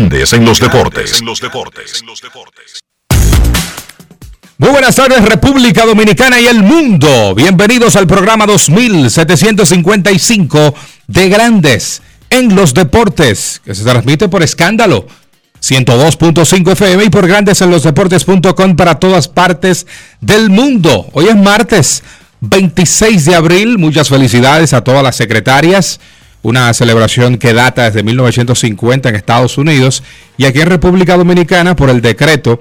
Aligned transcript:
Grandes 0.00 0.32
en 0.32 0.46
los 0.46 0.58
deportes. 0.58 1.22
Muy 4.56 4.70
buenas 4.70 4.96
tardes 4.96 5.22
República 5.22 5.84
Dominicana 5.84 6.40
y 6.40 6.46
el 6.46 6.62
mundo. 6.62 7.34
Bienvenidos 7.34 7.96
al 7.96 8.06
programa 8.06 8.46
2755 8.46 10.74
de 11.06 11.28
Grandes 11.28 12.00
en 12.30 12.56
los 12.56 12.72
deportes, 12.72 13.60
que 13.62 13.74
se 13.74 13.84
transmite 13.84 14.30
por 14.30 14.42
escándalo 14.42 15.06
102.5 15.60 16.72
FM 16.72 17.04
y 17.04 17.10
por 17.10 17.28
Grandes 17.28 17.60
en 17.60 17.70
los 17.70 17.82
deportes.com 17.82 18.76
para 18.76 18.98
todas 18.98 19.28
partes 19.28 19.86
del 20.22 20.48
mundo. 20.48 21.10
Hoy 21.12 21.26
es 21.26 21.36
martes 21.36 22.02
26 22.40 23.26
de 23.26 23.34
abril. 23.34 23.76
Muchas 23.76 24.08
felicidades 24.08 24.72
a 24.72 24.82
todas 24.82 25.02
las 25.02 25.16
secretarias 25.16 26.00
una 26.42 26.72
celebración 26.72 27.38
que 27.38 27.52
data 27.52 27.84
desde 27.84 28.02
1950 28.02 29.08
en 29.08 29.14
Estados 29.14 29.58
Unidos 29.58 30.02
y 30.36 30.44
aquí 30.44 30.60
en 30.60 30.68
República 30.68 31.16
Dominicana 31.16 31.76
por 31.76 31.90
el 31.90 32.00
decreto 32.00 32.60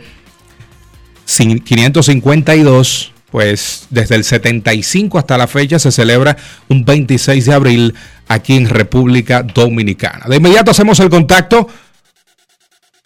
552, 1.25 3.13
pues 3.31 3.87
desde 3.89 4.15
el 4.15 4.23
75 4.23 5.19
hasta 5.19 5.37
la 5.37 5.47
fecha 5.47 5.77
se 5.79 5.91
celebra 5.91 6.35
un 6.67 6.83
26 6.83 7.45
de 7.45 7.53
abril 7.53 7.95
aquí 8.27 8.55
en 8.55 8.67
República 8.67 9.43
Dominicana. 9.43 10.25
De 10.27 10.37
inmediato 10.37 10.71
hacemos 10.71 10.99
el 10.99 11.09
contacto 11.09 11.67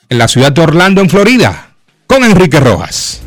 en 0.09 0.17
la 0.17 0.27
ciudad 0.27 0.51
de 0.51 0.61
Orlando, 0.61 1.01
en 1.01 1.09
Florida, 1.09 1.71
con 2.07 2.23
Enrique 2.23 2.59
Rojas. 2.59 3.21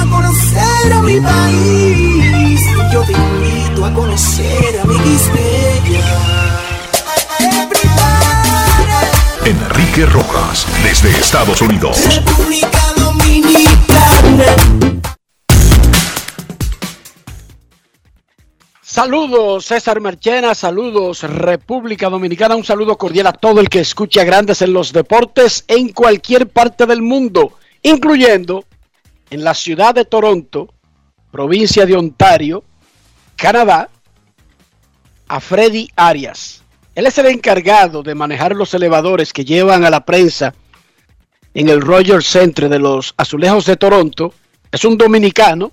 a 0.00 0.04
conocer 0.04 0.92
a 0.92 1.02
mi 1.02 1.20
país. 1.20 2.60
Yo 2.92 3.02
te 3.02 3.12
invito 3.12 3.84
a 3.84 3.92
conocer 3.92 4.80
a 4.80 4.84
mi 4.84 4.98
Enrique 10.00 10.06
Rojas, 10.06 10.66
desde 10.82 11.10
Estados 11.10 11.60
Unidos. 11.60 12.20
Saludos 18.82 19.66
César 19.66 20.00
Marchena, 20.00 20.54
saludos 20.54 21.22
República 21.22 22.08
Dominicana, 22.08 22.56
un 22.56 22.64
saludo 22.64 22.96
cordial 22.96 23.26
a 23.26 23.32
todo 23.32 23.60
el 23.60 23.68
que 23.68 23.80
escucha 23.80 24.24
grandes 24.24 24.62
en 24.62 24.72
los 24.72 24.92
deportes 24.92 25.64
en 25.68 25.90
cualquier 25.90 26.48
parte 26.48 26.86
del 26.86 27.02
mundo, 27.02 27.58
incluyendo 27.82 28.64
en 29.30 29.44
la 29.44 29.54
ciudad 29.54 29.94
de 29.94 30.04
Toronto, 30.04 30.72
provincia 31.30 31.84
de 31.84 31.96
Ontario, 31.96 32.64
Canadá, 33.36 33.88
a 35.28 35.40
Freddy 35.40 35.88
Arias. 35.94 36.59
Él 37.00 37.06
es 37.06 37.16
el 37.16 37.28
encargado 37.28 38.02
de 38.02 38.14
manejar 38.14 38.54
los 38.54 38.74
elevadores 38.74 39.32
que 39.32 39.46
llevan 39.46 39.86
a 39.86 39.90
la 39.90 40.04
prensa 40.04 40.54
en 41.54 41.70
el 41.70 41.80
Rogers 41.80 42.26
Center 42.26 42.68
de 42.68 42.78
los 42.78 43.14
Azulejos 43.16 43.64
de 43.64 43.78
Toronto. 43.78 44.34
Es 44.70 44.84
un 44.84 44.98
dominicano, 44.98 45.72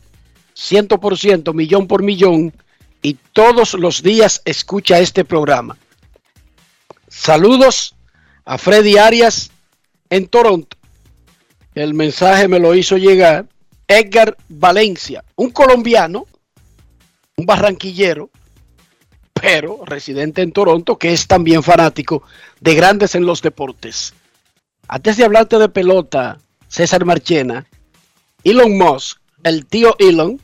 100%, 0.55 1.53
millón 1.53 1.85
por 1.85 2.01
millón, 2.01 2.53
y 3.01 3.15
todos 3.33 3.73
los 3.73 4.01
días 4.01 4.41
escucha 4.45 4.99
este 4.99 5.25
programa. 5.25 5.77
Saludos 7.09 7.93
a 8.45 8.57
Freddy 8.57 8.97
Arias 8.97 9.51
en 10.09 10.29
Toronto. 10.29 10.77
El 11.75 11.93
mensaje 11.93 12.47
me 12.47 12.61
lo 12.61 12.73
hizo 12.73 12.95
llegar 12.95 13.49
Edgar 13.85 14.37
Valencia, 14.47 15.25
un 15.35 15.49
colombiano, 15.49 16.25
un 17.35 17.45
barranquillero, 17.45 18.29
pero 19.41 19.81
residente 19.85 20.41
en 20.41 20.51
Toronto, 20.51 20.97
que 20.97 21.13
es 21.13 21.27
también 21.27 21.63
fanático 21.63 22.23
de 22.59 22.75
grandes 22.75 23.15
en 23.15 23.25
los 23.25 23.41
deportes. 23.41 24.13
Antes 24.87 25.17
de 25.17 25.25
hablarte 25.25 25.57
de 25.59 25.69
pelota, 25.69 26.39
César 26.67 27.05
Marchena, 27.05 27.65
Elon 28.43 28.77
Musk, 28.77 29.19
el 29.43 29.65
tío 29.65 29.95
Elon, 29.99 30.39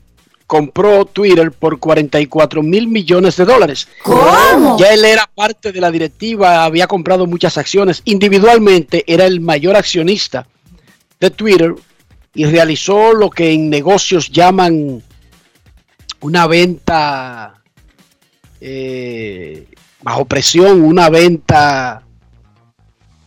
compró 0.46 1.06
Twitter 1.06 1.50
por 1.52 1.78
44 1.78 2.62
mil 2.62 2.86
millones 2.86 3.36
de 3.36 3.44
dólares. 3.44 3.88
¿Cómo? 4.02 4.78
Ya 4.78 4.92
él 4.92 5.04
era 5.04 5.28
parte 5.34 5.72
de 5.72 5.80
la 5.80 5.90
directiva, 5.90 6.64
había 6.64 6.86
comprado 6.86 7.26
muchas 7.26 7.56
acciones. 7.56 8.02
Individualmente 8.04 9.04
era 9.06 9.24
el 9.24 9.40
mayor 9.40 9.76
accionista 9.76 10.46
de 11.18 11.30
Twitter 11.30 11.74
y 12.34 12.44
realizó 12.44 13.14
lo 13.14 13.30
que 13.30 13.52
en 13.52 13.70
negocios 13.70 14.30
llaman 14.30 15.02
una 16.20 16.46
venta 16.46 17.62
eh, 18.66 19.66
bajo 20.00 20.24
presión, 20.24 20.80
una 20.80 21.10
venta 21.10 22.02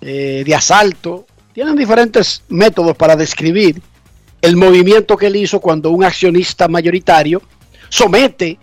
eh, 0.02 0.42
de 0.44 0.56
asalto. 0.56 1.28
Tienen 1.54 1.76
diferentes 1.76 2.42
métodos 2.50 2.98
para 2.98 3.16
describir 3.16 3.80
el 4.42 4.56
movimiento 4.56 5.16
que 5.16 5.28
él 5.28 5.36
hizo 5.36 5.60
cuando 5.60 5.92
un 5.92 6.04
accionista 6.04 6.68
mayoritario 6.68 7.44
somete 7.90 8.58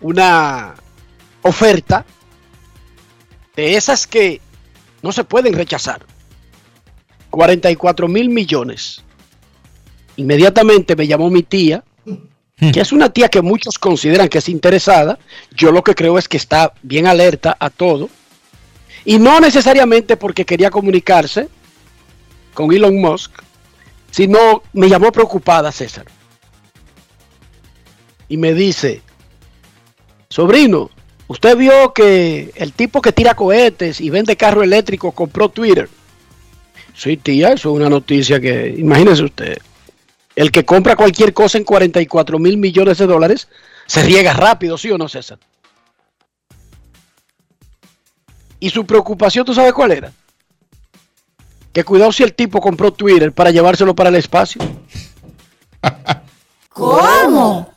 una 0.00 0.74
oferta 1.42 2.06
de 3.54 3.76
esas 3.76 4.06
que 4.06 4.40
no 5.02 5.12
se 5.12 5.24
pueden 5.24 5.52
rechazar. 5.52 6.06
44 7.28 8.08
mil 8.08 8.30
millones. 8.30 9.04
Inmediatamente 10.16 10.96
me 10.96 11.06
llamó 11.06 11.28
mi 11.28 11.42
tía. 11.42 11.84
Que 12.56 12.80
es 12.80 12.92
una 12.92 13.10
tía 13.10 13.28
que 13.28 13.42
muchos 13.42 13.78
consideran 13.78 14.28
que 14.28 14.38
es 14.38 14.48
interesada. 14.48 15.18
Yo 15.54 15.72
lo 15.72 15.84
que 15.84 15.94
creo 15.94 16.18
es 16.18 16.26
que 16.26 16.38
está 16.38 16.72
bien 16.82 17.06
alerta 17.06 17.56
a 17.60 17.68
todo. 17.68 18.08
Y 19.04 19.18
no 19.18 19.40
necesariamente 19.40 20.16
porque 20.16 20.46
quería 20.46 20.70
comunicarse 20.70 21.48
con 22.54 22.72
Elon 22.72 22.98
Musk, 22.98 23.30
sino 24.10 24.62
me 24.72 24.88
llamó 24.88 25.12
preocupada 25.12 25.70
César. 25.70 26.06
Y 28.28 28.38
me 28.38 28.54
dice, 28.54 29.02
sobrino, 30.30 30.90
usted 31.28 31.56
vio 31.56 31.92
que 31.92 32.52
el 32.56 32.72
tipo 32.72 33.02
que 33.02 33.12
tira 33.12 33.34
cohetes 33.34 34.00
y 34.00 34.08
vende 34.08 34.36
carro 34.36 34.62
eléctrico 34.62 35.12
compró 35.12 35.50
Twitter. 35.50 35.88
Sí, 36.94 37.18
tía, 37.18 37.48
eso 37.48 37.70
es 37.70 37.76
una 37.76 37.90
noticia 37.90 38.40
que, 38.40 38.74
imagínese 38.78 39.24
usted, 39.24 39.58
el 40.36 40.52
que 40.52 40.64
compra 40.64 40.94
cualquier 40.94 41.32
cosa 41.32 41.58
en 41.58 41.64
44 41.64 42.38
mil 42.38 42.58
millones 42.58 42.98
de 42.98 43.06
dólares 43.06 43.48
se 43.86 44.02
riega 44.02 44.34
rápido, 44.34 44.76
¿sí 44.76 44.90
o 44.90 44.98
no, 44.98 45.08
César? 45.08 45.38
Y 48.60 48.70
su 48.70 48.86
preocupación, 48.86 49.44
¿tú 49.44 49.54
sabes 49.54 49.72
cuál 49.72 49.92
era? 49.92 50.12
Que 51.72 51.84
cuidado 51.84 52.12
si 52.12 52.22
el 52.22 52.34
tipo 52.34 52.60
compró 52.60 52.92
Twitter 52.92 53.32
para 53.32 53.50
llevárselo 53.50 53.94
para 53.94 54.10
el 54.10 54.16
espacio. 54.16 54.60
¿Cómo? 56.70 57.74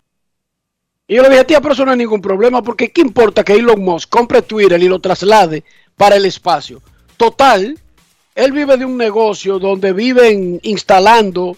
Y 1.07 1.15
yo 1.15 1.23
le 1.23 1.29
dije, 1.29 1.45
tía, 1.45 1.61
pero 1.61 1.73
eso 1.73 1.85
no 1.85 1.91
hay 1.91 1.97
ningún 1.97 2.21
problema, 2.21 2.61
porque 2.61 2.91
¿qué 2.91 3.01
importa 3.01 3.43
que 3.43 3.53
Elon 3.53 3.81
Musk 3.81 4.09
compre 4.09 4.41
Twitter 4.41 4.81
y 4.81 4.87
lo 4.87 4.99
traslade 4.99 5.63
para 5.95 6.17
el 6.17 6.25
espacio? 6.25 6.81
Total, 7.17 7.79
él 8.35 8.51
vive 8.51 8.77
de 8.77 8.85
un 8.85 8.97
negocio 8.97 9.59
donde 9.59 9.93
viven 9.93 10.59
instalando 10.63 11.57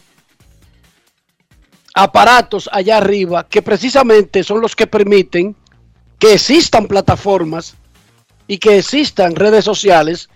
aparatos 1.93 2.69
allá 2.71 2.97
arriba 2.97 3.47
que 3.47 3.61
precisamente 3.61 4.43
son 4.43 4.61
los 4.61 4.75
que 4.75 4.87
permiten 4.87 5.55
que 6.19 6.33
existan 6.33 6.87
plataformas 6.87 7.75
y 8.47 8.57
que 8.57 8.77
existan 8.77 9.35
redes 9.35 9.65
sociales 9.65 10.29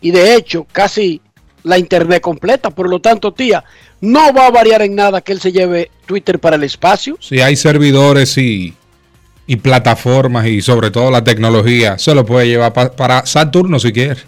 y 0.00 0.10
de 0.10 0.34
hecho 0.34 0.66
casi 0.70 1.20
la 1.62 1.78
internet 1.78 2.22
completa. 2.22 2.70
Por 2.70 2.88
lo 2.88 3.00
tanto, 3.00 3.32
tía, 3.32 3.62
no 4.00 4.32
va 4.32 4.46
a 4.46 4.50
variar 4.50 4.82
en 4.82 4.94
nada 4.94 5.20
que 5.20 5.32
él 5.32 5.40
se 5.40 5.52
lleve 5.52 5.90
Twitter 6.06 6.38
para 6.38 6.56
el 6.56 6.64
espacio. 6.64 7.18
Si 7.20 7.40
hay 7.40 7.54
servidores 7.56 8.38
y, 8.38 8.74
y 9.46 9.56
plataformas 9.56 10.46
y 10.46 10.62
sobre 10.62 10.90
todo 10.90 11.10
la 11.10 11.22
tecnología, 11.22 11.98
se 11.98 12.14
lo 12.14 12.24
puede 12.24 12.46
llevar 12.48 12.72
pa- 12.72 12.92
para 12.92 13.26
Saturno 13.26 13.78
si 13.78 13.92
quiere. 13.92 14.20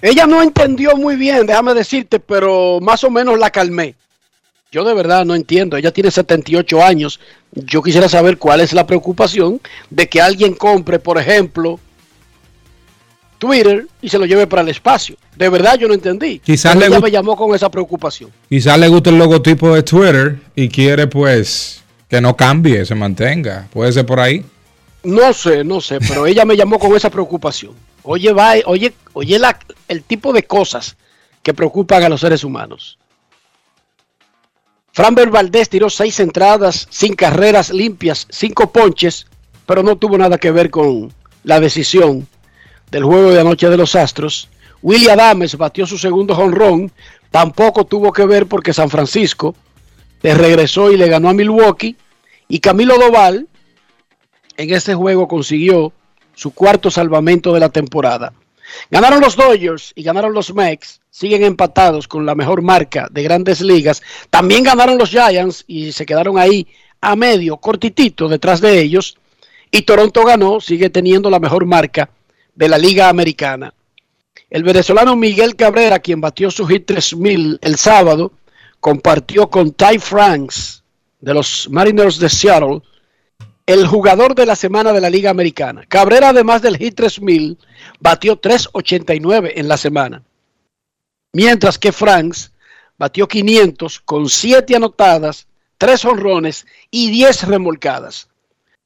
Ella 0.00 0.26
no 0.26 0.42
entendió 0.42 0.96
muy 0.96 1.16
bien, 1.16 1.46
déjame 1.46 1.72
decirte, 1.74 2.20
pero 2.20 2.78
más 2.80 3.02
o 3.04 3.10
menos 3.10 3.38
la 3.38 3.50
calmé. 3.50 3.94
Yo 4.74 4.82
de 4.82 4.92
verdad 4.92 5.24
no 5.24 5.36
entiendo. 5.36 5.76
Ella 5.76 5.92
tiene 5.92 6.10
78 6.10 6.82
años. 6.82 7.20
Yo 7.52 7.80
quisiera 7.80 8.08
saber 8.08 8.38
cuál 8.38 8.60
es 8.60 8.72
la 8.72 8.84
preocupación 8.88 9.60
de 9.88 10.08
que 10.08 10.20
alguien 10.20 10.54
compre, 10.54 10.98
por 10.98 11.16
ejemplo, 11.16 11.78
Twitter 13.38 13.86
y 14.02 14.08
se 14.08 14.18
lo 14.18 14.26
lleve 14.26 14.48
para 14.48 14.62
el 14.62 14.68
espacio. 14.70 15.14
De 15.36 15.48
verdad 15.48 15.78
yo 15.78 15.86
no 15.86 15.94
entendí. 15.94 16.40
Quizás 16.40 16.74
le 16.76 16.86
ella 16.86 16.98
me 16.98 17.12
llamó 17.12 17.36
con 17.36 17.54
esa 17.54 17.70
preocupación. 17.70 18.32
Quizás 18.48 18.76
le 18.76 18.88
gusta 18.88 19.10
el 19.10 19.18
logotipo 19.18 19.72
de 19.72 19.84
Twitter 19.84 20.38
y 20.56 20.68
quiere 20.68 21.06
pues 21.06 21.84
que 22.08 22.20
no 22.20 22.36
cambie, 22.36 22.84
se 22.84 22.96
mantenga. 22.96 23.68
Puede 23.72 23.92
ser 23.92 24.04
por 24.04 24.18
ahí. 24.18 24.44
No 25.04 25.32
sé, 25.32 25.62
no 25.62 25.80
sé, 25.80 26.00
pero 26.00 26.26
ella 26.26 26.44
me 26.44 26.56
llamó 26.56 26.80
con 26.80 26.96
esa 26.96 27.10
preocupación. 27.10 27.74
Oye, 28.02 28.32
va, 28.32 28.54
oye, 28.66 28.92
oye 29.12 29.38
la- 29.38 29.56
el 29.86 30.02
tipo 30.02 30.32
de 30.32 30.42
cosas 30.42 30.96
que 31.44 31.54
preocupan 31.54 32.02
a 32.02 32.08
los 32.08 32.22
seres 32.22 32.42
humanos. 32.42 32.98
Framber 34.94 35.28
Valdés 35.28 35.68
tiró 35.68 35.90
seis 35.90 36.20
entradas, 36.20 36.86
sin 36.88 37.14
carreras 37.14 37.70
limpias, 37.70 38.28
cinco 38.30 38.70
ponches, 38.70 39.26
pero 39.66 39.82
no 39.82 39.96
tuvo 39.96 40.16
nada 40.16 40.38
que 40.38 40.52
ver 40.52 40.70
con 40.70 41.12
la 41.42 41.58
decisión 41.58 42.28
del 42.92 43.02
juego 43.02 43.32
de 43.32 43.40
anoche 43.40 43.68
de 43.68 43.76
los 43.76 43.96
Astros. 43.96 44.48
Willie 44.82 45.10
Adames 45.10 45.56
batió 45.56 45.84
su 45.84 45.98
segundo 45.98 46.36
jonrón, 46.36 46.92
tampoco 47.32 47.84
tuvo 47.84 48.12
que 48.12 48.24
ver 48.24 48.46
porque 48.46 48.72
San 48.72 48.88
Francisco 48.88 49.56
le 50.22 50.32
regresó 50.32 50.92
y 50.92 50.96
le 50.96 51.08
ganó 51.08 51.28
a 51.28 51.34
Milwaukee. 51.34 51.96
Y 52.46 52.60
Camilo 52.60 52.96
Doval 52.96 53.48
en 54.56 54.72
ese 54.72 54.94
juego 54.94 55.26
consiguió 55.26 55.92
su 56.36 56.52
cuarto 56.52 56.92
salvamento 56.92 57.52
de 57.52 57.58
la 57.58 57.70
temporada. 57.70 58.32
Ganaron 58.92 59.20
los 59.20 59.34
Dodgers 59.34 59.92
y 59.96 60.04
ganaron 60.04 60.32
los 60.32 60.54
Mex, 60.54 61.00
siguen 61.14 61.44
empatados 61.44 62.08
con 62.08 62.26
la 62.26 62.34
mejor 62.34 62.60
marca 62.60 63.06
de 63.08 63.22
grandes 63.22 63.60
ligas. 63.60 64.02
También 64.30 64.64
ganaron 64.64 64.98
los 64.98 65.10
Giants 65.10 65.62
y 65.68 65.92
se 65.92 66.04
quedaron 66.04 66.38
ahí 66.38 66.66
a 67.00 67.14
medio, 67.14 67.56
cortitito 67.58 68.28
detrás 68.28 68.60
de 68.60 68.80
ellos. 68.80 69.16
Y 69.70 69.82
Toronto 69.82 70.24
ganó, 70.24 70.60
sigue 70.60 70.90
teniendo 70.90 71.30
la 71.30 71.38
mejor 71.38 71.66
marca 71.66 72.10
de 72.56 72.68
la 72.68 72.78
Liga 72.78 73.08
Americana. 73.08 73.72
El 74.50 74.64
venezolano 74.64 75.14
Miguel 75.14 75.54
Cabrera, 75.54 76.00
quien 76.00 76.20
batió 76.20 76.50
su 76.50 76.66
hit 76.66 76.84
3000 76.86 77.60
el 77.62 77.76
sábado, 77.76 78.32
compartió 78.80 79.48
con 79.48 79.70
Ty 79.70 80.00
Franks 80.00 80.82
de 81.20 81.32
los 81.32 81.68
Mariners 81.70 82.18
de 82.18 82.28
Seattle 82.28 82.82
el 83.66 83.86
jugador 83.86 84.34
de 84.34 84.46
la 84.46 84.56
semana 84.56 84.92
de 84.92 85.00
la 85.00 85.10
Liga 85.10 85.30
Americana. 85.30 85.84
Cabrera, 85.86 86.30
además 86.30 86.60
del 86.60 86.76
hit 86.76 86.96
3000, 86.96 87.56
batió 88.00 88.36
389 88.36 89.52
en 89.54 89.68
la 89.68 89.76
semana. 89.76 90.24
Mientras 91.34 91.78
que 91.78 91.90
Franks 91.90 92.52
batió 92.96 93.26
500 93.26 94.00
con 94.00 94.28
7 94.28 94.76
anotadas, 94.76 95.48
3 95.78 96.04
honrones 96.04 96.64
y 96.92 97.10
10 97.10 97.48
remolcadas. 97.48 98.28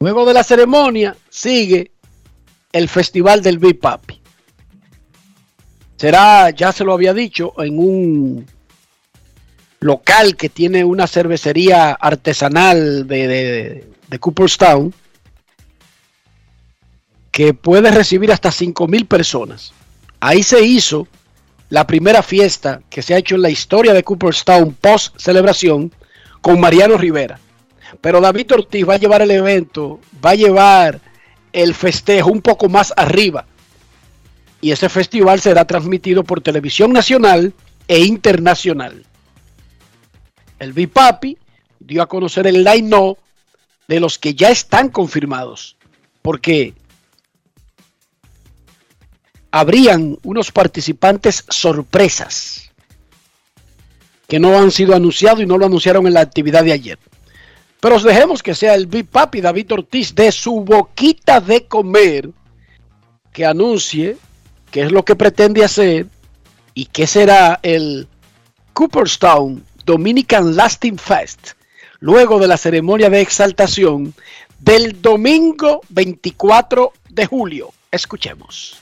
Luego 0.00 0.26
de 0.26 0.34
la 0.34 0.44
ceremonia 0.44 1.16
sigue 1.30 1.93
el 2.74 2.88
festival 2.88 3.40
del 3.40 3.58
Big 3.58 3.78
Papi. 3.78 4.20
Será, 5.96 6.50
ya 6.50 6.72
se 6.72 6.82
lo 6.82 6.92
había 6.92 7.14
dicho, 7.14 7.54
en 7.62 7.78
un 7.78 8.46
local 9.78 10.36
que 10.36 10.48
tiene 10.48 10.84
una 10.84 11.06
cervecería 11.06 11.92
artesanal 11.92 13.06
de, 13.06 13.28
de, 13.28 13.88
de 14.08 14.18
Cooperstown 14.18 14.92
que 17.30 17.54
puede 17.54 17.92
recibir 17.92 18.32
hasta 18.32 18.50
5 18.50 18.88
mil 18.88 19.06
personas. 19.06 19.72
Ahí 20.18 20.42
se 20.42 20.60
hizo 20.60 21.06
la 21.68 21.86
primera 21.86 22.24
fiesta 22.24 22.82
que 22.90 23.02
se 23.02 23.14
ha 23.14 23.18
hecho 23.18 23.36
en 23.36 23.42
la 23.42 23.50
historia 23.50 23.92
de 23.92 24.02
Cooperstown 24.02 24.74
post 24.80 25.16
celebración 25.16 25.92
con 26.40 26.58
Mariano 26.58 26.96
Rivera. 26.98 27.38
Pero 28.00 28.20
David 28.20 28.52
Ortiz 28.52 28.88
va 28.88 28.94
a 28.94 28.98
llevar 28.98 29.22
el 29.22 29.30
evento, 29.30 30.00
va 30.24 30.30
a 30.30 30.34
llevar 30.34 31.13
el 31.54 31.72
festejo 31.72 32.30
un 32.30 32.42
poco 32.42 32.68
más 32.68 32.92
arriba. 32.96 33.46
Y 34.60 34.72
ese 34.72 34.88
festival 34.88 35.40
será 35.40 35.64
transmitido 35.64 36.24
por 36.24 36.40
televisión 36.40 36.92
nacional 36.92 37.54
e 37.86 38.00
internacional. 38.00 39.06
El 40.58 40.72
Bipapi 40.72 41.38
dio 41.78 42.02
a 42.02 42.08
conocer 42.08 42.46
el 42.48 42.64
line-up 42.64 43.18
de 43.86 44.00
los 44.00 44.18
que 44.18 44.34
ya 44.34 44.50
están 44.50 44.88
confirmados. 44.88 45.76
Porque 46.22 46.74
habrían 49.52 50.18
unos 50.24 50.50
participantes 50.50 51.44
sorpresas 51.48 52.72
que 54.26 54.40
no 54.40 54.58
han 54.58 54.72
sido 54.72 54.96
anunciados 54.96 55.40
y 55.42 55.46
no 55.46 55.58
lo 55.58 55.66
anunciaron 55.66 56.06
en 56.08 56.14
la 56.14 56.20
actividad 56.20 56.64
de 56.64 56.72
ayer. 56.72 56.98
Pero 57.84 57.96
os 57.96 58.02
dejemos 58.02 58.42
que 58.42 58.54
sea 58.54 58.74
el 58.74 58.86
Big 58.86 59.06
Papi 59.10 59.42
David 59.42 59.74
Ortiz 59.74 60.14
de 60.14 60.32
su 60.32 60.60
boquita 60.60 61.38
de 61.38 61.66
comer 61.66 62.30
que 63.30 63.44
anuncie 63.44 64.16
qué 64.70 64.84
es 64.84 64.90
lo 64.90 65.04
que 65.04 65.14
pretende 65.14 65.62
hacer 65.62 66.06
y 66.72 66.86
qué 66.86 67.06
será 67.06 67.60
el 67.62 68.08
Cooperstown 68.72 69.62
Dominican 69.84 70.56
Lasting 70.56 70.96
Fest 70.96 71.50
luego 72.00 72.38
de 72.38 72.48
la 72.48 72.56
ceremonia 72.56 73.10
de 73.10 73.20
exaltación 73.20 74.14
del 74.58 75.02
domingo 75.02 75.82
24 75.90 76.90
de 77.10 77.26
julio. 77.26 77.74
Escuchemos. 77.90 78.78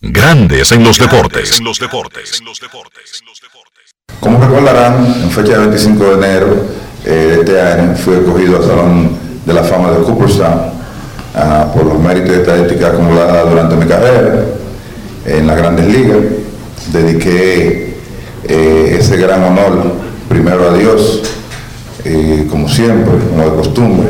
Grandes 0.00 0.70
en 0.70 0.84
los 0.84 0.96
deportes. 0.96 1.58
En 1.58 1.64
los 1.64 1.80
deportes. 1.80 2.40
Como 4.20 4.40
recordarán, 4.40 5.22
en 5.24 5.30
fecha 5.32 5.58
de 5.58 5.58
25 5.58 6.04
de 6.04 6.14
enero 6.14 6.89
eh, 7.04 7.38
este 7.40 7.60
año 7.60 7.94
fui 7.96 8.14
escogido 8.14 8.56
al 8.56 8.64
Salón 8.64 9.10
de 9.46 9.52
la 9.54 9.62
Fama 9.62 9.90
de 9.92 10.02
Cooperstown 10.02 10.60
ah, 11.34 11.70
por 11.74 11.86
los 11.86 11.98
méritos 11.98 12.30
de 12.30 12.40
estadística 12.42 12.88
acumulada 12.88 13.44
durante 13.44 13.76
mi 13.76 13.86
carrera 13.86 14.44
en 15.24 15.46
las 15.46 15.56
grandes 15.56 15.86
ligas. 15.86 16.18
Dediqué 16.92 17.96
eh, 18.44 18.96
ese 19.00 19.16
gran 19.16 19.44
honor 19.44 19.92
primero 20.28 20.70
a 20.70 20.74
Dios, 20.76 21.22
como 22.48 22.68
siempre, 22.68 23.12
como 23.28 23.44
de 23.44 23.56
costumbre, 23.56 24.08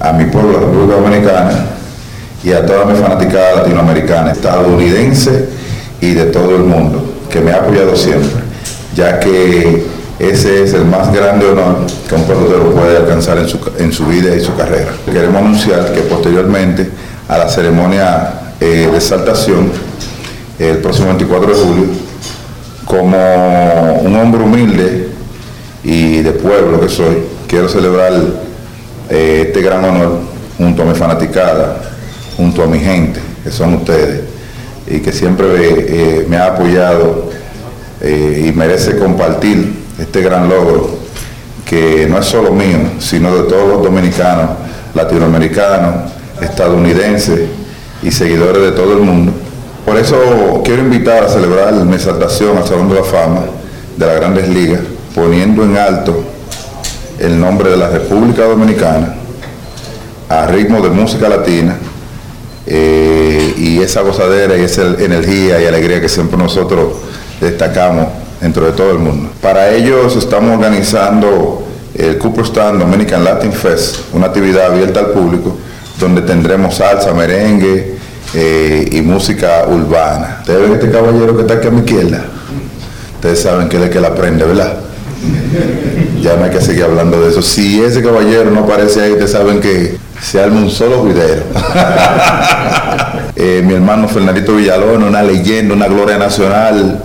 a 0.00 0.12
mi 0.12 0.24
pueblo, 0.24 0.52
la 0.52 0.60
República 0.60 0.94
Dominicana, 0.96 1.66
y 2.42 2.52
a 2.52 2.66
toda 2.66 2.84
mi 2.86 2.96
fanaticada 2.96 3.56
latinoamericana, 3.56 4.32
estadounidense 4.32 5.48
y 6.00 6.14
de 6.14 6.24
todo 6.26 6.56
el 6.56 6.64
mundo, 6.64 7.04
que 7.30 7.40
me 7.40 7.52
ha 7.52 7.58
apoyado 7.58 7.94
siempre, 7.94 8.42
ya 8.94 9.20
que 9.20 9.86
ese 10.22 10.62
es 10.62 10.72
el 10.72 10.84
más 10.84 11.12
grande 11.12 11.46
honor 11.46 11.78
que 12.08 12.14
un 12.14 12.22
pelotero 12.22 12.70
puede 12.70 12.96
alcanzar 12.96 13.38
en 13.38 13.48
su, 13.48 13.58
en 13.76 13.92
su 13.92 14.06
vida 14.06 14.32
y 14.36 14.40
su 14.40 14.54
carrera. 14.54 14.92
Queremos 15.04 15.42
anunciar 15.42 15.92
que 15.92 16.02
posteriormente 16.02 16.88
a 17.28 17.38
la 17.38 17.48
ceremonia 17.48 18.54
eh, 18.60 18.88
de 18.88 18.96
exaltación, 18.96 19.72
el 20.60 20.78
próximo 20.78 21.08
24 21.08 21.48
de 21.48 21.54
julio, 21.54 21.84
como 22.84 24.00
un 24.00 24.14
hombre 24.14 24.44
humilde 24.44 25.08
y 25.82 26.22
de 26.22 26.30
pueblo 26.30 26.80
que 26.80 26.88
soy, 26.88 27.24
quiero 27.48 27.68
celebrar 27.68 28.12
eh, 29.10 29.46
este 29.48 29.60
gran 29.60 29.84
honor 29.84 30.20
junto 30.56 30.82
a 30.82 30.84
mi 30.84 30.94
fanaticada, 30.94 31.82
junto 32.36 32.62
a 32.62 32.68
mi 32.68 32.78
gente, 32.78 33.18
que 33.42 33.50
son 33.50 33.74
ustedes, 33.74 34.20
y 34.86 35.00
que 35.00 35.10
siempre 35.10 35.46
eh, 35.58 36.26
me 36.28 36.36
ha 36.36 36.46
apoyado 36.46 37.32
y 38.04 38.50
merece 38.50 38.98
compartir 38.98 39.81
este 40.02 40.20
gran 40.20 40.48
logro, 40.48 40.90
que 41.64 42.06
no 42.08 42.18
es 42.18 42.26
solo 42.26 42.52
mío, 42.52 42.78
sino 42.98 43.34
de 43.36 43.44
todos 43.44 43.68
los 43.68 43.82
dominicanos, 43.82 44.50
latinoamericanos, 44.94 46.10
estadounidenses 46.40 47.40
y 48.02 48.10
seguidores 48.10 48.62
de 48.62 48.72
todo 48.72 48.92
el 48.94 48.98
mundo. 48.98 49.32
Por 49.86 49.96
eso 49.96 50.60
quiero 50.64 50.82
invitar 50.82 51.24
a 51.24 51.28
celebrar 51.28 51.72
mi 51.72 51.94
exaltación 51.94 52.56
al 52.56 52.66
Salón 52.66 52.88
de 52.88 52.96
la 52.96 53.04
Fama 53.04 53.42
de 53.96 54.06
las 54.06 54.16
Grandes 54.16 54.48
Ligas, 54.48 54.80
poniendo 55.14 55.62
en 55.62 55.76
alto 55.76 56.24
el 57.18 57.38
nombre 57.38 57.70
de 57.70 57.76
la 57.76 57.88
República 57.88 58.44
Dominicana 58.44 59.14
a 60.28 60.46
ritmo 60.46 60.80
de 60.80 60.90
música 60.90 61.28
latina 61.28 61.76
eh, 62.66 63.54
y 63.56 63.80
esa 63.80 64.00
gozadera 64.00 64.56
y 64.56 64.62
esa 64.62 64.82
energía 64.98 65.60
y 65.60 65.66
alegría 65.66 66.00
que 66.00 66.08
siempre 66.08 66.38
nosotros 66.38 66.94
destacamos 67.40 68.21
dentro 68.42 68.66
de 68.66 68.72
todo 68.72 68.90
el 68.90 68.98
mundo. 68.98 69.30
Para 69.40 69.70
ellos 69.70 70.16
estamos 70.16 70.56
organizando 70.56 71.64
el 71.94 72.18
Cooperstown 72.18 72.78
Dominican 72.78 73.22
Latin 73.22 73.52
Fest, 73.52 73.98
una 74.12 74.26
actividad 74.26 74.72
abierta 74.72 75.00
al 75.00 75.06
público 75.06 75.56
donde 75.98 76.22
tendremos 76.22 76.74
salsa, 76.74 77.14
merengue 77.14 77.96
eh, 78.34 78.88
y 78.90 79.00
música 79.02 79.64
urbana. 79.68 80.38
Ustedes 80.40 80.60
ven 80.60 80.72
este 80.72 80.90
caballero 80.90 81.36
que 81.36 81.42
está 81.42 81.54
aquí 81.54 81.68
a 81.68 81.70
mi 81.70 81.80
izquierda. 81.80 82.24
Ustedes 83.14 83.40
saben 83.40 83.68
que 83.68 83.76
es 83.76 83.84
el 83.84 83.90
que 83.90 84.00
la 84.00 84.08
aprende, 84.08 84.44
¿verdad? 84.44 84.78
Ya 86.20 86.36
no 86.36 86.44
hay 86.44 86.50
que 86.50 86.60
seguir 86.60 86.84
hablando 86.84 87.20
de 87.20 87.30
eso. 87.30 87.42
Si 87.42 87.80
ese 87.80 88.02
caballero 88.02 88.50
no 88.50 88.60
aparece 88.60 89.02
ahí, 89.02 89.12
ustedes 89.12 89.30
saben 89.30 89.60
que 89.60 89.96
se 90.20 90.40
arma 90.40 90.60
un 90.60 90.70
solo 90.70 91.04
video. 91.04 91.42
Eh, 93.34 93.62
mi 93.64 93.74
hermano 93.74 94.06
Fernandito 94.08 94.54
Villalón, 94.54 95.02
una 95.02 95.22
leyenda, 95.22 95.74
una 95.74 95.88
gloria 95.88 96.16
nacional. 96.16 97.02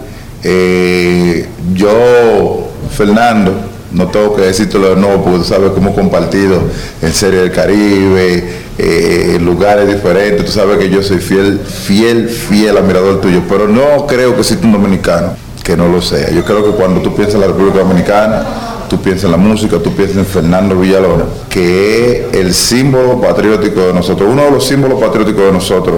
Eh, 0.49 1.45
yo, 1.73 2.69
Fernando, 2.95 3.53
no 3.91 4.07
tengo 4.07 4.33
que 4.33 4.43
decirte 4.43 4.79
de 4.79 4.95
nuevo, 4.95 5.21
porque 5.21 5.39
tú 5.39 5.43
sabes 5.43 5.71
cómo 5.71 5.93
compartido 5.93 6.61
en 7.01 7.13
Serie 7.13 7.41
del 7.41 7.51
Caribe, 7.51 8.43
eh, 8.77 9.33
en 9.35 9.45
lugares 9.45 9.93
diferentes. 9.93 10.45
Tú 10.45 10.51
sabes 10.53 10.77
que 10.77 10.89
yo 10.89 11.03
soy 11.03 11.17
fiel, 11.17 11.59
fiel, 11.59 12.29
fiel 12.29 12.77
admirador 12.77 13.19
tuyo, 13.19 13.41
pero 13.49 13.67
no 13.67 14.07
creo 14.07 14.35
que 14.35 14.39
exista 14.39 14.65
un 14.65 14.71
dominicano 14.71 15.35
que 15.65 15.75
no 15.75 15.89
lo 15.89 16.01
sea. 16.01 16.31
Yo 16.31 16.45
creo 16.45 16.63
que 16.63 16.71
cuando 16.71 17.01
tú 17.01 17.13
piensas 17.13 17.35
en 17.35 17.41
la 17.41 17.47
República 17.47 17.79
Dominicana, 17.79 18.45
tú 18.89 19.01
piensas 19.01 19.25
en 19.25 19.31
la 19.31 19.37
música, 19.37 19.79
tú 19.79 19.93
piensas 19.93 20.15
en 20.15 20.25
Fernando 20.25 20.79
Villalona, 20.79 21.25
que 21.49 22.29
es 22.29 22.37
el 22.37 22.53
símbolo 22.53 23.19
patriótico 23.19 23.81
de 23.81 23.93
nosotros, 23.93 24.29
uno 24.31 24.45
de 24.45 24.51
los 24.51 24.65
símbolos 24.65 24.97
patrióticos 24.97 25.43
de 25.43 25.51
nosotros, 25.51 25.95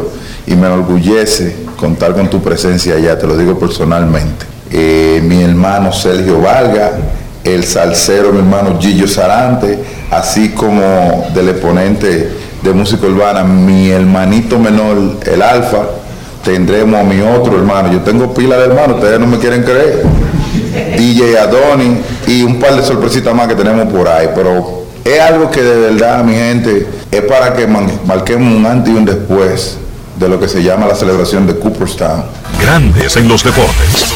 y 0.48 0.56
me 0.56 0.68
enorgullece 0.68 1.56
contar 1.78 2.14
con 2.14 2.30
tu 2.30 2.42
presencia 2.42 2.96
allá, 2.96 3.18
te 3.18 3.28
lo 3.28 3.38
digo 3.38 3.58
personalmente. 3.58 4.46
Eh, 4.72 5.22
mi 5.24 5.42
hermano 5.42 5.92
Sergio 5.92 6.42
Valga, 6.42 6.92
el 7.44 7.64
salsero, 7.64 8.32
mi 8.32 8.40
hermano 8.40 8.78
Gillo 8.80 9.08
Sarante, 9.08 9.80
así 10.12 10.50
como 10.50 11.28
del 11.34 11.50
exponente 11.50 12.30
de 12.62 12.74
música 12.74 13.08
urbana, 13.08 13.44
mi 13.44 13.90
hermanito 13.90 14.60
menor, 14.60 15.18
el 15.26 15.42
Alfa, 15.42 15.80
tendremos 16.44 17.00
a 17.00 17.04
mi 17.04 17.22
otro 17.22 17.58
hermano, 17.58 17.92
yo 17.92 18.02
tengo 18.02 18.34
pila 18.34 18.58
de 18.58 18.66
hermanos, 18.66 18.98
ustedes 18.98 19.20
no 19.20 19.28
me 19.28 19.38
quieren 19.38 19.64
creer, 19.64 20.04
DJ 20.98 21.40
Adoni 21.40 21.98
y 22.28 22.44
un 22.44 22.60
par 22.60 22.76
de 22.76 22.84
sorpresitas 22.84 23.34
más 23.34 23.48
que 23.48 23.56
tenemos 23.56 23.92
por 23.92 24.08
ahí, 24.08 24.30
pero 24.36 24.84
es 25.04 25.20
algo 25.20 25.50
que 25.50 25.62
de 25.64 25.92
verdad, 25.92 26.24
mi 26.24 26.34
gente, 26.34 26.88
es 27.12 27.22
para 27.24 27.54
que 27.54 27.66
marquemos 27.68 28.54
un 28.54 28.66
antes 28.66 28.94
y 28.94 28.98
un 28.98 29.06
después 29.06 29.78
de 30.20 30.28
lo 30.28 30.38
que 30.38 30.50
se 30.50 30.62
llama 30.62 30.86
la 30.86 30.96
celebración 30.96 31.48
de 31.48 31.58
Cooperstown. 31.58 32.26
Grandes 32.60 33.16
en 33.16 33.30
los 33.30 33.42
deportes. 33.42 34.14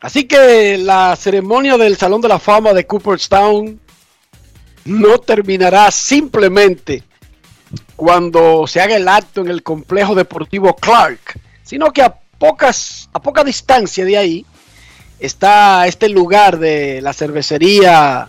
Así 0.00 0.24
que 0.24 0.76
la 0.78 1.14
ceremonia 1.14 1.78
del 1.78 1.96
Salón 1.96 2.20
de 2.20 2.28
la 2.28 2.40
Fama 2.40 2.72
de 2.72 2.84
Cooperstown 2.84 3.80
no 4.86 5.18
terminará 5.18 5.92
simplemente 5.92 7.04
cuando 7.94 8.66
se 8.66 8.80
haga 8.80 8.96
el 8.96 9.06
acto 9.06 9.42
en 9.42 9.48
el 9.48 9.62
complejo 9.62 10.16
deportivo 10.16 10.74
Clark, 10.74 11.38
sino 11.62 11.92
que 11.92 12.02
a 12.02 12.12
pocas 12.38 13.08
a 13.12 13.22
poca 13.22 13.44
distancia 13.44 14.04
de 14.04 14.18
ahí 14.18 14.46
está 15.20 15.86
este 15.86 16.08
lugar 16.08 16.58
de 16.58 17.00
la 17.00 17.12
cervecería 17.12 18.28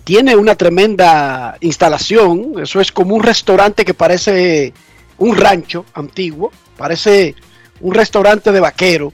tiene 0.00 0.36
una 0.36 0.54
tremenda 0.54 1.56
instalación, 1.60 2.54
eso 2.62 2.80
es 2.80 2.92
como 2.92 3.14
un 3.14 3.22
restaurante 3.22 3.84
que 3.84 3.94
parece 3.94 4.72
un 5.18 5.36
rancho 5.36 5.84
antiguo, 5.94 6.52
parece 6.76 7.34
un 7.80 7.94
restaurante 7.94 8.52
de 8.52 8.60
vaquero 8.60 9.12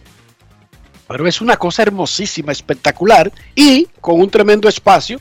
pero 1.13 1.29
es 1.29 1.43
una 1.43 1.59
cosa 1.59 1.83
hermosísima, 1.83 2.53
espectacular 2.53 3.31
y 3.55 3.87
con 4.01 4.19
un 4.19 4.31
tremendo 4.31 4.67
espacio 4.67 5.21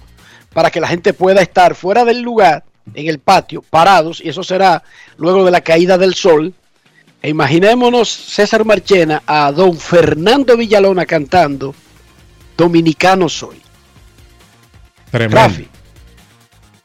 para 0.53 0.71
que 0.71 0.79
la 0.79 0.87
gente 0.87 1.11
pueda 1.11 1.41
estar 1.41 1.75
fuera 1.75 2.05
del 2.05 2.21
lugar, 2.21 2.63
en 2.93 3.07
el 3.07 3.19
patio, 3.19 3.61
parados, 3.61 4.21
y 4.23 4.29
eso 4.29 4.41
será 4.41 4.83
luego 5.17 5.43
de 5.43 5.51
la 5.51 5.59
caída 5.59 5.97
del 5.97 6.15
sol. 6.15 6.53
E 7.21 7.29
imaginémonos 7.29 8.09
César 8.09 8.63
Marchena 8.63 9.21
a 9.27 9.51
don 9.51 9.77
Fernando 9.77 10.55
Villalona 10.55 11.05
cantando 11.05 11.75
Dominicano 12.55 13.27
soy. 13.27 13.61
Tremendo. 15.11 15.35
Rafi, 15.35 15.69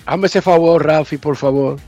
hazme 0.04 0.26
ese 0.26 0.42
favor, 0.42 0.84
Rafi, 0.84 1.16
por 1.16 1.36
favor. 1.36 1.78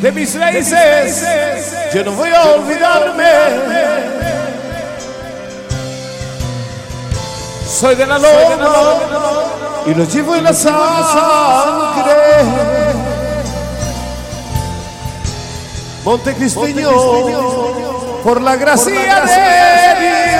de 0.00 0.12
mis 0.12 0.34
raíces, 0.38 1.24
yo 1.92 2.04
no 2.04 2.12
voy 2.12 2.30
a 2.30 2.44
olvidarme. 2.44 3.24
Soy 7.66 7.96
de 7.96 8.06
la 8.06 8.18
loma 8.18 8.96
y 9.86 9.94
lo 9.94 10.04
llevo 10.04 10.36
en 10.36 10.44
la 10.44 10.52
sangre. 10.52 12.14
Montecristeño, 16.04 16.90
por 18.22 18.40
la 18.40 18.54
gracia 18.56 19.24
de 19.24 20.00
Dios, 20.00 20.38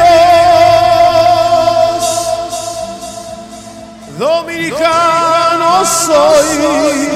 dominicano 4.18 5.84
soy. 5.84 7.08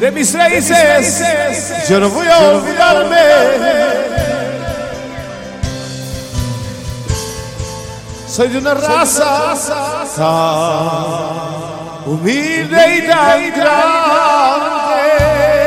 De 0.00 0.10
mis 0.10 0.34
raíces, 0.34 1.22
yo 1.88 2.00
no 2.00 2.10
voy 2.10 2.26
a 2.26 2.38
olvidarme. 2.38 3.16
Soy 8.26 8.48
de 8.48 8.58
una 8.58 8.74
raza 8.74 9.54
tan 10.16 10.26
humilde 12.06 12.96
y 12.96 13.06
tan 13.06 13.52
grande 13.52 15.61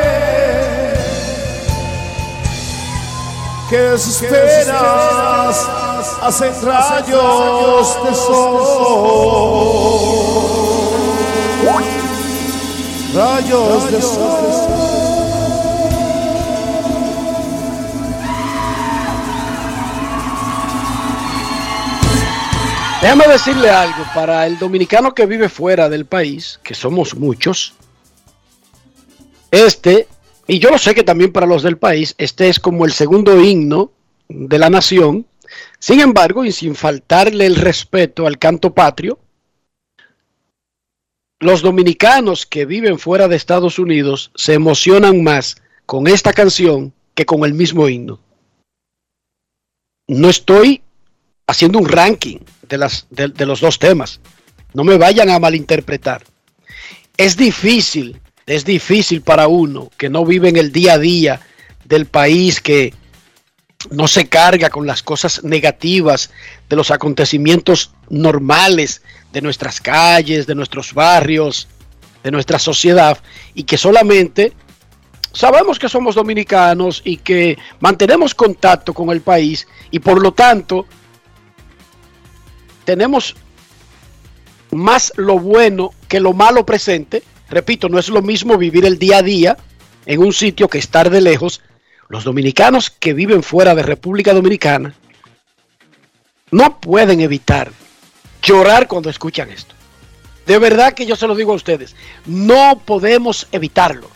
que 3.68 3.98
sus 3.98 4.18
penas 4.18 5.68
hacen 6.22 6.52
rayos 6.62 8.04
de 8.04 8.14
sol 8.14 9.56
rayos 13.16 13.90
de 13.90 14.02
sol. 14.02 14.86
Déjame 23.00 23.28
decirle 23.28 23.70
algo, 23.70 24.04
para 24.14 24.46
el 24.46 24.58
dominicano 24.58 25.14
que 25.14 25.24
vive 25.26 25.48
fuera 25.48 25.88
del 25.88 26.04
país, 26.04 26.60
que 26.62 26.74
somos 26.74 27.14
muchos, 27.14 27.74
este, 29.50 30.08
y 30.48 30.58
yo 30.58 30.70
lo 30.70 30.78
sé 30.78 30.94
que 30.94 31.02
también 31.02 31.32
para 31.32 31.46
los 31.46 31.62
del 31.62 31.78
país, 31.78 32.14
este 32.18 32.48
es 32.48 32.60
como 32.60 32.84
el 32.84 32.92
segundo 32.92 33.40
himno 33.40 33.92
de 34.28 34.58
la 34.58 34.70
nación. 34.70 35.26
Sin 35.78 36.00
embargo, 36.00 36.44
y 36.44 36.52
sin 36.52 36.74
faltarle 36.74 37.46
el 37.46 37.56
respeto 37.56 38.26
al 38.26 38.38
canto 38.38 38.72
patrio, 38.74 39.18
los 41.38 41.62
dominicanos 41.62 42.46
que 42.46 42.64
viven 42.64 42.98
fuera 42.98 43.28
de 43.28 43.36
Estados 43.36 43.78
Unidos 43.78 44.30
se 44.34 44.54
emocionan 44.54 45.22
más 45.22 45.60
con 45.84 46.06
esta 46.06 46.32
canción 46.32 46.92
que 47.14 47.26
con 47.26 47.44
el 47.44 47.54
mismo 47.54 47.88
himno. 47.88 48.20
No 50.08 50.30
estoy 50.30 50.82
haciendo 51.46 51.78
un 51.78 51.88
ranking 51.88 52.38
de, 52.68 53.28
de 53.28 53.46
los 53.46 53.60
dos 53.60 53.78
temas. 53.78 54.20
No 54.72 54.84
me 54.84 54.96
vayan 54.96 55.30
a 55.30 55.38
malinterpretar. 55.38 56.22
Es 57.16 57.36
difícil, 57.36 58.20
es 58.46 58.64
difícil 58.64 59.22
para 59.22 59.48
uno 59.48 59.90
que 59.96 60.08
no 60.08 60.24
vive 60.24 60.48
en 60.48 60.56
el 60.56 60.72
día 60.72 60.94
a 60.94 60.98
día 60.98 61.40
del 61.84 62.06
país, 62.06 62.60
que 62.60 62.94
no 63.90 64.08
se 64.08 64.28
carga 64.28 64.70
con 64.70 64.86
las 64.86 65.02
cosas 65.02 65.44
negativas 65.44 66.30
de 66.68 66.76
los 66.76 66.90
acontecimientos 66.90 67.92
normales 68.08 69.02
de 69.32 69.42
nuestras 69.42 69.80
calles, 69.80 70.46
de 70.46 70.54
nuestros 70.54 70.94
barrios, 70.94 71.68
de 72.22 72.30
nuestra 72.30 72.58
sociedad, 72.58 73.18
y 73.54 73.64
que 73.64 73.76
solamente 73.76 74.52
sabemos 75.32 75.78
que 75.78 75.88
somos 75.88 76.14
dominicanos 76.14 77.02
y 77.04 77.18
que 77.18 77.58
mantenemos 77.80 78.34
contacto 78.34 78.94
con 78.94 79.10
el 79.10 79.20
país 79.20 79.66
y 79.90 79.98
por 79.98 80.22
lo 80.22 80.32
tanto 80.32 80.86
tenemos 82.84 83.36
más 84.70 85.12
lo 85.16 85.38
bueno 85.38 85.90
que 86.08 86.20
lo 86.20 86.32
malo 86.32 86.64
presente. 86.64 87.22
Repito, 87.48 87.88
no 87.88 87.98
es 87.98 88.08
lo 88.08 88.22
mismo 88.22 88.58
vivir 88.58 88.84
el 88.84 88.98
día 88.98 89.18
a 89.18 89.22
día 89.22 89.56
en 90.04 90.20
un 90.20 90.32
sitio 90.32 90.68
que 90.68 90.78
estar 90.78 91.10
de 91.10 91.20
lejos. 91.20 91.60
Los 92.08 92.24
dominicanos 92.24 92.90
que 92.90 93.12
viven 93.12 93.42
fuera 93.42 93.74
de 93.74 93.82
República 93.82 94.32
Dominicana 94.32 94.94
no 96.50 96.80
pueden 96.80 97.20
evitar 97.20 97.72
llorar 98.42 98.86
cuando 98.86 99.10
escuchan 99.10 99.50
esto. 99.50 99.74
De 100.46 100.58
verdad 100.58 100.94
que 100.94 101.06
yo 101.06 101.16
se 101.16 101.26
lo 101.26 101.34
digo 101.34 101.52
a 101.52 101.56
ustedes, 101.56 101.96
no 102.24 102.80
podemos 102.84 103.48
evitarlo. 103.50 104.08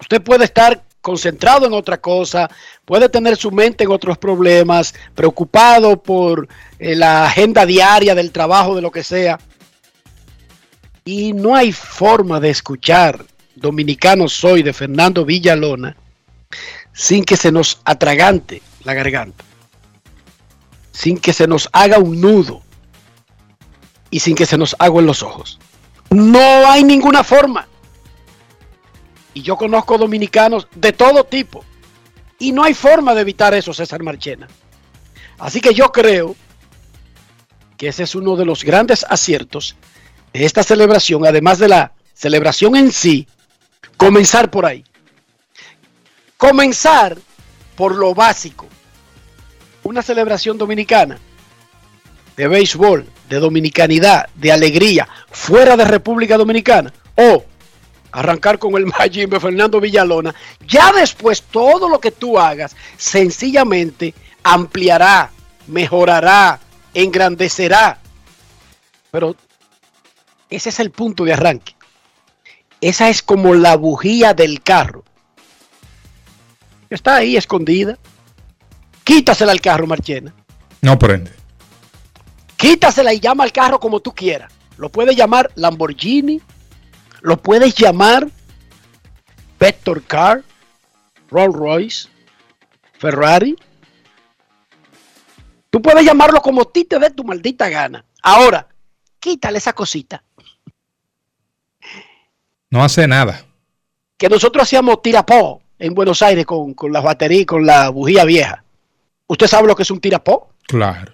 Usted 0.00 0.20
puede 0.20 0.44
estar 0.44 0.82
concentrado 1.00 1.66
en 1.66 1.72
otra 1.72 1.98
cosa, 1.98 2.50
puede 2.84 3.08
tener 3.08 3.36
su 3.36 3.52
mente 3.52 3.84
en 3.84 3.90
otros 3.90 4.18
problemas, 4.18 4.94
preocupado 5.14 6.02
por 6.02 6.48
eh, 6.78 6.96
la 6.96 7.26
agenda 7.26 7.64
diaria 7.64 8.14
del 8.14 8.32
trabajo, 8.32 8.74
de 8.74 8.82
lo 8.82 8.90
que 8.90 9.04
sea. 9.04 9.38
Y 11.10 11.32
no 11.32 11.56
hay 11.56 11.72
forma 11.72 12.38
de 12.38 12.50
escuchar 12.50 13.24
Dominicano 13.54 14.28
Soy 14.28 14.62
de 14.62 14.74
Fernando 14.74 15.24
Villalona 15.24 15.96
sin 16.92 17.24
que 17.24 17.38
se 17.38 17.50
nos 17.50 17.80
atragante 17.86 18.60
la 18.84 18.92
garganta, 18.92 19.42
sin 20.92 21.16
que 21.16 21.32
se 21.32 21.46
nos 21.46 21.70
haga 21.72 21.98
un 21.98 22.20
nudo 22.20 22.60
y 24.10 24.20
sin 24.20 24.34
que 24.34 24.44
se 24.44 24.58
nos 24.58 24.76
haga 24.78 24.98
en 24.98 25.06
los 25.06 25.22
ojos. 25.22 25.58
No 26.10 26.70
hay 26.70 26.84
ninguna 26.84 27.24
forma. 27.24 27.66
Y 29.32 29.40
yo 29.40 29.56
conozco 29.56 29.96
dominicanos 29.96 30.68
de 30.74 30.92
todo 30.92 31.24
tipo. 31.24 31.64
Y 32.38 32.52
no 32.52 32.64
hay 32.64 32.74
forma 32.74 33.14
de 33.14 33.22
evitar 33.22 33.54
eso, 33.54 33.72
César 33.72 34.02
Marchena. 34.02 34.46
Así 35.38 35.62
que 35.62 35.72
yo 35.72 35.90
creo 35.90 36.36
que 37.78 37.88
ese 37.88 38.02
es 38.02 38.14
uno 38.14 38.36
de 38.36 38.44
los 38.44 38.62
grandes 38.62 39.06
aciertos 39.08 39.74
esta 40.32 40.62
celebración, 40.62 41.26
además 41.26 41.58
de 41.58 41.68
la 41.68 41.92
celebración 42.14 42.76
en 42.76 42.92
sí, 42.92 43.26
comenzar 43.96 44.50
por 44.50 44.66
ahí. 44.66 44.84
Comenzar 46.36 47.18
por 47.76 47.94
lo 47.94 48.14
básico. 48.14 48.66
Una 49.82 50.02
celebración 50.02 50.58
dominicana 50.58 51.18
de 52.36 52.46
béisbol, 52.46 53.04
de 53.28 53.40
dominicanidad, 53.40 54.28
de 54.36 54.52
alegría, 54.52 55.08
fuera 55.30 55.76
de 55.76 55.84
República 55.84 56.38
Dominicana. 56.38 56.92
O 57.16 57.44
arrancar 58.12 58.58
con 58.60 58.76
el 58.76 58.86
Majimbe 58.98 59.40
Fernando 59.40 59.80
Villalona. 59.80 60.34
Ya 60.66 60.92
después 60.92 61.42
todo 61.42 61.88
lo 61.88 61.98
que 61.98 62.12
tú 62.12 62.38
hagas 62.38 62.76
sencillamente 62.96 64.14
ampliará, 64.44 65.30
mejorará, 65.66 66.60
engrandecerá. 66.94 67.98
Pero 69.10 69.34
ese 70.50 70.68
es 70.70 70.80
el 70.80 70.90
punto 70.90 71.24
de 71.24 71.32
arranque. 71.32 71.74
Esa 72.80 73.08
es 73.08 73.22
como 73.22 73.54
la 73.54 73.76
bujía 73.76 74.34
del 74.34 74.62
carro. 74.62 75.04
Está 76.90 77.16
ahí 77.16 77.36
escondida. 77.36 77.98
Quítasela 79.04 79.52
al 79.52 79.60
carro, 79.60 79.86
Marchena. 79.86 80.34
No 80.80 80.98
prende. 80.98 81.32
Quítasela 82.56 83.12
y 83.12 83.20
llama 83.20 83.44
al 83.44 83.52
carro 83.52 83.78
como 83.78 84.00
tú 84.00 84.14
quieras. 84.14 84.52
Lo 84.76 84.90
puedes 84.90 85.16
llamar 85.16 85.50
Lamborghini, 85.56 86.40
lo 87.20 87.36
puedes 87.42 87.74
llamar 87.74 88.28
Vector 89.58 90.02
Car, 90.04 90.44
Rolls 91.30 91.54
Royce, 91.54 92.08
Ferrari. 92.98 93.56
Tú 95.70 95.82
puedes 95.82 96.04
llamarlo 96.04 96.40
como 96.40 96.62
a 96.62 96.72
ti 96.72 96.84
te 96.84 96.98
dé 96.98 97.10
tu 97.10 97.24
maldita 97.24 97.68
gana. 97.68 98.04
Ahora, 98.22 98.68
quítale 99.18 99.58
esa 99.58 99.72
cosita. 99.72 100.22
No 102.70 102.82
hace 102.82 103.06
nada. 103.06 103.44
Que 104.16 104.28
nosotros 104.28 104.64
hacíamos 104.64 105.00
tirapó 105.02 105.62
en 105.78 105.94
Buenos 105.94 106.22
Aires 106.22 106.44
con, 106.44 106.74
con 106.74 106.92
las 106.92 107.02
baterías, 107.02 107.46
con 107.46 107.64
la 107.64 107.88
bujía 107.88 108.24
vieja. 108.24 108.64
¿Usted 109.26 109.46
sabe 109.46 109.68
lo 109.68 109.76
que 109.76 109.82
es 109.82 109.90
un 109.90 110.00
tirapó? 110.00 110.50
Claro. 110.66 111.12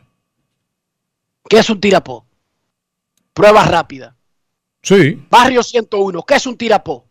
¿Qué 1.49 1.59
es 1.59 1.69
un 1.69 1.81
tirapó? 1.81 2.25
Prueba 3.33 3.65
rápida. 3.65 4.15
Sí. 4.83 5.21
Barrio 5.31 5.63
101, 5.63 6.23
¿qué 6.23 6.35
es 6.35 6.47
un 6.47 6.57
tirapó? 6.57 7.05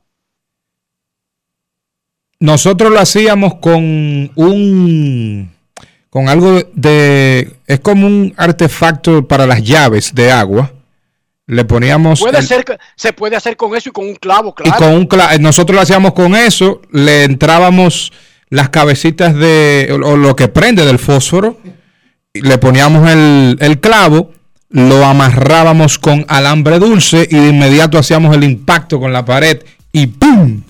Nosotros 2.40 2.92
lo 2.92 3.00
hacíamos 3.00 3.56
con 3.56 4.32
un 4.36 5.52
con 6.10 6.30
algo 6.30 6.62
de 6.74 7.56
es 7.66 7.80
como 7.80 8.06
un 8.06 8.34
artefacto 8.38 9.28
para 9.28 9.48
las 9.48 9.64
llaves 9.64 10.14
de 10.14 10.32
agua. 10.32 10.72
Le 11.46 11.66
poníamos 11.66 12.22
Puede 12.22 12.38
el- 12.40 12.48
ser, 12.48 12.64
que- 12.64 12.78
se 12.96 13.12
puede 13.14 13.36
hacer 13.36 13.58
con 13.58 13.76
eso 13.76 13.90
y 13.90 13.92
con 13.92 14.06
un 14.06 14.16
clavo, 14.16 14.56
y 14.60 14.64
claro. 14.64 14.78
con 14.80 14.94
un 14.94 15.10
cla- 15.10 15.38
nosotros 15.40 15.76
lo 15.76 15.82
hacíamos 15.82 16.14
con 16.14 16.36
eso, 16.36 16.82
le 16.92 17.26
entrábamos 17.26 18.14
las 18.50 18.70
cabecitas 18.70 19.36
de 19.36 19.90
o, 19.92 20.12
o 20.12 20.16
lo 20.18 20.36
que 20.36 20.48
prende 20.48 20.86
del 20.86 21.00
fósforo, 21.00 21.60
y 22.34 22.42
le 22.42 22.58
poníamos 22.58 23.10
el, 23.12 23.58
el 23.60 23.80
clavo, 23.82 24.32
lo 24.70 25.04
amarrábamos 25.06 26.00
con 26.00 26.26
alambre 26.30 26.80
dulce 26.80 27.28
y 27.30 27.36
de 27.36 27.50
inmediato 27.50 27.98
hacíamos 27.98 28.34
el 28.36 28.44
impacto 28.44 29.00
con 29.00 29.12
la 29.12 29.26
pared 29.26 29.62
y 29.92 30.08
¡pum! 30.08 30.64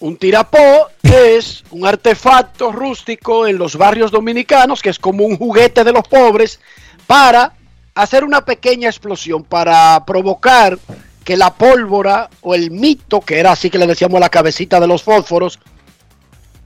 Un 0.00 0.16
tirapó 0.16 0.88
es 1.02 1.62
un 1.70 1.86
artefacto 1.86 2.72
rústico 2.72 3.46
en 3.46 3.56
los 3.58 3.76
barrios 3.76 4.10
dominicanos 4.10 4.82
que 4.82 4.88
es 4.90 4.98
como 4.98 5.24
un 5.24 5.36
juguete 5.36 5.84
de 5.84 5.92
los 5.92 6.08
pobres 6.08 6.58
para 7.06 7.52
hacer 7.94 8.24
una 8.24 8.44
pequeña 8.44 8.88
explosión, 8.88 9.44
para 9.44 10.04
provocar 10.04 10.78
que 11.24 11.36
la 11.36 11.54
pólvora 11.54 12.28
o 12.40 12.54
el 12.54 12.70
mito, 12.70 13.20
que 13.20 13.38
era 13.38 13.52
así 13.52 13.70
que 13.70 13.78
le 13.78 13.86
decíamos 13.86 14.20
la 14.20 14.28
cabecita 14.28 14.80
de 14.80 14.86
los 14.86 15.02
fósforos, 15.02 15.58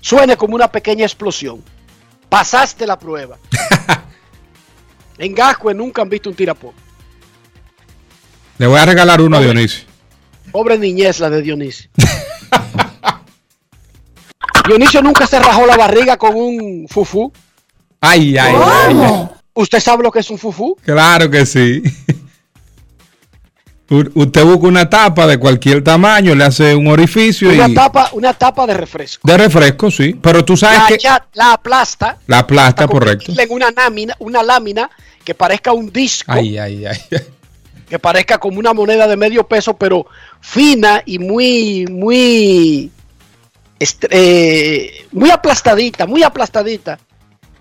suene 0.00 0.36
como 0.36 0.54
una 0.54 0.70
pequeña 0.70 1.04
explosión. 1.04 1.62
Pasaste 2.28 2.86
la 2.86 2.98
prueba. 2.98 3.38
en 5.18 5.34
Gascue 5.34 5.74
nunca 5.74 6.02
han 6.02 6.08
visto 6.08 6.30
un 6.30 6.36
tirapó. 6.36 6.72
Le 8.58 8.66
voy 8.66 8.78
a 8.78 8.86
regalar 8.86 9.20
uno 9.20 9.36
a 9.36 9.40
Dionisio. 9.40 9.84
Pobre 10.50 10.78
niñez 10.78 11.20
la 11.20 11.28
de 11.28 11.42
Dionisio. 11.42 11.90
Dionisio 14.66 15.02
nunca 15.02 15.26
se 15.26 15.38
rajó 15.38 15.66
la 15.66 15.76
barriga 15.76 16.16
con 16.16 16.34
un 16.34 16.86
fufú. 16.88 17.30
Ay, 18.00 18.36
ay, 18.38 18.54
ay, 18.56 18.96
ay. 19.02 19.28
¿Usted 19.56 19.80
sabe 19.80 20.02
lo 20.04 20.12
que 20.12 20.20
es 20.20 20.30
un 20.30 20.38
fufú? 20.38 20.76
Claro 20.84 21.30
que 21.30 21.46
sí. 21.46 21.82
Usted 23.88 24.44
busca 24.44 24.66
una 24.66 24.90
tapa 24.90 25.26
de 25.28 25.38
cualquier 25.38 25.82
tamaño, 25.84 26.34
le 26.34 26.42
hace 26.44 26.74
un 26.74 26.88
orificio 26.88 27.50
Una 27.50 27.68
y 27.68 27.74
tapa, 27.74 28.10
una 28.12 28.34
tapa 28.34 28.66
de 28.66 28.74
refresco. 28.74 29.26
de 29.26 29.38
refresco, 29.38 29.90
sí. 29.92 30.12
Pero 30.20 30.44
tú 30.44 30.56
sabes 30.56 30.78
La, 30.80 30.86
que 30.88 31.24
la 31.34 31.52
aplasta. 31.52 32.18
la 32.26 32.40
aplasta, 32.40 32.86
correcto. 32.88 33.32
En 33.38 33.52
una 33.52 33.70
lámina, 33.70 34.14
una 34.18 34.42
lámina 34.42 34.90
que 35.24 35.34
parezca 35.34 35.72
un 35.72 35.92
disco, 35.92 36.32
Ay, 36.32 36.58
ay, 36.58 36.84
ay. 36.84 36.98
que 37.88 37.98
parezca 38.00 38.38
como 38.38 38.58
una 38.58 38.74
moneda 38.74 39.06
de 39.06 39.16
medio 39.16 39.46
peso, 39.46 39.74
pero 39.76 40.06
fina 40.40 41.00
y 41.06 41.20
muy, 41.20 41.86
muy, 41.88 42.90
eh, 44.10 45.06
muy 45.12 45.30
aplastadita, 45.30 46.06
muy 46.06 46.24
aplastadita. 46.24 46.98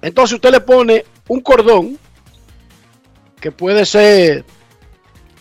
Entonces 0.01 0.33
usted 0.35 0.51
le 0.51 0.61
pone 0.61 1.05
un 1.27 1.41
cordón 1.41 1.97
que 3.39 3.51
puede 3.51 3.85
ser 3.85 4.45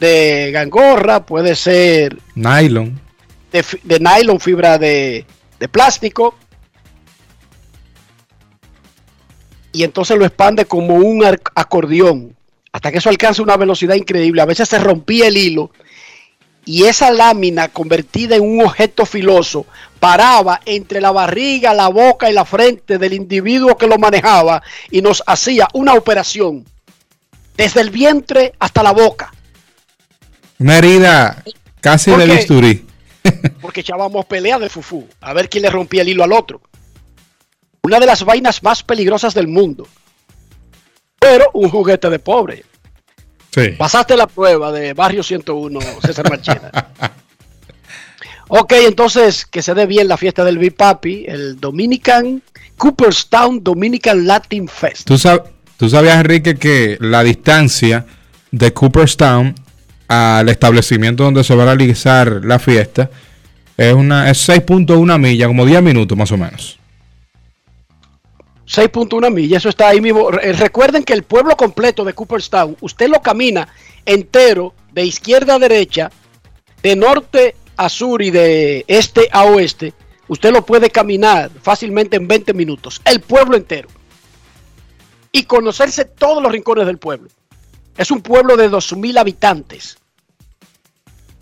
de 0.01 0.51
gangorra, 0.53 1.25
puede 1.25 1.55
ser 1.55 2.19
Nylon. 2.35 3.01
de, 3.53 4.01
nylon, 4.01 4.41
fibra 4.41 4.79
de, 4.79 5.25
de 5.59 5.69
plástico. 5.69 6.35
y 9.75 9.83
entonces 9.83 10.17
lo 10.17 10.25
expande 10.25 10.65
como 10.67 10.95
un 10.95 11.25
acordeón, 11.25 12.35
hasta 12.73 12.93
que 12.93 12.99
eso 12.99 13.11
alcanza 13.11 13.43
una 13.43 13.57
velocidad 13.57 13.97
increíble. 13.97 14.41
A 14.41 14.47
veces 14.47 14.69
se 14.69 14.79
rompía 14.79 15.27
el 15.27 15.37
hilo 15.37 15.73
y 16.65 16.85
esa 16.85 17.11
lámina 17.11 17.69
convertida 17.69 18.37
en 18.37 18.43
un 18.43 18.65
objeto 18.65 19.07
filoso 19.07 19.67
paraba 20.01 20.61
entre 20.65 21.01
la 21.01 21.11
barriga, 21.11 21.75
la 21.75 21.89
boca 21.89 22.31
y 22.31 22.33
la 22.33 22.45
frente 22.45 22.99
del 22.99 23.13
individuo 23.13 23.77
que 23.77 23.87
lo 23.87 23.99
manejaba 23.99 24.63
y 24.91 25.03
nos 25.03 25.23
hacía 25.27 25.69
una 25.73 25.95
operación 25.95 26.65
desde 27.57 27.81
el 27.81 27.91
vientre 27.91 28.53
hasta 28.59 28.83
la 28.83 28.93
boca, 28.93 29.33
Una 30.59 30.79
herida 30.79 31.43
casi 31.81 32.11
¿Por 32.11 32.21
de 32.21 32.27
bisturí. 32.27 32.87
porque 33.61 33.81
echábamos 33.81 34.27
pelea 34.27 34.59
de 34.59 34.69
fufú, 34.69 35.09
a 35.21 35.33
ver 35.33 35.49
quién 35.49 35.63
le 35.63 35.71
rompía 35.71 36.03
el 36.03 36.09
hilo 36.09 36.25
al 36.25 36.33
otro. 36.33 36.61
Una 37.83 38.01
de 38.01 38.07
las 38.07 38.25
vainas 38.25 38.63
más 38.63 38.83
peligrosas 38.83 39.35
del 39.35 39.47
mundo, 39.47 39.87
pero 41.19 41.51
un 41.55 41.71
juguete 41.71 42.11
de 42.11 42.19
pobre. 42.19 42.65
Sí. 43.55 43.69
Pasaste 43.79 44.17
la 44.17 44.27
prueba 44.27 44.73
de 44.73 44.95
Barrio 44.95 45.23
101, 45.23 45.79
César 46.03 46.29
Marchena. 46.29 46.73
ok, 48.49 48.73
entonces 48.87 49.47
que 49.47 49.63
se 49.63 49.75
dé 49.75 49.87
bien 49.87 50.09
la 50.09 50.17
fiesta 50.17 50.45
del 50.45 50.59
Big 50.59 50.75
Papi, 50.75 51.25
el 51.29 51.61
Dominican 51.61 52.43
Cooperstown 52.77 53.63
Dominican 53.63 54.27
Latin 54.27 54.67
Fest. 54.69 55.07
¿Tú, 55.07 55.15
sab- 55.15 55.45
tú 55.77 55.89
sabías, 55.89 56.17
Enrique, 56.17 56.57
que 56.57 56.97
la 57.01 57.23
distancia 57.23 58.05
de 58.51 58.73
Cooperstown 58.73 59.55
al 60.09 60.49
establecimiento 60.49 61.25
donde 61.25 61.45
se 61.45 61.55
va 61.55 61.63
a 61.63 61.67
realizar 61.67 62.45
la 62.45 62.59
fiesta 62.59 63.11
es 63.77 63.95
una 63.95 64.31
es 64.31 64.49
6.1 64.49 65.19
millas, 65.19 65.49
como 65.49 65.65
10 65.65 65.83
minutos 65.83 66.17
más 66.19 66.31
o 66.33 66.37
menos. 66.37 66.79
6.1 68.67 69.31
millas, 69.33 69.63
eso 69.63 69.69
está 69.69 69.89
ahí 69.89 70.01
mismo. 70.01 70.31
Re- 70.31 70.53
Recuerden 70.55 71.05
que 71.05 71.13
el 71.13 71.23
pueblo 71.23 71.57
completo 71.57 72.05
de 72.05 72.15
Cooperstown, 72.15 72.77
usted 72.81 73.09
lo 73.09 73.21
camina 73.21 73.69
entero, 74.07 74.75
de 74.93 75.05
izquierda 75.05 75.57
a 75.57 75.59
derecha, 75.59 76.11
de 76.83 76.97
norte 76.97 77.57
a 77.77 77.89
sur 77.89 78.23
y 78.23 78.31
de 78.31 78.85
este 78.89 79.29
a 79.33 79.45
oeste. 79.45 79.93
Usted 80.29 80.53
lo 80.53 80.65
puede 80.65 80.89
caminar 80.91 81.51
fácilmente 81.63 82.17
en 82.17 82.27
20 82.29 82.55
minutos. 82.55 83.01
El 83.05 83.21
pueblo 83.21 83.57
entero. 83.57 83.89
Y 85.33 85.45
conocerse 85.45 86.05
todos 86.05 86.43
los 86.43 86.51
rincones 86.53 86.87
del 86.87 86.99
pueblo. 86.99 87.29
Es 87.97 88.11
un 88.11 88.23
pueblo 88.23 88.57
de 88.57 88.71
2.000 88.71 89.19
habitantes. 89.19 89.99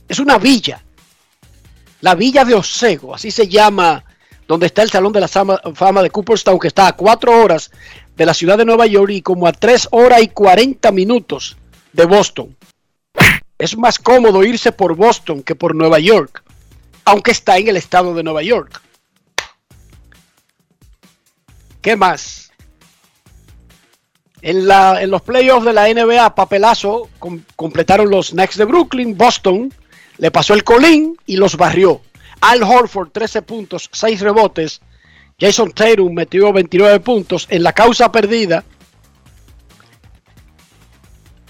Es 0.08 0.18
una 0.18 0.38
villa. 0.38 0.82
La 2.00 2.14
villa 2.14 2.44
de 2.44 2.54
Osego, 2.54 3.14
así 3.14 3.30
se 3.30 3.46
llama 3.46 4.04
donde 4.52 4.66
está 4.66 4.82
el 4.82 4.90
Salón 4.90 5.14
de 5.14 5.20
la 5.20 5.28
Fama 5.28 6.02
de 6.02 6.10
Cooperstown, 6.10 6.58
que 6.58 6.68
está 6.68 6.86
a 6.86 6.92
cuatro 6.92 7.32
horas 7.42 7.70
de 8.14 8.26
la 8.26 8.34
ciudad 8.34 8.58
de 8.58 8.66
Nueva 8.66 8.86
York 8.86 9.10
y 9.10 9.22
como 9.22 9.46
a 9.46 9.52
tres 9.52 9.88
horas 9.92 10.22
y 10.22 10.28
40 10.28 10.92
minutos 10.92 11.56
de 11.94 12.04
Boston. 12.04 12.54
Es 13.56 13.78
más 13.78 13.98
cómodo 13.98 14.44
irse 14.44 14.70
por 14.70 14.94
Boston 14.94 15.42
que 15.42 15.54
por 15.54 15.74
Nueva 15.74 16.00
York, 16.00 16.42
aunque 17.06 17.30
está 17.30 17.56
en 17.56 17.68
el 17.68 17.78
estado 17.78 18.12
de 18.12 18.22
Nueva 18.22 18.42
York. 18.42 18.82
¿Qué 21.80 21.96
más? 21.96 22.52
En, 24.42 24.68
los 25.10 25.22
playoffs 25.22 25.64
de 25.64 25.72
la 25.72 25.88
NBA, 25.88 26.34
papelazo, 26.34 27.08
com- 27.18 27.40
completaron 27.56 28.10
los 28.10 28.32
Knicks 28.32 28.58
de 28.58 28.66
Brooklyn, 28.66 29.16
Boston, 29.16 29.72
le 30.18 30.30
pasó 30.30 30.52
el 30.52 30.62
colín 30.62 31.16
y 31.24 31.36
los 31.36 31.56
barrió. 31.56 32.02
Al 32.42 32.64
Horford, 32.64 33.10
13 33.12 33.42
puntos, 33.42 33.88
6 33.92 34.20
rebotes. 34.20 34.80
Jason 35.40 35.70
Tatum 35.70 36.12
metió 36.12 36.52
29 36.52 36.98
puntos. 36.98 37.46
En 37.48 37.62
la 37.62 37.72
causa 37.72 38.10
perdida, 38.10 38.64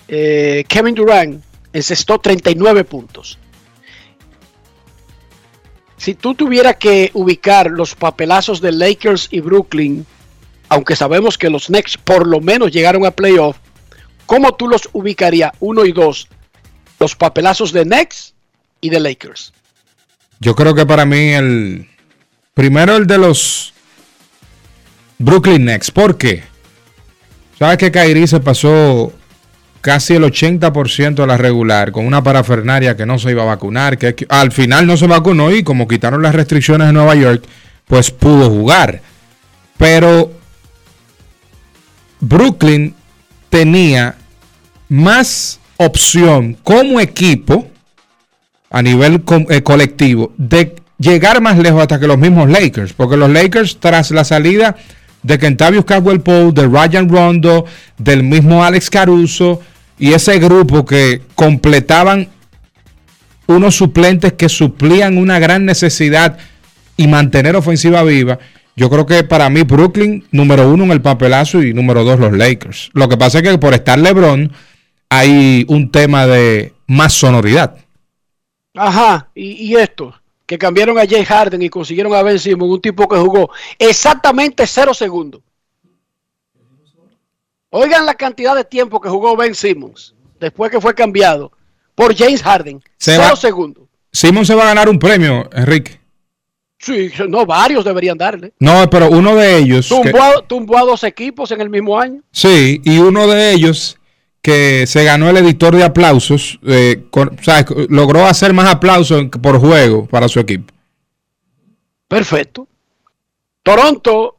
eh, 0.07 0.65
Kevin 0.69 0.95
Durant 0.95 1.43
encestó 1.73 2.19
39 2.19 2.85
puntos. 2.85 3.39
Si 5.97 6.15
tú 6.15 6.35
tuvieras 6.35 6.77
que 6.77 7.11
ubicar 7.15 7.71
los 7.71 7.95
papelazos 7.95 8.61
de 8.61 8.73
Lakers 8.73 9.29
y 9.31 9.41
Brooklyn, 9.41 10.05
aunque 10.69 10.95
sabemos 10.95 11.39
que 11.39 11.49
los 11.49 11.69
Knicks 11.69 11.97
por 11.97 12.27
lo 12.27 12.41
menos 12.41 12.71
llegaron 12.71 13.07
a 13.07 13.13
playoff, 13.13 13.57
¿cómo 14.27 14.55
tú 14.57 14.69
los 14.69 14.91
ubicarías? 14.93 15.53
Uno 15.61 15.87
y 15.87 15.93
dos. 15.93 16.29
Los 16.99 17.17
papelazos 17.17 17.73
de 17.73 17.85
Knicks 17.85 18.35
y 18.83 18.91
de 18.91 19.01
Lakers. 19.01 19.55
Yo 20.43 20.57
creo 20.57 20.75
que 20.75 20.85
para 20.85 21.07
mí 21.07 21.35
el 21.35 21.87
primero 22.53 22.97
el 22.97 23.07
de 23.07 23.17
los 23.17 23.73
Brooklyn 25.19 25.67
Nets. 25.67 25.93
¿Por 25.93 26.19
qué? 26.19 26.43
Sabes 27.57 27.79
que 27.79 27.93
Kyrie 27.93 28.27
se 28.27 28.41
pasó 28.41 29.13
casi 29.83 30.15
el 30.15 30.25
80% 30.25 31.15
de 31.15 31.27
la 31.29 31.37
regular 31.37 31.93
con 31.93 32.07
una 32.07 32.25
parafernaria 32.25 32.97
que 32.97 33.07
no 33.07 33.21
se 33.21 33.31
iba 33.31 33.45
a 33.45 33.47
vacunar, 33.55 33.99
que 33.99 34.17
al 34.29 34.51
final 34.51 34.85
no 34.85 34.97
se 34.97 35.07
vacunó 35.07 35.53
y 35.53 35.63
como 35.63 35.87
quitaron 35.87 36.23
las 36.23 36.35
restricciones 36.35 36.89
en 36.89 36.95
Nueva 36.95 37.15
York, 37.15 37.45
pues 37.87 38.11
pudo 38.11 38.51
jugar. 38.51 39.01
Pero 39.79 40.33
Brooklyn 42.19 42.97
tenía 43.49 44.17
más 44.89 45.61
opción 45.77 46.59
como 46.65 46.99
equipo 46.99 47.69
a 48.73 48.83
nivel 48.83 49.23
eh, 49.51 49.63
colectivo 49.63 50.33
de 50.39 50.75
llegar 50.99 51.41
más 51.41 51.59
lejos 51.59 51.83
hasta 51.83 52.01
que 52.01 52.07
los 52.07 52.19
mismos 52.19 52.51
Lakers, 52.51 52.95
porque 52.95 53.17
los 53.17 53.31
Lakers 53.31 53.79
tras 53.79 54.11
la 54.11 54.25
salida 54.25 54.77
de 55.23 55.39
Kentavious 55.39 55.85
Caldwell 55.85 56.21
Pope, 56.21 56.61
de 56.61 56.67
Ryan 56.67 57.09
Rondo, 57.09 57.67
del 57.99 58.25
mismo 58.25 58.65
Alex 58.65 58.91
Caruso 58.91 59.61
y 59.99 60.15
ese 60.15 60.39
grupo 60.39 60.85
que 60.85 61.21
completaban 61.35 62.29
unos 63.47 63.77
suplentes 63.77 64.33
que 64.33 64.49
suplían 64.49 65.19
una 65.19 65.39
gran 65.39 65.65
necesidad 65.67 66.39
y 66.97 67.07
mantener 67.07 67.57
ofensiva 67.57 68.03
viva. 68.03 68.39
Yo 68.75 68.89
creo 68.89 69.05
que 69.05 69.23
para 69.23 69.51
mí 69.51 69.63
Brooklyn, 69.63 70.25
número 70.31 70.71
uno 70.71 70.85
en 70.85 70.93
el 70.93 71.03
papelazo 71.03 71.63
y 71.63 71.75
número 71.75 72.05
dos 72.05 72.19
los 72.19 72.33
Lakers. 72.33 72.91
Lo 72.95 73.09
que 73.09 73.19
pasa 73.19 73.39
es 73.39 73.45
que 73.45 73.59
por 73.59 73.75
estar 73.75 73.99
LeBron 73.99 74.51
hay 75.11 75.67
un 75.69 75.91
tema 75.91 76.27
de 76.27 76.73
más 76.87 77.13
sonoridad. 77.13 77.77
Ajá, 78.75 79.29
y, 79.35 79.53
y 79.71 79.77
esto, 79.77 80.15
que 80.47 80.57
cambiaron 80.59 80.99
a 80.99 81.07
Jay 81.07 81.25
Harden 81.25 81.61
y 81.63 81.69
consiguieron 81.69 82.15
a 82.15 82.23
Ben 82.23 82.39
Simmons, 82.39 82.73
un 82.73 82.81
tipo 82.81 83.07
que 83.09 83.17
jugó 83.17 83.51
exactamente 83.79 84.67
cero 84.67 84.95
segundos. 84.95 85.43
Oigan 87.71 88.05
la 88.07 88.15
cantidad 88.15 88.55
de 88.55 88.65
tiempo 88.65 89.01
que 89.01 89.09
jugó 89.09 89.37
Ben 89.37 89.55
Simmons 89.55 90.15
después 90.39 90.71
que 90.71 90.81
fue 90.81 90.95
cambiado 90.95 91.53
por 91.95 92.15
James 92.17 92.43
Harden. 92.43 92.83
Se 92.99 93.13
cero 93.17 93.29
va- 93.31 93.37
segundos. 93.37 93.85
Simon 94.13 94.45
se 94.45 94.55
va 94.55 94.65
a 94.65 94.67
ganar 94.67 94.89
un 94.91 94.99
premio, 94.99 95.49
Enrique. 95.55 95.99
Sí, 96.79 97.11
no, 97.29 97.47
varios 97.47 97.85
deberían 97.85 98.19
darle. 98.19 98.53
No, 98.59 98.91
pero 98.91 99.09
uno 99.09 99.35
de 99.37 99.57
ellos. 99.57 99.89
Tumbó, 99.89 100.43
tumbó 100.47 100.77
a 100.79 100.83
dos 100.83 101.05
equipos 101.05 101.51
en 101.53 101.61
el 101.61 101.71
mismo 101.71 101.99
año. 101.99 102.21
sí, 102.33 102.81
y 102.85 102.99
uno 102.99 103.27
de 103.29 103.53
ellos 103.53 103.99
que 104.43 104.89
se 104.89 105.05
ganó 105.05 105.31
el 105.31 105.37
editor 105.37 105.77
de 105.77 105.85
aplausos, 105.85 106.59
eh, 106.67 107.05
o 107.13 107.27
sea, 107.41 107.65
logró 107.89 108.27
hacer 108.27 108.53
más 108.53 108.69
aplausos 108.69 109.27
por 109.41 109.61
juego 109.61 110.07
para 110.07 110.29
su 110.29 110.41
equipo. 110.41 110.75
Perfecto. 112.09 112.67
Toronto 113.63 114.37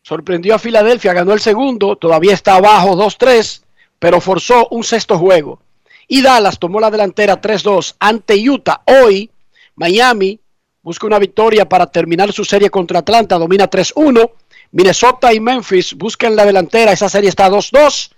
sorprendió 0.00 0.54
a 0.54 0.60
Filadelfia, 0.60 1.12
ganó 1.12 1.32
el 1.32 1.40
segundo, 1.40 1.96
todavía 1.96 2.34
está 2.34 2.54
abajo 2.54 2.96
2-3, 2.96 3.62
pero 3.98 4.20
forzó 4.20 4.68
un 4.70 4.84
sexto 4.84 5.18
juego. 5.18 5.60
Y 6.06 6.22
Dallas 6.22 6.58
tomó 6.58 6.78
la 6.78 6.90
delantera 6.90 7.40
3-2 7.40 7.96
ante 7.98 8.48
Utah. 8.48 8.82
Hoy, 8.86 9.28
Miami 9.74 10.38
busca 10.82 11.06
una 11.06 11.18
victoria 11.18 11.68
para 11.68 11.86
terminar 11.86 12.32
su 12.32 12.44
serie 12.44 12.70
contra 12.70 13.00
Atlanta, 13.00 13.38
domina 13.38 13.68
3-1. 13.68 14.30
Minnesota 14.70 15.34
y 15.34 15.40
Memphis 15.40 15.94
buscan 15.94 16.36
la 16.36 16.44
delantera, 16.44 16.92
esa 16.92 17.08
serie 17.08 17.28
está 17.28 17.48
2-2. 17.50 18.10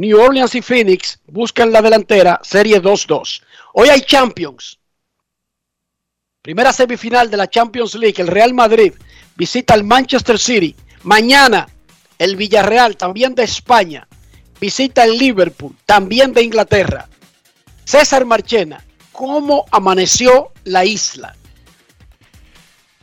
New 0.00 0.18
Orleans 0.18 0.54
y 0.54 0.62
Phoenix 0.62 1.18
buscan 1.26 1.70
la 1.70 1.82
delantera, 1.82 2.40
serie 2.42 2.80
2-2. 2.80 3.42
Hoy 3.74 3.90
hay 3.90 4.00
Champions. 4.00 4.78
Primera 6.40 6.72
semifinal 6.72 7.30
de 7.30 7.36
la 7.36 7.50
Champions 7.50 7.94
League, 7.96 8.14
el 8.16 8.28
Real 8.28 8.54
Madrid 8.54 8.94
visita 9.36 9.74
al 9.74 9.84
Manchester 9.84 10.38
City. 10.38 10.74
Mañana 11.02 11.68
el 12.16 12.36
Villarreal, 12.36 12.96
también 12.96 13.34
de 13.34 13.42
España, 13.42 14.08
visita 14.58 15.04
el 15.04 15.18
Liverpool, 15.18 15.76
también 15.84 16.32
de 16.32 16.44
Inglaterra. 16.44 17.06
César 17.84 18.24
Marchena, 18.24 18.82
¿cómo 19.12 19.66
amaneció 19.70 20.50
la 20.64 20.86
isla? 20.86 21.36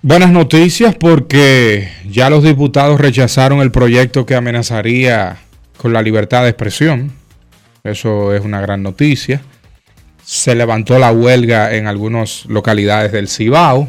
Buenas 0.01 0.31
noticias 0.31 0.95
porque 0.95 1.91
ya 2.09 2.31
los 2.31 2.43
diputados 2.43 2.99
rechazaron 2.99 3.61
el 3.61 3.71
proyecto 3.71 4.25
que 4.25 4.33
amenazaría 4.33 5.37
con 5.77 5.93
la 5.93 6.01
libertad 6.01 6.43
de 6.43 6.49
expresión. 6.49 7.11
Eso 7.83 8.33
es 8.33 8.41
una 8.43 8.59
gran 8.61 8.83
noticia. 8.83 9.41
Se 10.23 10.55
levantó 10.55 10.99
la 10.99 11.11
huelga 11.11 11.73
en 11.73 11.87
algunas 11.87 12.45
localidades 12.47 13.11
del 13.11 13.27
Cibao. 13.29 13.87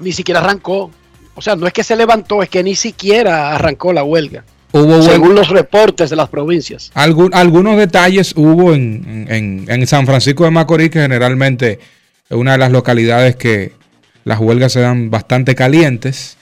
Ni 0.00 0.12
siquiera 0.12 0.40
arrancó. 0.40 0.90
O 1.34 1.42
sea, 1.42 1.56
no 1.56 1.66
es 1.66 1.72
que 1.72 1.84
se 1.84 1.96
levantó, 1.96 2.42
es 2.42 2.48
que 2.48 2.62
ni 2.62 2.74
siquiera 2.76 3.54
arrancó 3.54 3.92
la 3.92 4.04
huelga. 4.04 4.44
Hubo 4.72 5.02
según 5.02 5.34
los 5.34 5.48
reportes 5.50 6.10
de 6.10 6.16
las 6.16 6.28
provincias. 6.28 6.90
Algun- 6.94 7.30
algunos 7.34 7.76
detalles 7.76 8.32
hubo 8.36 8.72
en, 8.72 9.26
en- 9.28 9.64
en 9.68 9.86
San 9.86 10.06
Francisco 10.06 10.44
de 10.44 10.50
Macorís, 10.50 10.90
que 10.90 11.00
generalmente 11.00 11.78
es 12.28 12.36
una 12.36 12.52
de 12.52 12.58
las 12.58 12.72
localidades 12.72 13.36
que 13.36 13.72
las 14.24 14.40
huelgas 14.40 14.72
se 14.72 14.80
dan 14.80 15.10
bastante 15.10 15.54
calientes. 15.54 16.36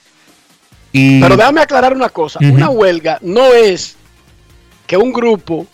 Y 0.93 1.21
Pero 1.21 1.37
déjame 1.37 1.61
aclarar 1.63 1.95
una 1.95 2.09
cosa. 2.11 2.39
Una 2.43 2.69
huelga 2.71 3.19
no 3.23 3.53
es 3.53 3.97
que 4.93 4.99
un 4.99 5.11
grupo, 5.11 5.67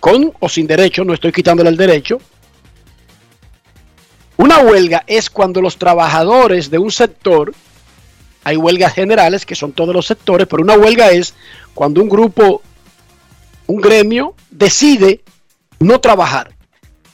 con 0.00 0.30
o 0.38 0.50
sin 0.50 0.66
derecho, 0.66 1.02
no 1.02 1.14
estoy 1.14 1.32
quitándole 1.32 1.70
el 1.70 1.78
derecho, 1.78 2.18
una 4.36 4.58
huelga 4.58 5.02
es 5.06 5.30
cuando 5.30 5.62
los 5.62 5.78
trabajadores 5.78 6.68
de 6.68 6.76
un 6.76 6.92
sector, 6.92 7.54
hay 8.44 8.58
huelgas 8.58 8.92
generales 8.92 9.46
que 9.46 9.54
son 9.54 9.72
todos 9.72 9.94
los 9.94 10.06
sectores, 10.06 10.46
pero 10.46 10.62
una 10.62 10.74
huelga 10.74 11.10
es 11.10 11.32
cuando 11.72 12.02
un 12.02 12.10
grupo, 12.10 12.60
un 13.66 13.80
gremio, 13.80 14.34
decide 14.50 15.22
no 15.78 15.98
trabajar 15.98 16.54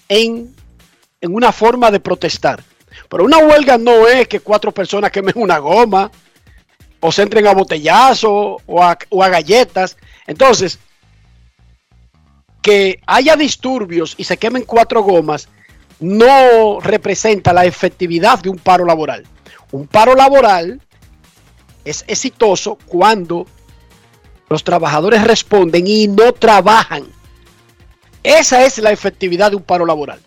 en, 0.08 0.52
en 1.20 1.32
una 1.32 1.52
forma 1.52 1.92
de 1.92 2.00
protestar. 2.00 2.64
Pero 3.08 3.22
una 3.22 3.38
huelga 3.38 3.78
no 3.78 4.08
es 4.08 4.26
que 4.26 4.40
cuatro 4.40 4.72
personas 4.72 5.12
quemen 5.12 5.34
una 5.36 5.58
goma, 5.58 6.10
o 7.04 7.10
se 7.10 7.22
entren 7.22 7.46
a 7.48 7.52
botellazo 7.52 8.58
o 8.64 8.82
a, 8.82 8.96
o 9.10 9.22
a 9.22 9.28
galletas. 9.28 9.96
Entonces, 10.32 10.78
que 12.62 13.00
haya 13.06 13.36
disturbios 13.36 14.14
y 14.16 14.24
se 14.24 14.38
quemen 14.38 14.64
cuatro 14.64 15.02
gomas 15.02 15.48
no 16.00 16.80
representa 16.80 17.52
la 17.52 17.64
efectividad 17.66 18.40
de 18.40 18.48
un 18.48 18.58
paro 18.58 18.84
laboral. 18.84 19.24
Un 19.70 19.86
paro 19.86 20.14
laboral 20.14 20.80
es 21.84 22.04
exitoso 22.08 22.78
cuando 22.86 23.46
los 24.48 24.64
trabajadores 24.64 25.22
responden 25.22 25.86
y 25.86 26.08
no 26.08 26.32
trabajan. 26.32 27.04
Esa 28.22 28.64
es 28.64 28.78
la 28.78 28.90
efectividad 28.90 29.50
de 29.50 29.56
un 29.56 29.62
paro 29.62 29.84
laboral. 29.84 30.20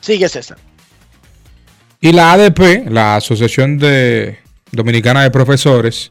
Sigue 0.00 0.28
César. 0.28 0.58
Y 2.00 2.12
la 2.12 2.32
ADP, 2.32 2.88
la 2.88 3.16
Asociación 3.16 3.76
de 3.78 4.38
Dominicana 4.72 5.22
de 5.22 5.30
Profesores, 5.30 6.10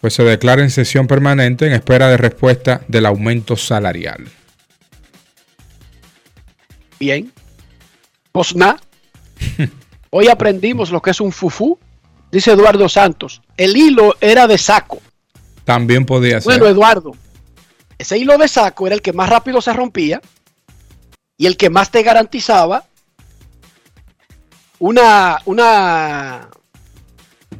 pues 0.00 0.14
se 0.14 0.22
declara 0.22 0.62
en 0.62 0.70
sesión 0.70 1.06
permanente 1.06 1.66
en 1.66 1.72
espera 1.72 2.08
de 2.08 2.16
respuesta 2.16 2.82
del 2.88 3.06
aumento 3.06 3.56
salarial. 3.56 4.28
Bien. 6.98 7.32
Pues 8.32 8.54
nada. 8.54 8.80
Hoy 10.10 10.28
aprendimos 10.28 10.90
lo 10.90 11.00
que 11.00 11.10
es 11.10 11.20
un 11.20 11.32
fufú. 11.32 11.78
Dice 12.30 12.52
Eduardo 12.52 12.88
Santos. 12.88 13.42
El 13.56 13.76
hilo 13.76 14.16
era 14.20 14.46
de 14.46 14.58
saco. 14.58 15.00
También 15.64 16.04
podía 16.06 16.40
ser. 16.40 16.44
Bueno, 16.44 16.66
Eduardo, 16.66 17.12
ese 17.98 18.18
hilo 18.18 18.36
de 18.38 18.48
saco 18.48 18.86
era 18.86 18.94
el 18.94 19.02
que 19.02 19.12
más 19.12 19.28
rápido 19.28 19.60
se 19.60 19.72
rompía 19.72 20.20
y 21.36 21.46
el 21.46 21.56
que 21.56 21.70
más 21.70 21.90
te 21.90 22.02
garantizaba 22.02 22.86
una, 24.78 25.38
una 25.44 26.48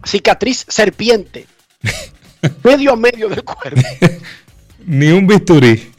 cicatriz 0.05 0.67
serpiente 0.69 1.47
medio 2.63 2.93
a 2.93 2.97
medio 2.97 3.29
del 3.29 3.45
cuerpo. 3.45 3.81
Ni 4.87 5.11
un 5.11 5.27
bisturí. 5.27 5.93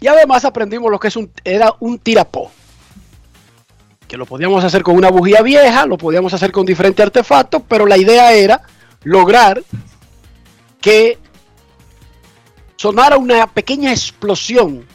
Y 0.00 0.06
además 0.06 0.44
aprendimos 0.44 0.90
lo 0.90 0.98
que 0.98 1.08
es 1.08 1.16
un, 1.16 1.30
era 1.44 1.74
un 1.80 1.98
tirapó. 1.98 2.50
Que 4.06 4.16
lo 4.16 4.26
podíamos 4.26 4.64
hacer 4.64 4.82
con 4.82 4.96
una 4.96 5.10
bujía 5.10 5.42
vieja, 5.42 5.86
lo 5.86 5.98
podíamos 5.98 6.32
hacer 6.32 6.52
con 6.52 6.64
diferentes 6.64 7.04
artefactos, 7.04 7.62
pero 7.68 7.84
la 7.86 7.98
idea 7.98 8.32
era 8.32 8.62
lograr 9.02 9.62
que 10.80 11.18
sonara 12.76 13.18
una 13.18 13.46
pequeña 13.48 13.90
explosión 13.90 14.86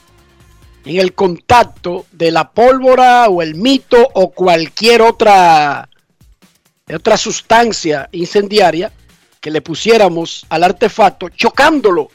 en 0.85 0.99
el 0.99 1.13
contacto 1.13 2.05
de 2.11 2.31
la 2.31 2.51
pólvora 2.51 3.27
o 3.29 3.41
el 3.41 3.55
mito 3.55 4.09
o 4.13 4.31
cualquier 4.31 5.01
otra, 5.01 5.89
otra 6.95 7.17
sustancia 7.17 8.09
incendiaria 8.11 8.91
que 9.39 9.51
le 9.51 9.61
pusiéramos 9.61 10.45
al 10.49 10.63
artefacto 10.63 11.29
chocándolo 11.29 12.09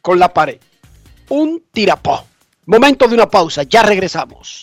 con 0.00 0.18
la 0.18 0.32
pared 0.32 0.58
un 1.28 1.62
tirapó. 1.72 2.24
Momento 2.66 3.08
de 3.08 3.14
una 3.14 3.28
pausa, 3.28 3.62
ya 3.62 3.82
regresamos. 3.82 4.62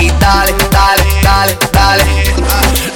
y 0.00 0.10
dale, 0.20 0.54
dale, 0.70 1.04
dale, 1.22 1.58
dale. 1.72 2.04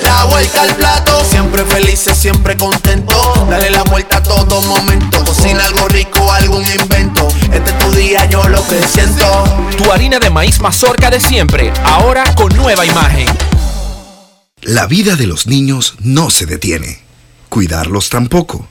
La 0.03 0.25
vuelta 0.25 0.63
al 0.63 0.75
plato, 0.77 1.25
siempre 1.31 1.65
felices, 1.65 2.17
siempre 2.17 2.57
contento. 2.57 3.47
Dale 3.51 3.71
la 3.71 3.83
vuelta 3.85 4.19
a 4.19 4.23
todo 4.23 4.61
momento. 4.63 5.25
Cocina 5.25 5.65
algo 5.65 5.89
rico, 5.89 6.31
algún 6.33 6.65
invento. 6.81 7.29
Este 7.53 7.71
es 7.71 7.79
tu 7.79 7.93
día, 7.93 8.25
yo 8.27 8.47
lo 8.49 8.67
que 8.67 8.81
siento. 8.87 9.45
Tu 9.77 9.91
harina 9.93 10.19
de 10.19 10.31
maíz 10.31 10.61
mazorca 10.61 11.11
de 11.11 11.21
siempre, 11.21 11.73
ahora 11.85 12.35
con 12.35 12.55
nueva 12.57 12.85
imagen. 12.85 13.27
La 14.63 14.87
vida 14.87 15.17
de 15.17 15.27
los 15.27 15.47
niños 15.47 15.95
no 16.01 16.31
se 16.31 16.47
detiene. 16.47 17.01
Cuidarlos 17.49 18.11
tampoco. 18.11 18.69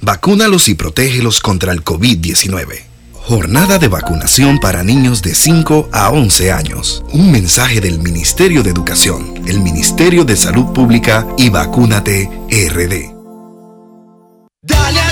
Vacúnalos 0.00 0.68
y 0.68 0.74
protégelos 0.74 1.40
contra 1.40 1.72
el 1.72 1.84
COVID-19. 1.84 2.87
Jornada 3.24 3.78
de 3.78 3.88
vacunación 3.88 4.58
para 4.58 4.82
niños 4.82 5.22
de 5.22 5.34
5 5.34 5.90
a 5.92 6.10
11 6.10 6.52
años. 6.52 7.04
Un 7.12 7.30
mensaje 7.30 7.80
del 7.80 7.98
Ministerio 7.98 8.62
de 8.62 8.70
Educación, 8.70 9.34
el 9.46 9.60
Ministerio 9.60 10.24
de 10.24 10.36
Salud 10.36 10.72
Pública 10.72 11.26
y 11.36 11.50
Vacúnate 11.50 12.30
RD. 12.50 13.14
Dale 14.62 15.07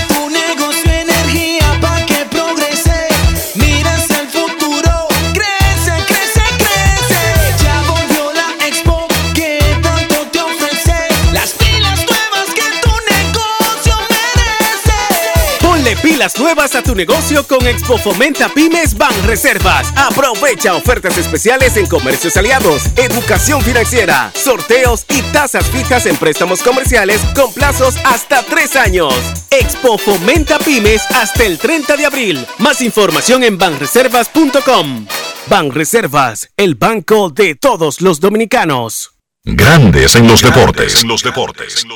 Nuevas 16.34 16.74
a 16.74 16.82
tu 16.82 16.94
negocio 16.96 17.46
con 17.46 17.64
Expo 17.66 17.98
Fomenta 17.98 18.48
Pymes 18.48 18.98
Ban 18.98 19.14
Reservas. 19.26 19.92
Aprovecha 19.96 20.74
ofertas 20.74 21.16
especiales 21.16 21.76
en 21.76 21.86
comercios 21.86 22.36
aliados, 22.36 22.86
educación 22.96 23.62
financiera, 23.62 24.32
sorteos 24.34 25.06
y 25.08 25.22
tasas 25.32 25.64
fijas 25.66 26.04
en 26.06 26.16
préstamos 26.16 26.62
comerciales 26.62 27.20
con 27.34 27.52
plazos 27.54 27.94
hasta 28.04 28.42
tres 28.42 28.74
años. 28.74 29.14
Expo 29.50 29.98
Fomenta 29.98 30.58
Pymes 30.58 31.02
hasta 31.12 31.44
el 31.44 31.58
30 31.58 31.96
de 31.96 32.06
abril. 32.06 32.46
Más 32.58 32.82
información 32.82 33.44
en 33.44 33.56
banreservas.com. 33.56 35.06
Banreservas, 35.48 36.50
el 36.56 36.74
banco 36.74 37.30
de 37.30 37.54
todos 37.54 38.00
los 38.00 38.18
dominicanos. 38.18 39.12
Grandes 39.44 40.16
en 40.16 40.26
los 40.26 40.42
deportes. 40.42 41.02
En 41.02 41.08
los 41.08 41.22
deportes. 41.22 41.86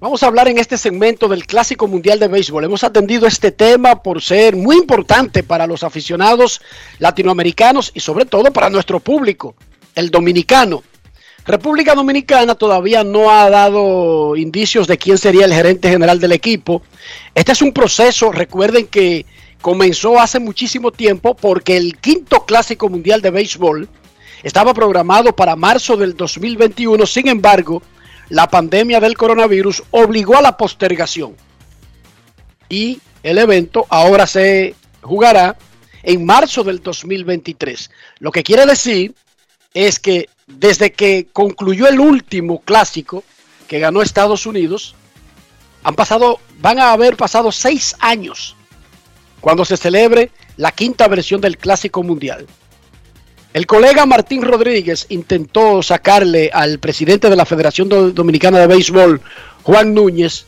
Vamos 0.00 0.22
a 0.22 0.28
hablar 0.28 0.48
en 0.48 0.56
este 0.56 0.78
segmento 0.78 1.28
del 1.28 1.46
Clásico 1.46 1.86
Mundial 1.86 2.18
de 2.18 2.26
Béisbol. 2.26 2.64
Hemos 2.64 2.84
atendido 2.84 3.26
este 3.26 3.52
tema 3.52 4.02
por 4.02 4.22
ser 4.22 4.56
muy 4.56 4.76
importante 4.76 5.42
para 5.42 5.66
los 5.66 5.84
aficionados 5.84 6.62
latinoamericanos 6.98 7.92
y 7.92 8.00
sobre 8.00 8.24
todo 8.24 8.50
para 8.50 8.70
nuestro 8.70 9.00
público, 9.00 9.54
el 9.94 10.10
dominicano. 10.10 10.82
República 11.44 11.94
Dominicana 11.94 12.54
todavía 12.54 13.04
no 13.04 13.30
ha 13.30 13.50
dado 13.50 14.36
indicios 14.36 14.86
de 14.86 14.96
quién 14.96 15.18
sería 15.18 15.44
el 15.44 15.52
gerente 15.52 15.90
general 15.90 16.18
del 16.18 16.32
equipo. 16.32 16.80
Este 17.34 17.52
es 17.52 17.60
un 17.60 17.72
proceso, 17.74 18.32
recuerden 18.32 18.86
que 18.86 19.26
comenzó 19.60 20.18
hace 20.18 20.38
muchísimo 20.38 20.92
tiempo 20.92 21.36
porque 21.36 21.76
el 21.76 21.98
quinto 21.98 22.46
Clásico 22.46 22.88
Mundial 22.88 23.20
de 23.20 23.32
Béisbol 23.32 23.86
estaba 24.42 24.72
programado 24.72 25.36
para 25.36 25.56
marzo 25.56 25.98
del 25.98 26.16
2021. 26.16 27.04
Sin 27.04 27.28
embargo, 27.28 27.82
la 28.30 28.48
pandemia 28.48 29.00
del 29.00 29.16
coronavirus 29.16 29.82
obligó 29.90 30.36
a 30.36 30.42
la 30.42 30.56
postergación. 30.56 31.36
Y 32.68 33.00
el 33.22 33.38
evento 33.38 33.86
ahora 33.90 34.26
se 34.26 34.74
jugará 35.02 35.56
en 36.02 36.24
marzo 36.24 36.64
del 36.64 36.82
2023. 36.82 37.90
Lo 38.20 38.30
que 38.30 38.42
quiere 38.42 38.64
decir 38.64 39.14
es 39.74 39.98
que 39.98 40.28
desde 40.46 40.92
que 40.92 41.28
concluyó 41.32 41.86
el 41.88 42.00
último 42.00 42.60
clásico 42.60 43.22
que 43.68 43.78
ganó 43.78 44.02
Estados 44.02 44.46
Unidos, 44.46 44.94
Han 45.82 45.94
pasado, 45.94 46.40
van 46.60 46.78
a 46.78 46.92
haber 46.92 47.16
pasado 47.16 47.50
seis 47.50 47.96
años 48.00 48.54
cuando 49.40 49.64
se 49.64 49.78
celebre 49.78 50.30
la 50.58 50.72
quinta 50.72 51.08
versión 51.08 51.40
del 51.40 51.56
Clásico 51.56 52.02
Mundial. 52.02 52.46
El 53.52 53.66
colega 53.66 54.06
Martín 54.06 54.42
Rodríguez 54.42 55.06
intentó 55.08 55.82
sacarle 55.82 56.50
al 56.52 56.78
presidente 56.78 57.28
de 57.28 57.36
la 57.36 57.44
Federación 57.46 57.88
Do- 57.88 58.12
Dominicana 58.12 58.58
de 58.60 58.66
Béisbol, 58.68 59.20
Juan 59.64 59.92
Núñez, 59.92 60.46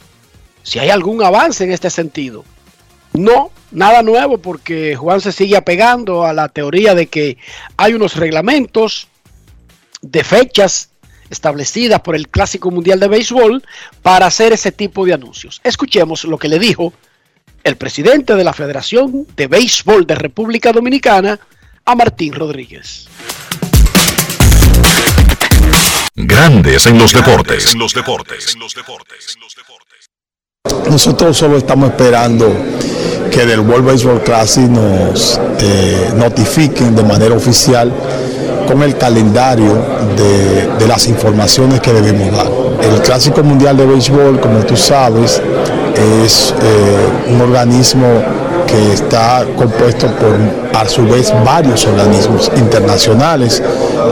si 0.63 0.79
hay 0.79 0.91
algún 0.91 1.23
avance 1.23 1.65
en 1.65 1.73
este 1.73 1.91
sentido. 1.91 2.45
No, 3.13 3.51
nada 3.73 4.03
nuevo 4.03 4.39
porque 4.39 4.95
Juan 4.95 5.21
se 5.21 5.33
sigue 5.33 5.57
apegando 5.57 6.25
a 6.25 6.33
la 6.33 6.49
teoría 6.49 6.95
de 6.95 7.09
que 7.09 7.39
hay 7.77 7.95
unos 7.95 8.17
reglamentos 8.17 9.09
de 10.01 10.23
fechas 10.23 10.91
establecidas 11.29 12.01
por 12.03 12.15
el 12.15 12.29
Clásico 12.29 12.71
Mundial 12.71 13.01
de 13.01 13.09
Béisbol 13.09 13.65
para 14.03 14.27
hacer 14.27 14.53
ese 14.53 14.71
tipo 14.71 15.05
de 15.05 15.15
anuncios. 15.15 15.61
Escuchemos 15.65 16.25
lo 16.25 16.39
que 16.39 16.49
le 16.49 16.59
dijo 16.59 16.93
el 17.65 17.77
presidente 17.77 18.35
de 18.37 18.45
la 18.45 18.53
Federación 18.53 19.27
de 19.37 19.47
Béisbol 19.49 20.07
de 20.07 20.15
República 20.15 20.73
Dominicana 20.73 21.39
a 21.85 21.95
Martín 21.95 22.33
Rodríguez. 22.35 23.09
Grandes 26.15 26.87
en 26.87 26.99
los 26.99 27.13
deportes. 27.13 27.73
En 27.73 27.79
los 27.79 27.95
deportes. 27.95 28.57
Nosotros 30.89 31.37
solo 31.37 31.57
estamos 31.57 31.91
esperando 31.91 32.55
que 33.31 33.47
del 33.47 33.61
World 33.61 33.87
Baseball 33.87 34.23
Classic 34.23 34.69
nos 34.69 35.41
eh, 35.59 36.13
notifiquen 36.17 36.95
de 36.95 37.03
manera 37.03 37.35
oficial 37.35 37.91
con 38.67 38.83
el 38.83 38.97
calendario 38.97 39.75
de, 40.17 40.67
de 40.79 40.87
las 40.87 41.09
informaciones 41.09 41.81
que 41.81 41.93
debemos 41.93 42.31
dar. 42.37 42.47
El 42.83 43.01
Clásico 43.01 43.43
Mundial 43.43 43.77
de 43.77 43.87
Béisbol, 43.87 44.41
como 44.41 44.61
tú 44.65 44.77
sabes, 44.77 45.41
es 45.97 46.55
eh, 46.61 47.09
un 47.29 47.41
organismo 47.41 48.07
que 48.73 48.93
está 48.95 49.45
compuesto 49.57 50.07
por 50.17 50.35
a 50.75 50.89
su 50.89 51.05
vez 51.05 51.33
varios 51.45 51.85
organismos 51.85 52.51
internacionales, 52.57 53.63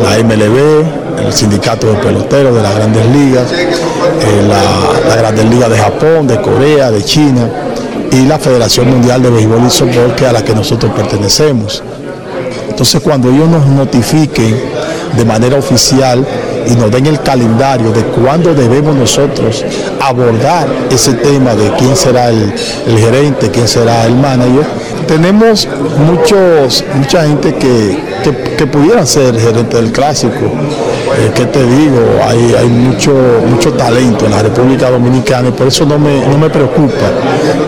la 0.03 0.23
MLB, 0.23 1.27
el 1.27 1.33
Sindicato 1.33 1.87
de 1.87 1.95
Peloteros 1.95 2.55
de 2.55 2.63
las 2.63 2.75
Grandes 2.75 3.07
Ligas, 3.07 3.51
eh, 3.53 4.47
la, 4.47 5.09
la 5.09 5.17
Grandes 5.17 5.47
Ligas 5.47 5.71
de 5.71 5.79
Japón, 5.79 6.27
de 6.27 6.41
Corea, 6.43 6.91
de 6.91 7.03
China 7.03 7.49
y 8.13 8.27
la 8.27 8.39
Federación 8.39 8.91
Mundial 8.91 9.23
de 9.23 9.31
Béisbol 9.31 9.67
y 9.67 9.71
Softball 9.71 10.15
que 10.15 10.27
a 10.27 10.33
la 10.33 10.45
que 10.45 10.55
nosotros 10.55 10.93
pertenecemos. 10.93 11.83
Entonces 12.69 13.01
cuando 13.01 13.31
ellos 13.31 13.49
nos 13.49 13.67
notifiquen 13.67 14.61
de 15.17 15.25
manera 15.25 15.57
oficial 15.57 16.27
y 16.67 16.75
nos 16.77 16.91
den 16.91 17.07
el 17.07 17.21
calendario 17.21 17.93
de 17.93 18.03
cuándo 18.03 18.55
debemos 18.55 18.95
nosotros 18.95 19.65
abordar 20.01 20.67
ese 20.91 21.15
tema 21.15 21.55
de 21.55 21.71
quién 21.79 21.97
será 21.97 22.29
el, 22.29 22.53
gerente, 22.87 23.51
quién 23.51 23.69
será 23.69 24.07
el 24.07 24.15
manager, 24.15 24.67
tenemos 25.07 25.69
muchos, 25.99 26.85
mucha 26.95 27.27
gente 27.27 27.55
que, 27.55 27.99
que, 28.23 28.57
que 28.57 29.07
ser 29.07 29.39
gerente 29.39 29.77
del 29.77 29.93
clásico. 29.93 30.53
Eh, 31.19 31.33
¿Qué 31.35 31.45
te 31.47 31.65
digo? 31.67 31.99
Hay, 32.25 32.55
hay 32.57 32.69
mucho, 32.69 33.13
mucho 33.49 33.73
talento 33.73 34.27
en 34.27 34.31
la 34.31 34.43
República 34.43 34.91
Dominicana 34.91 35.49
y 35.49 35.53
por 35.53 35.67
eso 35.67 35.85
no 35.85 35.99
me, 35.99 36.25
no 36.27 36.39
me 36.39 36.49
preocupa 36.49 37.07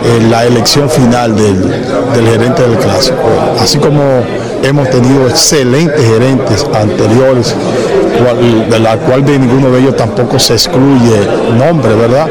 eh, 0.05 0.27
la 0.29 0.45
elección 0.45 0.89
final 0.89 1.35
del, 1.35 1.61
del 1.61 2.25
gerente 2.25 2.61
del 2.61 2.77
clásico. 2.77 3.17
Así 3.59 3.77
como 3.79 4.01
hemos 4.63 4.89
tenido 4.89 5.27
excelentes 5.27 6.01
gerentes 6.01 6.65
anteriores, 6.73 7.53
de 8.69 8.79
la 8.79 8.97
cual 8.97 9.25
de 9.25 9.37
ninguno 9.39 9.69
de 9.69 9.81
ellos 9.81 9.95
tampoco 9.95 10.39
se 10.39 10.53
excluye 10.53 11.27
nombre, 11.57 11.93
¿verdad? 11.95 12.27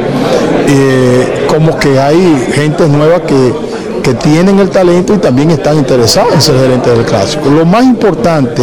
Eh, 0.68 1.46
como 1.48 1.78
que 1.78 1.98
hay 1.98 2.48
gente 2.52 2.88
nueva 2.88 3.20
que, 3.20 3.52
que 4.02 4.14
tienen 4.14 4.58
el 4.58 4.70
talento 4.70 5.14
y 5.14 5.18
también 5.18 5.50
están 5.50 5.76
interesados 5.76 6.32
en 6.34 6.40
ser 6.40 6.56
gerente 6.56 6.90
del 6.90 7.04
clásico. 7.04 7.50
Lo 7.50 7.64
más 7.64 7.84
importante 7.84 8.62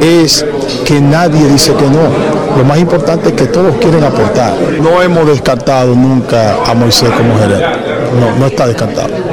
es 0.00 0.44
que 0.84 1.00
nadie 1.00 1.46
dice 1.48 1.72
que 1.74 1.84
no. 1.84 2.56
Lo 2.56 2.64
más 2.64 2.78
importante 2.78 3.28
es 3.28 3.34
que 3.34 3.46
todos 3.46 3.76
quieren 3.76 4.02
aportar. 4.02 4.54
No 4.80 5.02
hemos 5.02 5.26
descartado 5.26 5.94
nunca 5.94 6.56
a 6.66 6.74
Moisés 6.74 7.10
como 7.10 7.38
gerente. 7.38 7.66
No, 8.18 8.38
no 8.38 8.46
está 8.46 8.66
descartado 8.66 9.25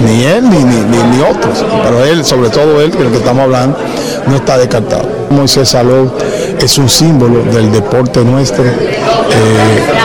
ni 0.00 0.24
él 0.24 0.48
ni, 0.48 0.58
ni, 0.64 0.76
ni- 1.16 1.22
otros, 1.22 1.64
pero 1.84 2.04
él, 2.04 2.24
sobre 2.24 2.50
todo 2.50 2.80
él, 2.80 2.90
que 2.90 3.02
el 3.02 3.10
que 3.10 3.16
estamos 3.18 3.42
hablando, 3.44 3.78
no 4.26 4.36
está 4.36 4.58
descartado. 4.58 5.08
Moisés 5.30 5.68
Salón 5.68 6.12
es 6.58 6.76
un 6.78 6.88
símbolo 6.88 7.42
del 7.52 7.70
deporte 7.72 8.20
nuestro 8.24 8.64
eh, 8.64 8.72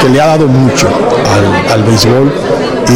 que 0.01 0.09
le 0.09 0.21
ha 0.21 0.27
dado 0.27 0.47
mucho 0.47 0.87
al, 1.71 1.83
béisbol 1.83 2.31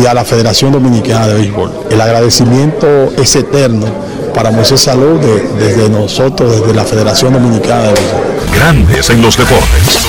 y 0.01 0.05
a 0.05 0.13
la 0.13 0.23
Federación 0.23 0.71
Dominicana 0.71 1.27
de 1.27 1.35
Béisbol. 1.35 1.71
El 1.89 1.99
agradecimiento 2.01 2.87
es 3.17 3.35
eterno 3.35 3.85
para 4.33 4.49
Moisés 4.51 4.81
Salón 4.81 5.19
de- 5.21 5.47
desde 5.65 5.89
nosotros, 5.89 6.59
desde 6.61 6.73
la 6.73 6.83
Federación 6.85 7.33
Dominicana 7.33 7.83
de 7.83 7.93
Béisbol. 7.93 8.21
Grandes 8.55 9.09
en 9.09 9.21
los 9.21 9.37
deportes. 9.37 10.07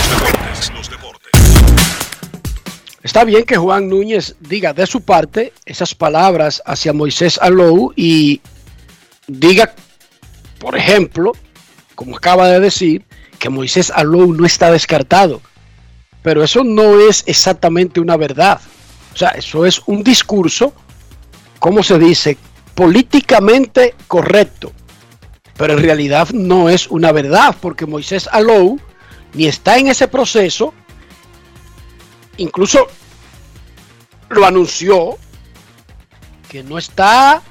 Está 3.05 3.25
bien 3.25 3.45
que 3.45 3.59
Juan 3.59 3.91
Núñez 3.91 4.35
diga 4.41 4.73
de 4.73 4.87
su 4.87 5.03
parte 5.03 5.53
esas 5.67 5.95
palabras 5.95 6.63
hacia 6.65 6.95
Moisés 6.95 7.39
Alou 7.39 7.93
y 7.95 8.41
diga, 9.27 9.75
por 10.59 10.75
ejemplo, 10.75 11.33
como 11.95 12.17
acaba 12.17 12.49
de 12.49 12.61
decir, 12.61 13.05
que 13.39 13.51
Moisés 13.51 13.93
Alou 13.95 14.33
no 14.33 14.47
está 14.47 14.73
descartado. 14.73 15.43
Pero 16.23 16.43
eso 16.43 16.65
no 16.65 16.99
es 16.99 17.25
exactamente 17.27 18.01
una 18.01 18.17
verdad. 18.17 18.59
O 19.13 19.17
sea, 19.19 19.29
eso 19.33 19.67
es 19.67 19.83
un 19.85 20.03
discurso, 20.03 20.73
¿cómo 21.59 21.83
se 21.83 21.99
dice? 21.99 22.39
Políticamente 22.75 23.95
correcto. 24.09 24.73
Pero 25.59 25.75
en 25.75 25.83
realidad 25.83 26.31
no 26.31 26.71
es 26.71 26.89
una 26.89 27.13
verdad, 27.13 27.55
porque 27.61 27.85
Moisés 27.85 28.31
Alou 28.33 28.81
ni 29.35 29.45
está 29.45 29.77
en 29.77 29.89
ese 29.89 30.09
proceso, 30.09 30.73
incluso 32.39 32.87
lo 34.31 34.47
anunció 34.47 35.17
que 36.49 36.63
no 36.63 36.79
está 36.79 37.43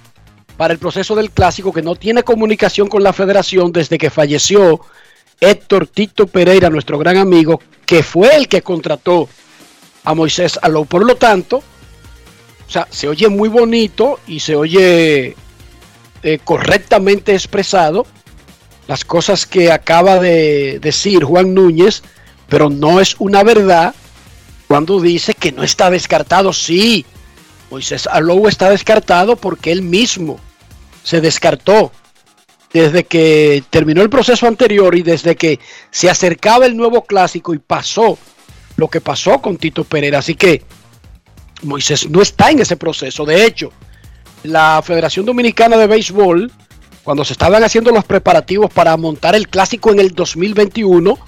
para 0.58 0.74
el 0.74 0.80
proceso 0.80 1.16
del 1.16 1.32
clásico, 1.32 1.74
que 1.74 1.82
no 1.82 1.96
tiene 1.96 2.24
comunicación 2.24 2.88
con 2.88 3.04
la 3.04 3.14
federación 3.14 3.72
desde 3.72 3.98
que 3.98 4.10
falleció 4.10 4.82
Héctor 5.40 5.88
Tito 5.88 6.28
Pereira, 6.28 6.70
nuestro 6.70 6.98
gran 6.98 7.18
amigo, 7.18 7.60
que 7.86 8.04
fue 8.04 8.36
el 8.36 8.48
que 8.48 8.62
contrató 8.62 9.28
a 10.04 10.14
Moisés 10.14 10.60
Alou. 10.62 10.86
Por 10.86 11.06
lo 11.06 11.16
tanto, 11.16 11.58
o 11.58 12.72
sea, 12.72 12.88
se 12.90 13.08
oye 13.08 13.28
muy 13.30 13.50
bonito 13.50 14.20
y 14.28 14.40
se 14.40 14.56
oye 14.56 15.36
eh, 16.24 16.40
correctamente 16.44 17.34
expresado 17.34 18.06
las 18.88 19.06
cosas 19.06 19.46
que 19.46 19.72
acaba 19.72 20.20
de 20.20 20.80
decir 20.82 21.24
Juan 21.24 21.54
Núñez, 21.54 22.04
pero 22.48 22.70
no 22.70 23.00
es 23.00 23.16
una 23.20 23.44
verdad 23.44 23.96
cuando 24.74 25.00
dice 25.00 25.36
que 25.36 25.52
no 25.52 25.62
está 25.62 25.92
descartado. 25.92 26.52
Sí, 26.52 27.06
Moisés 27.70 28.08
Alou 28.08 28.48
está 28.48 28.72
descartado 28.72 29.36
porque 29.36 29.72
él 29.72 29.84
mismo 29.84 30.40
se 31.04 31.22
descartó 31.22 31.92
desde 32.74 33.04
que 33.04 33.64
terminó 33.70 34.02
el 34.02 34.10
proceso 34.10 34.48
anterior 34.48 34.96
y 34.96 35.04
desde 35.04 35.36
que 35.36 35.60
se 35.92 36.10
acercaba 36.10 36.66
el 36.66 36.76
nuevo 36.76 37.04
clásico 37.04 37.54
y 37.54 37.60
pasó 37.60 38.18
lo 38.76 38.88
que 38.88 39.00
pasó 39.00 39.40
con 39.44 39.58
Tito 39.58 39.84
Pereira. 39.84 40.18
Así 40.18 40.34
que 40.34 40.64
Moisés 41.62 42.10
no 42.10 42.24
está 42.24 42.50
en 42.50 42.58
ese 42.58 42.76
proceso. 42.76 43.26
De 43.26 43.46
hecho, 43.46 43.72
la 44.42 44.82
Federación 44.84 45.28
Dominicana 45.28 45.78
de 45.78 45.86
Béisbol, 45.86 46.52
cuando 47.04 47.24
se 47.24 47.34
estaban 47.34 47.64
haciendo 47.64 47.92
los 47.92 48.06
preparativos 48.06 48.74
para 48.74 48.98
montar 48.98 49.36
el 49.36 49.50
clásico 49.50 49.92
en 49.92 50.00
el 50.00 50.16
2021, 50.16 51.20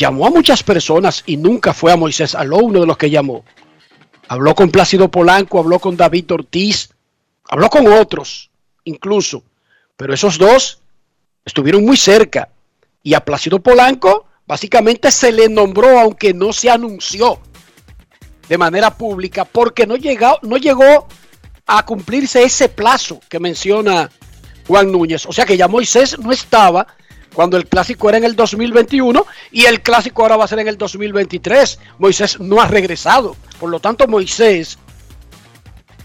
llamó 0.00 0.26
a 0.26 0.30
muchas 0.30 0.62
personas 0.62 1.22
y 1.26 1.36
nunca 1.36 1.74
fue 1.74 1.92
a 1.92 1.96
Moisés 1.96 2.34
Aló 2.34 2.56
uno 2.56 2.80
de 2.80 2.86
los 2.86 2.96
que 2.96 3.10
llamó. 3.10 3.44
Habló 4.28 4.54
con 4.54 4.70
Plácido 4.70 5.10
Polanco, 5.10 5.58
habló 5.58 5.78
con 5.78 5.94
David 5.94 6.32
Ortiz, 6.32 6.88
habló 7.50 7.68
con 7.68 7.86
otros 7.86 8.50
incluso, 8.84 9.44
pero 9.98 10.14
esos 10.14 10.38
dos 10.38 10.80
estuvieron 11.44 11.84
muy 11.84 11.98
cerca 11.98 12.48
y 13.02 13.12
a 13.12 13.20
Plácido 13.20 13.60
Polanco 13.60 14.24
básicamente 14.46 15.10
se 15.10 15.32
le 15.32 15.50
nombró 15.50 16.00
aunque 16.00 16.32
no 16.32 16.54
se 16.54 16.70
anunció 16.70 17.38
de 18.48 18.56
manera 18.56 18.96
pública 18.96 19.44
porque 19.44 19.86
no 19.86 19.96
llegó, 19.96 20.38
no 20.40 20.56
llegó 20.56 21.08
a 21.66 21.84
cumplirse 21.84 22.42
ese 22.42 22.70
plazo 22.70 23.20
que 23.28 23.38
menciona 23.38 24.10
Juan 24.66 24.90
Núñez. 24.90 25.26
O 25.26 25.32
sea 25.32 25.44
que 25.44 25.58
ya 25.58 25.68
Moisés 25.68 26.18
no 26.18 26.32
estaba 26.32 26.86
cuando 27.34 27.56
el 27.56 27.66
clásico 27.66 28.08
era 28.08 28.18
en 28.18 28.24
el 28.24 28.36
2021 28.36 29.26
y 29.52 29.64
el 29.64 29.82
clásico 29.82 30.22
ahora 30.22 30.36
va 30.36 30.44
a 30.44 30.48
ser 30.48 30.58
en 30.60 30.68
el 30.68 30.76
2023. 30.76 31.78
Moisés 31.98 32.40
no 32.40 32.60
ha 32.60 32.66
regresado. 32.66 33.36
Por 33.58 33.70
lo 33.70 33.80
tanto, 33.80 34.06
Moisés 34.08 34.78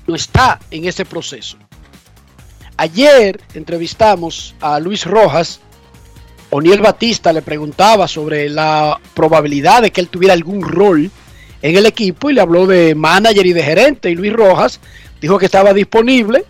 no 0.07 0.15
está 0.15 0.59
en 0.71 0.85
ese 0.85 1.05
proceso. 1.05 1.57
Ayer 2.77 3.39
entrevistamos 3.53 4.55
a 4.61 4.79
Luis 4.79 5.05
Rojas. 5.05 5.61
Oniel 6.51 6.81
Batista 6.81 7.33
le 7.33 7.41
preguntaba 7.41 8.07
sobre 8.07 8.49
la 8.49 8.99
probabilidad 9.13 9.81
de 9.81 9.91
que 9.91 10.01
él 10.01 10.09
tuviera 10.09 10.33
algún 10.33 10.61
rol 10.61 11.09
en 11.61 11.75
el 11.75 11.85
equipo 11.85 12.29
y 12.29 12.33
le 12.33 12.41
habló 12.41 12.67
de 12.67 12.93
manager 12.93 13.45
y 13.45 13.53
de 13.53 13.63
gerente. 13.63 14.11
Y 14.11 14.15
Luis 14.15 14.33
Rojas 14.33 14.79
dijo 15.19 15.39
que 15.39 15.45
estaba 15.45 15.73
disponible, 15.73 16.45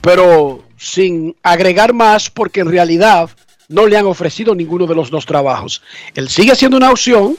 pero 0.00 0.65
sin 0.76 1.36
agregar 1.42 1.92
más 1.92 2.30
porque 2.30 2.60
en 2.60 2.70
realidad 2.70 3.30
no 3.68 3.86
le 3.86 3.96
han 3.96 4.06
ofrecido 4.06 4.54
ninguno 4.54 4.86
de 4.86 4.94
los 4.94 5.10
dos 5.10 5.26
trabajos. 5.26 5.82
Él 6.14 6.28
sigue 6.28 6.54
siendo 6.54 6.76
una 6.76 6.90
opción. 6.90 7.36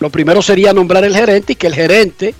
Lo 0.00 0.10
primero 0.10 0.42
sería 0.42 0.72
nombrar 0.72 1.04
el 1.04 1.14
gerente 1.14 1.52
y 1.52 1.56
que 1.56 1.66
el 1.66 1.74
gerente, 1.74 2.34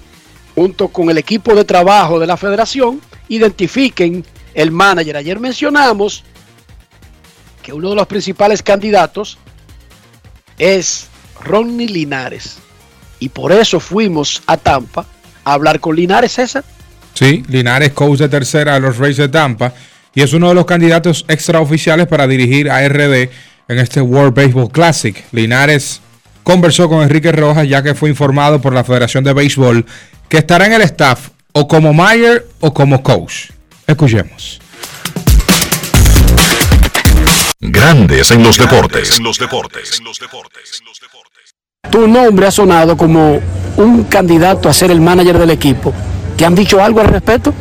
junto 0.54 0.88
con 0.88 1.10
el 1.10 1.18
equipo 1.18 1.54
de 1.54 1.64
trabajo 1.64 2.18
de 2.18 2.26
la 2.26 2.36
federación, 2.36 3.00
identifiquen 3.28 4.24
el 4.54 4.70
manager. 4.70 5.16
Ayer 5.16 5.38
mencionamos 5.38 6.24
que 7.62 7.72
uno 7.72 7.90
de 7.90 7.96
los 7.96 8.06
principales 8.06 8.62
candidatos 8.62 9.38
es 10.58 11.06
Ronnie 11.44 11.88
Linares. 11.88 12.58
Y 13.20 13.28
por 13.28 13.52
eso 13.52 13.80
fuimos 13.80 14.42
a 14.46 14.56
Tampa 14.56 15.04
a 15.44 15.52
hablar 15.52 15.80
con 15.80 15.96
Linares, 15.96 16.32
César. 16.32 16.64
Sí, 17.14 17.42
Linares, 17.48 17.92
coach 17.92 18.20
de 18.20 18.28
tercera 18.28 18.74
de 18.74 18.80
los 18.80 18.96
Rays 18.96 19.16
de 19.16 19.28
Tampa. 19.28 19.72
Y 20.14 20.22
es 20.22 20.32
uno 20.32 20.48
de 20.48 20.54
los 20.54 20.66
candidatos 20.66 21.24
extraoficiales 21.28 22.06
para 22.06 22.26
dirigir 22.26 22.70
a 22.70 22.86
RD 22.86 23.30
en 23.68 23.78
este 23.78 24.00
World 24.00 24.34
Baseball 24.34 24.70
Classic. 24.70 25.24
Linares 25.32 26.00
conversó 26.42 26.88
con 26.88 27.02
Enrique 27.02 27.30
Rojas 27.30 27.68
ya 27.68 27.82
que 27.82 27.94
fue 27.94 28.08
informado 28.08 28.60
por 28.60 28.72
la 28.72 28.84
Federación 28.84 29.22
de 29.22 29.34
Béisbol 29.34 29.84
que 30.28 30.38
estará 30.38 30.66
en 30.66 30.72
el 30.72 30.82
staff 30.82 31.28
o 31.52 31.68
como 31.68 31.92
Mayer 31.92 32.46
o 32.60 32.72
como 32.72 33.02
coach. 33.02 33.50
Escuchemos. 33.86 34.60
Grandes 37.60 38.30
en 38.30 38.42
los 38.42 38.56
deportes. 38.56 39.20
Tu 41.90 42.06
nombre 42.06 42.46
ha 42.46 42.50
sonado 42.50 42.96
como 42.96 43.40
un 43.76 44.04
candidato 44.04 44.68
a 44.68 44.72
ser 44.72 44.90
el 44.90 45.00
manager 45.00 45.38
del 45.38 45.50
equipo. 45.50 45.92
¿Te 46.38 46.46
han 46.46 46.54
dicho 46.54 46.80
algo 46.80 47.00
al 47.00 47.08
respecto? 47.08 47.52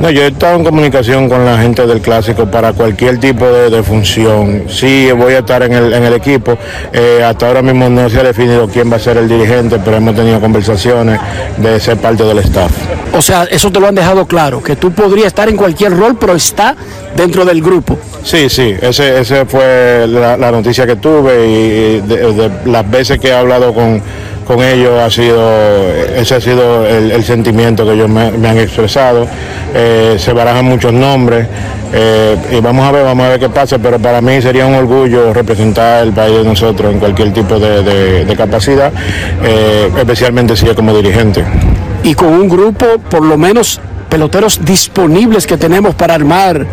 No, 0.00 0.08
yo 0.10 0.22
he 0.22 0.28
estado 0.28 0.56
en 0.56 0.64
comunicación 0.64 1.28
con 1.28 1.44
la 1.44 1.58
gente 1.58 1.86
del 1.86 2.00
clásico 2.00 2.50
para 2.50 2.72
cualquier 2.72 3.20
tipo 3.20 3.44
de, 3.46 3.68
de 3.68 3.82
función. 3.82 4.64
Sí, 4.68 5.10
voy 5.12 5.34
a 5.34 5.40
estar 5.40 5.62
en 5.62 5.74
el, 5.74 5.92
en 5.92 6.02
el 6.02 6.14
equipo. 6.14 6.56
Eh, 6.94 7.22
hasta 7.22 7.46
ahora 7.46 7.60
mismo 7.60 7.90
no 7.90 8.08
se 8.08 8.18
ha 8.18 8.22
definido 8.22 8.66
quién 8.68 8.90
va 8.90 8.96
a 8.96 8.98
ser 8.98 9.18
el 9.18 9.28
dirigente, 9.28 9.78
pero 9.84 9.98
hemos 9.98 10.16
tenido 10.16 10.40
conversaciones 10.40 11.20
de 11.58 11.78
ser 11.78 11.98
parte 11.98 12.24
del 12.24 12.38
staff. 12.38 12.72
O 13.12 13.20
sea, 13.20 13.44
eso 13.44 13.70
te 13.70 13.78
lo 13.78 13.86
han 13.86 13.94
dejado 13.94 14.26
claro, 14.26 14.62
que 14.62 14.76
tú 14.76 14.90
podrías 14.92 15.26
estar 15.26 15.50
en 15.50 15.56
cualquier 15.58 15.94
rol, 15.94 16.16
pero 16.18 16.34
está 16.34 16.74
dentro 17.14 17.44
del 17.44 17.60
grupo. 17.60 17.98
Sí, 18.24 18.48
sí, 18.48 18.74
ese, 18.80 19.20
ese 19.20 19.44
fue 19.44 20.06
la, 20.08 20.38
la 20.38 20.50
noticia 20.50 20.86
que 20.86 20.96
tuve 20.96 21.46
y 21.46 22.00
de, 22.00 22.32
de 22.32 22.50
las 22.64 22.90
veces 22.90 23.18
que 23.18 23.28
he 23.28 23.34
hablado 23.34 23.74
con, 23.74 24.02
con 24.44 24.62
ellos 24.62 24.98
ha 24.98 25.10
sido, 25.10 25.40
ese 26.16 26.34
ha 26.34 26.40
sido 26.40 26.86
el, 26.86 27.22
sentimiento 27.24 27.84
que 27.84 27.92
ellos 27.94 28.08
me, 28.08 28.22
han 28.26 28.58
expresado. 28.58 29.26
Eh, 29.74 30.16
se 30.18 30.32
barajan 30.32 30.64
muchos 30.64 30.92
nombres 30.92 31.46
eh, 31.92 32.36
y 32.52 32.60
vamos 32.60 32.86
a 32.86 32.92
ver, 32.92 33.04
vamos 33.04 33.24
a 33.26 33.30
ver 33.30 33.40
qué 33.40 33.48
pasa, 33.48 33.78
pero 33.78 33.98
para 33.98 34.20
mí 34.20 34.40
sería 34.42 34.66
un 34.66 34.74
orgullo 34.74 35.32
representar 35.32 36.04
el 36.04 36.12
país 36.12 36.36
de 36.38 36.44
nosotros 36.44 36.92
en 36.92 36.98
cualquier 36.98 37.32
tipo 37.32 37.58
de 37.58 38.34
capacidad, 38.36 38.92
eh, 39.42 39.90
especialmente 39.96 40.56
si 40.56 40.66
yo 40.66 40.74
como 40.74 40.94
dirigente. 40.94 41.44
Y 42.04 42.14
con 42.14 42.28
un 42.28 42.48
grupo, 42.48 42.86
por 43.08 43.24
lo 43.24 43.38
menos, 43.38 43.80
peloteros 44.08 44.64
disponibles 44.64 45.46
que 45.46 45.56
tenemos 45.56 45.94
para 45.94 46.14
armar 46.14 46.66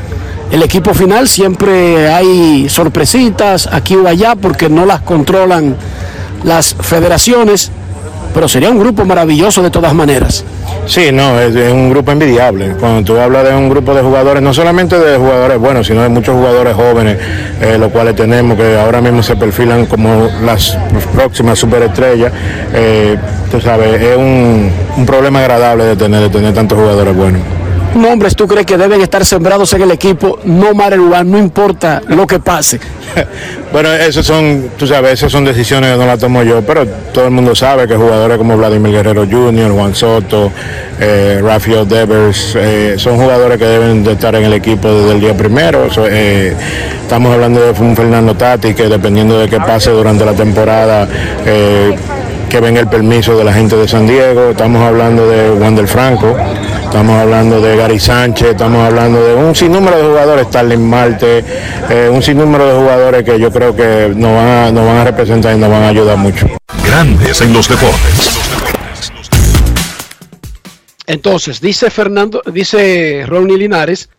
el 0.52 0.64
equipo 0.64 0.96
final, 0.96 1.28
siempre 1.28 2.12
hay 2.12 2.68
sorpresitas 2.70 3.70
aquí 3.72 3.96
o 3.96 4.08
allá 4.08 4.36
porque 4.36 4.68
no 4.68 4.86
las 4.86 5.02
controlan 5.02 5.76
las 6.44 6.76
federaciones, 6.80 7.72
pero 8.34 8.48
sería 8.48 8.70
un 8.70 8.80
grupo 8.80 9.06
maravilloso 9.06 9.62
de 9.62 9.70
todas 9.70 9.94
maneras. 9.94 10.44
Sí, 10.86 11.12
no, 11.12 11.40
es, 11.40 11.56
un 11.72 11.90
grupo 11.90 12.12
envidiable. 12.12 12.76
Cuando 12.80 13.04
tú 13.04 13.20
hablas 13.20 13.44
de 13.44 13.56
un 13.56 13.70
grupo 13.70 13.94
de 13.94 14.02
jugadores, 14.02 14.42
no 14.42 14.54
solamente 14.54 14.98
de 14.98 15.18
jugadores 15.18 15.60
buenos, 15.60 15.86
sino 15.86 16.02
de 16.02 16.10
muchos 16.10 16.36
jugadores 16.36 16.74
jóvenes, 16.76 17.18
eh, 17.62 17.78
los 17.78 17.92
cuales 17.92 18.16
tenemos 18.16 18.58
que 18.58 18.78
ahora 18.78 19.02
mismo 19.02 19.22
se 19.22 19.36
perfilan 19.36 19.86
como 19.86 20.30
las 20.44 20.78
próximas 21.14 21.60
superestrellas. 21.60 22.32
Eh, 22.74 23.18
tú 23.52 23.62
sabes, 23.62 24.02
es 24.02 24.18
un, 24.18 24.72
un 24.98 25.06
problema 25.06 25.40
agradable 25.40 25.86
de 25.86 25.96
tener, 25.96 26.22
de 26.22 26.30
tener 26.30 26.54
tantos 26.54 26.78
jugadores 26.78 27.16
buenos. 27.16 27.42
Nombres 27.96 28.36
tú 28.36 28.48
crees 28.48 28.66
que 28.66 28.78
deben 28.78 29.02
estar 29.02 29.26
sembrados 29.26 29.74
en 29.74 29.82
el 29.82 29.92
equipo, 29.92 30.40
no 30.44 30.74
matter 30.74 31.00
what, 31.00 31.24
no 31.24 31.38
importa 31.38 32.02
lo 32.08 32.26
que 32.28 32.40
pase. 32.40 32.80
Bueno, 33.72 33.94
esas 33.94 34.26
son, 34.26 34.72
tú 34.80 34.88
sabes, 34.88 35.14
esas 35.14 35.32
son 35.32 35.46
decisiones 35.46 35.92
que 35.92 35.98
no 35.98 36.08
las 36.08 36.18
tomo 36.18 36.42
yo, 36.42 36.64
pero 36.64 36.88
todo 37.14 37.26
el 37.26 37.32
mundo 37.32 37.54
sabe 37.54 37.88
que 37.88 37.96
jugadores 37.96 38.40
como 38.40 38.58
Vladimir 38.58 38.92
Guerrero 38.94 39.28
Jr., 39.30 39.72
Juan 39.72 39.94
Soto, 39.94 40.52
eh, 41.00 41.40
Rafael 41.40 41.88
Devers, 41.88 42.56
eh, 42.56 42.96
son 42.98 43.18
jugadores 43.18 43.60
que 43.60 43.66
deben 43.66 44.04
de 44.04 44.14
estar 44.14 44.34
en 44.34 44.46
el 44.46 44.54
equipo 44.54 44.92
desde 44.92 45.12
el 45.12 45.20
día 45.20 45.38
primero. 45.38 45.88
Eh, 46.10 46.56
estamos 47.00 47.32
hablando 47.32 47.62
de 47.62 47.80
un 47.80 47.96
Fernando 47.96 48.34
Tati 48.34 48.74
que 48.74 48.90
dependiendo 48.90 49.38
de 49.38 49.48
qué 49.48 49.60
pase 49.60 49.92
durante 49.92 50.26
la 50.26 50.34
temporada, 50.34 51.08
que 52.50 52.60
venga 52.60 52.80
el 52.80 52.88
permiso 52.88 53.38
de 53.38 53.44
la 53.44 53.54
gente 53.54 53.76
de 53.76 53.88
San 53.88 54.08
Diego. 54.08 54.50
Estamos 54.50 54.82
hablando 54.82 55.30
de 55.30 55.52
Wander 55.52 55.88
Franco, 55.88 56.36
estamos 56.90 57.22
hablando 57.22 57.62
de 57.62 57.78
Gary 57.78 58.00
Sánchez, 58.00 58.50
estamos 58.50 58.84
hablando 58.84 59.24
de 59.24 59.36
un 59.36 59.54
sinnúmero 59.54 59.96
de 59.98 60.04
jugadores, 60.06 60.48
Starling 60.48 60.90
Marte, 60.90 61.46
eh, 61.88 62.10
un 62.12 62.24
sinnúmero 62.24 62.66
de 62.66 62.80
jugadores 62.80 63.24
que 63.24 63.40
yo 63.40 63.52
creo 63.52 63.76
que 63.76 64.12
nos 64.16 64.34
van, 64.34 64.48
a, 64.48 64.72
nos 64.72 64.88
van 64.88 64.98
a 64.98 65.04
representar 65.04 65.56
y 65.56 65.60
nos 65.60 65.70
van 65.70 65.84
a 65.84 65.90
ayudar 65.90 66.18
mucho. 66.18 66.48
Grandes 66.84 67.42
en 67.42 67.54
los 67.54 67.70
deportes. 67.70 68.40
Entonces, 71.06 71.62
dice 71.62 71.92
Fernando, 71.92 72.42
dice 72.52 73.24
Ronnie 73.28 73.58
Linares 73.58 74.10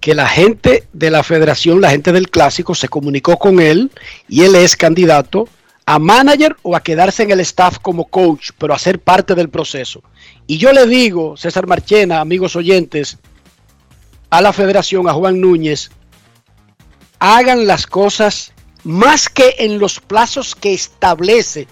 que 0.00 0.14
la 0.14 0.26
gente 0.26 0.84
de 0.94 1.10
la 1.10 1.22
federación, 1.22 1.82
la 1.82 1.90
gente 1.90 2.10
del 2.10 2.30
clásico, 2.30 2.74
se 2.74 2.88
comunicó 2.88 3.36
con 3.36 3.60
él 3.60 3.90
y 4.28 4.44
él 4.44 4.54
es 4.54 4.76
candidato 4.76 5.46
a 5.84 5.98
manager 5.98 6.56
o 6.62 6.74
a 6.74 6.80
quedarse 6.80 7.22
en 7.22 7.32
el 7.32 7.40
staff 7.40 7.78
como 7.80 8.06
coach, 8.06 8.50
pero 8.56 8.72
a 8.72 8.78
ser 8.78 8.98
parte 8.98 9.34
del 9.34 9.50
proceso. 9.50 10.02
Y 10.46 10.58
yo 10.58 10.72
le 10.72 10.86
digo, 10.86 11.36
César 11.36 11.66
Marchena, 11.66 12.20
amigos 12.20 12.56
oyentes, 12.56 13.18
a 14.30 14.40
la 14.40 14.52
federación, 14.52 15.08
a 15.08 15.12
Juan 15.12 15.40
Núñez, 15.40 15.90
hagan 17.18 17.66
las 17.66 17.86
cosas 17.86 18.52
más 18.84 19.28
que 19.28 19.54
en 19.58 19.78
los 19.78 20.00
plazos 20.00 20.54
que 20.54 20.72
establece 20.72 21.68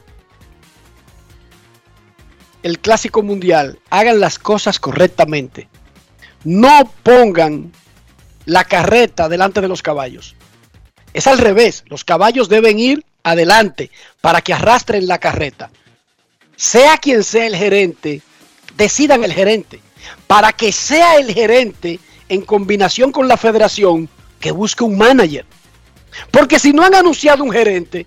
el 2.62 2.79
clásico 2.79 3.23
mundial, 3.23 3.79
hagan 3.91 4.21
las 4.21 4.39
cosas 4.39 4.79
correctamente. 4.79 5.68
No 6.45 6.93
pongan 7.03 7.73
la 8.45 8.64
carreta 8.64 9.29
delante 9.29 9.61
de 9.61 9.68
los 9.68 9.83
caballos. 9.83 10.37
Es 11.12 11.27
al 11.27 11.39
revés, 11.39 11.85
los 11.87 12.05
caballos 12.05 12.49
deben 12.49 12.79
ir 12.79 13.05
adelante 13.23 13.91
para 14.21 14.41
que 14.41 14.53
arrastren 14.53 15.07
la 15.07 15.18
carreta. 15.18 15.71
Sea 16.57 16.99
quien 16.99 17.25
sea 17.25 17.47
el 17.47 17.57
gerente, 17.57 18.23
decidan 18.81 19.22
el 19.22 19.33
gerente. 19.33 19.81
Para 20.26 20.53
que 20.53 20.72
sea 20.72 21.16
el 21.16 21.33
gerente, 21.33 22.01
en 22.28 22.41
combinación 22.41 23.12
con 23.12 23.28
la 23.28 23.37
federación, 23.37 24.09
que 24.41 24.51
busque 24.53 24.83
un 24.83 24.97
manager. 24.97 25.45
Porque 26.31 26.59
si 26.59 26.72
no 26.72 26.83
han 26.83 26.95
anunciado 26.95 27.45
un 27.45 27.53
gerente, 27.53 28.07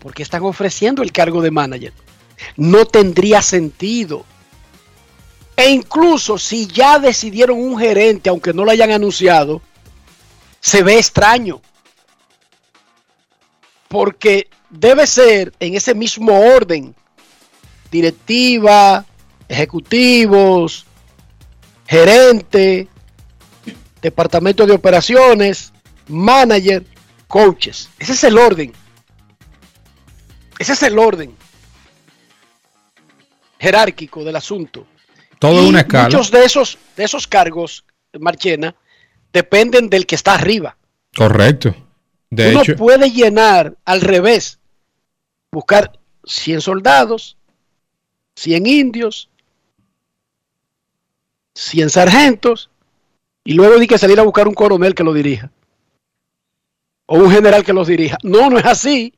¿por 0.00 0.12
qué 0.12 0.24
están 0.24 0.42
ofreciendo 0.42 1.02
el 1.02 1.12
cargo 1.12 1.40
de 1.40 1.52
manager? 1.52 1.92
No 2.56 2.84
tendría 2.86 3.40
sentido. 3.40 4.24
E 5.56 5.70
incluso 5.70 6.36
si 6.36 6.66
ya 6.66 6.98
decidieron 6.98 7.58
un 7.58 7.78
gerente, 7.78 8.28
aunque 8.28 8.52
no 8.52 8.64
lo 8.64 8.72
hayan 8.72 8.90
anunciado, 8.90 9.62
se 10.60 10.82
ve 10.82 10.98
extraño. 10.98 11.60
Porque 13.86 14.48
debe 14.70 15.06
ser 15.06 15.52
en 15.60 15.76
ese 15.76 15.94
mismo 15.94 16.36
orden. 16.56 16.96
Directiva, 17.94 19.06
ejecutivos, 19.46 20.84
gerente, 21.86 22.88
departamento 24.02 24.66
de 24.66 24.72
operaciones, 24.72 25.72
manager, 26.08 26.84
coaches. 27.28 27.88
Ese 28.00 28.14
es 28.14 28.24
el 28.24 28.36
orden. 28.36 28.72
Ese 30.58 30.72
es 30.72 30.82
el 30.82 30.98
orden 30.98 31.36
jerárquico 33.60 34.24
del 34.24 34.34
asunto. 34.34 34.86
Todo 35.38 35.62
Y 35.62 35.68
una 35.68 35.82
escala. 35.82 36.04
Muchos 36.04 36.32
de 36.32 36.44
esos, 36.44 36.76
de 36.96 37.04
esos 37.04 37.28
cargos, 37.28 37.84
Marchena, 38.18 38.74
dependen 39.32 39.88
del 39.88 40.04
que 40.04 40.16
está 40.16 40.34
arriba. 40.34 40.76
Correcto. 41.16 41.74
De 42.28 42.50
Uno 42.50 42.62
hecho, 42.62 42.74
puede 42.74 43.12
llenar 43.12 43.76
al 43.84 44.00
revés, 44.00 44.58
buscar 45.52 45.92
100 46.24 46.60
soldados, 46.60 47.36
100 48.36 48.66
indios, 48.66 49.28
100 51.54 51.90
sargentos, 51.90 52.70
y 53.44 53.54
luego 53.54 53.78
hay 53.78 53.86
que 53.86 53.98
salir 53.98 54.18
a 54.18 54.22
buscar 54.24 54.48
un 54.48 54.54
coronel 54.54 54.94
que 54.94 55.04
lo 55.04 55.12
dirija. 55.12 55.50
O 57.06 57.18
un 57.18 57.30
general 57.30 57.62
que 57.64 57.74
los 57.74 57.86
dirija. 57.86 58.16
No, 58.22 58.48
no 58.48 58.58
es 58.58 58.64
así. 58.64 59.14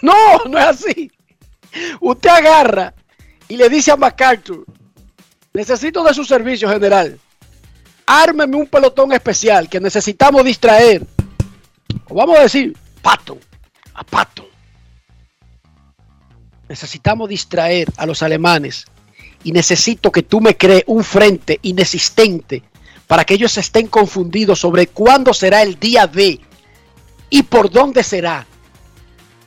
No, 0.00 0.14
no 0.48 0.58
es 0.58 0.64
así. 0.64 1.10
Usted 2.00 2.30
agarra 2.30 2.94
y 3.48 3.56
le 3.56 3.68
dice 3.68 3.90
a 3.90 3.96
MacArthur, 3.96 4.64
necesito 5.52 6.02
de 6.02 6.14
su 6.14 6.24
servicio 6.24 6.68
general. 6.68 7.18
Ármeme 8.06 8.56
un 8.56 8.66
pelotón 8.66 9.12
especial 9.12 9.68
que 9.68 9.80
necesitamos 9.80 10.44
distraer. 10.44 11.06
O 12.08 12.14
vamos 12.14 12.38
a 12.38 12.42
decir, 12.42 12.76
Pato, 13.02 13.38
a 13.94 14.02
Pato. 14.02 14.51
Necesitamos 16.72 17.28
distraer 17.28 17.92
a 17.98 18.06
los 18.06 18.22
alemanes 18.22 18.86
y 19.44 19.52
necesito 19.52 20.10
que 20.10 20.22
tú 20.22 20.40
me 20.40 20.56
crees 20.56 20.84
un 20.86 21.04
frente 21.04 21.58
inexistente 21.60 22.62
para 23.06 23.26
que 23.26 23.34
ellos 23.34 23.58
estén 23.58 23.88
confundidos 23.88 24.60
sobre 24.60 24.86
cuándo 24.86 25.34
será 25.34 25.60
el 25.60 25.78
día 25.78 26.06
de 26.06 26.40
y 27.28 27.42
por 27.42 27.70
dónde 27.70 28.02
será. 28.02 28.46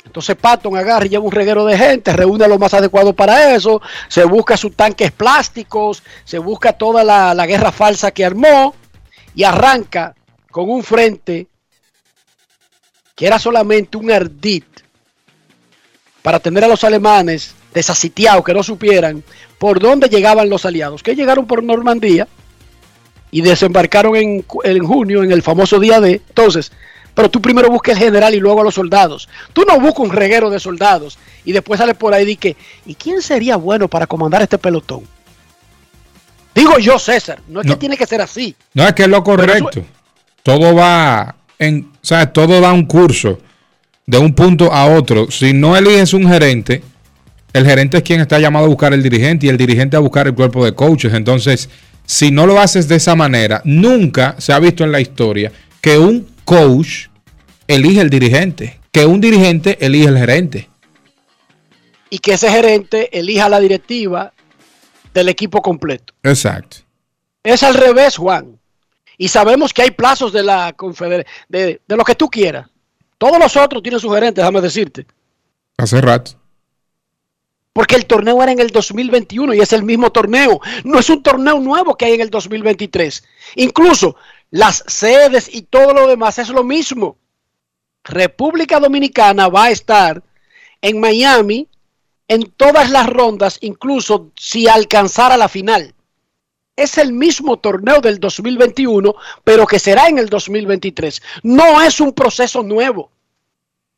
Entonces 0.05 0.36
Patton 0.36 0.78
agarra 0.78 1.07
y 1.07 1.09
lleva 1.09 1.26
un 1.26 1.32
reguero 1.32 1.65
de 1.65 1.76
gente, 1.76 2.13
reúne 2.13 2.47
lo 2.47 2.59
más 2.59 2.76
adecuado 2.76 3.11
para 3.13 3.55
eso, 3.55 3.82
se 4.07 4.23
busca 4.23 4.55
sus 4.55 4.76
tanques 4.76 5.11
plásticos, 5.11 6.03
se 6.26 6.38
busca 6.38 6.73
toda 6.73 7.03
la, 7.03 7.34
la 7.34 7.47
guerra 7.47 7.71
falsa 7.71 8.11
que 8.11 8.23
armó 8.23 8.76
y 9.34 9.43
arranca 9.45 10.13
con 10.51 10.69
un 10.69 10.84
frente 10.84 11.47
que 13.15 13.26
era 13.26 13.39
solamente 13.39 13.97
un 13.97 14.11
ardid 14.11 14.63
para 16.26 16.39
tener 16.39 16.63
a 16.63 16.67
los 16.67 16.84
alemanes 16.84 17.53
desasitiados, 17.71 18.43
que 18.43 18.51
no 18.51 18.63
supieran 18.63 19.23
por 19.59 19.80
dónde 19.80 20.09
llegaban 20.09 20.49
los 20.49 20.65
aliados, 20.65 21.03
que 21.03 21.13
llegaron 21.15 21.45
por 21.45 21.61
Normandía 21.63 22.28
y 23.30 23.41
desembarcaron 23.41 24.15
en, 24.15 24.43
en 24.63 24.84
junio, 24.88 25.21
en 25.21 25.32
el 25.32 25.43
famoso 25.43 25.80
día 25.80 26.01
de... 26.01 26.13
Entonces, 26.28 26.71
pero 27.13 27.30
tú 27.30 27.39
primero 27.43 27.69
buscas 27.69 27.95
el 27.97 28.05
general 28.05 28.34
y 28.34 28.39
luego 28.39 28.61
a 28.61 28.63
los 28.63 28.73
soldados. 28.73 29.30
Tú 29.53 29.65
no 29.67 29.80
buscas 29.80 29.99
un 29.99 30.09
reguero 30.13 30.49
de 30.49 30.59
soldados 30.59 31.19
y 31.45 31.51
después 31.51 31.78
sales 31.78 31.95
por 31.95 32.11
ahí 32.15 32.28
y 32.32 32.38
que, 32.38 32.57
¿y 32.88 32.95
quién 32.95 33.21
sería 33.21 33.55
bueno 33.57 33.88
para 33.88 34.07
comandar 34.07 34.41
este 34.41 34.57
pelotón? 34.57 35.03
Digo 36.55 36.80
yo, 36.80 36.97
César, 36.97 37.39
no 37.47 37.61
es 37.61 37.67
No. 37.67 37.73
que 37.73 37.78
tiene 37.80 37.97
que 37.97 38.07
ser 38.07 38.19
así. 38.21 38.55
No 38.73 38.84
es 38.88 38.93
que 38.93 39.03
es 39.03 39.09
lo 39.09 39.23
correcto. 39.23 39.86
Todo 40.41 40.73
va 40.73 41.36
en, 41.59 41.91
o 41.93 41.97
sea, 42.05 42.34
todo 42.34 42.59
da 42.61 42.73
un 42.73 42.86
curso 42.88 43.38
de 44.06 44.18
un 44.18 44.34
punto 44.34 44.72
a 44.72 44.86
otro. 44.95 45.30
Si 45.32 45.53
no 45.53 45.76
eliges 45.76 46.14
un 46.14 46.28
gerente, 46.28 46.84
el 47.53 47.66
gerente 47.66 47.97
es 47.97 48.03
quien 48.03 48.22
está 48.22 48.39
llamado 48.39 48.66
a 48.66 48.70
buscar 48.70 48.93
el 48.93 49.01
dirigente 49.01 49.45
y 49.45 49.49
el 49.49 49.58
dirigente 49.58 49.97
a 49.97 50.01
buscar 50.01 50.28
el 50.28 50.36
cuerpo 50.36 50.66
de 50.66 50.74
coaches. 50.74 51.14
Entonces, 51.14 51.70
si 52.06 52.32
no 52.32 52.45
lo 52.45 52.60
haces 52.60 52.88
de 52.88 52.95
esa 52.95 53.16
manera, 53.16 53.62
nunca 53.66 54.36
se 54.38 54.53
ha 54.53 54.60
visto 54.60 54.84
en 54.84 54.91
la 54.91 55.01
historia 55.01 55.51
que 55.82 55.97
un 55.97 56.28
coach 56.43 57.08
elige 57.68 58.01
el 58.01 58.10
dirigente, 58.10 58.80
que 58.91 59.06
un 59.06 59.22
dirigente 59.22 59.78
elige 59.84 60.08
el 60.08 60.18
gerente. 60.18 60.70
Y 62.10 62.20
que 62.20 62.34
ese 62.34 62.49
gerente 62.49 63.18
elija 63.18 63.49
la 63.49 63.60
directiva 63.60 64.32
del 65.14 65.30
equipo 65.30 65.62
completo. 65.62 66.14
Exacto. 66.24 66.78
Es 67.43 67.64
al 67.64 67.74
revés, 67.74 68.18
Juan. 68.18 68.60
Y 69.18 69.30
sabemos 69.30 69.74
que 69.74 69.82
hay 69.82 69.91
plazos 69.91 70.34
de 70.34 70.43
la 70.43 70.74
confederación, 70.74 71.32
de, 71.47 71.82
de 71.88 71.95
lo 71.95 72.03
que 72.03 72.16
tú 72.16 72.30
quieras. 72.30 72.68
Todos 73.18 73.39
los 73.39 73.55
otros 73.55 73.82
tienen 73.82 73.99
su 73.99 74.09
gerente, 74.09 74.41
déjame 74.41 74.61
decirte. 74.61 75.05
Hace 75.78 76.01
rato. 76.01 76.32
Porque 77.74 77.95
el 77.95 78.05
torneo 78.05 78.41
era 78.41 78.51
en 78.51 78.59
el 78.59 78.70
2021 78.70 79.53
y 79.53 79.59
es 79.59 79.74
el 79.74 79.84
mismo 79.84 80.11
torneo. 80.11 80.61
No 80.84 80.99
es 80.99 81.09
un 81.09 81.22
torneo 81.22 81.59
nuevo 81.59 81.95
que 81.95 82.05
hay 82.05 82.13
en 82.13 82.22
el 82.22 82.30
2023. 82.30 83.24
Incluso 83.55 84.16
las 84.51 84.84
sedes 84.88 85.53
y 85.53 85.63
todo 85.63 85.93
lo 85.93 86.07
demás 86.07 86.39
es 86.39 86.49
lo 86.49 86.63
mismo. 86.63 87.18
República 88.05 88.80
Dominicana 88.80 89.49
va 89.49 89.66
a 89.66 89.72
estar 89.72 90.24
en 90.82 90.99
Miami 90.99 91.68
en 92.28 92.43
todas 92.55 92.91
las 92.91 93.07
rondas, 93.07 93.57
incluso 93.61 94.32
si 94.36 94.68
alcanzara 94.68 95.38
la 95.38 95.49
final. 95.49 95.95
Es 96.76 96.97
el 96.97 97.13
mismo 97.13 97.57
torneo 97.57 98.01
del 98.01 98.19
2021, 98.19 99.15
pero 99.43 99.65
que 99.65 99.80
será 99.80 100.07
en 100.07 100.17
el 100.17 100.28
2023. 100.28 101.21
No 101.43 101.82
es 101.82 101.99
un 102.01 102.11
proceso 102.13 102.63
nuevo. 102.63 103.09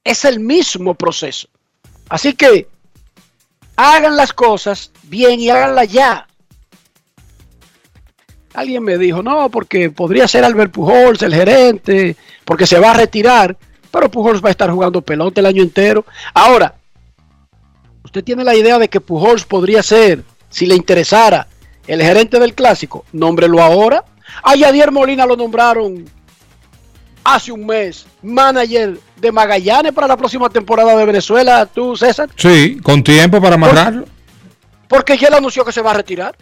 Es 0.04 0.26
el 0.26 0.40
mismo 0.40 0.94
proceso. 0.94 1.48
Así 2.10 2.34
que 2.34 2.68
hagan 3.76 4.16
las 4.16 4.32
cosas 4.32 4.92
bien 5.04 5.40
y 5.40 5.50
háganlas 5.50 5.92
ya. 5.92 6.28
Alguien 8.54 8.84
me 8.84 8.98
dijo, 8.98 9.22
no, 9.22 9.50
porque 9.50 9.90
podría 9.92 10.28
ser 10.28 10.44
Albert 10.44 10.72
Pujols 10.72 11.22
el 11.22 11.34
gerente, 11.34 12.16
porque 12.44 12.66
se 12.66 12.80
va 12.80 12.92
a 12.92 12.96
retirar, 12.96 13.56
pero 13.92 14.10
Pujols 14.10 14.44
va 14.44 14.50
a 14.50 14.52
estar 14.52 14.72
jugando 14.72 15.02
pelota 15.02 15.42
el 15.42 15.46
año 15.46 15.62
entero. 15.62 16.06
Ahora, 16.34 16.76
usted 18.04 18.24
tiene 18.24 18.44
la 18.44 18.56
idea 18.56 18.80
de 18.80 18.88
que 18.88 19.02
Pujols 19.02 19.46
podría 19.46 19.84
ser, 19.84 20.24
si 20.50 20.66
le 20.66 20.76
interesara, 20.76 21.48
el 21.88 22.02
gerente 22.02 22.40
del 22.40 22.54
clásico, 22.54 23.06
nómbrelo 23.12 23.62
ahora. 23.62 24.04
A 24.44 24.56
Yadier 24.56 24.92
Molina 24.92 25.26
lo 25.26 25.36
nombraron 25.36 26.06
hace 27.24 27.52
un 27.52 27.66
mes, 27.66 28.06
manager 28.22 28.98
de 29.18 29.32
Magallanes 29.32 29.92
para 29.94 30.08
la 30.08 30.16
próxima 30.18 30.50
temporada 30.50 30.96
de 30.96 31.06
Venezuela, 31.06 31.66
tú, 31.66 31.96
César, 31.98 32.30
Sí, 32.36 32.78
con 32.82 33.04
tiempo 33.04 33.42
para 33.42 33.56
amarrarlo. 33.56 34.06
porque 34.88 35.18
ya 35.18 35.28
él 35.28 35.34
anunció 35.34 35.66
que 35.66 35.72
se 35.74 35.82
va 35.82 35.92
a 35.92 35.96
retirar. 35.96 36.36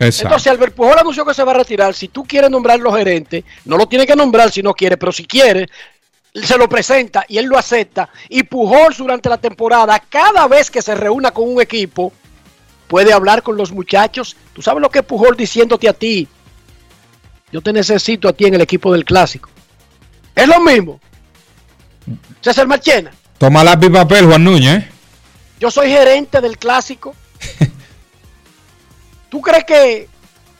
Exacto. 0.00 0.26
Entonces, 0.28 0.50
Albert 0.50 0.74
Pujol 0.74 0.98
anunció 0.98 1.24
que 1.24 1.34
se 1.34 1.44
va 1.44 1.52
a 1.52 1.56
retirar. 1.56 1.94
Si 1.94 2.08
tú 2.08 2.24
quieres 2.24 2.50
nombrarlo 2.50 2.92
gerente, 2.92 3.44
no 3.64 3.76
lo 3.76 3.86
tiene 3.86 4.06
que 4.06 4.16
nombrar 4.16 4.50
si 4.50 4.60
no 4.60 4.74
quiere, 4.74 4.96
pero 4.96 5.12
si 5.12 5.24
quiere, 5.24 5.68
se 6.34 6.58
lo 6.58 6.68
presenta 6.68 7.24
y 7.28 7.38
él 7.38 7.44
lo 7.46 7.56
acepta. 7.56 8.08
Y 8.28 8.42
Pujol 8.42 8.92
durante 8.98 9.28
la 9.28 9.38
temporada, 9.38 10.02
cada 10.08 10.48
vez 10.48 10.68
que 10.68 10.82
se 10.82 10.96
reúna 10.96 11.30
con 11.30 11.48
un 11.48 11.60
equipo, 11.62 12.12
puede 12.88 13.12
hablar 13.12 13.42
con 13.42 13.56
los 13.56 13.72
muchachos. 13.72 14.36
Tú 14.52 14.62
sabes 14.62 14.80
lo 14.80 14.90
que 14.90 15.00
es 15.00 15.04
Pujol 15.04 15.36
diciéndote 15.36 15.88
a 15.88 15.92
ti. 15.92 16.28
Yo 17.52 17.60
te 17.60 17.72
necesito 17.72 18.28
a 18.28 18.32
ti 18.32 18.46
en 18.46 18.54
el 18.54 18.60
equipo 18.60 18.92
del 18.92 19.04
clásico. 19.04 19.48
Es 20.34 20.48
lo 20.48 20.60
mismo. 20.60 21.00
César 22.40 22.66
Marchena, 22.66 23.12
Toma 23.38 23.64
lápiz 23.64 23.90
papel, 23.90 24.26
Juan 24.26 24.44
Núñez. 24.44 24.84
yo 25.58 25.70
soy 25.70 25.88
gerente 25.88 26.40
del 26.40 26.58
clásico. 26.58 27.14
¿Tú 29.30 29.40
crees 29.40 29.64
que 29.64 30.08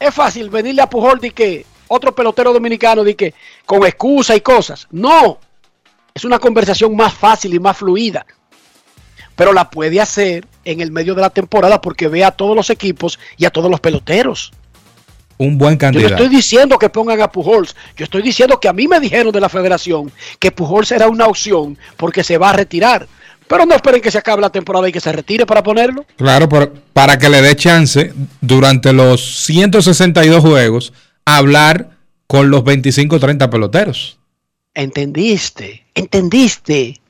es 0.00 0.14
fácil 0.14 0.50
venirle 0.50 0.82
a 0.82 0.88
Pujol 0.88 1.20
de 1.20 1.30
que 1.30 1.66
otro 1.88 2.14
pelotero 2.14 2.52
dominicano 2.52 3.04
de 3.04 3.14
que 3.14 3.34
con 3.66 3.84
excusa 3.84 4.34
y 4.34 4.40
cosas? 4.40 4.86
No. 4.90 5.38
Es 6.14 6.24
una 6.24 6.38
conversación 6.38 6.94
más 6.96 7.12
fácil 7.12 7.54
y 7.54 7.58
más 7.60 7.76
fluida. 7.76 8.24
Pero 9.36 9.52
la 9.52 9.68
puede 9.68 10.00
hacer 10.00 10.46
en 10.64 10.80
el 10.80 10.90
medio 10.92 11.14
de 11.14 11.20
la 11.22 11.30
temporada 11.30 11.80
porque 11.80 12.08
ve 12.08 12.24
a 12.24 12.30
todos 12.30 12.54
los 12.56 12.70
equipos 12.70 13.18
y 13.36 13.44
a 13.44 13.50
todos 13.50 13.70
los 13.70 13.80
peloteros. 13.80 14.52
Un 15.36 15.58
buen 15.58 15.72
Yo 15.72 15.74
no 15.74 15.78
candidato. 15.80 16.14
estoy 16.14 16.28
diciendo 16.28 16.78
que 16.78 16.88
pongan 16.88 17.20
a 17.20 17.30
Pujols. 17.30 17.74
Yo 17.96 18.04
estoy 18.04 18.22
diciendo 18.22 18.60
que 18.60 18.68
a 18.68 18.72
mí 18.72 18.86
me 18.86 19.00
dijeron 19.00 19.32
de 19.32 19.40
la 19.40 19.48
federación 19.48 20.12
que 20.38 20.52
Pujols 20.52 20.92
era 20.92 21.08
una 21.08 21.26
opción 21.26 21.76
porque 21.96 22.22
se 22.22 22.38
va 22.38 22.50
a 22.50 22.52
retirar. 22.52 23.08
Pero 23.48 23.66
no 23.66 23.74
esperen 23.74 24.00
que 24.00 24.10
se 24.10 24.18
acabe 24.18 24.40
la 24.40 24.50
temporada 24.50 24.88
y 24.88 24.92
que 24.92 25.00
se 25.00 25.12
retire 25.12 25.44
para 25.44 25.62
ponerlo. 25.62 26.06
Claro, 26.16 26.48
por- 26.48 26.72
para 26.92 27.18
que 27.18 27.28
le 27.28 27.42
dé 27.42 27.54
chance 27.56 28.12
durante 28.40 28.92
los 28.92 29.44
162 29.44 30.40
juegos 30.40 30.92
a 31.26 31.36
hablar 31.38 31.90
con 32.26 32.48
los 32.50 32.64
25 32.64 33.16
o 33.16 33.20
30 33.20 33.50
peloteros. 33.50 34.18
¿Entendiste? 34.72 35.84
¿Entendiste? 35.94 37.00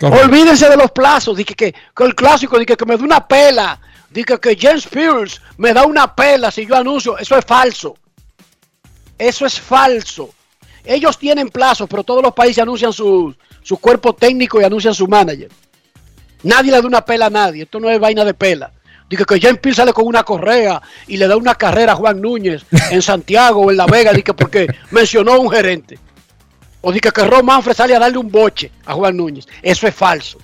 Correcto. 0.00 0.26
Olvídense 0.26 0.68
de 0.68 0.76
los 0.76 0.90
plazos. 0.92 1.36
Dije 1.36 1.54
que, 1.54 1.72
que 1.72 2.04
el 2.04 2.14
clásico, 2.14 2.58
dije 2.58 2.76
que 2.76 2.86
me 2.86 2.96
da 2.96 3.04
una 3.04 3.28
pela. 3.28 3.78
Dije 4.08 4.38
que 4.40 4.56
James 4.58 4.86
Pierce 4.86 5.40
me 5.58 5.72
da 5.72 5.84
una 5.84 6.14
pela 6.14 6.50
si 6.50 6.66
yo 6.66 6.74
anuncio. 6.74 7.18
Eso 7.18 7.36
es 7.36 7.44
falso. 7.44 7.96
Eso 9.18 9.44
es 9.44 9.60
falso. 9.60 10.30
Ellos 10.84 11.18
tienen 11.18 11.50
plazos, 11.50 11.86
pero 11.88 12.02
todos 12.02 12.22
los 12.22 12.32
países 12.32 12.62
anuncian 12.62 12.92
su, 12.92 13.34
su 13.62 13.76
cuerpo 13.76 14.14
técnico 14.14 14.60
y 14.60 14.64
anuncian 14.64 14.94
su 14.94 15.06
manager. 15.06 15.50
Nadie 16.42 16.70
le 16.72 16.80
da 16.80 16.86
una 16.86 17.04
pela 17.04 17.26
a 17.26 17.30
nadie. 17.30 17.64
Esto 17.64 17.78
no 17.78 17.90
es 17.90 18.00
vaina 18.00 18.24
de 18.24 18.32
pela. 18.32 18.72
Dije 19.10 19.24
que 19.24 19.40
James 19.40 19.60
Pierce 19.60 19.82
sale 19.82 19.92
con 19.92 20.06
una 20.06 20.22
correa 20.22 20.80
y 21.08 21.18
le 21.18 21.28
da 21.28 21.36
una 21.36 21.56
carrera 21.56 21.92
a 21.92 21.96
Juan 21.96 22.20
Núñez 22.22 22.64
en 22.90 23.02
Santiago 23.02 23.60
o 23.60 23.70
en 23.70 23.76
La 23.76 23.86
Vega. 23.86 24.12
Dije 24.12 24.32
porque 24.32 24.66
mencionó 24.92 25.34
a 25.34 25.38
un 25.38 25.50
gerente. 25.50 25.98
O 26.82 26.92
dije 26.92 27.10
que 27.10 27.24
Ron 27.24 27.44
Manfred 27.44 27.74
sale 27.74 27.94
a 27.94 27.98
darle 27.98 28.18
un 28.18 28.30
boche 28.30 28.70
a 28.86 28.94
Juan 28.94 29.16
Núñez. 29.16 29.46
Eso 29.62 29.86
es 29.86 29.94
falso. 29.94 30.38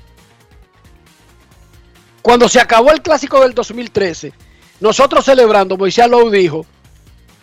Cuando 2.21 2.49
se 2.49 2.61
acabó 2.61 2.91
el 2.91 3.03
clásico 3.03 3.41
del 3.41 3.55
2013, 3.55 4.33
nosotros 4.81 5.25
celebrando, 5.25 5.77
Moisés 5.77 6.09
Lowe 6.09 6.31
dijo, 6.31 6.67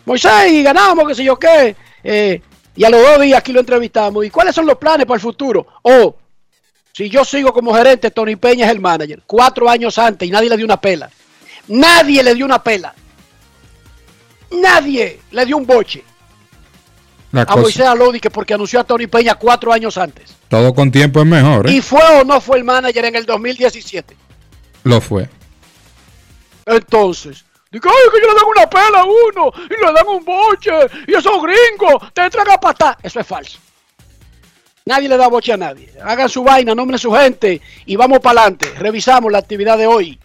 Moisés, 0.05 0.51
y 0.51 0.61
ganamos, 0.61 1.07
qué 1.07 1.15
sé 1.15 1.23
yo 1.23 1.37
qué. 1.37 1.75
eh, 2.03 2.41
y 2.75 2.83
a 2.83 2.89
los 2.89 3.01
dos 3.01 3.21
días 3.21 3.39
aquí 3.39 3.51
lo 3.51 3.59
entrevistamos. 3.59 4.25
¿Y 4.25 4.29
cuáles 4.29 4.55
son 4.55 4.65
los 4.65 4.77
planes 4.77 5.05
para 5.05 5.15
el 5.15 5.21
futuro? 5.21 5.65
Oh, 5.83 6.15
si 6.91 7.09
yo 7.09 7.23
sigo 7.23 7.53
como 7.53 7.73
gerente, 7.73 8.11
Tony 8.11 8.35
Peña 8.35 8.65
es 8.65 8.71
el 8.71 8.79
manager. 8.79 9.21
Cuatro 9.25 9.69
años 9.69 9.97
antes 9.97 10.27
y 10.27 10.31
nadie 10.31 10.49
le 10.49 10.57
dio 10.57 10.65
una 10.65 10.81
pela. 10.81 11.09
Nadie 11.67 12.23
le 12.23 12.35
dio 12.35 12.45
una 12.45 12.61
pela. 12.61 12.93
Nadie 14.51 15.21
le 15.31 15.45
dio 15.45 15.57
un 15.57 15.65
boche. 15.65 16.03
La 17.33 17.41
a 17.41 17.45
cosa- 17.47 17.59
Moisés 17.61 17.85
Alodi 17.85 18.19
que 18.19 18.29
porque 18.29 18.53
anunció 18.53 18.79
a 18.79 18.83
Tony 18.85 19.07
Peña 19.07 19.35
cuatro 19.35 19.73
años 19.73 19.97
antes. 19.97 20.35
Todo 20.47 20.73
con 20.73 20.91
tiempo 20.91 21.19
es 21.19 21.25
mejor, 21.25 21.67
¿eh? 21.67 21.73
¿Y 21.73 21.81
fue 21.81 21.99
o 22.21 22.23
no 22.23 22.39
fue 22.39 22.57
el 22.57 22.63
manager 22.63 23.05
en 23.05 23.15
el 23.15 23.25
2017? 23.25 24.15
Lo 24.83 25.01
fue. 25.01 25.27
Entonces, 26.65 27.43
digo, 27.71 27.89
ay, 27.89 28.09
que 28.11 28.21
yo 28.21 28.27
le 28.27 28.35
dan 28.35 28.45
una 28.55 28.69
pela 28.69 28.99
a 28.99 29.03
uno 29.03 29.51
y 29.65 29.85
le 29.85 29.93
dan 29.93 30.07
un 30.07 30.23
boche 30.23 30.71
y 31.07 31.13
esos 31.15 31.33
gringos 31.41 32.13
te 32.13 32.21
entran 32.23 32.49
a 32.51 32.57
patar. 32.59 32.97
Eso 33.01 33.19
es 33.19 33.27
falso. 33.27 33.57
Nadie 34.85 35.09
le 35.09 35.17
da 35.17 35.27
boche 35.27 35.53
a 35.53 35.57
nadie. 35.57 35.91
Hagan 36.03 36.29
su 36.29 36.43
vaina, 36.43 36.75
nombren 36.75 36.99
su 36.99 37.11
gente 37.13 37.61
y 37.85 37.95
vamos 37.95 38.19
para 38.19 38.41
adelante. 38.41 38.69
Revisamos 38.77 39.31
la 39.31 39.39
actividad 39.39 39.77
de 39.77 39.87
hoy 39.87 40.19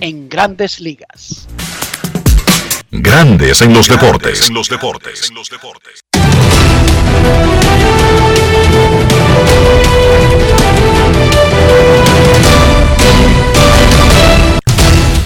en 0.00 0.28
Grandes 0.28 0.80
Ligas. 0.80 1.48
Grandes 2.90 3.60
en 3.60 3.74
los 3.74 3.88
deportes. 3.88 4.48
En 4.48 4.54
los 4.54 4.68
deportes. 4.68 5.30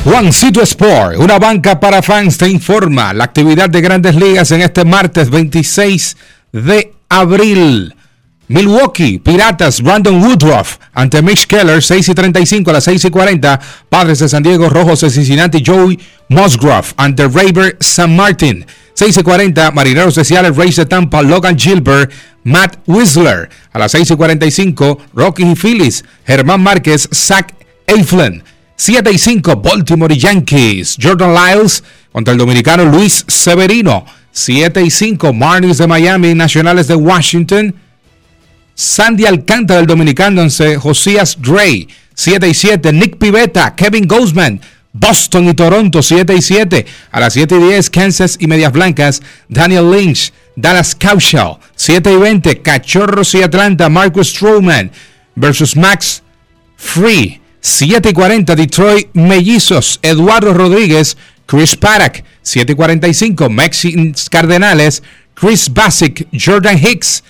Juancito 0.05 0.61
Sport, 0.63 1.19
una 1.19 1.39
banca 1.39 1.79
para 1.79 2.03
fans, 2.03 2.37
te 2.37 2.49
informa 2.49 3.13
la 3.13 3.25
actividad 3.25 3.71
de 3.71 3.81
grandes 3.81 4.15
ligas 4.17 4.51
en 4.51 4.63
este 4.63 4.85
martes 4.85 5.31
26 5.31 6.17
de 6.53 6.93
abril. 7.09 7.95
Milwaukee, 8.51 9.21
Piratas, 9.21 9.81
Brandon 9.81 10.21
Woodruff 10.21 10.79
ante 10.93 11.23
Mitch 11.23 11.47
Keller, 11.47 11.81
6 11.81 12.09
y 12.09 12.15
35 12.15 12.71
a 12.71 12.73
las 12.73 12.85
6 12.85 13.05
y 13.05 13.11
40. 13.11 13.61
Padres 13.89 14.19
de 14.19 14.29
San 14.29 14.43
Diego, 14.43 14.69
Rojos 14.69 15.03
de 15.03 15.11
Cincinnati, 15.11 15.63
Joey 15.65 15.97
Musgrove 16.29 16.89
ante 16.97 17.29
Raver 17.29 17.77
San 17.79 18.17
Martin. 18.17 18.67
6 18.95 19.19
y 19.19 19.23
40, 19.23 19.71
Marineros 19.71 20.17
de 20.17 20.25
Seattle, 20.25 20.51
Rays 20.51 20.75
de 20.75 20.85
Tampa, 20.85 21.23
Logan 21.23 21.57
Gilbert, 21.57 22.11
Matt 22.43 22.79
Whistler. 22.87 23.49
A 23.73 23.79
las 23.79 23.93
6 23.93 24.11
y 24.11 24.17
45, 24.17 24.99
Rockies 25.15 25.47
y 25.47 25.55
Phillies, 25.55 26.05
Germán 26.27 26.61
Márquez, 26.61 27.09
Zach 27.15 27.55
Eflin. 27.87 28.43
7 28.75 29.13
y 29.13 29.19
5, 29.19 29.57
Baltimore 29.63 30.17
Yankees. 30.17 30.97
Jordan 31.01 31.35
Lyles 31.35 31.85
contra 32.11 32.33
el 32.33 32.39
dominicano 32.39 32.85
Luis 32.85 33.25
Severino. 33.29 34.05
7 34.33 34.83
y 34.83 34.91
5, 34.91 35.33
Marlins 35.33 35.79
de 35.79 35.87
Miami, 35.87 36.35
Nacionales 36.35 36.89
de 36.89 36.97
Washington. 36.97 37.77
Sandy 38.81 39.27
Alcántara, 39.27 39.81
el 39.81 39.87
dominicano, 39.87 40.41
ante 40.41 40.79
Josías 40.79 41.37
Gray. 41.39 41.87
7 42.15 42.49
y 42.49 42.55
7, 42.55 42.95
Nick 42.95 43.19
Pivetta, 43.19 43.77
Kevin 43.77 44.09
Goldsman. 44.09 44.59
Boston 44.95 45.51
y 45.51 45.55
Toronto, 45.55 46.03
7 46.03 46.35
y 46.35 46.41
7. 46.41 46.87
A 47.11 47.21
las 47.21 47.35
7 47.35 47.57
y 47.57 47.63
10, 47.73 47.91
Kansas 47.91 48.39
y 48.41 48.47
Medias 48.47 48.73
Blancas, 48.73 49.21
Daniel 49.51 49.91
Lynch, 49.91 50.33
Dallas 50.57 50.95
Cowshell. 50.95 51.59
7 51.77 52.11
y 52.11 52.17
20, 52.17 52.63
Cachorros 52.63 53.35
y 53.35 53.43
Atlanta, 53.43 53.91
Marcus 53.91 54.29
Stroman 54.29 54.91
versus 55.35 55.77
Max 55.77 56.23
Free. 56.79 57.39
7 57.61 58.09
y 58.09 58.13
40 58.15 58.57
Detroit 58.57 59.09
Mellizos, 59.13 60.01
Eduardo 60.01 60.55
Rodríguez, 60.55 61.19
Chris 61.45 61.77
Paddock. 61.77 62.25
7 62.41 62.73
y 62.73 62.75
45 62.75 63.51
Mexicans 63.51 64.31
Cardenales, 64.31 65.03
Chris 65.35 65.71
Basic, 65.71 66.27
Jordan 66.33 66.79
Hicks. 66.79 67.23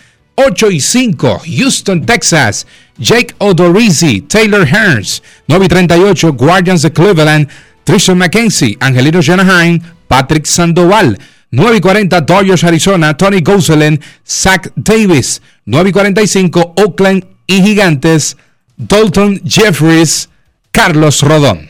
8 0.47 0.71
y 0.71 0.81
5 0.81 1.43
Houston, 1.45 2.07
Texas, 2.07 2.67
Jake 2.99 3.35
Odorizzi, 3.39 4.23
Taylor 4.23 4.67
Hearns. 4.67 5.23
9 5.49 5.67
y 5.67 5.69
38 5.69 6.33
Guardians 6.33 6.83
de 6.83 6.93
Cleveland, 6.93 7.49
Tristan 7.85 8.19
McKenzie, 8.19 8.77
Angelino 8.81 9.21
Shanahan, 9.21 9.83
Patrick 10.09 10.47
Sandoval. 10.47 11.19
9 11.51 11.77
y 11.77 11.81
40 11.81 12.21
Dodgers, 12.23 12.65
Arizona, 12.65 13.17
Tony 13.17 13.41
Gonsolin, 13.41 14.01
Zach 14.27 14.73
Davis. 14.77 15.43
9 15.67 15.91
y 15.91 15.93
45 15.93 16.75
Oakland 16.77 17.25
y 17.47 17.63
Gigantes, 17.63 18.37
Dalton 18.77 19.41
Jeffries, 19.45 20.29
Carlos 20.73 21.23
Rodón. 21.23 21.70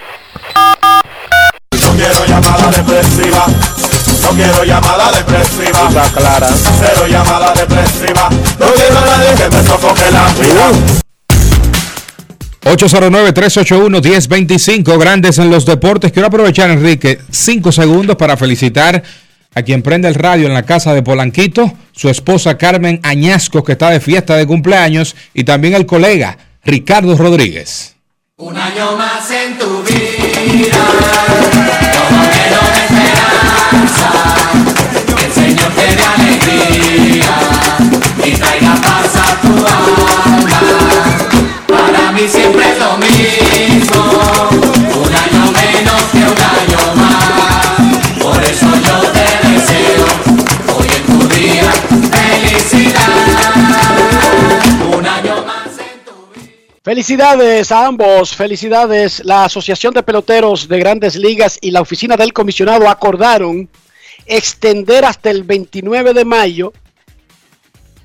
No 1.81 1.89
quiero 1.95 2.25
llamada 2.25 2.71
depresiva. 2.71 3.45
No 4.21 4.29
quiero 4.29 4.63
llamada 4.63 5.11
depresiva. 5.11 5.87
Está 5.87 6.03
clara. 6.13 6.49
Cero 6.79 7.07
llamada 7.07 7.53
depresiva. 7.53 8.29
No 8.59 8.73
quiero 8.73 8.97
a 8.97 9.05
nadie 9.05 9.35
que 9.35 9.49
me 9.55 9.63
sofoque 9.63 10.11
la 10.11 10.27
vida. 10.33 10.71
809-381-1025, 12.63 14.99
grandes 14.99 15.39
en 15.39 15.49
los 15.49 15.65
deportes. 15.65 16.11
Quiero 16.11 16.27
aprovechar, 16.27 16.69
Enrique, 16.69 17.19
cinco 17.31 17.71
segundos 17.71 18.17
para 18.17 18.37
felicitar 18.37 19.01
a 19.53 19.63
quien 19.63 19.81
prende 19.81 20.07
el 20.07 20.15
radio 20.15 20.47
en 20.47 20.53
la 20.53 20.63
casa 20.63 20.93
de 20.93 21.03
Polanquito, 21.03 21.73
su 21.91 22.09
esposa 22.09 22.57
Carmen 22.57 22.99
Añasco, 23.03 23.63
que 23.63 23.73
está 23.73 23.89
de 23.89 23.99
fiesta 23.99 24.37
de 24.37 24.47
cumpleaños, 24.47 25.15
y 25.33 25.43
también 25.43 25.73
el 25.73 25.85
colega 25.85 26.37
Ricardo 26.63 27.17
Rodríguez. 27.17 27.95
Un 28.37 28.57
año 28.57 28.95
más 28.95 29.29
en 29.29 29.57
tu 29.57 29.83
vida, 29.83 30.20
siempre 42.27 42.71
es 42.71 42.79
lo 42.79 42.97
mismo, 42.97 44.10
Felicidades 56.83 57.71
a 57.71 57.85
ambos, 57.85 58.35
felicidades. 58.35 59.23
La 59.23 59.45
Asociación 59.45 59.93
de 59.93 60.01
Peloteros 60.01 60.67
de 60.67 60.79
Grandes 60.79 61.15
Ligas 61.15 61.59
y 61.61 61.69
la 61.69 61.81
Oficina 61.81 62.17
del 62.17 62.33
Comisionado 62.33 62.89
acordaron 62.89 63.69
extender 64.25 65.05
hasta 65.05 65.29
el 65.29 65.43
29 65.43 66.15
de 66.15 66.25
mayo 66.25 66.73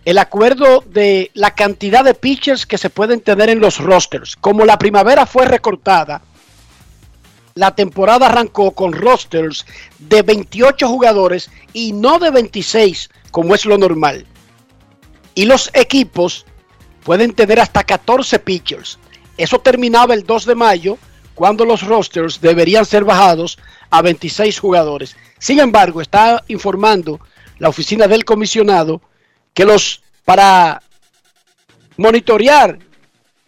el 0.05 0.19
acuerdo 0.19 0.85
de 0.87 1.31
la 1.33 1.55
cantidad 1.55 2.05
de 2.05 2.13
pitchers 2.13 2.67
que 2.67 2.77
se 2.77 2.91
pueden 2.91 3.23
tener 3.23 3.49
en 3.49 3.61
los 3.61 3.79
rosters. 3.79 4.37
Como 4.37 4.67
la 4.67 4.77
primavera 4.77 5.25
fue 5.25 5.47
recortada, 5.47 6.21
la 7.55 7.75
temporada 7.75 8.27
arrancó 8.27 8.73
con 8.73 8.93
rosters 8.93 9.65
de 9.99 10.21
28 10.21 10.87
jugadores 10.87 11.51
y 11.73 11.95
no 11.95 12.19
de 12.19 12.31
26, 12.31 13.09
como 13.31 13.55
es 13.55 13.65
lo 13.65 13.79
normal. 13.79 14.27
Y 15.35 15.47
los 15.47 15.71
equipos 15.73 16.45
pueden 17.07 17.35
tener 17.35 17.61
hasta 17.61 17.85
14 17.85 18.41
pitchers. 18.41 18.99
Eso 19.37 19.61
terminaba 19.61 20.13
el 20.13 20.27
2 20.27 20.45
de 20.45 20.55
mayo, 20.57 20.99
cuando 21.37 21.65
los 21.65 21.83
rosters 21.83 22.41
deberían 22.41 22.85
ser 22.85 23.05
bajados 23.05 23.59
a 23.91 24.03
26 24.03 24.59
jugadores. 24.59 25.15
Sin 25.39 25.61
embargo, 25.61 26.01
está 26.01 26.43
informando 26.49 27.21
la 27.61 27.69
oficina 27.69 28.09
del 28.09 28.25
comisionado 28.25 29.01
que 29.55 29.65
los 29.65 30.03
para 30.25 30.83
monitorear 31.97 32.81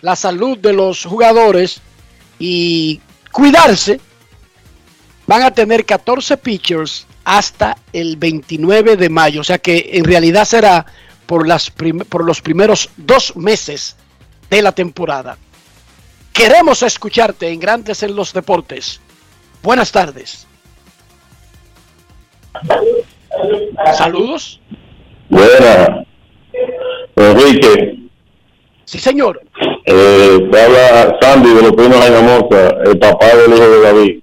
la 0.03 0.15
salud 0.15 0.57
de 0.59 0.73
los 0.73 1.05
jugadores 1.05 1.81
y 2.39 3.01
cuidarse 3.33 4.01
van 5.27 5.43
a 5.43 5.51
tener 5.51 5.85
14 5.85 6.37
pitchers 6.37 7.09
hasta 7.25 7.77
el 7.93 8.17
29 8.17 8.97
de 8.97 9.09
mayo, 9.09 9.41
o 9.41 9.45
sea 9.45 9.59
que 9.59 9.91
en 9.95 10.05
realidad 10.05 10.45
será 10.45 10.87
por, 11.29 11.47
las 11.47 11.71
por 12.09 12.25
los 12.25 12.41
primeros 12.41 12.89
dos 12.97 13.37
meses 13.37 13.97
de 14.49 14.63
la 14.63 14.73
temporada. 14.73 15.37
Queremos 16.33 16.83
escucharte 16.83 17.49
en 17.53 17.61
Grandes 17.61 18.03
en 18.03 18.17
los 18.17 18.33
Deportes. 18.33 18.99
Buenas 19.63 19.93
tardes. 19.93 20.47
Saludos. 23.95 24.59
Buena. 25.29 26.03
Enrique, 27.15 27.99
Sí, 28.87 28.99
señor. 28.99 29.43
Eh, 29.85 30.49
te 30.51 30.63
habla 30.63 31.19
Sandy 31.21 31.53
de 31.53 31.63
los 31.63 31.73
Pinos 31.73 31.99
Jainamosa, 31.99 32.71
el 32.87 32.99
papá 32.99 33.27
del 33.37 33.53
hijo 33.53 33.69
de 33.69 33.81
David. 33.83 34.21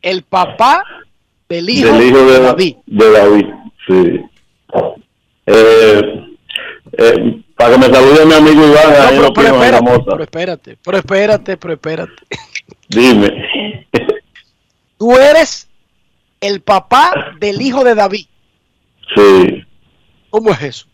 El 0.00 0.22
papá 0.22 0.82
del 1.50 1.68
hijo, 1.68 1.92
del 1.92 2.08
hijo 2.08 2.18
de, 2.24 2.32
de 2.32 2.40
David. 2.40 2.76
De 2.86 3.10
David, 3.10 3.46
sí. 3.86 4.29
Eh, 5.46 6.36
eh, 6.92 7.42
para 7.56 7.72
que 7.72 7.78
me 7.78 7.94
salude 7.94 8.26
mi 8.26 8.34
amigo 8.34 8.66
Iván 8.66 8.90
No, 8.90 9.02
ahí 9.02 9.32
pero, 9.34 9.54
espérate, 9.54 10.04
pero 10.06 10.22
espérate, 10.22 10.76
pero 10.82 10.98
espérate, 10.98 11.56
pero 11.56 11.74
espérate. 11.74 12.12
Dime. 12.88 13.86
Tú 14.98 15.16
eres 15.16 15.68
el 16.40 16.60
papá 16.60 17.34
del 17.38 17.60
hijo 17.60 17.84
de 17.84 17.94
David. 17.94 18.26
Sí. 19.14 19.64
¿Cómo 20.30 20.50
es 20.52 20.62
eso? 20.62 20.86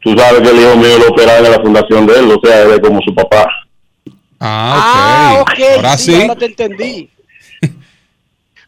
Tú 0.00 0.16
sabes 0.16 0.40
que 0.40 0.50
el 0.50 0.60
hijo 0.60 0.76
mío 0.76 0.98
lo 0.98 1.08
operaron 1.08 1.46
en 1.46 1.52
la 1.52 1.60
fundación 1.60 2.06
de 2.06 2.18
él, 2.18 2.30
o 2.30 2.40
sea, 2.42 2.62
él 2.62 2.70
es 2.72 2.80
como 2.80 3.00
su 3.02 3.14
papá. 3.14 3.48
Ah, 4.38 5.38
ok. 5.40 5.60
Ahora 5.76 5.96
sí, 5.96 6.12
sí. 6.14 6.22
ahora 6.22 6.36
te 6.36 6.46
entendí. 6.46 7.10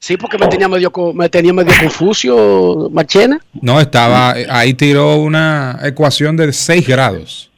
Sí, 0.00 0.16
porque 0.16 0.38
me 0.38 0.46
tenía 0.46 0.68
medio, 0.68 0.92
me 1.14 1.28
tenía 1.28 1.52
medio 1.52 1.72
confuso, 1.80 2.88
Marchena. 2.92 3.40
No, 3.60 3.80
estaba, 3.80 4.30
ahí 4.48 4.72
tiró 4.74 5.16
una 5.16 5.78
ecuación 5.82 6.36
de 6.36 6.52
6 6.52 6.86
grados. 6.86 7.50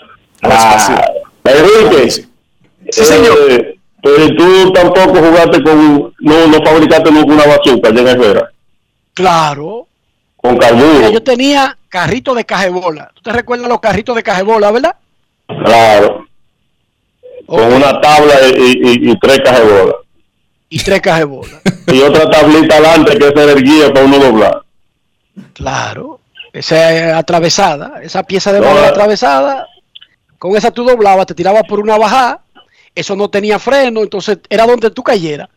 Ah, 0.43 1.05
Enrique. 1.45 2.11
Sí, 2.11 3.05
señor. 3.05 3.37
eh, 3.51 3.77
pero 4.03 4.29
tú 4.35 4.73
tampoco 4.73 5.19
jugaste 5.21 5.63
con, 5.63 6.15
no, 6.21 6.47
no 6.47 6.65
fabricaste 6.65 7.11
nunca 7.13 7.35
una 7.35 7.45
bazooka 7.47 7.89
allá 7.91 8.01
en 8.01 8.09
Herrera, 8.09 8.51
Claro. 9.13 9.87
con 10.37 10.57
carburo. 10.57 11.11
yo 11.11 11.23
tenía 11.23 11.77
carrito 11.91 12.35
de 12.35 12.47
cajebola. 12.47 13.11
¿Tú 13.15 13.21
te 13.21 13.33
recuerdas 13.33 13.69
los 13.69 13.81
carritos 13.81 14.17
de 14.17 14.23
cajebola, 14.23 14.71
verdad? 14.71 14.97
Claro. 15.67 16.27
Con 17.47 17.73
una 17.75 18.01
tabla 18.01 18.35
y, 18.57 18.63
y, 18.63 19.11
y 19.11 19.19
tres 19.19 19.41
cajas 21.03 21.19
de 21.21 21.25
bola. 21.25 21.61
Y 21.65 21.71
tres. 21.85 21.99
Y 21.99 22.03
otra 22.03 22.31
tablita 22.31 22.77
adelante 22.77 23.19
que 23.19 23.27
era 23.27 23.53
el 23.53 23.63
guía 23.63 23.93
para 23.93 24.07
uno 24.07 24.19
doblar. 24.19 24.63
Claro. 25.55 26.21
Esa 26.53 27.17
atravesada, 27.19 28.01
esa 28.03 28.23
pieza 28.25 28.53
de 28.53 28.61
No, 28.61 28.67
madera 28.67 28.87
eh. 28.87 28.91
atravesada, 28.91 29.67
con 30.39 30.57
esa 30.57 30.71
tú 30.71 30.85
doblabas, 30.85 31.27
te 31.27 31.35
tirabas 31.35 31.63
por 31.69 31.79
una 31.81 31.97
bajada, 31.97 32.41
eso 32.95 33.15
no 33.15 33.31
tenía 33.31 33.59
freno, 33.59 34.01
entonces 34.03 34.39
era 34.49 34.67
donde 34.67 34.91
tú 34.91 35.03
cayeras. 35.03 35.49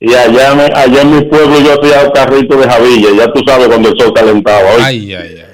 Y 0.00 0.12
allá, 0.14 0.54
me- 0.56 0.64
allá 0.64 1.02
en 1.02 1.14
mi 1.16 1.24
pueblo 1.26 1.60
yo 1.60 1.80
hacía 1.80 2.00
el 2.02 2.12
carrito 2.12 2.56
de 2.56 2.68
Javilla, 2.68 3.08
ya 3.16 3.32
tú 3.32 3.40
sabes 3.46 3.68
cuando 3.68 3.90
el 3.90 3.98
sol 3.98 4.12
calentaba. 4.12 4.68
Ay, 4.80 5.14
ay, 5.14 5.44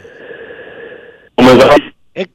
ay. 1.36 2.28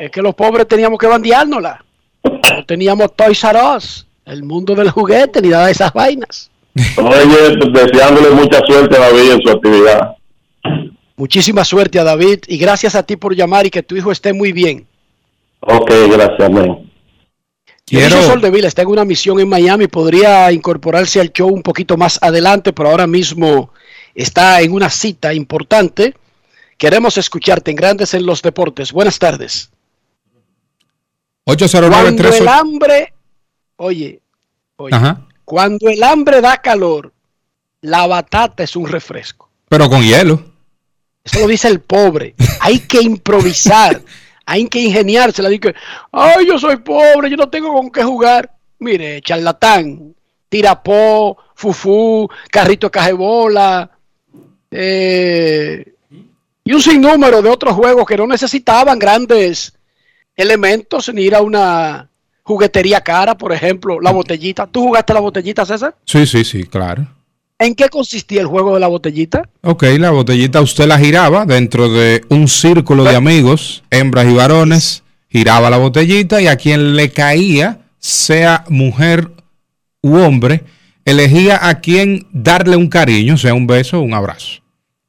Es 0.00 0.10
que 0.10 0.22
los 0.22 0.34
pobres 0.34 0.66
teníamos 0.66 0.98
que 0.98 1.06
bandeárnosla. 1.06 1.84
No 2.24 2.64
teníamos 2.66 3.14
Toys 3.14 3.42
R 3.44 3.58
Us, 3.76 4.06
el 4.26 4.42
mundo 4.42 4.74
del 4.74 4.90
juguete, 4.90 5.40
ni 5.42 5.48
nada 5.48 5.66
de 5.66 5.72
esas 5.72 5.92
vainas. 5.92 6.50
Oye, 6.96 7.56
deseándole 7.72 8.30
mucha 8.30 8.60
suerte 8.66 8.96
a 8.96 9.00
David 9.00 9.32
en 9.32 9.42
su 9.42 9.50
actividad. 9.50 10.16
Muchísima 11.16 11.64
suerte 11.64 12.00
a 12.00 12.04
David 12.04 12.40
y 12.48 12.58
gracias 12.58 12.94
a 12.94 13.04
ti 13.04 13.16
por 13.16 13.36
llamar 13.36 13.66
y 13.66 13.70
que 13.70 13.82
tu 13.82 13.96
hijo 13.96 14.10
esté 14.10 14.32
muy 14.32 14.52
bien. 14.52 14.86
Ok, 15.60 15.90
gracias, 16.10 16.40
amén. 16.40 16.90
Quiero... 17.86 18.22
Sol 18.22 18.40
de 18.40 18.50
Vila 18.50 18.66
está 18.66 18.82
en 18.82 18.88
una 18.88 19.04
misión 19.04 19.38
en 19.38 19.48
Miami, 19.48 19.86
podría 19.86 20.50
incorporarse 20.50 21.20
al 21.20 21.32
show 21.32 21.48
un 21.48 21.62
poquito 21.62 21.96
más 21.96 22.18
adelante, 22.22 22.72
pero 22.72 22.90
ahora 22.90 23.06
mismo 23.06 23.70
está 24.14 24.60
en 24.62 24.72
una 24.72 24.90
cita 24.90 25.32
importante. 25.32 26.14
Queremos 26.78 27.16
escucharte 27.18 27.70
en 27.70 27.76
Grandes 27.76 28.14
en 28.14 28.26
los 28.26 28.42
Deportes. 28.42 28.90
Buenas 28.90 29.18
tardes. 29.18 29.70
809 31.44 32.16
Cuando 32.16 32.36
el 32.36 32.48
hambre, 32.48 33.13
oye, 33.76 34.20
oye, 34.76 34.94
Ajá. 34.94 35.26
cuando 35.44 35.88
el 35.88 36.02
hambre 36.02 36.40
da 36.40 36.58
calor, 36.58 37.12
la 37.80 38.06
batata 38.06 38.62
es 38.62 38.76
un 38.76 38.86
refresco. 38.86 39.48
Pero 39.68 39.88
con 39.88 40.02
hielo. 40.02 40.42
Eso 41.22 41.40
lo 41.40 41.46
dice 41.46 41.68
el 41.68 41.80
pobre. 41.80 42.34
Hay 42.60 42.80
que 42.80 43.00
improvisar, 43.02 44.00
hay 44.46 44.68
que 44.68 44.80
ingeniarse. 44.80 45.42
La 45.42 45.50
que, 45.58 45.74
ay, 46.12 46.46
yo 46.46 46.58
soy 46.58 46.76
pobre, 46.76 47.30
yo 47.30 47.36
no 47.36 47.48
tengo 47.48 47.72
con 47.72 47.90
qué 47.90 48.02
jugar. 48.02 48.50
Mire, 48.78 49.22
charlatán, 49.22 50.14
tirapó, 50.48 51.38
fufú, 51.54 52.28
carrito 52.50 52.88
de 52.88 52.90
cajebola, 52.90 53.90
eh, 54.70 55.94
y 56.64 56.72
un 56.72 56.80
sinnúmero 56.80 57.42
de 57.42 57.48
otros 57.48 57.74
juegos 57.74 58.06
que 58.06 58.16
no 58.16 58.26
necesitaban 58.26 58.98
grandes 58.98 59.74
elementos 60.34 61.12
ni 61.14 61.22
ir 61.22 61.34
a 61.34 61.42
una 61.42 62.10
juguetería 62.44 63.00
cara, 63.00 63.36
por 63.36 63.52
ejemplo, 63.52 64.00
la 64.00 64.12
botellita. 64.12 64.66
¿Tú 64.66 64.82
jugaste 64.82 65.12
la 65.12 65.20
botellita, 65.20 65.66
César? 65.66 65.96
Sí, 66.04 66.26
sí, 66.26 66.44
sí, 66.44 66.64
claro. 66.64 67.06
¿En 67.58 67.74
qué 67.74 67.88
consistía 67.88 68.40
el 68.40 68.46
juego 68.46 68.74
de 68.74 68.80
la 68.80 68.88
botellita? 68.88 69.48
Ok, 69.62 69.84
la 69.98 70.10
botellita 70.10 70.60
usted 70.60 70.86
la 70.86 70.98
giraba 70.98 71.46
dentro 71.46 71.88
de 71.88 72.22
un 72.28 72.46
círculo 72.46 73.04
de 73.04 73.16
amigos, 73.16 73.82
hembras 73.90 74.26
y 74.26 74.34
varones, 74.34 75.02
giraba 75.28 75.70
la 75.70 75.78
botellita 75.78 76.42
y 76.42 76.46
a 76.46 76.56
quien 76.56 76.96
le 76.96 77.10
caía, 77.10 77.80
sea 77.98 78.64
mujer 78.68 79.30
u 80.02 80.16
hombre, 80.16 80.64
elegía 81.04 81.68
a 81.68 81.80
quien 81.80 82.26
darle 82.32 82.76
un 82.76 82.88
cariño, 82.88 83.38
sea 83.38 83.54
un 83.54 83.66
beso 83.66 83.98
o 83.98 84.02
un 84.02 84.14
abrazo. 84.14 84.60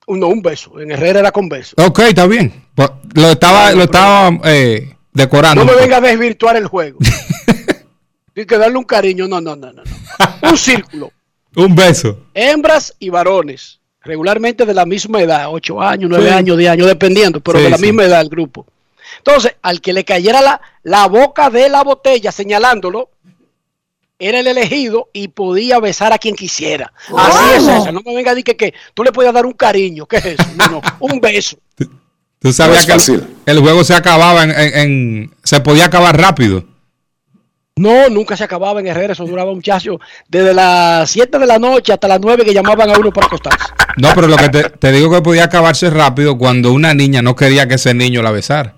No, 0.08 0.28
un 0.28 0.42
beso. 0.42 0.80
En 0.80 0.92
Herrera 0.92 1.20
era 1.20 1.32
con 1.32 1.50
beso. 1.50 1.76
Ok, 1.78 2.00
está 2.00 2.28
bien. 2.28 2.54
Pues, 2.76 2.90
Lo 3.16 3.32
estaba, 3.32 3.72
lo 3.72 3.84
estaba 3.84 4.40
eh, 4.46 4.95
decorando. 5.16 5.66
No 5.66 5.72
me 5.72 5.78
venga 5.78 5.98
a 5.98 6.02
desvirtuar 6.02 6.56
el 6.58 6.68
juego. 6.68 7.00
Hay 8.38 8.46
que 8.46 8.58
darle 8.58 8.78
un 8.78 8.84
cariño. 8.84 9.28
No, 9.28 9.40
no, 9.42 9.56
no, 9.56 9.72
no. 9.74 9.82
no. 9.84 10.50
Un 10.52 10.58
círculo. 10.58 11.12
Un 11.56 11.74
beso. 11.74 12.26
Hembras 12.34 12.94
y 13.00 13.10
varones. 13.10 13.80
Regularmente 14.04 14.66
de 14.66 14.74
la 14.74 14.86
misma 14.86 15.22
edad. 15.22 15.46
8 15.50 15.82
años, 15.82 16.10
9 16.10 16.28
Sí. 16.28 16.34
años, 16.34 16.58
10 16.58 16.72
años, 16.72 16.88
dependiendo. 16.88 17.40
Pero 17.40 17.58
Sí, 17.58 17.64
de 17.64 17.70
la 17.72 17.78
sí. 17.78 17.84
misma 17.84 18.04
edad 18.04 18.22
el 18.22 18.30
grupo. 18.30 18.68
Entonces, 19.18 19.56
al 19.62 19.82
que 19.82 19.94
le 19.94 20.04
cayera 20.04 20.42
la, 20.42 20.62
la 20.84 21.08
boca 21.08 21.50
de 21.50 21.70
la 21.70 21.82
botella 21.84 22.32
señalándolo, 22.32 23.10
era 24.20 24.40
el 24.40 24.48
elegido 24.48 25.10
y 25.14 25.30
podía 25.30 25.80
besar 25.80 26.14
a 26.14 26.18
quien 26.18 26.36
quisiera. 26.36 26.92
Así 27.18 27.56
es 27.58 27.68
eso. 27.68 27.92
No 27.92 28.02
me 28.06 28.14
venga 28.14 28.32
a 28.32 28.36
decir 28.36 28.44
que, 28.46 28.56
que 28.58 28.74
tú 28.94 29.04
le 29.04 29.12
puedes 29.12 29.34
dar 29.34 29.46
un 29.46 29.54
cariño. 29.54 30.06
¿Qué 30.06 30.18
es 30.18 30.26
eso? 30.26 30.44
No, 30.58 30.68
no. 30.70 30.82
Un 31.00 31.20
beso. 31.20 31.58
Tú 32.46 32.54
sabías 32.54 32.88
No 32.88 32.94
es 32.96 33.06
que 33.08 33.12
el, 33.14 33.28
el 33.48 33.60
juego 33.60 33.84
se 33.84 33.96
acababa 33.96 34.44
en, 34.44 34.52
en- 34.52 34.78
en- 34.78 35.32
Se 35.44 35.60
podía 35.62 35.86
acabar 35.86 36.16
rápido. 36.16 36.64
No, 37.76 38.08
nunca 38.08 38.38
se 38.38 38.44
acababa 38.44 38.80
en 38.80 38.88
Herrera, 38.88 39.14
eso 39.14 39.26
duraba 39.26 39.52
muchacho 39.54 40.00
desde 40.30 40.54
las 40.54 41.10
7 41.10 41.40
de 41.40 41.46
la 41.48 41.58
noche 41.58 41.92
hasta 41.92 42.08
las 42.08 42.20
9 42.22 42.46
que 42.46 42.54
llamaban 42.54 42.90
a 42.92 42.98
uno 43.00 43.12
para 43.12 43.26
acostarse. 43.28 43.66
No, 43.98 44.10
pero 44.14 44.28
lo 44.28 44.38
que 44.38 44.50
te, 44.50 44.64
te 44.70 44.92
digo 44.92 45.10
que 45.12 45.22
podía 45.24 45.46
acabarse 45.46 45.90
rápido 45.90 46.38
cuando 46.38 46.72
una 46.72 46.94
niña 46.94 47.22
no 47.24 47.36
quería 47.36 47.68
que 47.68 47.76
ese 47.76 47.94
niño 47.96 48.22
la 48.22 48.30
besara. 48.32 48.76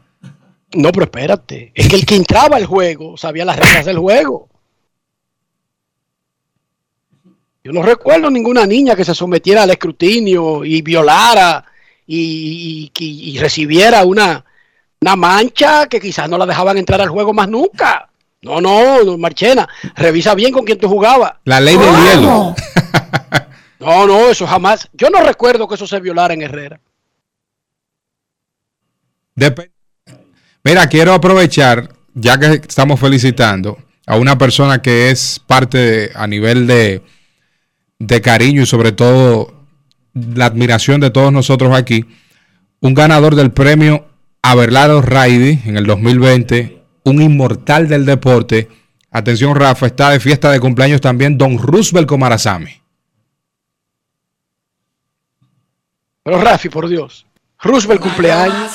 No, 0.74 0.92
pero 0.94 1.04
espérate, 1.06 1.74
es 1.76 1.90
que 1.90 1.96
el 1.98 2.06
que 2.06 2.16
entraba 2.16 2.56
al 2.56 2.66
juego 2.66 3.18
sabía 3.18 3.44
las 3.46 3.58
reglas 3.58 3.86
del 3.86 4.00
juego. 4.00 4.48
Yo 7.64 7.74
no 7.74 7.82
recuerdo 7.84 8.30
ninguna 8.30 8.66
niña 8.66 8.96
que 8.96 9.04
se 9.04 9.14
sometiera 9.14 9.64
al 9.64 9.70
escrutinio 9.72 10.64
y 10.64 10.82
violara 10.82 11.64
y, 12.08 12.92
y- 12.98 13.38
recibiera 13.40 14.04
una, 14.06 14.44
una 15.02 15.16
mancha 15.16 15.88
que 15.88 16.00
quizás 16.00 16.30
no 16.30 16.38
la 16.38 16.46
dejaban 16.46 16.78
entrar 16.78 17.02
al 17.02 17.10
juego 17.10 17.34
más 17.34 17.50
nunca. 17.50 18.10
No, 18.42 18.62
no, 18.62 19.04
no, 19.04 19.18
Marchena, 19.18 19.68
revisa 19.96 20.34
bien 20.36 20.54
con 20.54 20.64
quién 20.64 20.78
tú 20.80 20.88
jugabas. 20.88 21.34
La 21.44 21.60
ley 21.60 21.76
del 21.78 21.96
hielo. 21.96 22.56
No, 23.80 24.08
no, 24.08 24.30
eso 24.30 24.48
jamás. 24.48 24.90
Yo 24.94 25.12
no 25.12 25.22
recuerdo 25.24 25.68
que 25.68 25.76
eso 25.76 25.86
se 25.86 26.00
violara 26.00 26.34
en 26.34 26.42
Herrera. 26.42 26.80
Dep- 29.36 29.70
Mira, 30.64 30.88
quiero 30.88 31.14
aprovechar, 31.14 31.90
ya 32.16 32.40
que 32.40 32.54
estamos 32.68 33.00
felicitando 33.00 33.78
a 34.08 34.18
una 34.18 34.36
persona 34.38 34.82
que 34.82 35.12
es 35.12 35.40
parte 35.46 35.78
de- 35.78 36.12
a 36.16 36.26
nivel 36.28 36.66
de, 36.66 37.04
de 38.00 38.22
cariño 38.22 38.64
y 38.64 38.66
sobre 38.66 38.92
todo 38.92 39.57
la 40.36 40.46
admiración 40.46 41.00
de 41.00 41.10
todos 41.10 41.32
nosotros 41.32 41.76
aquí, 41.76 42.06
un 42.80 42.94
ganador 42.94 43.36
del 43.36 43.52
premio 43.52 44.06
Abelardo 44.42 45.02
Raidi 45.02 45.60
en 45.66 45.78
el 45.78 45.86
2020, 45.86 46.82
un 47.04 47.22
inmortal 47.22 47.88
del 47.88 48.06
deporte. 48.06 48.70
Atención, 49.12 49.56
Rafa, 49.56 49.88
está 49.88 50.12
de 50.12 50.20
fiesta 50.20 50.52
de 50.52 50.60
cumpleaños 50.60 51.02
también 51.02 51.38
Don 51.38 51.58
Roosevelt 51.58 52.08
Comarazami. 52.08 52.82
Pero 56.24 56.42
Rafi, 56.42 56.70
por 56.70 56.88
Dios. 56.88 57.26
Roosevelt 57.60 58.02
cumpleaños. 58.02 58.72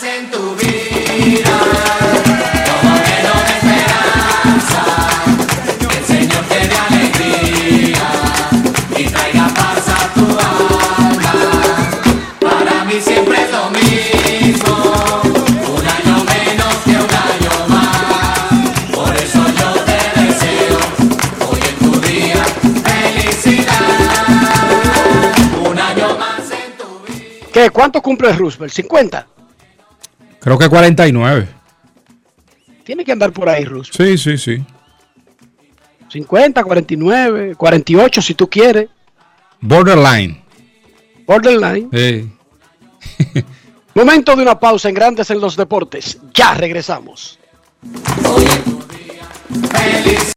¿Qué? 27.62 27.70
¿Cuánto 27.70 28.02
cumple 28.02 28.32
Roosevelt? 28.32 28.72
¿50? 28.72 29.24
Creo 30.40 30.58
que 30.58 30.68
49. 30.68 31.48
Tiene 32.82 33.04
que 33.04 33.12
andar 33.12 33.32
por 33.32 33.48
ahí, 33.48 33.64
Roosevelt. 33.64 34.18
Sí, 34.18 34.36
sí, 34.36 34.38
sí. 34.38 34.64
50, 36.08 36.64
49, 36.64 37.54
48 37.54 38.22
si 38.22 38.34
tú 38.34 38.50
quieres. 38.50 38.88
Borderline. 39.60 40.42
Borderline. 41.24 41.88
Sí. 41.92 42.32
Momento 43.94 44.34
de 44.34 44.42
una 44.42 44.58
pausa 44.58 44.88
en 44.88 44.94
Grandes 44.96 45.30
en 45.30 45.40
los 45.40 45.56
Deportes. 45.56 46.18
Ya 46.34 46.54
regresamos. 46.54 47.38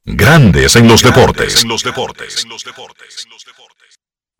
Grandes 0.03 0.75
en 0.75 0.87
los 0.87 1.01
deportes. 1.01 1.63
En 1.63 1.69
los 1.69 1.83
deportes. 1.83 2.45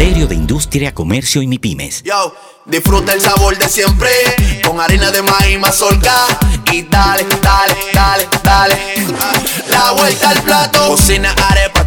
Ministerio 0.00 0.28
de 0.28 0.34
Industria, 0.34 0.94
Comercio 0.94 1.42
y 1.42 1.46
MIPIMES. 1.46 2.04
Yo, 2.04 2.34
disfruta 2.64 3.12
el 3.12 3.20
sabor 3.20 3.58
de 3.58 3.68
siempre 3.68 4.08
con 4.64 4.80
harina 4.80 5.10
de 5.10 5.20
maíz 5.20 5.58
mazorca 5.58 6.14
y 6.72 6.80
dale, 6.84 7.26
dale, 7.42 7.76
dale, 7.92 8.26
dale. 8.42 8.78
La 9.68 9.92
vuelta 9.92 10.30
al 10.30 10.42
plato, 10.42 10.88
cocina 10.88 11.34
arepa, 11.50 11.79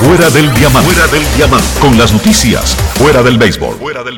Fuera 0.00 0.30
del 0.30 0.50
diamante. 0.54 0.90
Fuera 0.94 1.12
del 1.12 1.36
diamante. 1.36 1.66
Con 1.78 1.98
las 1.98 2.10
noticias. 2.10 2.74
Fuera 2.94 3.22
del 3.22 3.36
béisbol. 3.36 3.76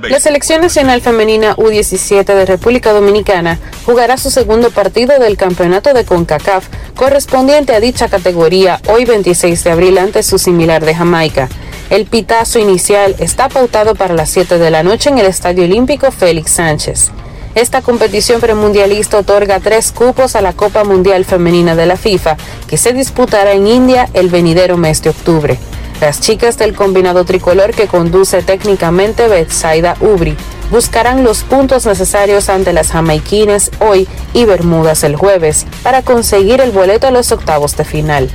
La 0.08 0.20
selección 0.20 0.60
nacional 0.60 1.00
femenina 1.00 1.56
U17 1.56 2.24
de 2.24 2.46
República 2.46 2.92
Dominicana 2.92 3.58
jugará 3.84 4.16
su 4.16 4.30
segundo 4.30 4.70
partido 4.70 5.18
del 5.18 5.36
campeonato 5.36 5.92
de 5.92 6.04
CONCACAF 6.04 6.68
correspondiente 6.94 7.74
a 7.74 7.80
dicha 7.80 8.08
categoría 8.08 8.80
hoy 8.88 9.06
26 9.06 9.64
de 9.64 9.70
abril 9.72 9.98
ante 9.98 10.22
su 10.22 10.38
similar 10.38 10.84
de 10.84 10.94
Jamaica. 10.94 11.48
El 11.90 12.06
pitazo 12.06 12.60
inicial 12.60 13.16
está 13.18 13.48
pautado 13.48 13.96
para 13.96 14.14
las 14.14 14.30
7 14.30 14.58
de 14.58 14.70
la 14.70 14.84
noche 14.84 15.10
en 15.10 15.18
el 15.18 15.26
Estadio 15.26 15.64
Olímpico 15.64 16.12
Félix 16.12 16.52
Sánchez. 16.52 17.10
Esta 17.56 17.82
competición 17.82 18.40
premundialista 18.40 19.18
otorga 19.18 19.58
tres 19.58 19.90
cupos 19.90 20.36
a 20.36 20.42
la 20.42 20.52
Copa 20.52 20.84
Mundial 20.84 21.24
Femenina 21.24 21.74
de 21.74 21.86
la 21.86 21.96
FIFA, 21.96 22.36
que 22.68 22.78
se 22.78 22.92
disputará 22.92 23.52
en 23.52 23.66
India 23.66 24.08
el 24.14 24.30
venidero 24.30 24.78
mes 24.78 25.02
de 25.02 25.10
octubre. 25.10 25.58
Las 26.02 26.18
chicas 26.18 26.58
del 26.58 26.74
combinado 26.74 27.24
tricolor 27.24 27.70
que 27.70 27.86
conduce 27.86 28.42
técnicamente 28.42 29.28
Betsaida 29.28 29.96
Ubri 30.00 30.36
buscarán 30.72 31.22
los 31.22 31.44
puntos 31.44 31.86
necesarios 31.86 32.48
ante 32.48 32.72
las 32.72 32.90
jamaiquines 32.90 33.70
hoy 33.78 34.08
y 34.34 34.44
Bermudas 34.44 35.04
el 35.04 35.14
jueves 35.14 35.64
para 35.84 36.02
conseguir 36.02 36.60
el 36.60 36.72
boleto 36.72 37.06
a 37.06 37.12
los 37.12 37.30
octavos 37.30 37.76
de 37.76 37.84
final. 37.84 38.28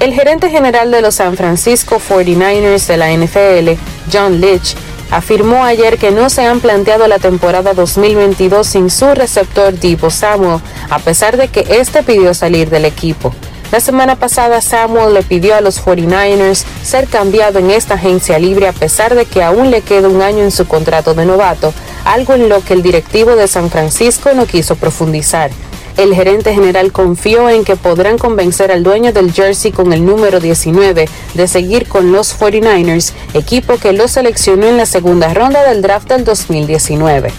El 0.00 0.12
gerente 0.12 0.50
general 0.50 0.90
de 0.90 1.02
los 1.02 1.14
San 1.14 1.36
Francisco 1.36 2.00
49ers 2.00 2.88
de 2.88 2.96
la 2.96 3.12
NFL, 3.12 3.80
John 4.12 4.40
Leach, 4.40 4.74
afirmó 5.12 5.62
ayer 5.62 5.98
que 5.98 6.10
no 6.10 6.30
se 6.30 6.44
han 6.44 6.58
planteado 6.58 7.06
la 7.06 7.20
temporada 7.20 7.74
2022 7.74 8.66
sin 8.66 8.90
su 8.90 9.14
receptor 9.14 9.78
Divo 9.78 10.10
Samuel, 10.10 10.58
a 10.90 10.98
pesar 10.98 11.36
de 11.36 11.46
que 11.46 11.64
este 11.78 12.02
pidió 12.02 12.34
salir 12.34 12.70
del 12.70 12.86
equipo. 12.86 13.32
La 13.74 13.80
semana 13.80 14.14
pasada 14.14 14.60
Samuel 14.60 15.14
le 15.14 15.24
pidió 15.24 15.56
a 15.56 15.60
los 15.60 15.84
49ers 15.84 16.62
ser 16.84 17.08
cambiado 17.08 17.58
en 17.58 17.72
esta 17.72 17.94
agencia 17.94 18.38
libre 18.38 18.68
a 18.68 18.72
pesar 18.72 19.16
de 19.16 19.24
que 19.26 19.42
aún 19.42 19.72
le 19.72 19.82
queda 19.82 20.06
un 20.08 20.22
año 20.22 20.44
en 20.44 20.52
su 20.52 20.68
contrato 20.68 21.12
de 21.12 21.26
novato, 21.26 21.74
algo 22.04 22.34
en 22.34 22.48
lo 22.48 22.62
que 22.62 22.72
el 22.74 22.84
directivo 22.84 23.34
de 23.34 23.48
San 23.48 23.70
Francisco 23.70 24.30
no 24.32 24.46
quiso 24.46 24.76
profundizar. 24.76 25.50
El 25.96 26.14
gerente 26.14 26.54
general 26.54 26.92
confió 26.92 27.50
en 27.50 27.64
que 27.64 27.74
podrán 27.74 28.16
convencer 28.16 28.70
al 28.70 28.84
dueño 28.84 29.12
del 29.12 29.32
jersey 29.32 29.72
con 29.72 29.92
el 29.92 30.06
número 30.06 30.38
19 30.38 31.08
de 31.34 31.48
seguir 31.48 31.88
con 31.88 32.12
los 32.12 32.38
49ers, 32.38 33.10
equipo 33.34 33.76
que 33.78 33.92
lo 33.92 34.06
seleccionó 34.06 34.68
en 34.68 34.76
la 34.76 34.86
segunda 34.86 35.34
ronda 35.34 35.68
del 35.68 35.82
draft 35.82 36.08
del 36.10 36.24
2019. 36.24 37.32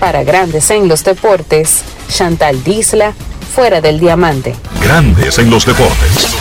Para 0.00 0.24
Grandes 0.24 0.70
en 0.70 0.88
los 0.88 1.04
Deportes, 1.04 1.82
Chantal 2.08 2.64
Disla, 2.64 3.12
fuera 3.54 3.80
del 3.80 4.00
diamante. 4.00 4.52
Grandes 4.82 5.38
en 5.38 5.48
los 5.48 5.64
deportes. 5.64 6.34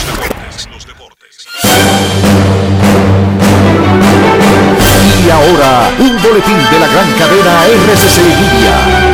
Y 5.24 5.30
ahora, 5.30 5.92
un 6.00 6.22
boletín 6.24 6.58
de 6.72 6.80
la 6.80 6.88
gran 6.88 7.12
cadena 7.14 7.66
RCC 7.68 8.18
Media. 8.18 9.13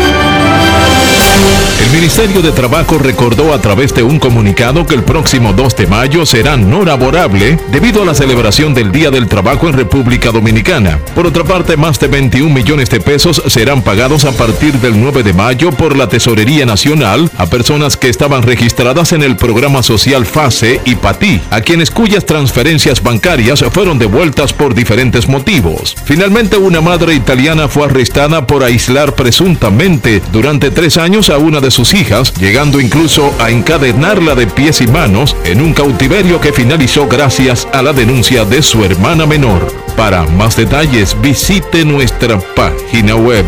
El 1.80 1.92
Ministerio 1.92 2.42
de 2.42 2.52
Trabajo 2.52 2.98
recordó 2.98 3.54
a 3.54 3.62
través 3.62 3.94
de 3.94 4.04
un 4.04 4.20
comunicado 4.20 4.86
que 4.86 4.96
el 4.96 5.04
próximo 5.04 5.54
2 5.54 5.78
de 5.78 5.88
mayo 5.88 6.26
será 6.26 6.58
no 6.58 6.84
laborable 6.84 7.58
debido 7.72 8.04
a 8.04 8.06
la 8.06 8.14
celebración 8.14 8.74
del 8.74 8.92
Día 8.92 9.12
del 9.12 9.30
Trabajo 9.30 9.70
en 9.70 9.74
República 9.74 10.32
Dominicana. 10.32 11.00
Por 11.16 11.26
otra 11.26 11.46
parte, 11.46 11.78
más 11.78 11.98
de 11.98 12.10
21 12.10 12.54
millones 12.54 12.90
de 12.90 13.00
pesos 13.00 13.42
serán 13.48 13.82
pagados 13.82 14.26
a 14.26 14.34
partir 14.34 14.74
del 14.74 15.00
9 15.00 15.24
de 15.24 15.34
mayo 15.34 15.72
por 15.72 15.96
la 15.96 16.10
Tesorería 16.10 16.66
Nacional 16.66 17.32
a 17.38 17.46
personas 17.46 17.96
que 17.96 18.10
estaban 18.10 18.44
registradas 18.44 19.14
en 19.14 19.24
el 19.24 19.38
programa 19.38 19.82
social 19.82 20.26
FASE 20.26 20.82
y 20.84 20.96
PATI, 20.96 21.42
a 21.50 21.62
quienes 21.62 21.92
cuyas 21.92 22.26
transferencias 22.26 23.02
bancarias 23.02 23.64
fueron 23.72 23.98
devueltas 23.98 24.52
por 24.52 24.76
diferentes 24.76 25.30
motivos. 25.30 25.96
Finalmente, 26.04 26.58
una 26.58 26.82
madre 26.82 27.14
italiana 27.14 27.70
fue 27.70 27.86
arrestada 27.86 28.46
por 28.46 28.66
aislar 28.66 29.16
presuntamente 29.16 30.22
durante 30.34 30.72
tres 30.72 30.98
años 30.98 31.30
a 31.30 31.38
una 31.38 31.62
de 31.62 31.69
sus 31.72 31.94
hijas, 31.94 32.34
llegando 32.36 32.80
incluso 32.80 33.34
a 33.40 33.50
encadenarla 33.50 34.36
de 34.36 34.48
pies 34.48 34.82
y 34.82 34.88
manos 34.88 35.36
en 35.46 35.62
un 35.62 35.74
cautiverio 35.74 36.40
que 36.42 36.54
finalizó 36.54 37.08
gracias 37.08 37.68
a 37.74 37.82
la 37.82 37.94
denuncia 37.94 38.46
de 38.46 38.62
su 38.62 38.84
hermana 38.84 39.26
menor. 39.26 39.74
Para 39.96 40.24
más 40.24 40.56
detalles 40.56 41.16
visite 41.22 41.86
nuestra 41.86 42.40
página 42.56 43.16
web 43.16 43.46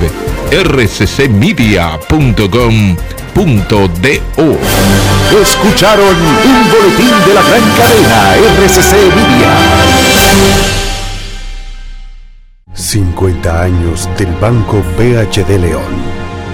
rccmedia.com.do. 0.51 1.41
Escucharon 5.41 6.15
un 6.15 6.69
boletín 6.69 7.13
de 7.25 7.33
la 7.33 7.41
gran 7.41 7.63
cadena 7.77 8.35
RCC 8.35 8.93
Media. 9.15 9.51
50 12.73 13.61
años 13.61 14.09
del 14.17 14.33
Banco 14.35 14.83
BHD 14.97 15.59
León. 15.59 16.30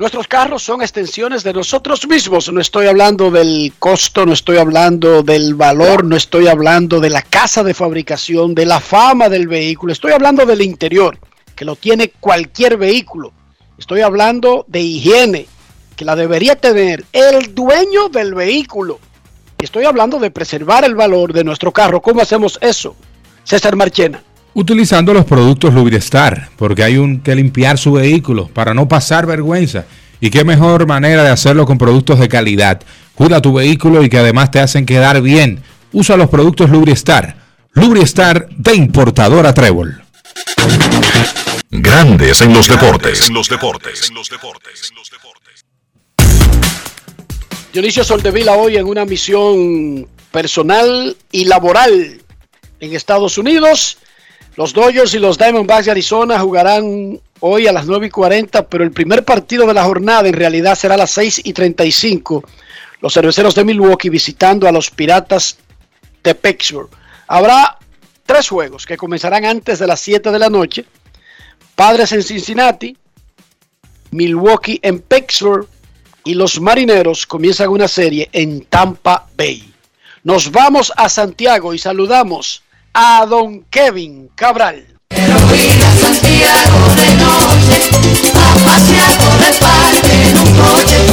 Nuestros 0.00 0.28
carros 0.28 0.62
son 0.62 0.80
extensiones 0.80 1.44
de 1.44 1.52
nosotros 1.52 2.08
mismos. 2.08 2.50
No 2.50 2.62
estoy 2.62 2.86
hablando 2.86 3.30
del 3.30 3.74
costo, 3.78 4.24
no 4.24 4.32
estoy 4.32 4.56
hablando 4.56 5.22
del 5.22 5.54
valor, 5.54 6.06
no 6.06 6.16
estoy 6.16 6.48
hablando 6.48 7.00
de 7.00 7.10
la 7.10 7.20
casa 7.20 7.62
de 7.62 7.74
fabricación, 7.74 8.54
de 8.54 8.64
la 8.64 8.80
fama 8.80 9.28
del 9.28 9.46
vehículo. 9.46 9.92
Estoy 9.92 10.12
hablando 10.12 10.46
del 10.46 10.62
interior, 10.62 11.18
que 11.54 11.66
lo 11.66 11.76
tiene 11.76 12.12
cualquier 12.18 12.78
vehículo. 12.78 13.34
Estoy 13.76 14.00
hablando 14.00 14.64
de 14.68 14.80
higiene, 14.80 15.46
que 15.96 16.06
la 16.06 16.16
debería 16.16 16.56
tener 16.56 17.04
el 17.12 17.54
dueño 17.54 18.08
del 18.08 18.32
vehículo. 18.32 18.98
Estoy 19.58 19.84
hablando 19.84 20.18
de 20.18 20.30
preservar 20.30 20.82
el 20.84 20.94
valor 20.94 21.34
de 21.34 21.44
nuestro 21.44 21.72
carro. 21.72 22.00
¿Cómo 22.00 22.22
hacemos 22.22 22.58
eso? 22.62 22.96
César 23.44 23.76
Marchena. 23.76 24.22
Utilizando 24.52 25.14
los 25.14 25.24
productos 25.24 25.72
Lubristar, 25.72 26.48
porque 26.56 26.82
hay 26.82 26.96
un, 26.96 27.20
que 27.20 27.34
limpiar 27.34 27.78
su 27.78 27.92
vehículo 27.92 28.48
para 28.48 28.74
no 28.74 28.88
pasar 28.88 29.24
vergüenza. 29.24 29.84
Y 30.20 30.30
qué 30.30 30.44
mejor 30.44 30.86
manera 30.86 31.22
de 31.22 31.30
hacerlo 31.30 31.64
con 31.66 31.78
productos 31.78 32.18
de 32.18 32.28
calidad. 32.28 32.80
Cuida 33.14 33.40
tu 33.40 33.52
vehículo 33.52 34.02
y 34.02 34.08
que 34.08 34.18
además 34.18 34.50
te 34.50 34.60
hacen 34.60 34.86
quedar 34.86 35.22
bien. 35.22 35.62
Usa 35.92 36.16
los 36.16 36.28
productos 36.28 36.68
Lubristar. 36.68 37.36
Lubristar 37.72 38.48
de 38.50 38.74
importadora 38.74 39.54
Trébol. 39.54 40.02
Grandes 41.70 42.40
en 42.42 42.52
los 42.52 42.66
deportes. 42.66 43.30
Dionisio 47.72 48.02
Soldevila 48.02 48.54
hoy 48.54 48.76
en 48.76 48.86
una 48.86 49.04
misión 49.04 50.08
personal 50.32 51.16
y 51.30 51.44
laboral 51.44 52.20
en 52.80 52.94
Estados 52.94 53.38
Unidos. 53.38 53.98
Los 54.56 54.72
Dodgers 54.72 55.14
y 55.14 55.18
los 55.18 55.38
Diamondbacks 55.38 55.86
de 55.86 55.92
Arizona 55.92 56.38
jugarán 56.40 57.20
hoy 57.40 57.66
a 57.66 57.72
las 57.72 57.86
9 57.86 58.06
y 58.06 58.10
40, 58.10 58.68
pero 58.68 58.84
el 58.84 58.90
primer 58.90 59.24
partido 59.24 59.66
de 59.66 59.74
la 59.74 59.84
jornada 59.84 60.28
en 60.28 60.34
realidad 60.34 60.74
será 60.74 60.94
a 60.94 60.98
las 60.98 61.12
6 61.12 61.42
y 61.44 61.52
35. 61.52 62.44
Los 63.00 63.14
cerveceros 63.14 63.54
de 63.54 63.64
Milwaukee 63.64 64.10
visitando 64.10 64.68
a 64.68 64.72
los 64.72 64.90
Piratas 64.90 65.58
de 66.22 66.34
Pittsburgh. 66.34 66.90
Habrá 67.28 67.78
tres 68.26 68.48
juegos 68.48 68.84
que 68.84 68.96
comenzarán 68.96 69.44
antes 69.44 69.78
de 69.78 69.86
las 69.86 70.00
7 70.00 70.30
de 70.30 70.38
la 70.38 70.50
noche. 70.50 70.84
Padres 71.74 72.12
en 72.12 72.22
Cincinnati, 72.22 72.96
Milwaukee 74.10 74.80
en 74.82 74.98
Pittsburgh 74.98 75.66
y 76.24 76.34
los 76.34 76.60
Marineros 76.60 77.26
comienzan 77.26 77.68
una 77.68 77.88
serie 77.88 78.28
en 78.32 78.64
Tampa 78.64 79.26
Bay. 79.36 79.72
Nos 80.22 80.50
vamos 80.50 80.92
a 80.96 81.08
Santiago 81.08 81.72
y 81.72 81.78
saludamos 81.78 82.62
a 82.94 83.26
don 83.26 83.64
Kevin 83.70 84.28
Cabral. 84.34 84.84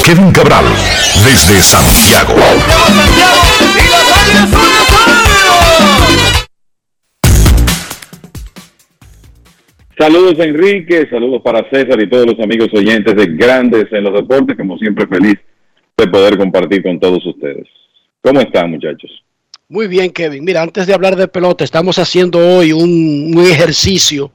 Kevin 0.04 0.32
Cabral, 0.32 0.66
desde 1.24 1.62
Santiago. 1.62 2.34
Saludos 9.98 10.40
Enrique, 10.40 11.08
saludos 11.10 11.42
para 11.44 11.68
César 11.70 12.00
y 12.02 12.10
todos 12.10 12.28
los 12.28 12.40
amigos 12.40 12.70
oyentes 12.74 13.16
de 13.16 13.26
Grandes 13.36 13.86
en 13.92 14.04
los 14.04 14.14
Deportes, 14.14 14.56
como 14.56 14.78
siempre 14.78 15.08
feliz 15.08 15.38
de 15.98 16.08
poder 16.08 16.38
compartir 16.38 16.84
con 16.84 17.00
todos 17.00 17.26
ustedes. 17.26 17.68
¿Cómo 18.22 18.40
están 18.40 18.72
muchachos? 18.72 19.27
Muy 19.70 19.88
bien, 19.88 20.12
Kevin. 20.12 20.44
Mira, 20.44 20.62
antes 20.62 20.88
de 20.88 20.94
hablar 20.94 21.16
de 21.16 21.28
pelota, 21.28 21.64
estamos 21.64 22.00
haciendo 22.00 22.40
hoy 22.40 22.72
un, 22.72 23.34
un 23.36 23.46
ejercicio 23.46 24.32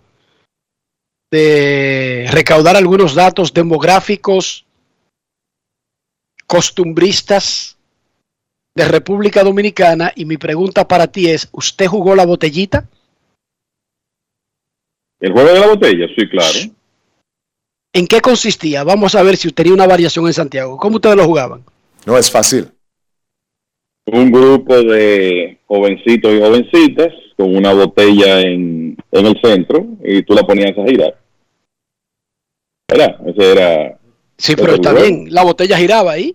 de 1.30 2.28
recaudar 2.30 2.76
algunos 2.76 3.14
datos 3.14 3.54
demográficos, 3.54 4.66
costumbristas 6.46 7.78
de 8.74 8.88
República 8.88 9.42
Dominicana 9.42 10.12
y 10.14 10.26
mi 10.26 10.36
pregunta 10.36 10.86
para 10.86 11.06
ti 11.06 11.30
es, 11.30 11.48
¿usted 11.52 11.86
jugó 11.86 12.14
la 12.14 12.26
botellita? 12.26 12.86
¿El 15.20 15.32
juego 15.32 15.52
de 15.52 15.60
la 15.60 15.66
botella? 15.68 16.06
Sí, 16.14 16.28
claro. 16.28 16.58
¿En 17.94 18.06
qué 18.06 18.20
consistía? 18.20 18.82
Vamos 18.84 19.14
a 19.14 19.22
ver 19.22 19.36
si 19.36 19.52
tenía 19.52 19.72
una 19.72 19.86
variación 19.86 20.26
en 20.26 20.32
Santiago. 20.32 20.76
¿Cómo 20.76 20.96
ustedes 20.96 21.16
lo 21.16 21.24
jugaban? 21.24 21.64
No 22.04 22.18
es 22.18 22.30
fácil. 22.30 22.71
Un 24.04 24.32
grupo 24.32 24.82
de 24.82 25.58
jovencitos 25.66 26.32
y 26.34 26.40
jovencitas 26.40 27.08
con 27.36 27.54
una 27.54 27.72
botella 27.72 28.40
en, 28.40 28.96
en 29.10 29.26
el 29.26 29.40
centro 29.40 29.86
y 30.02 30.22
tú 30.22 30.34
la 30.34 30.42
ponías 30.42 30.76
a 30.76 30.86
girar. 30.86 31.16
¿Verdad? 32.88 33.16
Ese 33.26 33.52
era... 33.52 33.98
Sí, 34.36 34.56
pero 34.56 34.74
está 34.74 34.92
bien. 34.92 35.26
La 35.30 35.44
botella 35.44 35.78
giraba 35.78 36.12
ahí. 36.12 36.34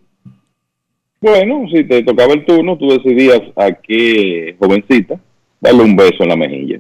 Bueno, 1.20 1.66
si 1.72 1.84
te 1.84 2.04
tocaba 2.04 2.34
el 2.34 2.46
turno, 2.46 2.78
tú 2.78 2.90
decidías 2.90 3.42
a 3.56 3.72
qué 3.72 4.56
jovencita 4.60 5.20
darle 5.60 5.84
un 5.84 5.96
beso 5.96 6.24
en 6.24 6.30
la 6.30 6.36
mejilla. 6.36 6.80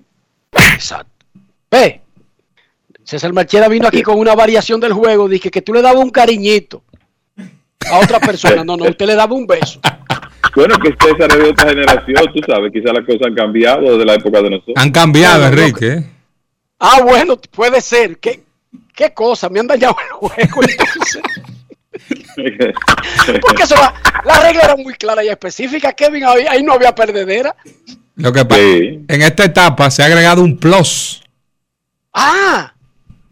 Exacto. 0.73 1.11
Ve, 1.69 2.01
César 3.03 3.33
Marchera 3.33 3.67
vino 3.67 3.87
aquí 3.87 4.01
con 4.01 4.19
una 4.19 4.35
variación 4.35 4.79
del 4.79 4.93
juego. 4.93 5.27
Dije 5.27 5.49
que 5.49 5.61
tú 5.61 5.73
le 5.73 5.81
dabas 5.81 6.03
un 6.03 6.11
cariñito 6.11 6.83
a 7.89 7.99
otra 7.99 8.19
persona. 8.19 8.63
No, 8.63 8.75
no, 8.77 8.85
usted 8.85 9.05
le 9.05 9.15
daba 9.15 9.33
un 9.35 9.45
beso. 9.47 9.79
Bueno, 10.55 10.77
que 10.79 10.95
César 10.99 11.29
es 11.31 11.37
de 11.37 11.49
otra 11.49 11.69
generación, 11.69 12.33
tú 12.33 12.39
sabes, 12.47 12.71
quizás 12.73 12.91
las 12.93 13.05
cosas 13.05 13.27
han 13.27 13.35
cambiado 13.35 13.81
desde 13.91 14.05
la 14.05 14.13
época 14.15 14.41
de 14.41 14.49
nosotros. 14.49 14.73
Han 14.77 14.91
cambiado, 14.91 15.45
Enrique. 15.45 15.87
¿eh? 15.87 16.03
Ah, 16.79 17.01
bueno, 17.03 17.37
puede 17.51 17.79
ser. 17.81 18.17
¿Qué, 18.17 18.43
qué 18.95 19.13
cosa? 19.13 19.49
Me 19.49 19.59
han 19.59 19.67
dañado 19.67 19.95
el 20.03 20.09
juego 20.11 20.61
entonces. 20.63 21.21
Porque 23.41 23.63
eso, 23.63 23.75
la, 23.75 23.93
la 24.25 24.39
regla 24.41 24.61
era 24.63 24.75
muy 24.75 24.93
clara 24.93 25.23
y 25.23 25.29
específica, 25.29 25.93
Kevin. 25.93 26.23
Ahí, 26.25 26.45
ahí 26.49 26.63
no 26.63 26.73
había 26.73 26.93
perdedera. 26.93 27.55
Lo 28.15 28.31
que 28.33 28.45
pasa, 28.45 28.61
en 28.61 29.21
esta 29.21 29.43
etapa 29.45 29.91
se 29.91 30.01
ha 30.01 30.05
agregado 30.05 30.43
un 30.43 30.57
plus. 30.57 31.23
Ah, 32.13 32.73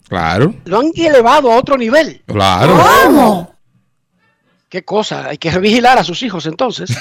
Claro, 0.07 0.53
lo 0.65 0.79
han 0.79 0.91
elevado 0.95 1.51
a 1.51 1.55
otro 1.57 1.75
nivel. 1.77 2.21
claro. 2.27 2.79
¿Cómo? 3.05 3.54
¿Qué 4.75 4.83
cosa? 4.83 5.29
Hay 5.29 5.37
que 5.37 5.57
vigilar 5.57 5.97
a 5.97 6.03
sus 6.03 6.21
hijos 6.21 6.45
entonces. 6.47 6.89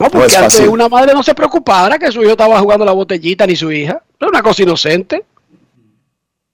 No, 0.00 0.08
porque 0.08 0.28
es 0.28 0.36
antes 0.36 0.60
una 0.60 0.88
madre 0.88 1.12
no 1.12 1.24
se 1.24 1.34
preocupara 1.34 1.98
que 1.98 2.12
su 2.12 2.22
hijo 2.22 2.30
estaba 2.30 2.60
jugando 2.60 2.84
la 2.84 2.92
botellita 2.92 3.44
ni 3.48 3.56
su 3.56 3.72
hija. 3.72 4.00
Era 4.20 4.28
una 4.28 4.42
cosa 4.42 4.62
inocente. 4.62 5.24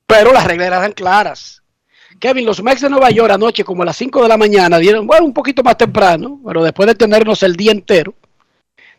Pero 0.07 0.33
las 0.33 0.47
reglas 0.47 0.69
eran 0.69 0.93
claras. 0.93 1.63
Kevin, 2.19 2.47
los 2.47 2.63
Mex 2.63 2.81
de 2.81 2.89
Nueva 2.89 3.11
York 3.11 3.31
anoche, 3.33 3.63
como 3.63 3.83
a 3.83 3.87
las 3.87 3.99
5 3.99 4.23
de 4.23 4.29
la 4.29 4.39
mañana, 4.39 4.79
dieron, 4.79 5.07
bueno, 5.07 5.27
un 5.27 5.35
poquito 5.35 5.63
más 5.63 5.77
temprano, 5.77 6.41
pero 6.47 6.65
después 6.65 6.87
de 6.87 6.95
tenernos 6.95 7.43
el 7.43 7.55
día 7.55 7.73
entero, 7.73 8.15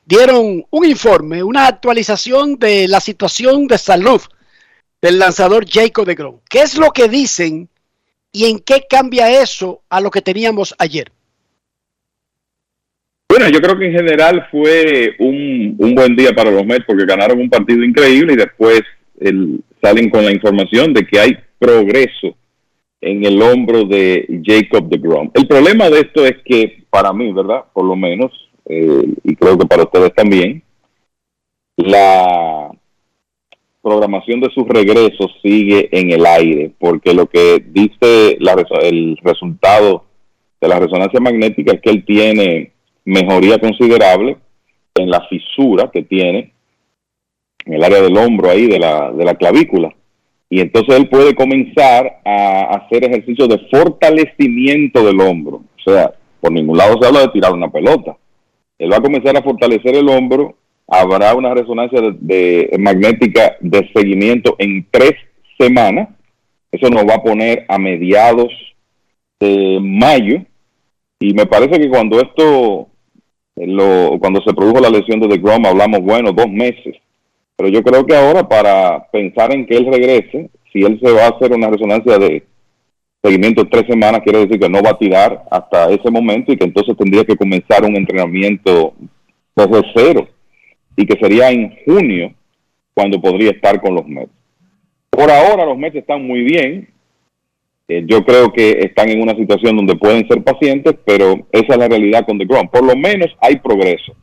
dieron 0.05 0.63
un 0.69 0.86
informe, 0.86 1.41
una 1.41 1.65
actualización 1.65 2.59
de 2.59 2.88
la 2.88 2.99
situación 2.99 3.65
de 3.65 3.80
salud 3.80 4.21
del 5.01 5.17
lanzador 5.17 5.65
Jacob 5.67 6.05
de 6.05 6.13
Grom. 6.13 6.39
¿Qué 6.47 6.61
es 6.61 6.78
lo 6.78 6.91
que 6.91 7.09
dicen 7.09 7.67
y 8.36 8.45
en 8.51 8.59
qué 8.59 8.86
cambia 8.89 9.41
eso 9.41 9.81
a 9.89 10.01
lo 10.01 10.11
que 10.11 10.21
teníamos 10.21 10.75
ayer? 10.77 11.09
Bueno, 13.29 13.49
yo 13.49 13.59
creo 13.61 13.77
que 13.77 13.86
en 13.88 13.93
general 13.93 14.47
fue 14.51 15.15
un, 15.19 15.75
un 15.79 15.95
buen 15.95 16.15
día 16.15 16.33
para 16.33 16.51
los 16.51 16.65
Mets 16.65 16.86
porque 16.86 17.05
ganaron 17.05 17.39
un 17.39 17.49
partido 17.49 17.83
increíble 17.83 18.33
y 18.33 18.38
después 18.38 18.81
el- 19.19 19.61
salen 19.81 20.09
con 20.09 20.25
la 20.25 20.31
información 20.33 20.93
de 20.93 21.05
que 21.05 21.19
hay 21.19 21.38
progreso 21.59 22.36
en 23.01 23.23
el 23.23 23.41
hombro 23.41 23.83
de 23.86 24.25
Jacob 24.43 24.89
de 24.89 24.97
Grom. 24.97 25.31
El 25.33 25.47
problema 25.47 25.89
de 25.89 25.99
esto 26.01 26.25
es 26.25 26.36
que 26.43 26.83
para 26.89 27.13
mí, 27.13 27.31
¿verdad? 27.31 27.63
Por 27.73 27.86
lo 27.86 27.95
menos, 27.95 28.31
eh, 28.67 29.05
y 29.23 29.36
creo 29.36 29.57
que 29.57 29.65
para 29.65 29.83
ustedes 29.83 30.13
también, 30.13 30.61
la 31.77 32.69
programación 33.86 34.39
de 34.39 34.49
sus 34.49 34.67
regresos 34.67 35.31
sigue 35.43 35.89
en 35.91 36.11
el 36.11 36.25
aire, 36.25 36.71
porque 36.79 37.13
lo 37.13 37.27
que 37.27 37.63
dice 37.63 38.36
la 38.39 38.55
el 38.81 39.15
resultado 39.21 40.05
de 40.59 40.67
la 40.67 40.79
resonancia 40.79 41.19
magnética 41.19 41.73
es 41.73 41.81
que 41.81 41.91
él 41.91 42.03
tiene 42.03 42.71
mejoría 43.05 43.59
considerable 43.59 44.38
en 44.95 45.11
la 45.11 45.21
fisura 45.27 45.91
que 45.93 46.01
tiene 46.01 46.51
en 47.63 47.73
el 47.75 47.83
área 47.83 48.01
del 48.01 48.17
hombro 48.17 48.49
ahí 48.49 48.65
de 48.65 48.79
la, 48.79 49.11
de 49.11 49.23
la 49.23 49.36
clavícula. 49.36 49.93
Y 50.49 50.61
entonces 50.61 50.95
él 50.95 51.07
puede 51.07 51.36
comenzar 51.36 52.21
a 52.25 52.77
hacer 52.77 53.03
ejercicios 53.03 53.49
de 53.49 53.59
fortalecimiento 53.69 55.05
del 55.05 55.21
hombro. 55.21 55.57
O 55.57 55.83
sea, 55.86 56.11
por 56.41 56.51
ningún 56.51 56.77
lado 56.77 56.97
se 56.99 57.07
habla 57.07 57.21
de 57.21 57.27
tirar 57.27 57.53
una 57.53 57.69
pelota. 57.69 58.17
Él 58.79 58.91
va 58.91 58.97
a 58.97 59.01
comenzar 59.01 59.38
a 59.38 59.43
fortalecer 59.43 59.95
el 59.95 60.09
hombro. 60.09 60.55
Habrá 60.88 61.33
una 61.33 61.53
resonancia 61.53 61.99
de, 61.99 62.15
de- 62.19 62.77
magnética 62.77 63.57
de 63.59 63.89
seguimiento 63.93 64.55
en 64.59 64.86
tres 64.91 65.13
semanas. 65.59 66.09
Eso 66.71 66.89
nos 66.89 67.05
va 67.05 67.15
a 67.15 67.23
poner 67.23 67.65
a 67.67 67.77
mediados 67.79 68.51
de 69.39 69.79
mayo. 69.81 70.43
Y 71.19 71.33
me 71.33 71.45
parece 71.45 71.79
que 71.79 71.89
cuando 71.89 72.19
esto, 72.19 72.89
eh, 73.55 73.65
lo, 73.67 74.20
cuando 74.20 74.41
se 74.41 74.53
produjo 74.53 74.79
la 74.79 74.89
lesión 74.89 75.20
de 75.20 75.28
DeGrom, 75.28 75.66
hablamos, 75.66 76.01
bueno, 76.01 76.32
dos 76.32 76.49
meses. 76.49 76.95
Pero 77.55 77.70
yo 77.70 77.82
creo 77.82 78.05
que 78.05 78.16
ahora 78.16 78.47
para 78.47 79.07
pensar 79.12 79.53
en 79.53 79.66
que 79.66 79.78
él 79.78 79.87
regrese, 79.91 80.49
si 80.71 80.83
él 80.83 80.99
se 81.01 81.12
va 81.12 81.25
a 81.25 81.29
hacer 81.29 81.53
una 81.53 81.70
resonancia 81.70 82.20
de 82.20 82.43
seguimiento 83.24 83.62
en 83.62 83.70
tres 83.70 83.86
semanas, 83.87 84.21
quiere 84.24 84.39
decir 84.39 84.59
que 84.59 84.70
no 84.70 84.83
va 84.83 84.91
a 84.91 84.97
tirar 84.99 85.45
hasta 85.49 85.89
ese 85.89 86.12
momento 86.12 86.51
y 86.51 86.57
que 86.57 86.66
entonces 86.66 86.95
tendría 86.97 87.24
que 87.24 87.37
comenzar 87.37 87.83
un 87.86 87.95
entrenamiento 87.95 88.93
desde 89.55 89.82
cero 89.95 90.28
y 90.96 91.05
que 91.05 91.20
sería 91.20 91.50
en 91.51 91.76
junio 91.86 92.34
cuando 92.93 93.20
podría 93.20 93.51
estar 93.51 93.82
con 93.82 93.96
los 93.96 94.08
Mets. 94.08 94.32
Por 95.09 95.30
ahora 95.30 95.66
los 95.66 95.78
Mets 95.78 95.97
están 95.97 96.26
muy 96.26 96.42
bien. 96.42 96.89
Eh, 97.88 98.04
yo 98.08 98.26
creo 98.26 98.51
que 98.51 98.80
están 98.80 99.09
en 99.09 99.22
una 99.22 99.36
situación 99.36 99.76
donde 99.76 99.96
pueden 99.96 100.28
ser 100.28 100.43
pacientes, 100.43 100.96
pero 101.05 101.46
esa 101.51 101.74
es 101.74 101.78
la 101.78 101.88
realidad 101.88 102.26
con 102.26 102.38
DeGrom. 102.38 102.67
Por 102.70 102.84
lo 102.84 102.96
menos 102.96 103.30
hay 103.42 103.58
progreso. 103.58 104.16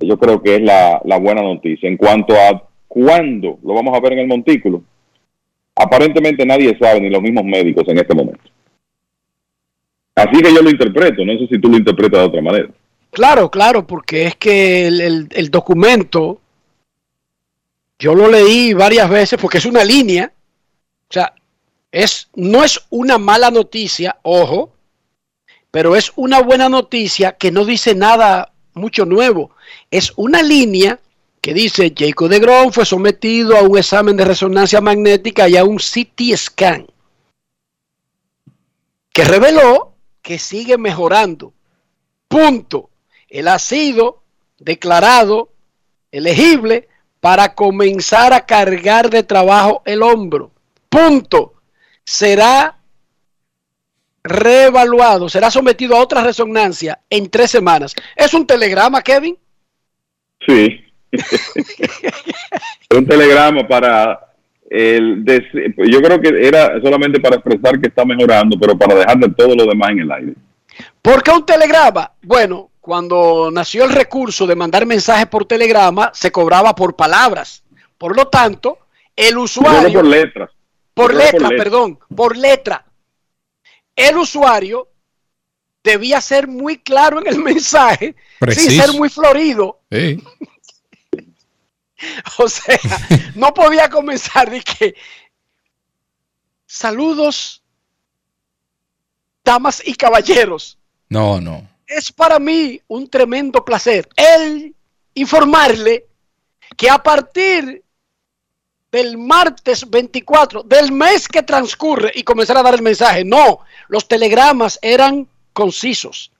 Yo 0.00 0.18
creo 0.18 0.42
que 0.42 0.56
es 0.56 0.62
la, 0.62 1.00
la 1.04 1.18
buena 1.18 1.42
noticia. 1.42 1.88
En 1.88 1.96
cuanto 1.96 2.34
a 2.34 2.68
cuándo 2.86 3.58
lo 3.62 3.74
vamos 3.74 3.96
a 3.96 4.00
ver 4.00 4.14
en 4.14 4.20
el 4.20 4.26
montículo, 4.26 4.82
aparentemente 5.76 6.44
nadie 6.44 6.76
sabe, 6.78 7.00
ni 7.00 7.10
los 7.10 7.22
mismos 7.22 7.44
médicos 7.44 7.84
en 7.88 7.98
este 7.98 8.14
momento. 8.14 8.50
Así 10.14 10.42
que 10.42 10.52
yo 10.52 10.62
lo 10.62 10.70
interpreto, 10.70 11.24
no 11.24 11.38
sé 11.38 11.46
si 11.46 11.60
tú 11.60 11.68
lo 11.68 11.76
interpretas 11.76 12.20
de 12.20 12.26
otra 12.26 12.42
manera. 12.42 12.68
Claro, 13.10 13.50
claro, 13.50 13.86
porque 13.86 14.26
es 14.26 14.36
que 14.36 14.86
el, 14.86 15.28
el- 15.30 15.50
documento, 15.50 16.40
yo 17.98 18.14
lo 18.14 18.28
leí 18.28 18.74
varias 18.74 19.08
veces 19.10 19.38
porque 19.40 19.58
es 19.58 19.64
una 19.66 19.84
línea, 19.84 20.32
o 21.10 21.12
sea, 21.12 21.34
es, 21.90 22.28
no 22.34 22.62
es 22.64 22.80
una 22.90 23.18
mala 23.18 23.50
noticia, 23.50 24.18
ojo, 24.22 24.72
pero 25.70 25.96
es 25.96 26.12
una 26.16 26.40
buena 26.42 26.68
noticia 26.68 27.32
que 27.32 27.50
no 27.50 27.64
dice 27.64 27.94
nada 27.94 28.52
mucho 28.74 29.04
nuevo. 29.04 29.50
Es 29.90 30.12
una 30.16 30.42
línea 30.42 30.98
que 31.40 31.54
dice 31.54 31.92
Jacob 31.96 32.28
de 32.28 32.40
Grom 32.40 32.72
fue 32.72 32.84
sometido 32.86 33.56
a 33.56 33.62
un 33.62 33.78
examen 33.78 34.16
de 34.16 34.24
resonancia 34.24 34.80
magnética 34.80 35.48
y 35.48 35.56
a 35.56 35.64
un 35.64 35.76
CT 35.78 36.36
scan 36.36 36.86
que 39.12 39.24
reveló 39.24 39.94
que 40.22 40.38
sigue 40.38 40.78
mejorando. 40.78 41.52
Punto. 42.28 42.90
Él 43.28 43.48
ha 43.48 43.58
sido 43.58 44.22
declarado 44.58 45.50
elegible 46.10 46.88
para 47.20 47.54
comenzar 47.54 48.32
a 48.32 48.46
cargar 48.46 49.10
de 49.10 49.22
trabajo 49.22 49.82
el 49.84 50.02
hombro. 50.02 50.50
Punto. 50.88 51.54
Será 52.04 52.78
reevaluado, 54.22 55.28
será 55.28 55.50
sometido 55.50 55.96
a 55.96 56.00
otra 56.00 56.22
resonancia 56.22 57.00
en 57.10 57.28
tres 57.28 57.50
semanas. 57.50 57.94
¿Es 58.16 58.32
un 58.34 58.46
telegrama, 58.46 59.02
Kevin? 59.02 59.36
Sí, 60.46 60.84
un 62.94 63.06
telegrama 63.06 63.66
para 63.66 64.20
el 64.70 65.24
yo 65.24 66.02
creo 66.02 66.20
que 66.20 66.46
era 66.46 66.80
solamente 66.82 67.18
para 67.20 67.36
expresar 67.36 67.80
que 67.80 67.88
está 67.88 68.04
mejorando, 68.04 68.58
pero 68.58 68.76
para 68.76 68.94
dejarle 68.94 69.30
todo 69.30 69.54
lo 69.54 69.66
demás 69.66 69.90
en 69.90 70.00
el 70.00 70.12
aire. 70.12 70.34
¿Por 71.00 71.22
qué 71.22 71.30
un 71.30 71.46
telegrama? 71.46 72.12
Bueno, 72.22 72.70
cuando 72.88 73.50
nació 73.52 73.84
el 73.84 73.90
recurso 73.90 74.46
de 74.46 74.56
mandar 74.56 74.86
mensajes 74.86 75.26
por 75.26 75.44
telegrama, 75.44 76.10
se 76.14 76.32
cobraba 76.32 76.74
por 76.74 76.96
palabras. 76.96 77.62
Por 77.98 78.16
lo 78.16 78.28
tanto, 78.28 78.78
el 79.14 79.36
usuario... 79.36 80.00
por 80.00 80.06
letras. 80.06 80.50
Por 80.94 81.14
letra, 81.14 81.50
perdón, 81.50 81.98
por 82.16 82.34
letra. 82.34 82.86
El 83.94 84.16
usuario 84.16 84.88
debía 85.84 86.22
ser 86.22 86.48
muy 86.48 86.78
claro 86.78 87.20
en 87.20 87.26
el 87.26 87.38
mensaje, 87.42 88.06
sin 88.06 88.38
Preciso. 88.38 88.82
ser 88.86 88.96
muy 88.96 89.10
florido. 89.10 89.80
Sí. 89.92 90.24
O 92.38 92.48
sea, 92.48 92.78
no 93.34 93.52
podía 93.52 93.90
comenzar 93.90 94.48
de 94.48 94.62
que 94.62 94.94
saludos, 96.64 97.60
damas 99.44 99.82
y 99.84 99.94
caballeros. 99.94 100.78
No, 101.08 101.40
no. 101.40 101.67
Es 101.88 102.12
para 102.12 102.38
mí 102.38 102.80
un 102.86 103.08
tremendo 103.08 103.64
placer 103.64 104.08
el 104.14 104.74
informarle 105.14 106.04
que 106.76 106.88
a 106.88 106.98
partir 106.98 107.82
del 108.92 109.18
martes 109.18 109.88
24 109.88 110.62
del 110.62 110.92
mes 110.92 111.26
que 111.26 111.42
transcurre 111.42 112.12
y 112.14 112.22
comenzar 112.22 112.58
a 112.58 112.62
dar 112.62 112.74
el 112.74 112.82
mensaje, 112.82 113.24
no, 113.24 113.60
los 113.88 114.06
telegramas 114.06 114.78
eran 114.82 115.26
concisos. 115.52 116.30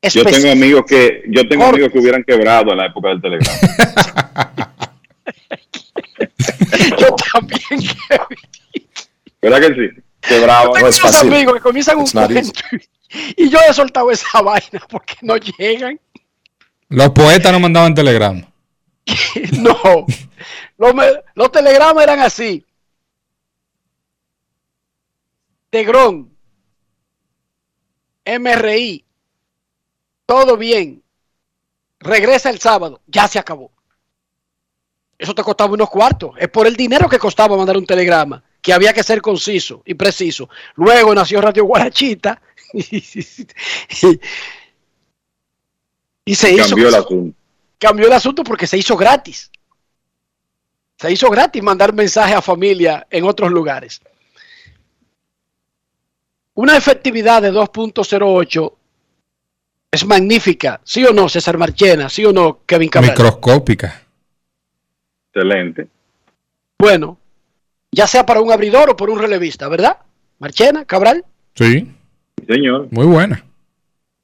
Yo 0.00 0.24
tengo 0.24 0.52
amigos 0.52 0.84
que 0.88 1.24
yo 1.28 1.46
tengo 1.48 1.64
amigos 1.64 1.90
que 1.92 1.98
hubieran 1.98 2.22
quebrado 2.22 2.70
en 2.70 2.78
la 2.78 2.86
época 2.86 3.08
del 3.08 3.20
telegrama. 3.20 3.58
Yo 6.98 7.16
también. 7.32 7.90
¿Verdad 9.40 9.60
que 9.60 9.74
sí? 9.74 10.02
Quebraba. 10.20 10.72
Tengo 10.72 10.88
unos 10.88 11.14
amigos 11.22 11.54
que 11.54 11.60
comienzan 11.60 11.98
un 11.98 12.04
It's 12.04 12.52
y 13.36 13.48
yo 13.48 13.58
he 13.68 13.72
soltado 13.72 14.10
esa 14.10 14.42
vaina 14.42 14.80
porque 14.88 15.14
no 15.22 15.36
llegan. 15.36 16.00
Los 16.88 17.10
poetas 17.10 17.52
no 17.52 17.60
mandaban 17.60 17.94
telegrama. 17.94 18.42
No. 19.58 20.06
Los, 20.76 20.94
los 21.34 21.50
telegramas 21.50 22.04
eran 22.04 22.20
así. 22.20 22.64
Tegrón. 25.70 26.30
MRI. 28.24 29.04
Todo 30.26 30.56
bien. 30.56 31.02
Regresa 32.00 32.50
el 32.50 32.58
sábado. 32.60 33.00
Ya 33.06 33.26
se 33.28 33.38
acabó. 33.38 33.72
Eso 35.18 35.34
te 35.34 35.42
costaba 35.42 35.72
unos 35.72 35.90
cuartos. 35.90 36.32
Es 36.38 36.48
por 36.48 36.66
el 36.66 36.76
dinero 36.76 37.08
que 37.08 37.18
costaba 37.18 37.56
mandar 37.56 37.76
un 37.76 37.86
telegrama. 37.86 38.42
Que 38.60 38.72
había 38.72 38.92
que 38.92 39.02
ser 39.02 39.20
conciso 39.20 39.82
y 39.84 39.94
preciso. 39.94 40.48
Luego 40.76 41.14
nació 41.14 41.40
Radio 41.40 41.64
Guarachita. 41.64 42.40
Y, 42.74 42.96
y 46.24 46.34
se 46.34 46.52
hizo 46.52 46.68
Cambió 46.68 46.88
el 46.88 46.94
asunto. 46.94 47.36
cambió 47.78 48.06
el 48.06 48.12
asunto 48.12 48.44
porque 48.44 48.66
se 48.66 48.76
hizo 48.76 48.96
gratis. 48.96 49.50
Se 50.98 51.10
hizo 51.12 51.30
gratis 51.30 51.62
mandar 51.62 51.92
mensajes 51.94 52.36
a 52.36 52.42
familia 52.42 53.06
en 53.10 53.24
otros 53.24 53.50
lugares. 53.50 54.00
Una 56.54 56.76
efectividad 56.76 57.40
de 57.40 57.52
2.08 57.52 58.74
es 59.90 60.04
magnífica, 60.04 60.80
¿sí 60.84 61.04
o 61.04 61.12
no, 61.12 61.28
César 61.28 61.56
Marchena? 61.56 62.08
¿Sí 62.10 62.24
o 62.24 62.32
no, 62.32 62.60
Kevin 62.66 62.88
Cabral? 62.90 63.12
Microscópica. 63.12 64.02
Excelente. 65.32 65.86
Bueno, 66.78 67.16
ya 67.92 68.06
sea 68.06 68.26
para 68.26 68.40
un 68.40 68.50
abridor 68.52 68.90
o 68.90 68.96
por 68.96 69.08
un 69.08 69.18
relevista, 69.20 69.68
¿verdad? 69.68 69.98
Marchena, 70.40 70.84
Cabral. 70.84 71.24
Sí. 71.54 71.90
Señor. 72.48 72.88
Muy 72.90 73.06
buena. 73.06 73.44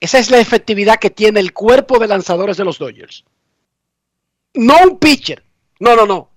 Esa 0.00 0.18
es 0.18 0.30
la 0.30 0.38
efectividad 0.38 0.98
que 0.98 1.10
tiene 1.10 1.40
el 1.40 1.52
cuerpo 1.52 1.98
de 1.98 2.08
lanzadores 2.08 2.56
de 2.56 2.64
los 2.64 2.78
Dodgers. 2.78 3.24
No 4.54 4.76
un 4.82 4.98
pitcher. 4.98 5.42
No, 5.80 5.94
no, 5.94 6.06
no. 6.06 6.30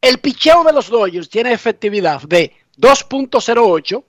El 0.00 0.18
picheo 0.18 0.64
de 0.64 0.72
los 0.72 0.88
Dodgers 0.88 1.28
tiene 1.28 1.52
efectividad 1.52 2.22
de 2.22 2.52
2.08. 2.78 4.04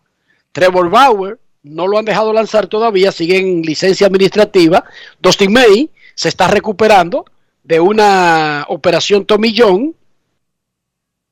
Trevor 0.52 0.90
Bauer 0.90 1.40
no 1.64 1.88
lo 1.88 1.98
han 1.98 2.06
dejado 2.06 2.32
lanzar 2.32 2.68
todavía, 2.68 3.12
sigue 3.12 3.38
en 3.38 3.62
licencia 3.62 4.08
administrativa. 4.08 4.84
Dustin 5.20 5.52
May 5.52 5.90
se 6.14 6.30
está 6.30 6.48
recuperando 6.48 7.26
de 7.64 7.80
una 7.80 8.66
operación 8.70 9.26
tomillón. 9.26 9.96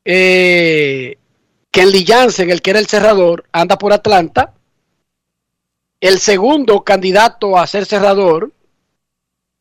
Eh, 0.04 1.18
Kenley 1.72 2.06
Jansen, 2.06 2.50
el 2.50 2.62
que 2.62 2.72
era 2.72 2.80
el 2.80 2.88
cerrador, 2.88 3.46
anda 3.52 3.78
por 3.78 3.94
Atlanta. 3.94 4.54
El 6.04 6.20
segundo 6.20 6.84
candidato 6.84 7.58
a 7.58 7.66
ser 7.66 7.86
cerrador, 7.86 8.52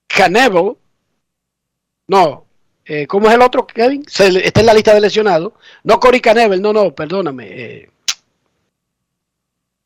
Canevo, 0.08 0.76
no, 2.08 2.46
eh, 2.84 3.06
¿cómo 3.06 3.28
es 3.28 3.34
el 3.34 3.42
otro, 3.42 3.64
Kevin? 3.64 4.04
Se 4.08 4.44
está 4.44 4.58
en 4.58 4.66
la 4.66 4.74
lista 4.74 4.92
de 4.92 5.00
lesionados. 5.00 5.52
No 5.84 6.00
Cory 6.00 6.20
Canevel, 6.20 6.60
no, 6.60 6.72
no, 6.72 6.92
perdóname. 6.92 7.46
eh, 7.46 7.90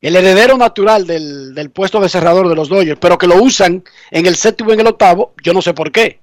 el 0.01 0.15
heredero 0.15 0.57
natural 0.57 1.05
del, 1.05 1.53
del 1.53 1.69
puesto 1.69 1.99
de 1.99 2.09
cerrador 2.09 2.49
de 2.49 2.55
los 2.55 2.69
Dodgers, 2.69 2.99
pero 2.99 3.19
que 3.19 3.27
lo 3.27 3.35
usan 3.35 3.83
en 4.09 4.25
el 4.25 4.35
séptimo 4.35 4.71
y 4.71 4.73
en 4.73 4.79
el 4.79 4.87
octavo, 4.87 5.35
yo 5.43 5.53
no 5.53 5.61
sé 5.61 5.75
por 5.75 5.91
qué. 5.91 6.19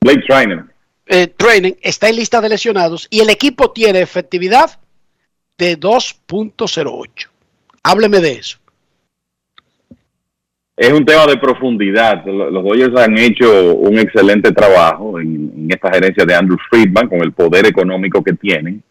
Blake 0.00 0.24
Trainer. 0.26 0.64
Eh, 1.04 1.26
training 1.26 1.74
está 1.82 2.08
en 2.08 2.16
lista 2.16 2.40
de 2.40 2.48
lesionados 2.48 3.06
y 3.10 3.20
el 3.20 3.28
equipo 3.28 3.70
tiene 3.70 4.00
efectividad 4.00 4.80
de 5.58 5.78
2.08. 5.78 7.28
Hábleme 7.82 8.20
de 8.20 8.32
eso. 8.32 8.60
Es 10.76 10.92
un 10.92 11.04
tema 11.06 11.26
de 11.26 11.38
profundidad. 11.38 12.24
Lo- 12.26 12.50
Los 12.50 12.62
Dodgers 12.64 12.96
han 12.96 13.16
hecho 13.18 13.74
un 13.74 13.98
excelente 13.98 14.52
trabajo 14.52 15.18
en, 15.18 15.52
en 15.56 15.70
esta 15.70 15.90
gerencia 15.92 16.24
de 16.24 16.34
Andrew 16.34 16.58
Friedman 16.70 17.08
con 17.08 17.20
el 17.22 17.32
poder 17.32 17.66
económico 17.66 18.22
que 18.22 18.34
tienen 18.34 18.82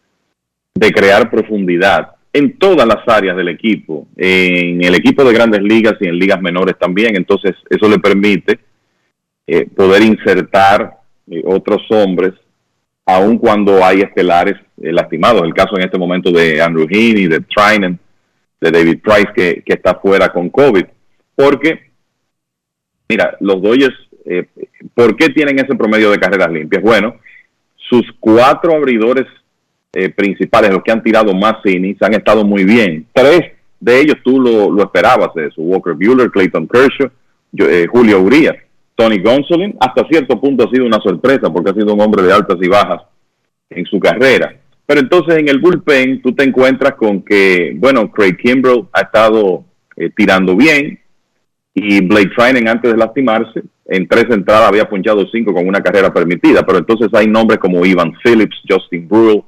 de 0.74 0.90
crear 0.92 1.30
profundidad 1.30 2.12
en 2.32 2.58
todas 2.58 2.86
las 2.86 2.98
áreas 3.08 3.34
del 3.36 3.48
equipo, 3.48 4.06
en 4.16 4.84
el 4.84 4.94
equipo 4.94 5.24
de 5.24 5.32
grandes 5.32 5.62
ligas 5.62 5.94
y 6.00 6.06
en 6.08 6.18
ligas 6.18 6.42
menores 6.42 6.76
también. 6.78 7.16
Entonces, 7.16 7.54
eso 7.70 7.88
le 7.88 7.98
permite 7.98 8.58
eh, 9.46 9.66
poder 9.74 10.02
insertar 10.02 10.98
eh, 11.30 11.42
otros 11.46 11.80
hombres, 11.90 12.32
aun 13.06 13.38
cuando 13.38 13.82
hay 13.82 14.00
estelares 14.00 14.56
eh, 14.82 14.92
lastimados. 14.92 15.42
El 15.44 15.54
caso 15.54 15.76
en 15.78 15.84
este 15.84 15.96
momento 15.96 16.30
de 16.30 16.60
Andrew 16.60 16.86
Heaney, 16.90 17.26
de 17.28 17.40
Trinan, 17.40 17.98
de 18.60 18.70
David 18.70 18.98
Price, 19.02 19.28
que, 19.34 19.62
que 19.64 19.72
está 19.74 19.94
fuera 19.94 20.28
con 20.28 20.50
COVID. 20.50 20.84
Porque, 21.36 21.92
mira, 23.08 23.36
los 23.40 23.62
Dodgers, 23.62 23.94
eh, 24.24 24.46
¿por 24.94 25.14
qué 25.16 25.28
tienen 25.28 25.58
ese 25.58 25.76
promedio 25.76 26.10
de 26.10 26.18
carreras 26.18 26.50
limpias? 26.50 26.82
Bueno, 26.82 27.16
sus 27.76 28.04
cuatro 28.18 28.74
abridores 28.74 29.26
eh, 29.92 30.08
principales, 30.08 30.72
los 30.72 30.82
que 30.82 30.90
han 30.90 31.02
tirado 31.02 31.32
más 31.34 31.64
innings, 31.64 32.02
han 32.02 32.14
estado 32.14 32.44
muy 32.44 32.64
bien. 32.64 33.06
Tres 33.12 33.52
de 33.78 34.00
ellos 34.00 34.16
tú 34.24 34.40
lo, 34.40 34.70
lo 34.70 34.82
esperabas 34.82 35.30
eso. 35.36 35.60
Walker 35.62 35.94
Bueller, 35.94 36.30
Clayton 36.30 36.66
Kershaw, 36.66 37.10
eh, 37.58 37.86
Julio 37.90 38.20
Urias, 38.20 38.56
Tony 38.94 39.18
Gonsolin, 39.18 39.76
hasta 39.78 40.06
cierto 40.08 40.40
punto 40.40 40.64
ha 40.64 40.70
sido 40.70 40.86
una 40.86 41.00
sorpresa 41.00 41.52
porque 41.52 41.70
ha 41.70 41.74
sido 41.74 41.94
un 41.94 42.00
hombre 42.00 42.22
de 42.22 42.32
altas 42.32 42.56
y 42.60 42.68
bajas 42.68 43.02
en 43.70 43.84
su 43.84 44.00
carrera. 44.00 44.56
Pero 44.86 45.00
entonces 45.00 45.36
en 45.36 45.48
el 45.48 45.58
bullpen 45.58 46.22
tú 46.22 46.34
te 46.34 46.44
encuentras 46.44 46.94
con 46.94 47.22
que, 47.22 47.74
bueno, 47.76 48.10
Craig 48.10 48.36
Kimbrell 48.36 48.84
ha 48.92 49.02
estado 49.02 49.64
eh, 49.96 50.10
tirando 50.16 50.56
bien 50.56 50.98
y 51.78 52.00
Blake 52.00 52.30
Trinan 52.34 52.68
antes 52.68 52.90
de 52.90 52.96
lastimarse, 52.96 53.62
en 53.84 54.08
tres 54.08 54.24
entradas 54.30 54.68
había 54.68 54.88
punchado 54.88 55.26
cinco 55.30 55.52
con 55.52 55.68
una 55.68 55.82
carrera 55.82 56.10
permitida, 56.10 56.64
pero 56.64 56.78
entonces 56.78 57.08
hay 57.12 57.26
nombres 57.26 57.58
como 57.58 57.84
Ivan 57.84 58.14
Phillips, 58.24 58.62
Justin 58.66 59.06
Brewer, 59.06 59.42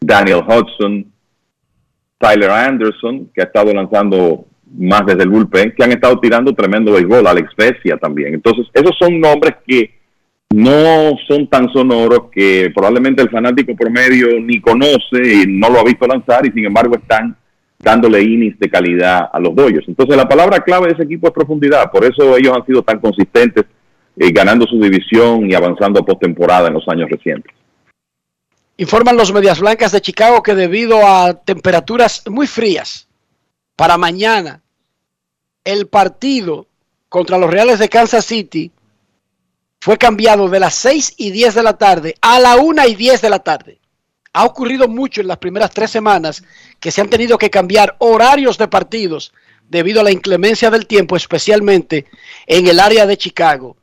Daniel 0.00 0.42
Hudson, 0.44 1.06
Tyler 2.18 2.50
Anderson, 2.50 3.30
que 3.32 3.42
ha 3.42 3.44
estado 3.44 3.72
lanzando 3.72 4.44
más 4.76 5.06
desde 5.06 5.22
el 5.22 5.28
bullpen, 5.28 5.72
que 5.76 5.84
han 5.84 5.92
estado 5.92 6.18
tirando 6.18 6.52
tremendo 6.52 6.94
béisbol, 6.94 7.28
Alex 7.28 7.50
Vesia 7.56 7.96
también. 7.96 8.34
Entonces, 8.34 8.66
esos 8.74 8.96
son 8.98 9.20
nombres 9.20 9.54
que 9.64 10.02
no 10.50 11.16
son 11.28 11.46
tan 11.48 11.72
sonoros 11.72 12.24
que 12.32 12.72
probablemente 12.74 13.22
el 13.22 13.30
fanático 13.30 13.76
promedio 13.76 14.40
ni 14.40 14.60
conoce 14.60 15.44
y 15.44 15.46
no 15.46 15.70
lo 15.70 15.78
ha 15.78 15.84
visto 15.84 16.08
lanzar 16.08 16.44
y 16.44 16.50
sin 16.50 16.64
embargo 16.64 16.96
están 16.96 17.36
dándole 17.82 18.22
innings 18.22 18.58
de 18.58 18.70
calidad 18.70 19.28
a 19.32 19.40
los 19.40 19.54
Dodgers. 19.54 19.88
Entonces 19.88 20.16
la 20.16 20.28
palabra 20.28 20.60
clave 20.60 20.86
de 20.86 20.94
ese 20.94 21.02
equipo 21.02 21.26
es 21.26 21.32
profundidad, 21.34 21.90
por 21.90 22.04
eso 22.04 22.36
ellos 22.36 22.56
han 22.56 22.64
sido 22.64 22.82
tan 22.82 23.00
consistentes 23.00 23.64
eh, 24.16 24.30
ganando 24.30 24.66
su 24.66 24.78
división 24.78 25.50
y 25.50 25.54
avanzando 25.54 26.00
a 26.00 26.04
postemporada 26.04 26.68
en 26.68 26.74
los 26.74 26.88
años 26.88 27.10
recientes. 27.10 27.52
Informan 28.76 29.16
los 29.16 29.32
Medias 29.32 29.60
Blancas 29.60 29.92
de 29.92 30.00
Chicago 30.00 30.42
que 30.42 30.54
debido 30.54 31.06
a 31.06 31.34
temperaturas 31.34 32.22
muy 32.28 32.46
frías 32.46 33.08
para 33.76 33.98
mañana, 33.98 34.62
el 35.64 35.88
partido 35.88 36.66
contra 37.08 37.38
los 37.38 37.50
Reales 37.50 37.78
de 37.78 37.88
Kansas 37.88 38.24
City 38.24 38.70
fue 39.80 39.98
cambiado 39.98 40.48
de 40.48 40.60
las 40.60 40.74
6 40.74 41.14
y 41.18 41.30
10 41.32 41.56
de 41.56 41.62
la 41.62 41.76
tarde 41.76 42.14
a 42.20 42.38
la 42.38 42.56
1 42.56 42.86
y 42.86 42.94
10 42.94 43.20
de 43.20 43.30
la 43.30 43.40
tarde. 43.40 43.78
Ha 44.32 44.44
ocurrido 44.44 44.88
mucho 44.88 45.20
en 45.20 45.28
las 45.28 45.38
primeras 45.38 45.70
tres 45.70 45.90
semanas 45.90 46.42
que 46.80 46.90
se 46.90 47.00
han 47.00 47.10
tenido 47.10 47.36
que 47.36 47.50
cambiar 47.50 47.96
horarios 47.98 48.56
de 48.56 48.68
partidos 48.68 49.32
debido 49.68 50.00
a 50.00 50.04
la 50.04 50.10
inclemencia 50.10 50.70
del 50.70 50.86
tiempo, 50.86 51.16
especialmente 51.16 52.06
en 52.46 52.66
el 52.66 52.80
área 52.80 53.06
de 53.06 53.16
Chicago. 53.16 53.76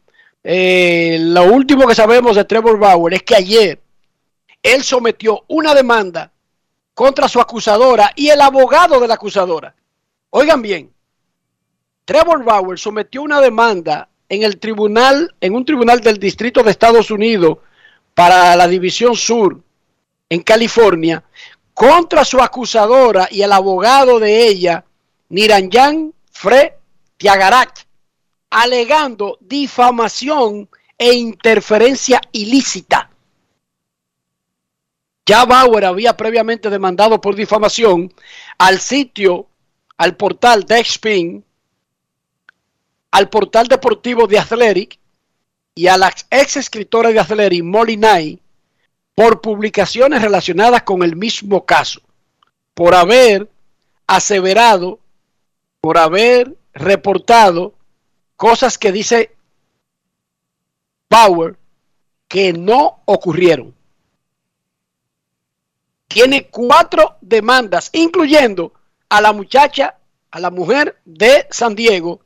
Eh, 0.44 1.18
lo 1.20 1.44
último 1.46 1.86
que 1.88 1.96
sabemos 1.96 2.36
de 2.36 2.46
Trevor 2.46 2.80
Bauer 2.80 3.14
es 3.14 3.24
que 3.24 3.36
ayer 3.36 3.80
él 4.64 4.84
sometió 4.84 5.44
una 5.48 5.74
demanda 5.74 6.32
contra 6.94 7.28
su 7.28 7.40
acusadora 7.40 8.12
y 8.16 8.30
el 8.30 8.42
abogado 8.42 9.00
de 9.00 9.08
la 9.08 9.16
acusadora. 9.16 9.76
Oigan 10.32 10.62
bien, 10.62 10.92
Trevor 12.06 12.44
Bauer 12.44 12.80
sometió 12.80 13.22
una 13.22 13.40
demanda 13.40 14.10
en 14.28 14.44
el 14.44 14.60
tribunal, 14.60 15.34
en 15.42 15.54
un 15.54 15.66
tribunal 15.66 16.02
del 16.02 16.18
Distrito 16.18 16.64
de 16.64 16.72
Estados 16.72 17.12
Unidos 17.12 17.60
para 18.14 18.56
la 18.56 18.68
División 18.68 19.16
Sur 19.16 19.62
en 20.30 20.42
California 20.44 21.24
contra 21.74 22.24
su 22.24 22.40
acusadora 22.42 23.28
y 23.32 23.42
el 23.42 23.52
abogado 23.52 24.20
de 24.20 24.48
ella, 24.48 24.86
Niranjan 25.30 26.14
Fre 26.32 26.78
Tiagarat, 27.18 27.80
alegando 28.50 29.38
difamación 29.42 30.70
e 30.98 31.14
interferencia 31.14 32.22
ilícita. 32.32 33.10
Ya 35.26 35.46
Bauer 35.46 35.86
había 35.86 36.18
previamente 36.18 36.70
demandado 36.70 37.22
por 37.22 37.36
difamación 37.36 38.12
al 38.58 38.80
sitio, 38.80 39.48
al 39.98 40.18
portal 40.18 40.66
Dexpin, 40.66 41.46
al 43.12 43.30
portal 43.30 43.68
deportivo 43.68 44.28
de 44.28 44.40
Athletic 44.40 45.00
y 45.76 45.88
a 45.88 45.98
la 45.98 46.14
ex 46.30 46.58
escritora 46.58 47.10
de 47.10 47.20
Athletic, 47.20 47.64
Molly 47.64 47.96
Knight, 47.96 48.42
por 49.20 49.42
publicaciones 49.42 50.22
relacionadas 50.22 50.84
con 50.84 51.04
el 51.04 51.18
mismo 51.18 51.66
caso, 51.66 52.00
por 52.74 52.96
haber 52.96 53.50
aseverado, 54.08 55.02
por 55.82 55.98
haber 55.98 56.56
reportado 56.72 57.74
cosas 58.38 58.78
que 58.78 58.94
dice 58.94 59.36
Bauer 61.10 61.58
que 62.30 62.54
no 62.54 63.02
ocurrieron. 63.04 63.76
Tiene 66.08 66.48
cuatro 66.48 67.18
demandas, 67.20 67.90
incluyendo 67.92 68.72
a 69.10 69.20
la 69.20 69.34
muchacha, 69.34 69.98
a 70.32 70.40
la 70.40 70.50
mujer 70.50 70.98
de 71.04 71.46
San 71.52 71.76
Diego, 71.76 72.22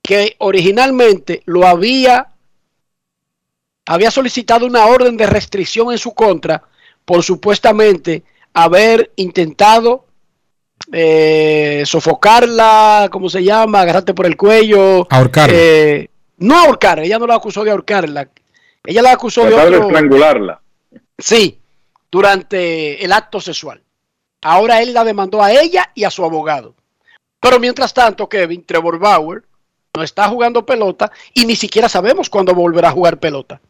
que 0.00 0.36
originalmente 0.38 1.42
lo 1.44 1.66
había, 1.66 2.35
había 3.86 4.10
solicitado 4.10 4.66
una 4.66 4.86
orden 4.86 5.16
de 5.16 5.26
restricción 5.26 5.92
en 5.92 5.98
su 5.98 6.12
contra 6.14 6.62
por 7.04 7.22
supuestamente 7.22 8.24
haber 8.52 9.12
intentado 9.16 10.06
eh, 10.92 11.82
sofocarla, 11.86 13.08
¿cómo 13.10 13.28
se 13.28 13.42
llama? 13.42 13.80
Agarrarte 13.80 14.14
por 14.14 14.26
el 14.26 14.36
cuello. 14.36 15.06
Ahorcarla. 15.10 15.56
Eh, 15.56 16.10
no 16.38 16.58
ahorcar, 16.58 17.00
ella 17.00 17.18
no 17.18 17.26
la 17.26 17.36
acusó 17.36 17.64
de 17.64 17.70
ahorcarla. 17.70 18.28
Ella 18.84 19.02
la 19.02 19.12
acusó 19.12 19.42
de, 19.44 19.48
Tratar 19.50 19.70
de 19.70 19.76
otro- 19.76 19.88
estrangularla. 19.88 20.60
Sí, 21.18 21.58
durante 22.10 23.04
el 23.04 23.12
acto 23.12 23.40
sexual. 23.40 23.82
Ahora 24.42 24.82
él 24.82 24.92
la 24.94 25.02
demandó 25.02 25.42
a 25.42 25.52
ella 25.52 25.90
y 25.94 26.04
a 26.04 26.10
su 26.10 26.24
abogado. 26.24 26.74
Pero 27.40 27.58
mientras 27.58 27.92
tanto, 27.94 28.28
Kevin, 28.28 28.64
Trevor 28.64 28.98
Bauer 28.98 29.42
no 29.94 30.02
está 30.02 30.28
jugando 30.28 30.64
pelota 30.64 31.10
y 31.34 31.46
ni 31.46 31.56
siquiera 31.56 31.88
sabemos 31.88 32.28
cuándo 32.30 32.54
volverá 32.54 32.88
a 32.88 32.92
jugar 32.92 33.18
pelota. 33.18 33.60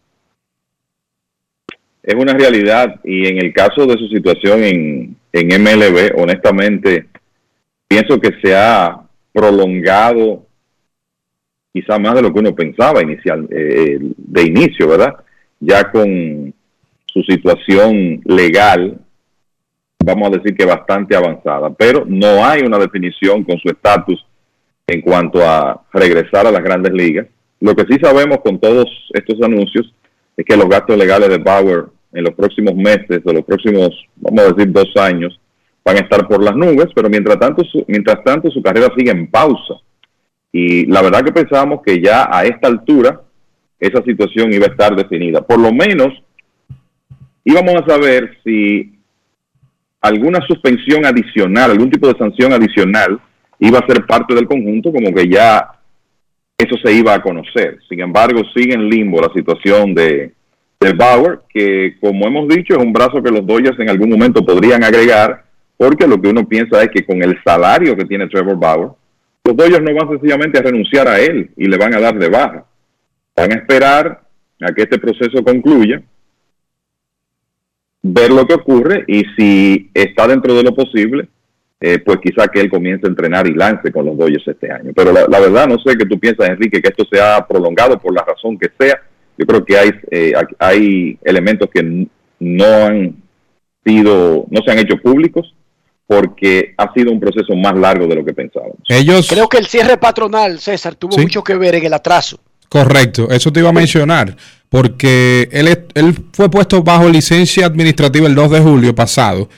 Es 2.06 2.14
una 2.14 2.34
realidad 2.34 3.00
y 3.02 3.26
en 3.26 3.44
el 3.44 3.52
caso 3.52 3.84
de 3.84 3.98
su 3.98 4.06
situación 4.06 4.62
en, 4.62 5.16
en 5.32 5.62
MLB, 5.62 6.16
honestamente, 6.16 7.06
pienso 7.88 8.20
que 8.20 8.30
se 8.40 8.54
ha 8.54 9.00
prolongado 9.32 10.46
quizá 11.72 11.98
más 11.98 12.14
de 12.14 12.22
lo 12.22 12.32
que 12.32 12.38
uno 12.38 12.54
pensaba 12.54 13.02
inicial, 13.02 13.48
eh, 13.50 13.98
de 14.00 14.42
inicio, 14.42 14.86
¿verdad? 14.86 15.16
Ya 15.58 15.90
con 15.90 16.54
su 17.06 17.22
situación 17.24 18.22
legal, 18.24 19.00
vamos 20.04 20.28
a 20.28 20.38
decir 20.38 20.56
que 20.56 20.64
bastante 20.64 21.16
avanzada, 21.16 21.70
pero 21.70 22.04
no 22.06 22.44
hay 22.44 22.62
una 22.62 22.78
definición 22.78 23.42
con 23.42 23.58
su 23.58 23.68
estatus 23.68 24.24
en 24.86 25.00
cuanto 25.00 25.44
a 25.44 25.82
regresar 25.92 26.46
a 26.46 26.52
las 26.52 26.62
grandes 26.62 26.92
ligas. 26.92 27.26
Lo 27.58 27.74
que 27.74 27.84
sí 27.90 27.98
sabemos 28.00 28.38
con 28.44 28.60
todos 28.60 28.86
estos 29.12 29.42
anuncios 29.42 29.92
es 30.36 30.44
que 30.46 30.56
los 30.56 30.68
gastos 30.68 30.96
legales 30.96 31.30
de 31.30 31.38
Bauer 31.38 31.95
en 32.16 32.24
los 32.24 32.34
próximos 32.34 32.74
meses 32.74 33.20
o 33.24 33.32
los 33.32 33.44
próximos, 33.44 33.90
vamos 34.16 34.40
a 34.40 34.52
decir, 34.52 34.72
dos 34.72 34.90
años, 34.96 35.38
van 35.84 35.96
a 35.96 36.00
estar 36.00 36.26
por 36.26 36.42
las 36.42 36.56
nubes, 36.56 36.86
pero 36.94 37.08
mientras 37.08 37.38
tanto, 37.38 37.62
su, 37.64 37.84
mientras 37.86 38.24
tanto 38.24 38.50
su 38.50 38.62
carrera 38.62 38.92
sigue 38.96 39.10
en 39.10 39.28
pausa. 39.28 39.74
Y 40.50 40.86
la 40.86 41.02
verdad 41.02 41.22
que 41.22 41.32
pensábamos 41.32 41.80
que 41.84 42.00
ya 42.00 42.28
a 42.30 42.44
esta 42.44 42.68
altura 42.68 43.20
esa 43.78 44.02
situación 44.02 44.52
iba 44.52 44.66
a 44.66 44.70
estar 44.70 44.96
definida. 44.96 45.42
Por 45.42 45.60
lo 45.60 45.72
menos 45.72 46.08
íbamos 47.44 47.74
a 47.74 47.86
saber 47.86 48.38
si 48.42 48.98
alguna 50.00 50.40
suspensión 50.46 51.04
adicional, 51.04 51.70
algún 51.70 51.90
tipo 51.90 52.08
de 52.08 52.18
sanción 52.18 52.52
adicional 52.52 53.20
iba 53.58 53.78
a 53.78 53.86
ser 53.86 54.06
parte 54.06 54.34
del 54.34 54.46
conjunto, 54.46 54.92
como 54.92 55.14
que 55.14 55.28
ya 55.28 55.72
eso 56.58 56.76
se 56.82 56.92
iba 56.92 57.14
a 57.14 57.22
conocer. 57.22 57.78
Sin 57.88 58.00
embargo, 58.00 58.40
sigue 58.54 58.74
en 58.74 58.88
limbo 58.88 59.20
la 59.20 59.32
situación 59.32 59.94
de, 59.94 60.32
de 60.80 60.92
Bauer, 60.92 61.40
que 61.48 61.96
como 62.00 62.26
hemos 62.26 62.48
dicho 62.48 62.74
es 62.74 62.82
un 62.82 62.92
brazo 62.92 63.22
que 63.22 63.30
los 63.30 63.46
Dodgers 63.46 63.78
en 63.80 63.90
algún 63.90 64.10
momento 64.10 64.44
podrían 64.44 64.84
agregar, 64.84 65.44
porque 65.76 66.06
lo 66.06 66.20
que 66.20 66.28
uno 66.28 66.46
piensa 66.46 66.82
es 66.82 66.90
que 66.90 67.04
con 67.04 67.22
el 67.22 67.38
salario 67.44 67.96
que 67.96 68.04
tiene 68.04 68.28
Trevor 68.28 68.58
Bauer, 68.58 68.90
los 69.44 69.56
Dodgers 69.56 69.82
no 69.82 69.94
van 69.94 70.08
sencillamente 70.10 70.58
a 70.58 70.62
renunciar 70.62 71.08
a 71.08 71.20
él 71.20 71.50
y 71.56 71.66
le 71.66 71.76
van 71.76 71.94
a 71.94 72.00
dar 72.00 72.18
de 72.18 72.28
baja. 72.28 72.64
Van 73.34 73.52
a 73.52 73.54
esperar 73.54 74.22
a 74.60 74.72
que 74.72 74.82
este 74.82 74.98
proceso 74.98 75.42
concluya, 75.44 76.02
ver 78.02 78.30
lo 78.30 78.46
que 78.46 78.54
ocurre 78.54 79.04
y 79.06 79.24
si 79.36 79.90
está 79.94 80.26
dentro 80.26 80.54
de 80.54 80.62
lo 80.62 80.74
posible, 80.74 81.28
eh, 81.78 81.98
pues 81.98 82.18
quizá 82.22 82.48
que 82.48 82.60
él 82.60 82.70
comience 82.70 83.06
a 83.06 83.10
entrenar 83.10 83.46
y 83.46 83.54
lance 83.54 83.92
con 83.92 84.06
los 84.06 84.16
Dodgers 84.16 84.48
este 84.48 84.70
año. 84.70 84.92
Pero 84.94 85.12
la, 85.12 85.26
la 85.28 85.40
verdad 85.40 85.66
no 85.68 85.78
sé 85.78 85.96
qué 85.96 86.06
tú 86.06 86.18
piensas, 86.18 86.48
Enrique, 86.48 86.80
que 86.80 86.88
esto 86.88 87.04
se 87.10 87.20
ha 87.20 87.46
prolongado 87.46 87.98
por 87.98 88.14
la 88.14 88.24
razón 88.24 88.58
que 88.58 88.70
sea. 88.78 89.00
Yo 89.38 89.46
creo 89.46 89.64
que 89.64 89.76
hay, 89.78 89.90
eh, 90.10 90.32
hay 90.58 91.18
elementos 91.24 91.68
que 91.72 92.06
no 92.40 92.64
han 92.86 93.16
sido, 93.84 94.46
no 94.50 94.62
se 94.64 94.70
han 94.72 94.78
hecho 94.78 94.96
públicos 95.02 95.54
porque 96.06 96.74
ha 96.78 96.92
sido 96.94 97.10
un 97.12 97.18
proceso 97.20 97.54
más 97.56 97.76
largo 97.78 98.06
de 98.06 98.14
lo 98.14 98.24
que 98.24 98.32
pensábamos. 98.32 98.76
Ellos, 98.88 99.28
Creo 99.28 99.48
que 99.48 99.58
el 99.58 99.66
cierre 99.66 99.96
patronal, 99.96 100.60
César, 100.60 100.94
tuvo 100.94 101.12
Sí. 101.12 101.22
mucho 101.22 101.42
que 101.42 101.56
ver 101.56 101.74
en 101.76 101.84
el 101.86 101.94
atraso. 101.94 102.38
correcto, 102.68 103.30
eso 103.30 103.52
te 103.52 103.60
iba 103.60 103.68
a 103.68 103.72
mencionar, 103.72 104.36
porque 104.68 105.48
él, 105.52 105.68
él 105.94 106.14
fue 106.32 106.50
puesto 106.50 106.82
bajo 106.82 107.08
licencia 107.08 107.64
administrativa 107.64 108.26
el 108.26 108.34
2 108.34 108.50
de 108.50 108.60
julio 108.60 108.92
pasado, 108.94 109.48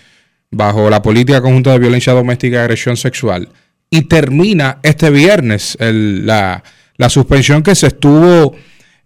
bajo 0.50 0.88
la 0.90 1.00
política 1.00 1.40
conjunta 1.40 1.72
de 1.72 1.78
violencia 1.78 2.12
doméstica 2.12 2.56
y 2.56 2.60
agresión 2.60 2.96
sexual, 2.98 3.48
y 3.90 4.02
termina 4.02 4.78
este 4.82 5.08
viernes 5.10 5.76
el- 5.80 6.26
la, 6.26 6.62
la 6.98 7.08
suspensión 7.08 7.62
que 7.62 7.74
se 7.74 7.86
estuvo 7.88 8.54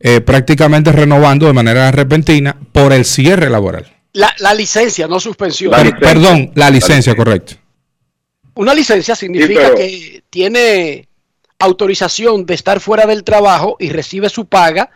eh, 0.03 0.21
prácticamente 0.21 0.91
renovando 0.93 1.47
de 1.47 1.53
manera 1.53 1.91
repentina 1.93 2.57
por 2.73 2.93
el 2.93 3.05
cierre 3.05 3.49
laboral. 3.49 3.87
La, 4.13 4.35
la 4.41 4.53
licencia, 4.53 5.07
no 5.07 5.19
suspensión. 5.21 5.71
Per- 5.73 5.97
perdón, 5.99 6.51
la 6.55 6.69
licencia, 6.71 7.15
correcto. 7.15 7.55
Una 8.55 8.75
licencia 8.75 9.15
significa 9.17 9.61
pero- 9.63 9.77
que 9.77 10.23
tiene 10.29 11.09
autorización 11.59 12.45
de 12.45 12.55
estar 12.55 12.81
fuera 12.81 13.07
del 13.07 13.23
trabajo 13.25 13.77
y 13.79 13.91
recibe 13.91 14.29
su 14.29 14.47
paga 14.47 14.91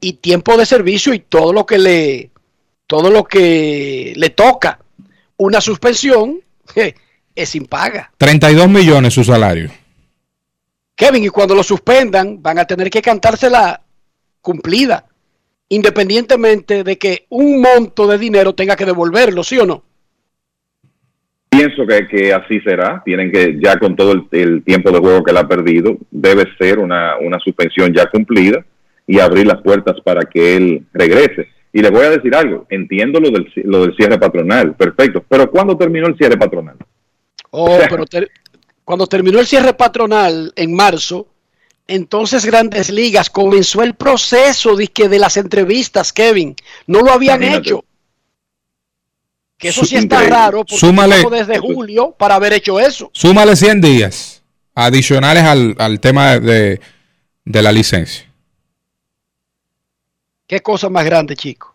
y 0.00 0.14
tiempo 0.14 0.56
de 0.56 0.66
servicio 0.66 1.14
y 1.14 1.20
todo 1.20 1.52
lo 1.52 1.64
que 1.66 1.78
le 1.78 2.30
todo 2.86 3.10
lo 3.10 3.24
que 3.24 4.12
le 4.14 4.30
toca. 4.30 4.78
Una 5.38 5.60
suspensión 5.60 6.40
je, 6.74 6.94
es 7.34 7.48
sin 7.48 7.64
paga. 7.66 8.12
32 8.18 8.68
millones 8.68 9.14
su 9.14 9.24
salario. 9.24 9.70
Kevin, 10.94 11.24
y 11.24 11.28
cuando 11.28 11.54
lo 11.54 11.62
suspendan, 11.64 12.40
van 12.42 12.58
a 12.58 12.64
tener 12.66 12.90
que 12.90 13.00
cantársela 13.02 13.81
cumplida, 14.42 15.06
independientemente 15.70 16.84
de 16.84 16.98
que 16.98 17.24
un 17.30 17.62
monto 17.62 18.06
de 18.06 18.18
dinero 18.18 18.54
tenga 18.54 18.76
que 18.76 18.84
devolverlo, 18.84 19.42
¿sí 19.42 19.58
o 19.58 19.64
no? 19.64 19.82
Pienso 21.48 21.86
que, 21.86 22.08
que 22.08 22.34
así 22.34 22.60
será. 22.60 23.02
Tienen 23.04 23.30
que, 23.30 23.58
ya 23.62 23.78
con 23.78 23.94
todo 23.96 24.12
el, 24.12 24.26
el 24.32 24.64
tiempo 24.64 24.90
de 24.90 24.98
juego 24.98 25.22
que 25.22 25.30
él 25.30 25.36
ha 25.36 25.48
perdido, 25.48 25.96
debe 26.10 26.44
ser 26.58 26.78
una, 26.78 27.16
una 27.18 27.38
suspensión 27.38 27.94
ya 27.94 28.06
cumplida 28.10 28.64
y 29.06 29.20
abrir 29.20 29.46
las 29.46 29.62
puertas 29.62 29.96
para 30.04 30.22
que 30.22 30.56
él 30.56 30.86
regrese. 30.92 31.48
Y 31.72 31.80
le 31.80 31.90
voy 31.90 32.04
a 32.04 32.10
decir 32.10 32.34
algo, 32.34 32.66
entiendo 32.68 33.18
lo 33.18 33.30
del, 33.30 33.50
lo 33.64 33.82
del 33.82 33.96
cierre 33.96 34.18
patronal, 34.18 34.74
perfecto, 34.74 35.24
pero 35.26 35.50
¿cuándo 35.50 35.76
terminó 35.76 36.06
el 36.06 36.16
cierre 36.16 36.36
patronal? 36.36 36.76
Oh, 37.50 37.78
pero 37.88 38.04
ter- 38.04 38.30
cuando 38.84 39.06
terminó 39.06 39.40
el 39.40 39.46
cierre 39.46 39.72
patronal 39.72 40.52
en 40.54 40.74
marzo, 40.74 41.28
Entonces 41.88 42.44
Grandes 42.44 42.90
Ligas 42.90 43.28
comenzó 43.28 43.82
el 43.82 43.94
proceso 43.94 44.76
de, 44.76 44.86
que 44.88 45.08
de 45.08 45.18
las 45.18 45.36
entrevistas, 45.36 46.12
Kevin. 46.12 46.54
No 46.86 47.00
lo 47.00 47.12
habían 47.12 47.42
Imagínate. 47.42 47.68
hecho. 47.70 47.84
Que 49.58 49.68
eso 49.68 49.84
sí 49.84 49.96
está 49.96 50.22
raro 50.22 50.58
porque 50.64 50.76
Súmale. 50.76 51.24
desde 51.30 51.58
julio 51.58 52.12
para 52.18 52.34
haber 52.36 52.52
hecho 52.54 52.80
eso. 52.80 53.10
Súmale 53.12 53.54
100 53.56 53.80
días 53.80 54.42
adicionales 54.74 55.44
al, 55.44 55.76
al 55.78 56.00
tema 56.00 56.38
de, 56.38 56.80
de 57.44 57.62
la 57.62 57.70
licencia. 57.70 58.28
Qué 60.46 60.60
cosa 60.60 60.88
más 60.88 61.04
grande, 61.04 61.36
chico. 61.36 61.74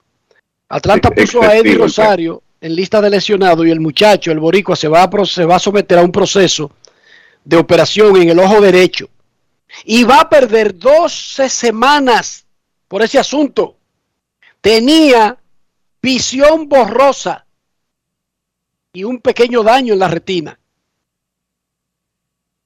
Atlanta 0.70 1.12
puso 1.12 1.42
a 1.42 1.56
Eddie 1.56 1.76
Rosario 1.76 2.44
en 2.60 2.76
lista 2.76 3.00
de 3.02 3.10
lesionados 3.10 3.66
y 3.66 3.72
el 3.72 3.80
muchacho, 3.80 4.32
el 4.32 4.40
boricua, 4.40 4.76
se 4.76 4.88
va, 4.88 5.04
a, 5.04 5.10
pro- 5.10 5.26
se 5.26 5.46
va 5.46 5.56
a 5.56 5.60
someter 5.60 5.98
a 5.98 6.02
un 6.02 6.12
proceso 6.12 6.72
de 7.46 7.56
operación 7.58 8.18
en 8.22 8.30
el 8.30 8.40
ojo 8.40 8.60
derecho. 8.60 9.10
Y 9.84 10.04
va 10.04 10.22
a 10.22 10.30
perder 10.30 10.78
12 10.78 11.50
semanas 11.50 12.46
por 12.88 13.02
ese 13.02 13.20
asunto. 13.20 13.78
Tenía 14.62 15.38
visión 16.02 16.68
borrosa 16.68 17.46
y 18.94 19.04
un 19.04 19.20
pequeño 19.20 19.64
daño 19.64 19.94
en 19.94 20.00
la 20.00 20.08
retina. 20.08 20.60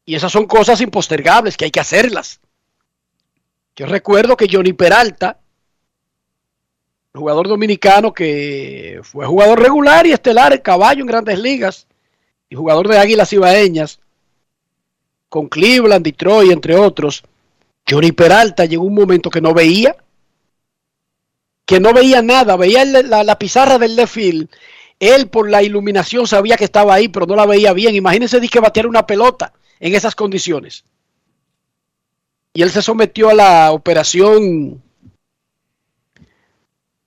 Y 0.06 0.16
esas 0.16 0.32
son 0.32 0.46
cosas 0.46 0.82
impostergables 0.82 1.56
que 1.56 1.66
hay 1.66 1.72
que 1.72 1.80
hacerlas. 1.80 2.40
Yo 3.76 3.86
recuerdo 3.86 4.36
que 4.36 4.48
Johnny 4.52 4.74
Peralta, 4.74 5.40
jugador 7.14 7.48
dominicano 7.48 8.14
que 8.14 9.00
fue 9.04 9.26
jugador 9.26 9.60
regular 9.60 10.06
y 10.06 10.12
estelar, 10.12 10.62
caballo 10.62 11.02
en 11.02 11.08
grandes 11.08 11.40
ligas, 11.40 11.88
y 12.50 12.56
jugador 12.56 12.90
de 12.90 12.98
Águilas 12.98 13.32
Ibaeñas, 13.32 14.01
con 15.32 15.48
Cleveland, 15.48 16.04
Detroit, 16.04 16.52
entre 16.52 16.76
otros. 16.76 17.24
Johnny 17.90 18.12
Peralta 18.12 18.66
llegó 18.66 18.84
un 18.84 18.94
momento 18.94 19.30
que 19.30 19.40
no 19.40 19.54
veía, 19.54 19.96
que 21.66 21.80
no 21.80 21.94
veía 21.94 22.22
nada, 22.22 22.58
veía 22.58 22.84
la, 22.84 23.24
la 23.24 23.40
pizarra 23.40 23.78
del 23.78 23.96
left 23.96 24.14
field. 24.14 24.50
Él 25.00 25.30
por 25.30 25.50
la 25.50 25.64
iluminación 25.64 26.28
sabía 26.28 26.58
que 26.58 26.66
estaba 26.66 26.94
ahí, 26.94 27.08
pero 27.08 27.26
no 27.26 27.38
la 27.38 27.46
veía 27.46 27.72
bien. 27.72 27.96
Imagínense 27.96 28.42
que 28.42 28.60
batear 28.60 28.88
una 28.88 29.08
pelota 29.08 29.54
en 29.80 29.96
esas 29.96 30.16
condiciones. 30.16 30.84
Y 32.54 32.62
él 32.64 32.70
se 32.70 32.82
sometió 32.82 33.30
a 33.30 33.34
la 33.34 33.72
operación 33.72 34.84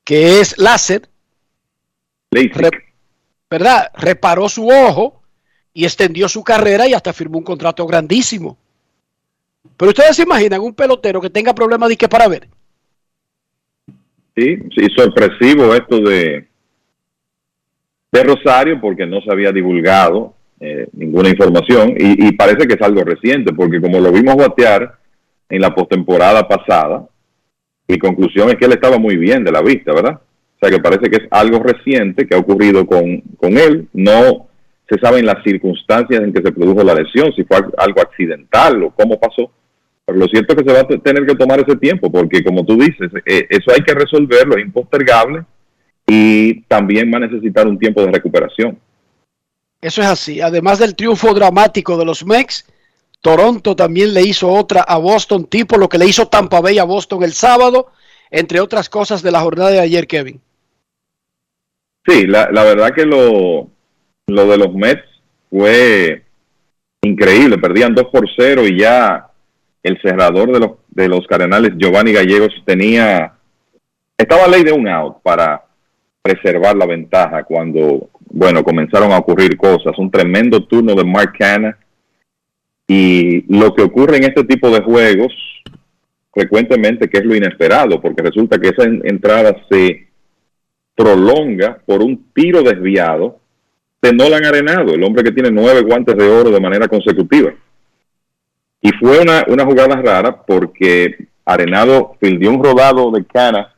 que 0.02 0.40
es 0.40 0.56
láser, 0.56 1.10
Re- 2.30 2.70
¿verdad? 3.50 3.90
Reparó 3.94 4.48
su 4.48 4.66
ojo 4.66 5.20
y 5.74 5.84
extendió 5.84 6.28
su 6.28 6.44
carrera 6.44 6.88
y 6.88 6.94
hasta 6.94 7.12
firmó 7.12 7.38
un 7.38 7.44
contrato 7.44 7.84
grandísimo. 7.84 8.56
Pero 9.76 9.90
ustedes 9.90 10.16
se 10.16 10.22
imaginan 10.22 10.60
un 10.60 10.72
pelotero 10.72 11.20
que 11.20 11.30
tenga 11.30 11.52
problemas 11.52 11.88
de 11.88 11.96
que 11.96 12.08
para 12.08 12.28
ver. 12.28 12.48
Sí, 14.36 14.56
sí, 14.74 14.86
sorpresivo 14.96 15.74
esto 15.74 15.98
de, 16.00 16.46
de 18.12 18.22
Rosario 18.22 18.80
porque 18.80 19.04
no 19.04 19.20
se 19.20 19.32
había 19.32 19.50
divulgado 19.50 20.34
eh, 20.60 20.86
ninguna 20.92 21.28
información 21.28 21.94
y, 21.96 22.32
parece 22.32 22.66
que 22.66 22.74
es 22.74 22.82
algo 22.82 23.02
reciente 23.02 23.52
porque 23.52 23.80
como 23.80 24.00
lo 24.00 24.12
vimos 24.12 24.36
batear 24.36 24.96
en 25.48 25.60
la 25.60 25.74
postemporada 25.74 26.46
pasada, 26.48 27.06
mi 27.86 27.98
conclusión 27.98 28.50
es 28.50 28.56
que 28.56 28.64
él 28.64 28.72
estaba 28.72 28.98
muy 28.98 29.16
bien 29.16 29.44
de 29.44 29.52
la 29.52 29.60
vista, 29.60 29.92
¿verdad? 29.92 30.14
O 30.14 30.58
sea 30.60 30.70
que 30.70 30.82
parece 30.82 31.10
que 31.10 31.16
es 31.16 31.28
algo 31.30 31.58
reciente 31.58 32.26
que 32.26 32.34
ha 32.34 32.38
ocurrido 32.38 32.86
con, 32.86 33.20
con 33.36 33.58
él, 33.58 33.88
no 33.92 34.48
se 34.88 34.98
saben 34.98 35.26
las 35.26 35.42
circunstancias 35.42 36.22
en 36.22 36.32
que 36.32 36.42
se 36.42 36.52
produjo 36.52 36.82
la 36.82 36.94
lesión, 36.94 37.32
si 37.34 37.44
fue 37.44 37.56
algo 37.78 38.00
accidental 38.00 38.82
o 38.82 38.90
cómo 38.90 39.18
pasó, 39.18 39.50
pero 40.04 40.18
lo 40.18 40.26
cierto 40.28 40.52
es 40.52 40.62
que 40.62 40.68
se 40.68 40.74
va 40.74 40.82
a 40.82 40.88
te- 40.88 40.98
tener 40.98 41.24
que 41.26 41.34
tomar 41.34 41.60
ese 41.60 41.76
tiempo, 41.76 42.12
porque 42.12 42.44
como 42.44 42.64
tú 42.64 42.76
dices, 42.76 43.10
eh, 43.24 43.46
eso 43.48 43.70
hay 43.72 43.82
que 43.82 43.94
resolverlo, 43.94 44.56
es 44.56 44.64
impostergable 44.64 45.44
y 46.06 46.60
también 46.64 47.10
va 47.12 47.16
a 47.16 47.26
necesitar 47.26 47.66
un 47.66 47.78
tiempo 47.78 48.02
de 48.02 48.12
recuperación. 48.12 48.78
Eso 49.80 50.02
es 50.02 50.08
así. 50.08 50.40
Además 50.40 50.78
del 50.78 50.94
triunfo 50.94 51.32
dramático 51.34 51.96
de 51.96 52.04
los 52.04 52.24
Mex, 52.24 52.66
Toronto 53.22 53.74
también 53.74 54.12
le 54.12 54.22
hizo 54.22 54.48
otra 54.48 54.82
a 54.82 54.98
Boston, 54.98 55.46
tipo 55.46 55.78
lo 55.78 55.88
que 55.88 55.96
le 55.98 56.06
hizo 56.06 56.28
Tampa 56.28 56.60
Bay 56.60 56.78
a 56.78 56.84
Boston 56.84 57.22
el 57.22 57.32
sábado, 57.32 57.90
entre 58.30 58.60
otras 58.60 58.90
cosas 58.90 59.22
de 59.22 59.30
la 59.30 59.40
jornada 59.40 59.70
de 59.70 59.80
ayer, 59.80 60.06
Kevin. 60.06 60.40
Sí, 62.06 62.26
la, 62.26 62.50
la 62.50 62.64
verdad 62.64 62.94
que 62.94 63.06
lo, 63.06 63.70
lo 64.26 64.46
de 64.46 64.58
los 64.58 64.74
Mets 64.74 65.04
fue 65.50 66.22
increíble, 67.02 67.58
perdían 67.58 67.94
2 67.94 68.06
por 68.10 68.28
0 68.36 68.66
y 68.66 68.78
ya 68.80 69.28
el 69.82 70.00
cerrador 70.00 70.50
de 70.52 70.60
los, 70.60 70.70
de 70.88 71.08
los 71.08 71.26
Cardenales, 71.26 71.72
Giovanni 71.76 72.12
Gallegos, 72.12 72.50
tenía, 72.64 73.34
estaba 74.16 74.48
ley 74.48 74.64
de 74.64 74.72
un 74.72 74.88
out 74.88 75.18
para 75.22 75.62
preservar 76.22 76.74
la 76.74 76.86
ventaja 76.86 77.44
cuando, 77.44 78.08
bueno, 78.30 78.64
comenzaron 78.64 79.12
a 79.12 79.18
ocurrir 79.18 79.58
cosas, 79.58 79.98
un 79.98 80.10
tremendo 80.10 80.64
turno 80.64 80.94
de 80.94 81.04
Mark 81.04 81.34
Canna. 81.38 81.76
Y 82.86 83.42
lo 83.54 83.74
que 83.74 83.82
ocurre 83.82 84.16
en 84.18 84.24
este 84.24 84.44
tipo 84.44 84.70
de 84.70 84.82
juegos 84.82 85.32
frecuentemente 86.32 87.08
que 87.08 87.18
es 87.18 87.24
lo 87.24 87.36
inesperado, 87.36 88.00
porque 88.00 88.22
resulta 88.22 88.58
que 88.58 88.68
esa 88.68 88.84
en- 88.84 89.02
entrada 89.04 89.54
se 89.70 90.08
prolonga 90.94 91.78
por 91.86 92.02
un 92.02 92.32
tiro 92.34 92.62
desviado 92.62 93.40
de 94.04 94.12
Nolan 94.12 94.44
Arenado, 94.44 94.92
el 94.92 95.02
hombre 95.02 95.24
que 95.24 95.32
tiene 95.32 95.50
nueve 95.50 95.80
guantes 95.80 96.14
de 96.14 96.28
oro 96.28 96.50
de 96.50 96.60
manera 96.60 96.86
consecutiva. 96.88 97.54
Y 98.82 98.90
fue 99.00 99.20
una, 99.22 99.64
jugada 99.64 99.96
rara 99.96 100.44
porque 100.44 101.28
Arenado 101.46 102.14
fildió 102.20 102.50
un 102.50 102.62
rodado 102.62 103.10
de 103.10 103.24
cana 103.24 103.74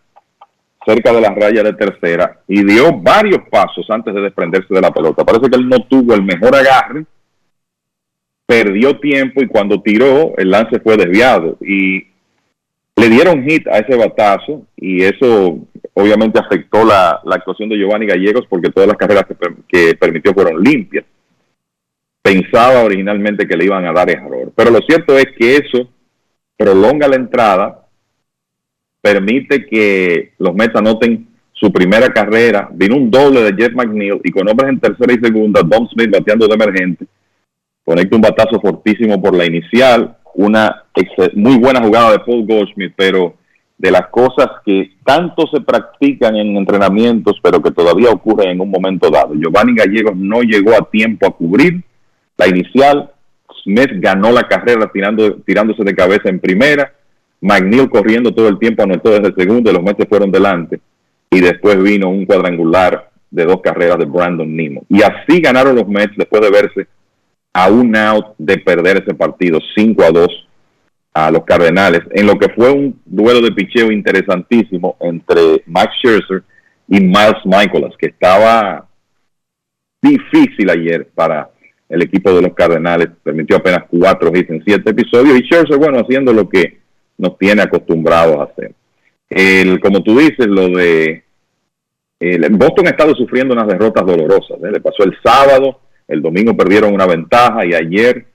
cerca 0.85 1.13
de 1.13 1.21
la 1.21 1.31
raya 1.31 1.63
de 1.63 1.75
tercera 1.75 2.41
y 2.49 2.65
dio 2.65 2.93
varios 2.93 3.49
pasos 3.49 3.89
antes 3.89 4.13
de 4.13 4.21
desprenderse 4.21 4.75
de 4.75 4.81
la 4.81 4.93
pelota. 4.93 5.25
Parece 5.25 5.49
que 5.49 5.57
él 5.57 5.69
no 5.69 5.79
tuvo 5.85 6.15
el 6.15 6.25
mejor 6.25 6.57
agarre, 6.57 7.07
perdió 8.47 8.99
tiempo 8.99 9.43
y 9.43 9.47
cuando 9.47 9.81
tiró 9.81 10.37
el 10.37 10.51
lance 10.51 10.81
fue 10.81 10.97
desviado 10.97 11.57
y 11.61 12.05
le 12.97 13.09
dieron 13.11 13.45
hit 13.45 13.69
a 13.69 13.79
ese 13.79 13.97
batazo 13.97 14.67
y 14.77 15.03
eso 15.03 15.59
obviamente 15.93 16.41
afectó 16.41 16.85
la, 16.85 17.21
la 17.25 17.37
actuación 17.37 17.69
de 17.69 17.77
Giovanni 17.77 18.07
Gallegos 18.07 18.47
porque 18.49 18.71
todas 18.71 18.89
las 18.89 18.97
carreras 18.97 19.27
que, 19.27 19.37
que 19.69 19.95
permitió 19.95 20.33
fueron 20.33 20.63
limpias. 20.63 21.05
Pensaba 22.23 22.83
originalmente 22.83 23.47
que 23.47 23.57
le 23.57 23.67
iban 23.67 23.85
a 23.87 23.93
dar 23.93 24.11
error, 24.11 24.51
pero 24.57 24.71
lo 24.71 24.81
cierto 24.81 25.17
es 25.17 25.27
que 25.39 25.57
eso 25.57 25.89
prolonga 26.57 27.07
la 27.07 27.17
entrada, 27.17 27.87
permite 29.01 29.67
que 29.67 30.33
los 30.39 30.55
Mets 30.55 30.75
anoten 30.75 31.29
su 31.53 31.73
primera 31.73 32.09
carrera, 32.09 32.69
vino 32.73 32.97
un 32.97 33.11
doble 33.11 33.43
de 33.43 33.63
Jeff 33.63 33.75
McNeil 33.75 34.21
y 34.25 34.31
con 34.31 34.49
hombres 34.49 34.71
en 34.71 34.81
tercera 34.81 35.13
y 35.13 35.19
segunda, 35.19 35.63
Dom 35.63 35.89
Smith 35.89 36.11
bateando 36.11 36.49
de 36.49 36.55
emergente, 36.55 37.07
conecta 37.85 38.17
un 38.17 38.23
batazo 38.23 38.61
fortísimo 38.61 39.21
por 39.23 39.35
la 39.35 39.47
inicial, 39.47 40.17
una 40.37 40.85
muy 41.35 41.59
buena 41.59 41.83
jugada 41.83 42.13
de 42.13 42.19
Paul 42.21 42.47
Goldschmidt, 42.47 42.93
pero 42.95 43.35
de 43.79 43.91
las 43.91 44.07
cosas 44.09 44.49
que 44.65 44.93
tanto 45.05 45.47
se 45.49 45.61
practican 45.61 46.37
en 46.37 46.57
entrenamientos, 46.57 47.39
pero 47.43 47.61
que 47.63 47.71
todavía 47.71 48.11
ocurren 48.11 48.51
en 48.51 48.61
un 48.61 48.71
momento 48.71 49.11
dado. 49.11 49.35
Giovanni 49.35 49.75
Gallegos 49.75 50.17
no 50.17 50.43
llegó 50.43 50.73
a 50.73 50.89
tiempo 50.91 51.27
a 51.27 51.37
cubrir 51.37 51.83
la 52.37 52.49
inicial, 52.49 53.11
Smith 53.63 53.91
ganó 53.95 54.31
la 54.31 54.47
carrera 54.47 54.91
tirando, 54.93 55.37
tirándose 55.37 55.83
de 55.85 55.95
cabeza 55.95 56.29
en 56.29 56.41
primera, 56.41 56.93
McNeil 57.41 57.89
corriendo 57.89 58.33
todo 58.33 58.49
el 58.49 58.59
tiempo 58.59 58.83
anotó 58.83 59.11
desde 59.11 59.29
el 59.29 59.35
segundo, 59.35 59.71
y 59.71 59.75
los 59.75 59.83
Mets 59.83 60.09
fueron 60.09 60.31
delante, 60.31 60.81
y 61.31 61.41
después 61.41 61.83
vino 61.83 62.09
un 62.11 62.27
cuadrangular 62.27 63.11
de 63.31 63.45
dos 63.45 63.61
carreras 63.63 63.99
de 63.99 64.05
Brandon 64.05 64.55
Nimo. 64.55 64.85
Y 64.89 65.03
así 65.03 65.41
ganaron 65.41 65.77
los 65.77 65.89
Mets 65.89 66.17
después 66.17 66.43
de 66.43 66.51
verse 66.51 66.87
a 67.57 67.71
un 67.71 67.97
out 67.97 68.35
de 68.37 68.59
perder 68.59 68.99
ese 68.99 69.15
partido 69.15 69.59
5 69.75 70.03
a 70.03 70.11
2 70.11 70.49
a 71.15 71.31
los 71.31 71.43
Cardenales, 71.45 72.03
en 72.11 72.27
lo 72.27 72.39
que 72.39 72.51
fue 72.51 72.71
un 72.71 73.01
duelo 73.07 73.41
de 73.41 73.53
picheo 73.53 73.91
interesantísimo 73.91 74.99
entre 75.01 75.63
Max 75.65 75.95
Scherzer 75.97 76.43
y 76.87 77.01
Miles 77.01 77.41
Michaelas, 77.47 77.95
que 77.99 78.09
estaba 78.09 78.87
difícil 80.03 80.69
ayer 80.69 81.09
para 81.15 81.49
el 81.89 82.03
equipo 82.03 82.31
de 82.35 82.43
los 82.43 82.53
Cardenales, 82.53 83.09
permitió 83.23 83.57
apenas 83.57 83.85
cuatro 83.89 84.31
hits 84.35 84.51
en 84.51 84.63
siete 84.63 84.91
episodios, 84.91 85.41
y 85.41 85.45
Scherzer, 85.45 85.79
bueno, 85.79 86.01
haciendo 86.01 86.35
lo 86.35 86.51
que 86.51 86.79
nos 87.17 87.39
tiene 87.39 87.63
acostumbrados 87.63 88.37
a 88.37 88.53
hacer. 88.53 88.75
El, 89.31 89.81
como 89.81 90.03
tú 90.03 90.19
dices, 90.19 90.47
lo 90.47 90.69
de 90.69 91.25
el, 92.21 92.51
Boston 92.51 92.89
ha 92.89 92.91
estado 92.91 93.15
sufriendo 93.15 93.55
unas 93.55 93.67
derrotas 93.67 94.05
dolorosas, 94.05 94.59
¿eh? 94.63 94.73
le 94.73 94.81
pasó 94.81 95.05
el 95.05 95.17
sábado, 95.25 95.81
el 96.09 96.23
domingo 96.23 96.57
perdieron 96.57 96.95
una 96.95 97.07
ventaja 97.07 97.67
y 97.67 97.75
ayer 97.75 98.27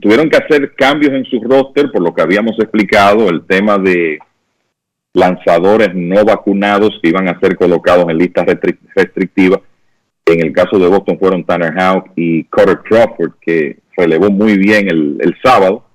tuvieron 0.00 0.28
que 0.28 0.36
hacer 0.36 0.74
cambios 0.74 1.12
en 1.12 1.24
su 1.24 1.40
roster 1.40 1.90
por 1.90 2.02
lo 2.02 2.14
que 2.14 2.22
habíamos 2.22 2.58
explicado, 2.58 3.28
el 3.28 3.46
tema 3.46 3.78
de 3.78 4.18
lanzadores 5.14 5.94
no 5.94 6.24
vacunados 6.24 6.98
que 7.02 7.08
iban 7.08 7.28
a 7.28 7.40
ser 7.40 7.56
colocados 7.56 8.08
en 8.08 8.18
listas 8.18 8.46
restri- 8.46 8.78
restrictivas. 8.94 9.60
En 10.26 10.44
el 10.44 10.52
caso 10.52 10.78
de 10.78 10.88
Boston 10.88 11.18
fueron 11.18 11.44
Tanner 11.44 11.72
Houck 11.72 12.10
y 12.16 12.44
Carter 12.44 12.80
Crawford, 12.80 13.32
que 13.40 13.78
relevó 13.96 14.30
muy 14.30 14.58
bien 14.58 14.88
el, 14.88 15.16
el 15.20 15.34
sábado. 15.42 15.86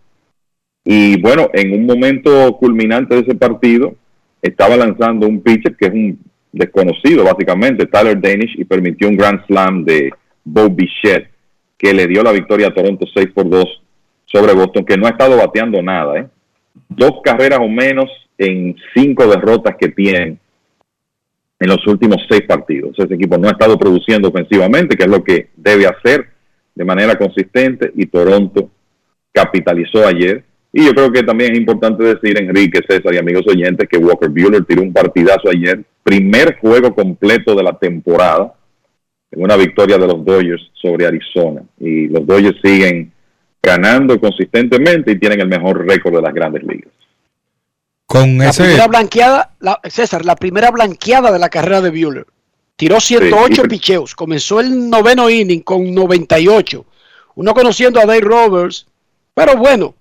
Y 0.84 1.22
bueno, 1.22 1.49
en 1.53 1.72
un 1.73 1.85
momento 1.85 2.57
culminante 2.57 3.14
de 3.14 3.22
ese 3.22 3.35
partido, 3.35 3.95
estaba 4.41 4.76
lanzando 4.76 5.27
un 5.27 5.40
pitcher 5.41 5.77
que 5.77 5.85
es 5.85 5.94
un 5.94 6.19
desconocido, 6.53 7.25
básicamente, 7.25 7.88
Tyler 7.88 8.21
Danish, 8.21 8.57
y 8.57 8.63
permitió 8.63 9.09
un 9.09 9.17
Grand 9.17 9.45
Slam 9.45 9.84
de 9.84 10.11
Bo 10.45 10.69
Bichette, 10.69 11.30
que 11.77 11.93
le 11.93 12.07
dio 12.07 12.23
la 12.23 12.31
victoria 12.31 12.67
a 12.67 12.73
Toronto 12.73 13.05
6 13.13 13.31
por 13.34 13.49
2 13.49 13.81
sobre 14.25 14.53
Boston, 14.53 14.85
que 14.85 14.95
no 14.95 15.07
ha 15.07 15.09
estado 15.11 15.35
bateando 15.35 15.81
nada. 15.81 16.19
¿eh? 16.19 16.27
Dos 16.88 17.21
carreras 17.23 17.59
o 17.59 17.67
menos 17.67 18.09
en 18.38 18.75
cinco 18.95 19.27
derrotas 19.27 19.75
que 19.77 19.89
tienen 19.89 20.39
en 21.59 21.69
los 21.69 21.85
últimos 21.88 22.17
seis 22.30 22.43
partidos. 22.47 22.97
Ese 22.97 23.13
equipo 23.13 23.38
no 23.38 23.47
ha 23.47 23.51
estado 23.51 23.77
produciendo 23.77 24.30
ofensivamente, 24.30 24.97
que 24.97 25.03
es 25.03 25.09
lo 25.09 25.23
que 25.23 25.49
debe 25.55 25.85
hacer 25.85 26.27
de 26.75 26.84
manera 26.84 27.15
consistente, 27.15 27.91
y 27.95 28.05
Toronto 28.07 28.69
capitalizó 29.31 30.05
ayer. 30.05 30.43
Y 30.76 30.86
yo 30.86 30.94
creo 30.94 31.12
que 31.12 31.22
también 31.24 31.52
es 31.54 31.60
importante 31.60 32.04
decir, 32.04 32.36
Enrique, 32.41 32.80
César 32.88 33.14
y 33.14 33.18
amigos 33.20 33.44
oyentes, 33.48 33.88
que 33.88 33.98
Walker 33.98 34.30
Bueller 34.30 34.66
tiró 34.66 34.82
un 34.82 34.91
partidazo 34.91 35.50
ayer, 35.50 35.84
primer 36.04 36.58
juego 36.58 36.94
completo 36.95 37.54
de 37.54 37.62
la 37.64 37.78
temporada, 37.78 38.54
en 39.32 39.44
una 39.44 39.56
victoria 39.56 39.98
de 39.98 40.08
los 40.08 40.26
Dodgers 40.26 40.62
sobre 40.74 41.06
Arizona. 41.06 41.62
Y 41.80 42.08
los 42.08 42.26
Dodgers 42.26 42.58
siguen 42.64 43.12
ganando 43.62 44.20
consistentemente 44.20 45.12
y 45.12 45.20
tienen 45.20 45.41
el 45.41 45.48
mejor 45.48 45.86
récord 45.88 46.16
de 46.16 46.22
las 46.22 46.34
grandes 46.34 46.64
ligas. 46.64 46.91
Con 48.06 48.38
La 48.38 48.50
ese. 48.50 48.64
primera 48.64 48.88
blanqueada, 48.88 49.52
la- 49.60 49.80
César, 49.90 50.26
la 50.26 50.36
primera 50.36 50.72
blanqueada 50.72 51.32
de 51.32 51.40
la 51.40 51.50
carrera 51.50 51.82
de 51.82 51.90
Bueller. 51.90 52.26
Tiró 52.76 53.00
108 53.00 53.62
Sí, 53.62 53.68
y- 53.68 53.70
picheos. 53.70 54.16
Comenzó 54.16 54.60
el 54.60 54.90
noveno 54.90 55.30
inning 55.30 55.62
con 55.62 55.94
98. 55.94 56.86
Uno 57.36 57.54
conociendo 57.54 58.00
a 58.00 58.06
Dave 58.06 58.22
Roberts. 58.22 58.86
Pero 59.34 59.56
bueno, 59.58 59.95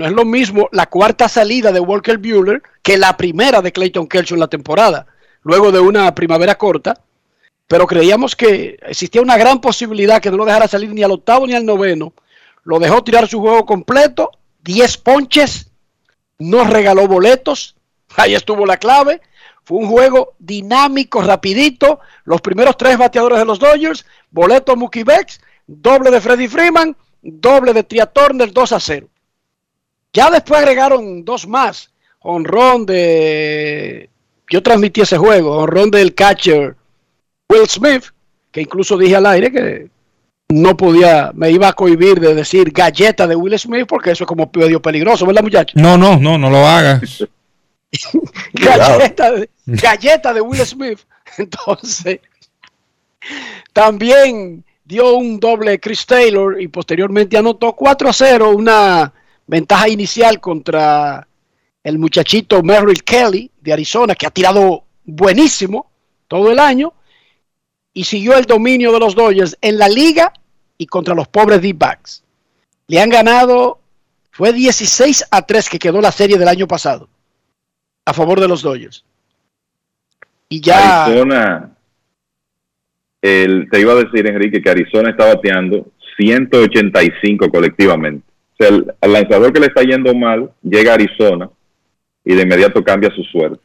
no 0.00 0.06
es 0.06 0.12
lo 0.12 0.24
mismo 0.24 0.70
la 0.72 0.86
cuarta 0.86 1.28
salida 1.28 1.72
de 1.72 1.80
Walker 1.80 2.16
Bueller 2.16 2.62
que 2.82 2.96
la 2.96 3.18
primera 3.18 3.60
de 3.60 3.70
Clayton 3.70 4.06
Kershaw 4.06 4.34
en 4.34 4.40
la 4.40 4.48
temporada. 4.48 5.06
Luego 5.42 5.70
de 5.70 5.78
una 5.78 6.14
primavera 6.14 6.56
corta. 6.56 6.98
Pero 7.68 7.86
creíamos 7.86 8.34
que 8.34 8.78
existía 8.80 9.20
una 9.20 9.36
gran 9.36 9.60
posibilidad 9.60 10.22
que 10.22 10.30
no 10.30 10.38
lo 10.38 10.46
dejara 10.46 10.66
salir 10.68 10.90
ni 10.94 11.02
al 11.02 11.10
octavo 11.10 11.46
ni 11.46 11.52
al 11.52 11.66
noveno. 11.66 12.14
Lo 12.64 12.78
dejó 12.78 13.04
tirar 13.04 13.28
su 13.28 13.40
juego 13.40 13.66
completo. 13.66 14.30
10 14.64 14.96
ponches 14.96 15.70
nos 16.38 16.70
regaló 16.70 17.06
boletos, 17.06 17.76
ahí 18.16 18.34
estuvo 18.34 18.64
la 18.64 18.78
clave. 18.78 19.20
Fue 19.64 19.76
un 19.76 19.86
juego 19.86 20.32
dinámico, 20.38 21.20
rapidito. 21.20 22.00
Los 22.24 22.40
primeros 22.40 22.78
tres 22.78 22.96
bateadores 22.96 23.38
de 23.38 23.44
los 23.44 23.58
Dodgers, 23.58 24.06
boleto 24.30 24.76
Mookie 24.76 25.04
Betts, 25.04 25.42
doble 25.66 26.10
de 26.10 26.22
Freddie 26.22 26.48
Freeman, 26.48 26.96
doble 27.20 27.74
de 27.74 27.82
Tria 27.82 28.06
Turner, 28.06 28.50
2 28.50 28.72
a 28.72 28.80
0. 28.80 29.10
Ya 30.12 30.30
después 30.30 30.60
agregaron 30.60 31.24
dos 31.24 31.46
más. 31.46 31.90
Honrón 32.20 32.86
de... 32.86 34.10
Yo 34.48 34.62
transmití 34.62 35.00
ese 35.00 35.16
juego, 35.16 35.56
honrón 35.56 35.90
del 35.90 36.14
catcher 36.14 36.74
Will 37.48 37.68
Smith, 37.68 38.04
que 38.50 38.60
incluso 38.60 38.98
dije 38.98 39.14
al 39.14 39.26
aire 39.26 39.52
que 39.52 39.88
no 40.48 40.76
podía, 40.76 41.30
me 41.34 41.50
iba 41.50 41.68
a 41.68 41.72
cohibir 41.72 42.18
de 42.18 42.34
decir 42.34 42.72
galleta 42.72 43.28
de 43.28 43.36
Will 43.36 43.56
Smith 43.58 43.86
porque 43.86 44.10
eso 44.10 44.24
es 44.24 44.28
como 44.28 44.50
medio 44.52 44.82
peligroso, 44.82 45.24
¿verdad 45.24 45.42
muchachos? 45.42 45.80
No, 45.80 45.96
no, 45.96 46.18
no, 46.18 46.36
no 46.36 46.50
lo 46.50 46.66
hagas. 46.66 47.24
galleta 48.52 49.32
de, 49.32 49.50
galleta 49.66 50.32
de 50.32 50.40
Will 50.40 50.66
Smith. 50.66 50.98
Entonces, 51.38 52.20
también 53.72 54.64
dio 54.84 55.14
un 55.14 55.38
doble 55.38 55.78
Chris 55.78 56.04
Taylor 56.04 56.60
y 56.60 56.66
posteriormente 56.66 57.36
anotó 57.36 57.72
4 57.74 58.08
a 58.08 58.12
0, 58.12 58.50
una 58.50 59.12
ventaja 59.50 59.88
inicial 59.88 60.40
contra 60.40 61.26
el 61.82 61.98
muchachito 61.98 62.62
Merrill 62.62 63.02
Kelly 63.02 63.50
de 63.60 63.72
Arizona, 63.72 64.14
que 64.14 64.26
ha 64.26 64.30
tirado 64.30 64.84
buenísimo 65.04 65.90
todo 66.28 66.52
el 66.52 66.60
año 66.60 66.94
y 67.92 68.04
siguió 68.04 68.36
el 68.36 68.44
dominio 68.44 68.92
de 68.92 69.00
los 69.00 69.16
Dodgers 69.16 69.58
en 69.60 69.76
la 69.76 69.88
liga 69.88 70.32
y 70.78 70.86
contra 70.86 71.16
los 71.16 71.26
pobres 71.26 71.60
D-backs. 71.60 72.22
Le 72.86 73.00
han 73.00 73.10
ganado, 73.10 73.80
fue 74.30 74.52
16 74.52 75.26
a 75.32 75.42
3 75.42 75.68
que 75.68 75.78
quedó 75.80 76.00
la 76.00 76.12
serie 76.12 76.38
del 76.38 76.48
año 76.48 76.68
pasado 76.68 77.08
a 78.04 78.14
favor 78.14 78.38
de 78.40 78.46
los 78.46 78.62
Dodgers. 78.62 79.04
Y 80.48 80.60
ya 80.60 81.06
Arizona, 81.06 81.76
el, 83.20 83.68
te 83.68 83.80
iba 83.80 83.94
a 83.94 83.96
decir, 83.96 84.24
Enrique, 84.28 84.62
que 84.62 84.70
Arizona 84.70 85.10
está 85.10 85.26
bateando 85.26 85.88
185 86.16 87.50
colectivamente. 87.50 88.29
El 88.60 88.92
lanzador 89.02 89.52
que 89.52 89.60
le 89.60 89.66
está 89.66 89.82
yendo 89.82 90.14
mal 90.14 90.50
llega 90.62 90.92
a 90.92 90.94
Arizona 90.94 91.48
y 92.24 92.34
de 92.34 92.42
inmediato 92.42 92.84
cambia 92.84 93.10
su 93.10 93.22
suerte. 93.24 93.58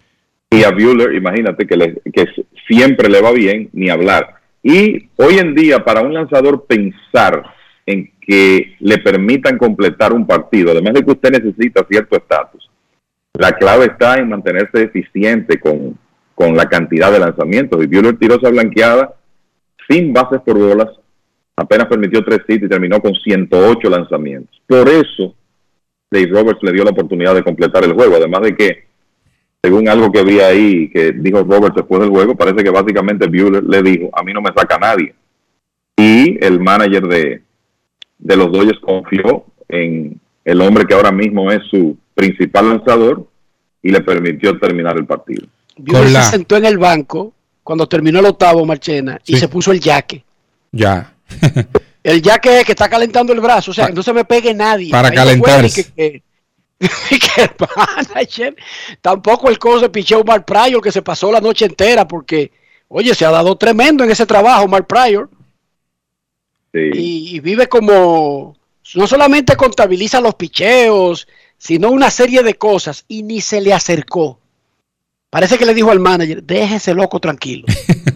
Y 0.49 0.63
a 0.63 0.71
Bueller, 0.71 1.13
imagínate 1.13 1.67
que, 1.67 1.75
le- 1.75 2.01
que 2.13 2.25
siempre 2.67 3.09
le 3.09 3.21
va 3.21 3.31
bien, 3.31 3.69
ni 3.73 3.89
hablar. 3.89 4.35
Y 4.63 5.09
hoy 5.17 5.37
en 5.37 5.53
día, 5.53 5.83
para 5.83 6.01
un 6.01 6.13
lanzador 6.13 6.65
pensar 6.65 7.43
en 7.85 8.09
que 8.21 8.75
le 8.79 8.97
permitan 8.99 9.57
completar 9.57 10.13
un 10.13 10.25
partido, 10.25 10.71
además 10.71 10.93
de 10.93 11.03
que 11.03 11.11
usted 11.11 11.31
necesita 11.31 11.85
cierto 11.89 12.15
estatus, 12.15 12.69
la 13.33 13.51
clave 13.51 13.85
está 13.87 14.15
en 14.15 14.29
mantenerse 14.29 14.83
eficiente 14.83 15.59
con, 15.59 15.97
con 16.33 16.55
la 16.55 16.67
cantidad 16.67 17.11
de 17.11 17.19
lanzamientos. 17.19 17.83
Y 17.83 17.87
Bueller 17.87 18.17
tiró 18.17 18.35
esa 18.35 18.49
blanqueada 18.49 19.13
sin 19.89 20.13
bases 20.13 20.39
por 20.45 20.57
bolas, 20.57 20.87
apenas 21.55 21.87
permitió 21.87 22.23
tres 22.23 22.39
hits 22.47 22.63
y 22.63 22.69
terminó 22.69 22.99
con 22.99 23.13
108 23.13 23.89
lanzamientos. 23.89 24.61
Por 24.67 24.89
eso, 24.89 25.33
Dave 26.11 26.27
Roberts 26.27 26.63
le 26.63 26.73
dio 26.73 26.83
la 26.83 26.91
oportunidad 26.91 27.33
de 27.35 27.43
completar 27.43 27.83
el 27.83 27.93
juego. 27.93 28.15
Además 28.15 28.41
de 28.41 28.55
que, 28.55 28.85
según 29.61 29.87
algo 29.89 30.11
que 30.11 30.23
vi 30.23 30.39
ahí, 30.39 30.89
que 30.89 31.11
dijo 31.13 31.43
Roberts 31.43 31.75
después 31.75 32.01
del 32.01 32.09
juego, 32.09 32.35
parece 32.35 32.63
que 32.63 32.69
básicamente 32.69 33.27
Bueller 33.27 33.63
le 33.63 33.81
dijo, 33.81 34.09
a 34.13 34.23
mí 34.23 34.33
no 34.33 34.41
me 34.41 34.51
saca 34.55 34.77
nadie. 34.77 35.15
Y 35.97 36.43
el 36.43 36.59
manager 36.59 37.03
de, 37.03 37.41
de 38.17 38.35
los 38.35 38.51
Dodgers 38.51 38.79
confió 38.79 39.45
en 39.69 40.19
el 40.43 40.61
hombre 40.61 40.85
que 40.85 40.93
ahora 40.93 41.11
mismo 41.11 41.51
es 41.51 41.63
su 41.69 41.97
principal 42.13 42.69
lanzador 42.69 43.27
y 43.81 43.91
le 43.91 44.01
permitió 44.01 44.57
terminar 44.59 44.97
el 44.97 45.05
partido. 45.05 45.47
Bueller 45.77 46.23
se 46.23 46.31
sentó 46.31 46.57
en 46.57 46.65
el 46.65 46.77
banco 46.77 47.33
cuando 47.63 47.87
terminó 47.87 48.19
el 48.19 48.25
octavo 48.25 48.65
Marchena 48.65 49.19
y 49.25 49.37
se 49.37 49.47
puso 49.47 49.71
el 49.71 49.79
yaque. 49.79 50.23
Ya. 50.71 51.14
El 52.03 52.21
yaque 52.21 52.59
es 52.59 52.65
que 52.65 52.73
está 52.73 52.87
calentando 52.87 53.33
el 53.33 53.39
brazo, 53.41 53.71
o 53.71 53.73
sea, 53.73 53.87
que 53.87 53.93
no 53.93 54.03
se 54.03 54.13
me 54.13 54.25
pegue 54.25 54.53
nadie. 54.53 54.91
Para 54.91 55.07
Ahí 55.09 55.15
calentarse. 55.15 55.85
que- 55.85 55.91
que- 55.91 56.23
que 57.19 57.41
el 57.41 57.49
manager, 58.13 58.55
tampoco 59.01 59.49
el 59.49 59.57
coach 59.57 59.81
de 59.81 59.89
picheo 59.89 60.23
Mark 60.23 60.45
Pryor 60.45 60.81
que 60.83 60.91
se 60.91 61.01
pasó 61.01 61.31
la 61.31 61.39
noche 61.41 61.65
entera 61.65 62.07
porque, 62.07 62.51
oye, 62.89 63.15
se 63.15 63.25
ha 63.25 63.31
dado 63.31 63.55
tremendo 63.57 64.03
en 64.03 64.11
ese 64.11 64.25
trabajo 64.25 64.67
Mark 64.67 64.85
Pryor 64.85 65.29
y, 66.93 67.35
y 67.35 67.39
vive 67.39 67.67
como, 67.67 68.55
no 68.93 69.07
solamente 69.07 69.55
contabiliza 69.55 70.19
los 70.21 70.35
picheos, 70.35 71.27
sino 71.57 71.89
una 71.89 72.11
serie 72.11 72.43
de 72.43 72.55
cosas 72.55 73.05
y 73.07 73.23
ni 73.23 73.39
se 73.41 73.61
le 73.61 73.73
acercó. 73.73 74.39
Parece 75.29 75.57
que 75.57 75.65
le 75.65 75.73
dijo 75.73 75.89
al 75.91 75.99
manager, 76.01 76.43
déjese 76.43 76.93
loco 76.93 77.19
tranquilo. 77.19 77.65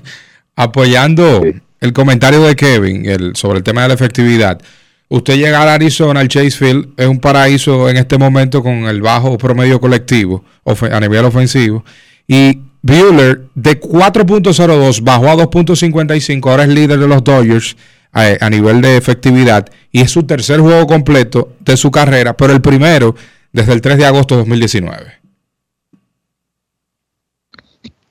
Apoyando 0.56 1.42
el 1.80 1.94
comentario 1.94 2.42
de 2.42 2.56
Kevin 2.56 3.06
el, 3.06 3.36
sobre 3.36 3.60
el 3.60 3.64
tema 3.64 3.84
de 3.84 3.90
la 3.90 3.94
efectividad. 3.94 4.62
Usted 5.08 5.38
llegar 5.38 5.68
a 5.68 5.74
Arizona, 5.74 6.20
al 6.20 6.28
Chase 6.28 6.52
Field, 6.52 6.90
es 6.98 7.08
un 7.08 7.20
paraíso 7.20 7.90
en 7.90 7.98
este 7.98 8.18
momento 8.18 8.62
con 8.62 8.86
el 8.86 9.02
bajo 9.02 9.38
promedio 9.38 9.82
colectivo 9.82 10.44
a 10.66 11.00
nivel 11.00 11.26
ofensivo. 11.26 11.84
Y 12.28 12.60
Bueller 12.82 13.48
de 13.56 13.80
4.02 13.80 15.02
bajó 15.04 15.30
a 15.30 15.36
2.55, 15.36 16.50
ahora 16.50 16.64
es 16.64 16.70
líder 16.70 17.00
de 17.00 17.08
los 17.08 17.24
Dodgers 17.24 17.76
a, 18.12 18.36
a 18.40 18.50
nivel 18.50 18.82
de 18.82 18.98
efectividad 18.98 19.68
y 19.92 20.02
es 20.02 20.12
su 20.12 20.24
tercer 20.24 20.60
juego 20.60 20.86
completo 20.86 21.54
de 21.60 21.76
su 21.76 21.90
carrera, 21.90 22.38
pero 22.38 22.54
el 22.54 22.62
primero 22.62 23.16
desde 23.52 23.74
el 23.74 23.82
3 23.82 23.98
de 23.98 24.06
agosto 24.06 24.36
de 24.36 24.42
2019. 24.42 25.20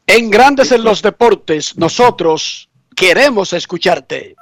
En 0.08 0.30
Grandes 0.30 0.72
en 0.72 0.84
los 0.84 1.02
Deportes, 1.02 1.76
nosotros 1.76 2.67
queremos 2.98 3.52
escucharte. 3.52 4.34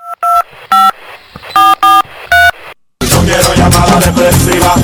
No 3.10 3.18
quiero 3.24 3.54
llamada 3.54 4.00
depresiva. 4.00 4.74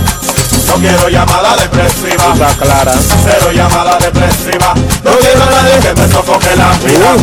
No 0.66 0.74
quiero 0.74 1.08
llamada 1.08 1.56
depresiva. 1.56 2.32
Está 2.32 2.54
clara. 2.58 2.92
Cero 3.24 3.52
llamada 3.54 3.98
depresiva. 3.98 4.74
No 5.04 5.12
quiero 5.18 5.42
a 5.42 5.50
nadie 5.50 5.80
que 5.80 5.94
me 6.00 6.08
sofoque 6.08 6.56
la 6.56 6.72
vida. 6.78 7.16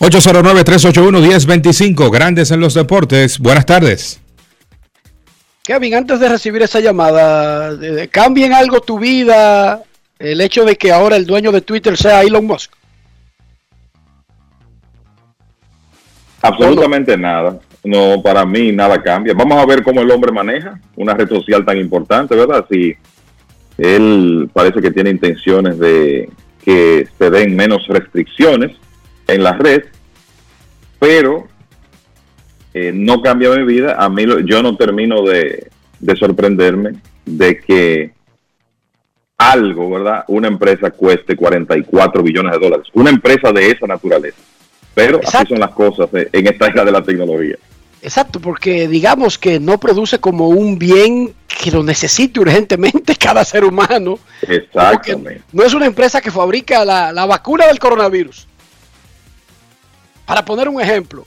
809-381-1025, 0.00 2.10
Grandes 2.10 2.50
en 2.50 2.58
los 2.60 2.74
Deportes. 2.74 3.38
Buenas 3.38 3.66
tardes. 3.66 4.18
Kevin, 5.62 5.94
antes 5.94 6.18
de 6.18 6.28
recibir 6.28 6.60
esa 6.62 6.80
llamada, 6.80 7.76
de- 7.76 8.08
¿cambien 8.08 8.52
algo 8.52 8.80
tu 8.80 8.98
vida 8.98 9.80
el 10.18 10.40
hecho 10.40 10.64
de 10.64 10.76
que 10.76 10.90
ahora 10.90 11.14
el 11.14 11.24
dueño 11.24 11.52
de 11.52 11.60
Twitter 11.60 11.96
sea 11.96 12.22
Elon 12.22 12.44
Musk? 12.46 12.72
Absolutamente 16.42 17.16
nada. 17.16 17.60
no, 17.84 18.20
para 18.22 18.44
mí 18.44 18.72
nada 18.72 19.00
cambia. 19.02 19.34
Vamos 19.34 19.58
a 19.58 19.66
ver 19.66 19.82
cómo 19.82 20.02
el 20.02 20.10
hombre 20.10 20.32
maneja 20.32 20.78
una 20.96 21.14
red 21.14 21.28
social 21.28 21.64
tan 21.64 21.78
importante, 21.78 22.34
¿verdad? 22.34 22.66
Si 22.70 22.94
él 23.78 24.50
parece 24.52 24.80
que 24.80 24.90
tiene 24.90 25.10
intenciones 25.10 25.78
de 25.78 26.28
que 26.64 27.08
se 27.18 27.30
den 27.30 27.56
menos 27.56 27.86
restricciones 27.88 28.76
en 29.26 29.42
la 29.42 29.52
red, 29.52 29.84
pero 30.98 31.48
eh, 32.74 32.92
no 32.94 33.22
cambia 33.22 33.50
mi 33.50 33.64
vida. 33.64 33.96
A 33.98 34.08
mí 34.08 34.24
yo 34.44 34.62
no 34.62 34.76
termino 34.76 35.22
de, 35.22 35.68
de 35.98 36.16
sorprenderme 36.16 36.94
de 37.24 37.58
que 37.58 38.12
algo, 39.38 39.90
¿verdad? 39.90 40.24
Una 40.28 40.48
empresa 40.48 40.90
cueste 40.90 41.36
44 41.36 42.22
billones 42.22 42.52
de 42.52 42.58
dólares. 42.58 42.86
Una 42.94 43.10
empresa 43.10 43.52
de 43.52 43.70
esa 43.70 43.86
naturaleza. 43.86 44.38
Pero 44.94 45.20
así 45.24 45.46
son 45.48 45.60
las 45.60 45.70
cosas 45.70 46.08
eh, 46.12 46.28
en 46.32 46.46
esta 46.46 46.66
era 46.66 46.84
de 46.84 46.92
la 46.92 47.02
tecnología. 47.02 47.56
Exacto, 48.02 48.40
porque 48.40 48.88
digamos 48.88 49.38
que 49.38 49.60
no 49.60 49.78
produce 49.78 50.18
como 50.18 50.48
un 50.48 50.78
bien 50.78 51.34
que 51.46 51.70
lo 51.70 51.82
necesite 51.82 52.40
urgentemente 52.40 53.14
cada 53.18 53.44
ser 53.44 53.64
humano. 53.64 54.18
Exactamente. 54.42 55.42
No 55.52 55.62
es 55.62 55.72
una 55.72 55.86
empresa 55.86 56.20
que 56.20 56.30
fabrica 56.30 56.84
la, 56.84 57.12
la 57.12 57.26
vacuna 57.26 57.66
del 57.66 57.78
coronavirus. 57.78 58.48
Para 60.26 60.44
poner 60.44 60.68
un 60.68 60.80
ejemplo. 60.80 61.24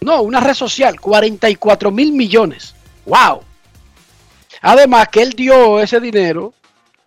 No, 0.00 0.22
una 0.22 0.40
red 0.40 0.54
social, 0.54 1.00
44 1.00 1.90
mil 1.90 2.12
millones. 2.12 2.74
¡Wow! 3.06 3.42
Además 4.60 5.08
que 5.08 5.22
él 5.22 5.32
dio 5.32 5.80
ese 5.80 6.00
dinero, 6.00 6.52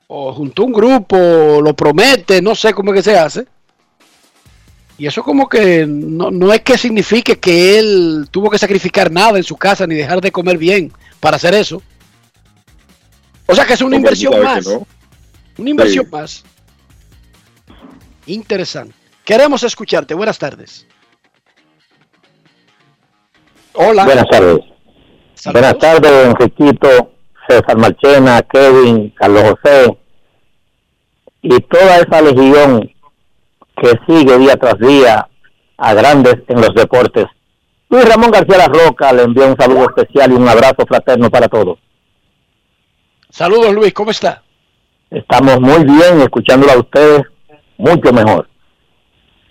o 0.08 0.34
juntó 0.34 0.64
un 0.64 0.74
grupo, 0.74 1.16
o 1.18 1.62
lo 1.62 1.74
promete, 1.74 2.42
no 2.42 2.56
sé 2.56 2.74
cómo 2.74 2.92
es 2.92 2.98
que 2.98 3.12
se 3.12 3.18
hace. 3.18 3.46
Y 5.02 5.08
eso 5.08 5.24
como 5.24 5.50
que 5.50 5.88
no, 5.88 6.30
no 6.30 6.54
es 6.54 6.62
que 6.62 6.78
signifique 6.78 7.40
que 7.40 7.80
él 7.80 8.28
tuvo 8.30 8.52
que 8.52 8.60
sacrificar 8.60 9.10
nada 9.12 9.36
en 9.40 9.44
su 9.44 9.58
casa 9.58 9.88
ni 9.88 9.96
dejar 9.96 10.22
de 10.22 10.32
comer 10.32 10.60
bien 10.60 10.94
para 11.20 11.38
hacer 11.38 11.56
eso. 11.56 11.82
O 13.48 13.56
sea 13.56 13.66
que 13.66 13.74
es 13.74 13.82
una 13.82 13.96
inversión 13.96 14.44
más. 14.44 14.68
no. 14.68 14.86
Una 15.58 15.70
inversión 15.72 16.06
Sí. 16.06 16.12
más. 16.12 16.44
Interesante. 18.28 18.94
Queremos 19.26 19.64
escucharte. 19.64 20.14
Buenas 20.14 20.38
tardes. 20.38 20.86
Hola. 23.74 24.06
Buenas 24.06 24.28
tardes. 24.30 24.60
Buenas 25.52 25.78
tardes, 25.80 26.28
Enriquito, 26.28 27.12
César 27.50 27.76
Marchena, 27.76 28.44
Kevin, 28.44 29.12
Carlos 29.18 29.56
José 29.64 29.98
y 31.42 31.60
toda 31.62 31.98
esa 31.98 32.22
legión 32.22 32.88
que 33.82 34.00
sigue 34.08 34.38
día 34.38 34.56
tras 34.58 34.78
día 34.78 35.28
a 35.78 35.94
grandes 35.96 36.36
en 36.48 36.62
los 36.62 36.74
deportes. 36.76 37.26
Luis 37.90 38.08
Ramón 38.08 38.30
García 38.30 38.58
La 38.60 38.68
Roca 38.68 39.12
le 39.12 39.24
envía 39.24 39.48
un 39.48 39.58
saludo 39.58 39.86
especial 39.86 40.32
y 40.32 40.36
un 40.36 40.48
abrazo 40.48 40.86
fraterno 40.88 41.32
para 41.32 41.48
todos. 41.48 41.80
Saludos 43.32 43.74
Luis, 43.74 43.92
¿cómo 43.94 44.12
está? 44.12 44.44
Estamos 45.10 45.60
muy 45.60 45.84
bien 45.84 46.22
escuchándolo 46.22 46.74
a 46.74 46.80
ustedes, 46.80 47.24
mucho 47.78 48.14
mejor. 48.14 48.48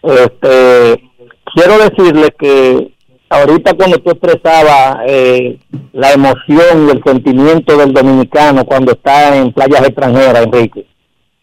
Este, 0.03 1.11
quiero 1.53 1.79
decirle 1.79 2.35
que 2.39 2.95
ahorita 3.29 3.75
cuando 3.75 3.99
tú 3.99 4.11
expresabas 4.11 4.99
eh, 5.09 5.59
la 5.93 6.13
emoción 6.13 6.87
y 6.87 6.91
el 6.93 7.03
sentimiento 7.05 7.77
del 7.77 7.93
dominicano 7.93 8.65
cuando 8.65 8.93
está 8.93 9.37
en 9.37 9.53
playas 9.53 9.89
extranjeras, 9.89 10.47
Enrique, 10.47 10.87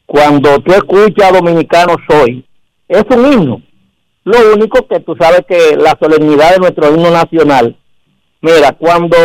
cuando 0.05 0.59
tú 0.59 0.73
escuchas 0.73 1.33
Dominicano 1.33 1.95
Soy, 2.09 2.46
es 2.87 3.03
un 3.09 3.31
himno. 3.31 3.61
Lo 4.23 4.53
único 4.53 4.87
que 4.87 4.99
tú 4.99 5.15
sabes 5.19 5.41
que 5.47 5.77
la 5.77 5.97
solemnidad 5.99 6.53
de 6.53 6.59
nuestro 6.59 6.93
himno 6.93 7.11
nacional, 7.11 7.77
mira, 8.41 8.73
cuando 8.73 9.15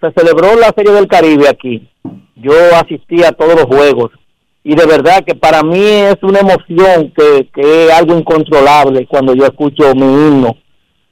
se 0.00 0.12
celebró 0.16 0.56
la 0.56 0.72
Serie 0.74 0.92
del 0.92 1.08
Caribe 1.08 1.48
aquí, 1.48 1.88
yo 2.36 2.52
asistí 2.74 3.22
a 3.22 3.32
todos 3.32 3.54
los 3.54 3.64
juegos 3.64 4.10
y 4.64 4.74
de 4.74 4.86
verdad 4.86 5.24
que 5.24 5.34
para 5.34 5.62
mí 5.62 5.78
es 5.78 6.16
una 6.22 6.40
emoción 6.40 7.12
que, 7.16 7.48
que 7.54 7.86
es 7.86 7.92
algo 7.92 8.18
incontrolable 8.18 9.06
cuando 9.06 9.34
yo 9.34 9.44
escucho 9.44 9.94
mi 9.94 10.04
himno 10.04 10.56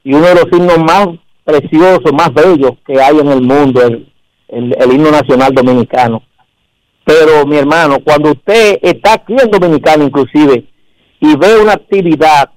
y 0.03 0.13
uno 0.13 0.27
de 0.27 0.35
los 0.35 0.47
himnos 0.51 0.77
más 0.79 1.07
preciosos, 1.45 2.11
más 2.11 2.33
bellos 2.33 2.71
que 2.85 2.99
hay 3.01 3.17
en 3.17 3.27
el 3.27 3.41
mundo, 3.41 3.81
el, 3.81 4.07
el, 4.49 4.91
himno 4.91 5.09
nacional 5.09 5.53
dominicano. 5.53 6.21
Pero 7.05 7.45
mi 7.45 7.57
hermano, 7.57 7.99
cuando 8.03 8.31
usted 8.31 8.79
está 8.81 9.13
aquí 9.13 9.35
en 9.41 9.49
Dominicana 9.49 10.03
inclusive 10.03 10.65
y 11.25 11.35
ve 11.35 11.59
una 11.59 11.73
actividad 11.73 12.51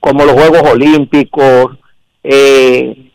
como 0.00 0.24
los 0.24 0.32
Juegos 0.32 0.62
Olímpicos, 0.72 1.78
eh, 2.24 3.10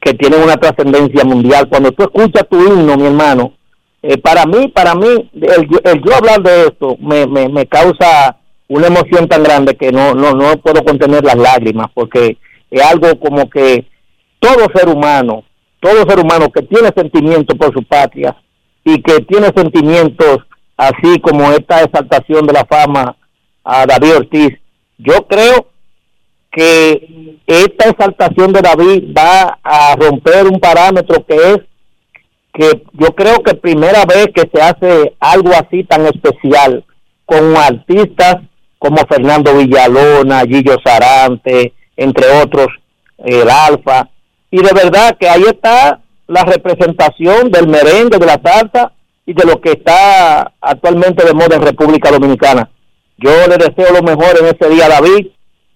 que 0.00 0.14
tienen 0.14 0.42
una 0.42 0.56
trascendencia 0.56 1.24
mundial, 1.24 1.68
cuando 1.68 1.92
tú 1.92 2.04
escuchas 2.04 2.48
tu 2.48 2.60
himno, 2.60 2.96
mi 2.96 3.06
hermano, 3.06 3.54
eh, 4.02 4.18
para 4.18 4.44
mí, 4.44 4.68
para 4.68 4.94
mí, 4.94 5.30
el, 5.34 5.68
el 5.84 6.02
yo 6.02 6.14
hablar 6.16 6.42
de 6.42 6.66
esto 6.66 6.96
me, 7.00 7.26
me, 7.26 7.48
me 7.48 7.66
causa 7.66 8.36
una 8.68 8.88
emoción 8.88 9.28
tan 9.28 9.44
grande 9.44 9.76
que 9.76 9.92
no, 9.92 10.14
no, 10.14 10.32
no 10.32 10.56
puedo 10.56 10.84
contener 10.84 11.24
las 11.24 11.36
lágrimas, 11.36 11.86
porque 11.94 12.38
es 12.70 12.82
algo 12.82 13.18
como 13.20 13.48
que 13.48 13.86
todo 14.40 14.66
ser 14.74 14.88
humano, 14.88 15.44
todo 15.80 16.08
ser 16.08 16.18
humano 16.18 16.50
que 16.50 16.62
tiene 16.62 16.90
sentimientos 16.96 17.56
por 17.56 17.72
su 17.72 17.84
patria 17.84 18.36
y 18.84 19.00
que 19.00 19.20
tiene 19.20 19.48
sentimientos 19.56 20.38
así 20.76 21.20
como 21.20 21.52
esta 21.52 21.82
exaltación 21.82 22.46
de 22.46 22.52
la 22.52 22.64
fama 22.64 23.16
a 23.66 23.84
David 23.84 24.16
Ortiz, 24.16 24.58
yo 24.96 25.26
creo 25.26 25.66
que 26.52 27.36
esta 27.46 27.90
exaltación 27.90 28.52
de 28.52 28.62
David 28.62 29.04
va 29.16 29.58
a 29.62 29.96
romper 29.96 30.46
un 30.46 30.60
parámetro 30.60 31.26
que 31.26 31.34
es 31.34 31.58
que 32.54 32.82
yo 32.94 33.08
creo 33.14 33.42
que 33.42 33.54
primera 33.54 34.06
vez 34.06 34.28
que 34.34 34.48
se 34.50 34.62
hace 34.62 35.14
algo 35.20 35.50
así 35.50 35.84
tan 35.84 36.06
especial 36.06 36.84
con 37.26 37.54
artistas 37.56 38.36
como 38.78 38.96
Fernando 39.08 39.54
Villalona, 39.54 40.44
Gillo 40.46 40.76
Sarante, 40.82 41.74
entre 41.96 42.26
otros, 42.40 42.68
el 43.18 43.50
Alfa, 43.50 44.08
y 44.50 44.58
de 44.58 44.72
verdad 44.72 45.16
que 45.18 45.28
ahí 45.28 45.42
está 45.42 46.00
la 46.28 46.44
representación 46.44 47.50
del 47.50 47.68
merengue, 47.68 48.18
de 48.18 48.26
la 48.26 48.40
salsa 48.42 48.92
y 49.26 49.34
de 49.34 49.44
lo 49.44 49.60
que 49.60 49.72
está 49.72 50.52
actualmente 50.60 51.26
de 51.26 51.34
moda 51.34 51.56
en 51.56 51.62
República 51.62 52.10
Dominicana. 52.10 52.70
Yo 53.18 53.30
le 53.48 53.56
deseo 53.56 53.92
lo 53.92 54.02
mejor 54.02 54.36
en 54.38 54.46
ese 54.46 54.68
día, 54.68 54.88
David. 54.88 55.28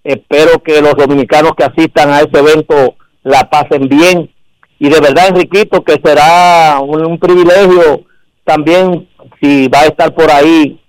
Espero 0.05 0.62
que 0.62 0.81
los 0.81 0.95
dominicanos 0.95 1.53
que 1.57 1.65
asistan 1.65 2.11
a 2.11 2.21
ese 2.21 2.39
evento 2.39 2.97
la 3.23 3.49
pasen 3.49 3.89
bien. 3.89 4.31
Y 4.79 4.89
de 4.89 5.01
verdad, 5.01 5.29
Enriquito, 5.29 5.83
que 5.83 6.01
será 6.03 6.81
un, 6.81 7.05
un 7.05 7.19
privilegio 7.19 8.05
también 8.45 9.09
si 9.41 9.69
va 9.69 9.81
a 9.81 9.87
estar 9.87 10.15
por 10.15 10.31
ahí, 10.31 10.81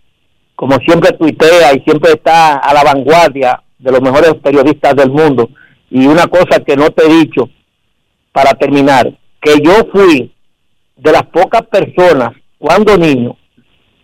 como 0.55 0.77
siempre 0.77 1.11
tuitea 1.11 1.73
y 1.73 1.81
siempre 1.81 2.11
está 2.11 2.57
a 2.57 2.73
la 2.73 2.83
vanguardia 2.83 3.61
de 3.79 3.91
los 3.91 4.01
mejores 4.01 4.35
periodistas 4.35 4.95
del 4.95 5.11
mundo. 5.11 5.49
Y 5.89 6.07
una 6.07 6.27
cosa 6.27 6.63
que 6.65 6.75
no 6.75 6.89
te 6.91 7.05
he 7.05 7.09
dicho, 7.09 7.49
para 8.31 8.51
terminar, 8.53 9.11
que 9.41 9.59
yo 9.61 9.73
fui 9.91 10.33
de 10.95 11.11
las 11.11 11.23
pocas 11.23 11.63
personas 11.63 12.31
cuando 12.57 12.97
niño 12.97 13.35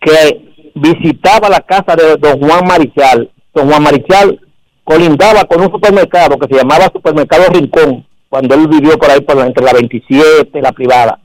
que 0.00 0.47
visitaba 0.80 1.48
la 1.48 1.60
casa 1.60 1.94
de 1.96 2.16
don 2.16 2.40
Juan 2.40 2.66
Marichal. 2.66 3.30
Don 3.54 3.68
Juan 3.68 3.82
Marichal 3.82 4.40
colindaba 4.84 5.44
con 5.44 5.60
un 5.60 5.70
supermercado 5.70 6.38
que 6.38 6.48
se 6.48 6.60
llamaba 6.60 6.90
Supermercado 6.92 7.44
Rincón, 7.52 8.06
cuando 8.28 8.54
él 8.54 8.68
vivió 8.68 8.98
por 8.98 9.10
ahí 9.10 9.20
por 9.20 9.38
entre 9.38 9.64
la 9.64 9.72
27 9.72 10.58
y 10.58 10.62
la 10.62 10.72
privada. 10.72 11.18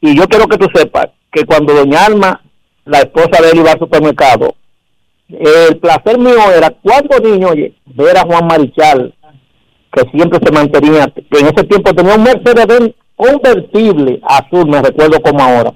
Y 0.00 0.16
yo 0.16 0.26
quiero 0.26 0.46
que 0.46 0.58
tú 0.58 0.66
sepas 0.74 1.06
que 1.30 1.44
cuando 1.44 1.74
doña 1.74 2.06
Alma, 2.06 2.40
la 2.84 2.98
esposa 2.98 3.42
de 3.42 3.50
él, 3.50 3.58
iba 3.58 3.72
al 3.72 3.78
supermercado, 3.78 4.54
el 5.28 5.78
placer 5.78 6.18
mío 6.18 6.50
era 6.56 6.70
cuando 6.70 7.18
niño, 7.18 7.48
oye, 7.48 7.74
ver 7.86 8.16
a 8.16 8.22
Juan 8.22 8.46
Marichal, 8.46 9.14
que 9.92 10.02
siempre 10.12 10.38
se 10.44 10.52
mantenía, 10.52 11.06
que 11.06 11.38
en 11.38 11.46
ese 11.46 11.64
tiempo 11.64 11.92
tenía 11.94 12.14
un 12.14 12.22
Mercedes 12.22 12.94
convertible 13.16 14.20
azul, 14.22 14.68
me 14.68 14.82
recuerdo 14.82 15.20
como 15.20 15.42
ahora. 15.42 15.72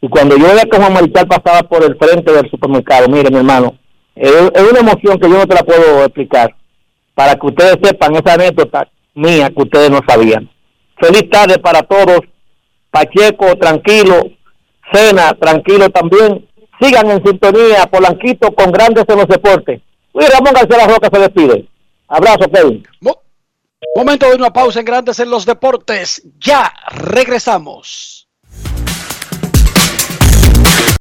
Y 0.00 0.08
cuando 0.08 0.36
yo 0.36 0.46
veía 0.46 0.64
que 0.64 0.76
Juan 0.76 1.10
pasaba 1.28 1.62
por 1.68 1.82
el 1.82 1.96
frente 1.96 2.32
del 2.32 2.50
supermercado, 2.50 3.08
mire 3.08 3.30
mi 3.30 3.38
hermano, 3.38 3.78
es, 4.14 4.32
una 4.32 4.80
emoción 4.80 5.18
que 5.18 5.28
yo 5.28 5.38
no 5.38 5.46
te 5.46 5.54
la 5.54 5.62
puedo 5.62 6.04
explicar, 6.04 6.54
para 7.14 7.34
que 7.36 7.46
ustedes 7.46 7.78
sepan 7.82 8.14
esa 8.14 8.34
anécdota 8.34 8.88
mía 9.14 9.50
que 9.50 9.62
ustedes 9.62 9.90
no 9.90 10.00
sabían. 10.06 10.50
Feliz 11.00 11.28
tarde 11.30 11.58
para 11.58 11.82
todos, 11.82 12.20
Pacheco 12.90 13.56
tranquilo, 13.56 14.30
Cena 14.92 15.34
tranquilo 15.34 15.88
también, 15.90 16.46
sigan 16.80 17.10
en 17.10 17.24
sintonía, 17.24 17.86
Polanquito 17.90 18.54
con 18.54 18.70
grandes 18.70 19.04
en 19.08 19.16
los 19.16 19.28
deportes. 19.28 19.80
Luis 20.14 20.30
Ramón 20.30 20.54
García 20.54 20.86
Roca 20.86 21.08
se 21.12 21.18
despide. 21.20 21.68
Abrazo, 22.08 22.48
Kevin. 22.50 22.86
Momento 23.94 24.28
de 24.28 24.36
una 24.36 24.52
pausa 24.52 24.80
en 24.80 24.84
Grandes 24.84 25.18
en 25.20 25.30
los 25.30 25.46
Deportes. 25.46 26.22
Ya 26.38 26.72
regresamos. 26.90 28.25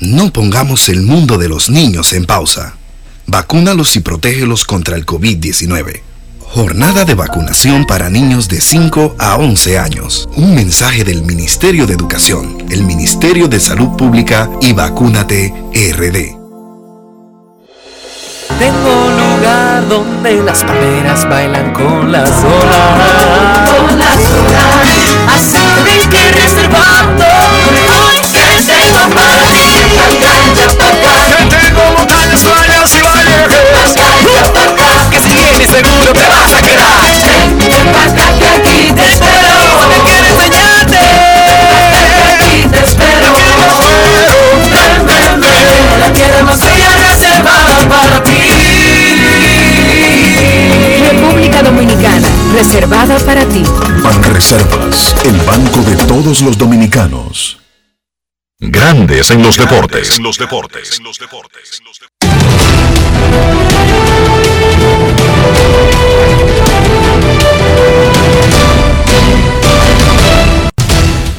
No 0.00 0.32
pongamos 0.32 0.88
el 0.88 1.02
mundo 1.02 1.36
de 1.36 1.46
los 1.46 1.68
niños 1.68 2.14
en 2.14 2.24
pausa. 2.24 2.74
Vacúnalos 3.26 3.96
y 3.96 4.00
protégelos 4.00 4.64
contra 4.64 4.96
el 4.96 5.04
COVID-19. 5.04 6.00
Jornada 6.40 7.04
de 7.04 7.14
vacunación 7.14 7.84
para 7.84 8.08
niños 8.08 8.48
de 8.48 8.62
5 8.62 9.16
a 9.18 9.36
11 9.36 9.78
años. 9.78 10.26
Un 10.36 10.54
mensaje 10.54 11.04
del 11.04 11.22
Ministerio 11.22 11.86
de 11.86 11.92
Educación, 11.92 12.64
el 12.70 12.84
Ministerio 12.84 13.46
de 13.46 13.60
Salud 13.60 13.90
Pública 13.98 14.48
y 14.62 14.72
Vacúnate 14.72 15.52
RD. 15.74 16.40
Tengo 18.58 19.06
un 19.06 19.36
lugar 19.36 19.86
donde 19.86 20.42
las 20.42 20.64
palmeras 20.64 21.28
bailan 21.28 21.74
con 21.74 22.10
las 22.10 22.30
olas. 22.30 23.70
Con 23.70 23.98
las 23.98 24.16
olas. 24.16 24.88
Así 25.28 26.08
que 26.08 26.32
reservando. 26.32 27.39
Pa' 34.52 34.64
acá. 34.64 35.10
Que 35.10 35.20
si 35.20 35.30
vienes 35.30 35.68
seguro 35.68 36.12
te 36.12 36.26
vas 36.28 36.52
a 36.54 36.62
quedar. 36.62 37.00
Acá 38.00 38.26
que 38.38 38.46
aquí 38.46 38.92
te 38.92 39.04
espero. 39.06 39.52
Porque 39.78 39.98
quiero 40.04 40.26
enseñarte. 40.28 40.98
Aquí 42.34 42.68
te 42.70 42.78
espero. 42.84 43.32
Ven, 44.72 45.06
ven, 45.06 45.40
ven. 45.40 46.00
La 46.00 46.12
tierra 46.12 46.42
más 46.42 46.60
bella 46.60 46.90
reservada 47.08 47.88
para 47.88 48.22
ti. 48.22 48.38
República 51.10 51.62
Dominicana, 51.62 52.28
reservada 52.54 53.18
para 53.20 53.44
ti. 53.46 53.62
Banreservas, 54.02 55.14
el 55.24 55.36
banco 55.40 55.80
de 55.80 55.96
todos 56.04 56.40
los 56.42 56.56
dominicanos. 56.56 57.58
Grandes 58.58 59.30
en 59.30 59.42
los 59.42 59.56
deportes. 59.56 60.18
En 60.18 60.22
los 60.22 60.38
deportes. 60.38 61.00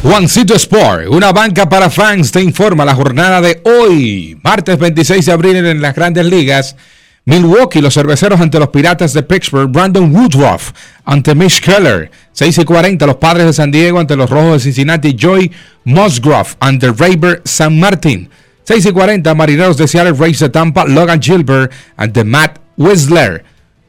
Juancito 0.03 0.55
Sport, 0.55 1.07
una 1.09 1.31
banca 1.31 1.69
para 1.69 1.89
fans, 1.89 2.31
te 2.31 2.41
informa 2.41 2.83
la 2.83 2.93
jornada 2.93 3.39
de 3.39 3.61
hoy, 3.63 4.37
martes 4.43 4.77
26 4.77 5.25
de 5.25 5.31
abril 5.31 5.55
en 5.57 5.81
las 5.81 5.95
grandes 5.95 6.25
ligas. 6.25 6.75
Milwaukee, 7.23 7.81
los 7.81 7.93
cerveceros 7.93 8.41
ante 8.41 8.59
los 8.59 8.69
Piratas 8.69 9.13
de 9.13 9.23
Pittsburgh, 9.23 9.71
Brandon 9.71 10.13
Woodruff 10.13 10.71
ante 11.05 11.33
Mitch 11.33 11.61
Keller, 11.61 12.11
6 12.33 12.57
y 12.57 12.65
40, 12.65 13.05
los 13.05 13.15
Padres 13.15 13.45
de 13.45 13.53
San 13.53 13.71
Diego 13.71 13.99
ante 13.99 14.15
los 14.15 14.29
Rojos 14.29 14.53
de 14.53 14.59
Cincinnati, 14.59 15.15
Joy 15.15 15.51
Musgrove 15.85 16.55
ante 16.59 16.91
Rayber 16.91 17.41
San 17.45 17.79
Martin, 17.79 18.29
6 18.63 18.85
y 18.85 18.91
40, 18.91 19.33
Marineros 19.33 19.77
de 19.77 19.87
Seattle, 19.87 20.13
Rays 20.17 20.39
de 20.39 20.49
Tampa, 20.49 20.85
Logan 20.85 21.21
Gilbert 21.21 21.71
ante 21.97 22.23
Matt 22.23 22.59
Whistler. 22.77 23.43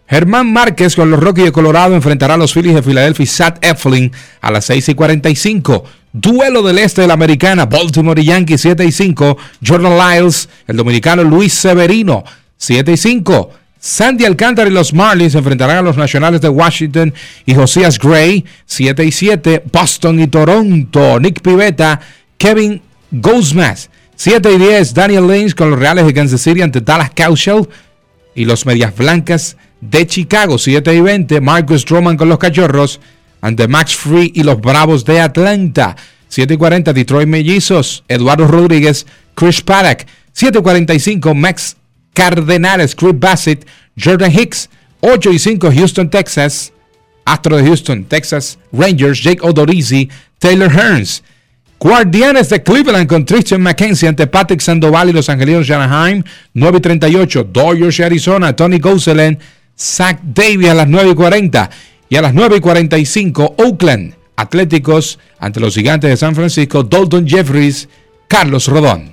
Germán 0.08 0.52
Márquez 0.52 0.94
con 0.94 1.10
los 1.10 1.20
Rockies 1.20 1.46
de 1.46 1.52
Colorado 1.52 1.94
enfrentará 1.94 2.34
a 2.34 2.36
los 2.36 2.52
Phillies 2.52 2.74
de 2.74 2.82
Filadelfia 2.82 3.22
y 3.22 3.26
Sat 3.26 3.64
Eflin 3.64 4.12
a 4.42 4.50
las 4.50 4.66
6 4.66 4.90
y 4.90 4.94
45. 4.94 5.84
Duelo 6.12 6.62
del 6.62 6.78
este 6.78 7.00
de 7.00 7.06
la 7.06 7.14
americana, 7.14 7.64
Baltimore 7.64 8.20
y 8.20 8.26
Yankees 8.26 8.60
7 8.60 8.84
y 8.84 8.92
5. 8.92 9.38
Jordan 9.66 9.96
Lyles, 9.96 10.50
el 10.66 10.76
dominicano 10.76 11.24
Luis 11.24 11.54
Severino 11.54 12.24
7 12.58 12.92
y 12.92 12.96
5. 12.98 13.50
Sandy 13.78 14.26
Alcántara 14.26 14.68
y 14.68 14.72
los 14.72 14.92
Marlins 14.92 15.34
enfrentarán 15.34 15.78
a 15.78 15.82
los 15.82 15.96
Nacionales 15.96 16.42
de 16.42 16.50
Washington 16.50 17.14
y 17.46 17.54
Josías 17.54 17.98
Gray 17.98 18.44
7 18.66 19.04
y 19.04 19.12
7. 19.12 19.62
Boston 19.72 20.20
y 20.20 20.26
Toronto, 20.26 21.18
Nick 21.20 21.40
Pivetta, 21.40 22.00
Kevin 22.36 22.82
Goldsmith 23.10 23.88
7 24.16 24.52
y 24.52 24.59
10. 24.59 24.94
Daniel 24.94 25.26
Lynch 25.26 25.55
con 25.55 25.70
los 25.70 25.78
Reales 25.78 26.06
de 26.06 26.14
Kansas 26.14 26.40
City 26.40 26.62
ante 26.62 26.80
Dallas 26.80 27.10
Cowshell 27.10 27.68
y 28.34 28.44
los 28.44 28.66
Medias 28.66 28.97
Blancas 28.97 29.56
de 29.80 30.06
Chicago 30.06 30.59
7 30.59 30.94
y 30.94 31.01
20. 31.01 31.40
Marcus 31.40 31.82
Stroman 31.82 32.16
con 32.16 32.28
los 32.28 32.39
Cachorros 32.39 33.01
ante 33.40 33.68
Max 33.68 33.94
Free 33.97 34.32
y 34.34 34.43
los 34.43 34.60
Bravos 34.60 35.05
de 35.05 35.20
Atlanta. 35.20 35.97
7 36.28 36.55
y 36.55 36.56
40 36.56 36.93
Detroit 36.93 37.28
Mellizos, 37.28 38.05
Eduardo 38.09 38.47
Rodríguez, 38.47 39.06
Chris 39.34 39.60
Paddock. 39.60 40.06
7 40.32 40.59
y 40.59 40.62
45 40.62 41.34
Max 41.34 41.76
Cardenales, 42.14 42.94
Chris 42.94 43.18
Bassett, 43.18 43.66
Jordan 44.02 44.32
Hicks. 44.32 44.70
8 45.01 45.32
y 45.32 45.39
5 45.39 45.70
Houston, 45.72 46.09
Texas. 46.09 46.72
Astro 47.24 47.56
de 47.56 47.64
Houston, 47.64 48.05
Texas 48.05 48.59
Rangers, 48.72 49.22
Jake 49.22 49.40
Odorizzi, 49.43 50.09
Taylor 50.39 50.70
Hearns. 50.70 51.22
Guardianes 51.82 52.48
de 52.48 52.62
Cleveland 52.62 53.09
con 53.09 53.24
Tristan 53.24 53.60
McKenzie 53.60 54.09
ante 54.09 54.28
Patrick 54.28 54.60
Sandoval 54.60 55.09
y 55.09 55.12
los 55.12 55.28
Angelinos 55.28 55.66
de 55.66 55.74
Anaheim. 55.74 56.22
9 56.54 56.78
y 56.78 56.80
38 56.80 57.48
Dodgers 57.52 57.98
y 57.98 58.02
Arizona, 58.04 58.54
Tony 58.54 58.78
Gosselin, 58.78 59.36
Zach 59.76 60.20
Davies 60.22 60.70
a 60.70 60.74
las 60.74 60.86
9 60.86 61.10
y 61.10 61.14
40. 61.16 61.70
Y 62.09 62.14
a 62.14 62.22
las 62.22 62.34
9 62.34 62.59
y 62.59 62.60
45 62.60 63.56
Oakland 63.59 64.14
Atléticos 64.36 65.18
ante 65.40 65.59
los 65.59 65.74
Gigantes 65.74 66.09
de 66.09 66.16
San 66.16 66.36
Francisco, 66.36 66.84
Dalton 66.84 67.26
Jeffries, 67.26 67.88
Carlos 68.28 68.68
Rodón. 68.68 69.12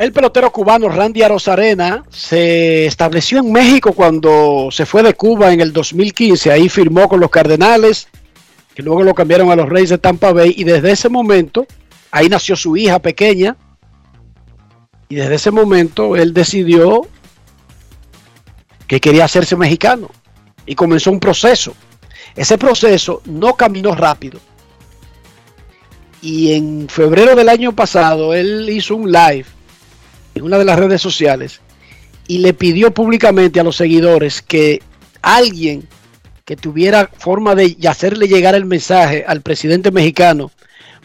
El 0.00 0.14
pelotero 0.14 0.50
cubano 0.50 0.88
Randy 0.88 1.22
Arozarena 1.22 2.06
se 2.08 2.86
estableció 2.86 3.40
en 3.40 3.52
México 3.52 3.92
cuando 3.92 4.70
se 4.70 4.86
fue 4.86 5.02
de 5.02 5.12
Cuba 5.12 5.52
en 5.52 5.60
el 5.60 5.74
2015. 5.74 6.50
Ahí 6.50 6.70
firmó 6.70 7.06
con 7.06 7.20
los 7.20 7.28
Cardenales, 7.28 8.08
que 8.74 8.82
luego 8.82 9.02
lo 9.02 9.12
cambiaron 9.12 9.50
a 9.50 9.56
los 9.56 9.68
Reyes 9.68 9.90
de 9.90 9.98
Tampa 9.98 10.32
Bay. 10.32 10.54
Y 10.56 10.64
desde 10.64 10.92
ese 10.92 11.10
momento, 11.10 11.66
ahí 12.12 12.30
nació 12.30 12.56
su 12.56 12.78
hija 12.78 12.98
pequeña. 12.98 13.58
Y 15.10 15.16
desde 15.16 15.34
ese 15.34 15.50
momento 15.50 16.16
él 16.16 16.32
decidió 16.32 17.02
que 18.86 19.00
quería 19.00 19.26
hacerse 19.26 19.54
mexicano. 19.54 20.08
Y 20.64 20.76
comenzó 20.76 21.10
un 21.10 21.20
proceso. 21.20 21.74
Ese 22.34 22.56
proceso 22.56 23.20
no 23.26 23.54
caminó 23.54 23.94
rápido. 23.94 24.40
Y 26.22 26.54
en 26.54 26.88
febrero 26.88 27.36
del 27.36 27.50
año 27.50 27.76
pasado 27.76 28.32
él 28.32 28.66
hizo 28.70 28.96
un 28.96 29.12
live 29.12 29.44
en 30.34 30.42
una 30.42 30.58
de 30.58 30.64
las 30.64 30.78
redes 30.78 31.00
sociales 31.00 31.60
y 32.26 32.38
le 32.38 32.54
pidió 32.54 32.92
públicamente 32.92 33.60
a 33.60 33.64
los 33.64 33.76
seguidores 33.76 34.42
que 34.42 34.82
alguien 35.22 35.88
que 36.44 36.56
tuviera 36.56 37.10
forma 37.18 37.54
de 37.54 37.76
hacerle 37.88 38.28
llegar 38.28 38.54
el 38.54 38.64
mensaje 38.64 39.24
al 39.26 39.40
presidente 39.40 39.90
mexicano 39.90 40.50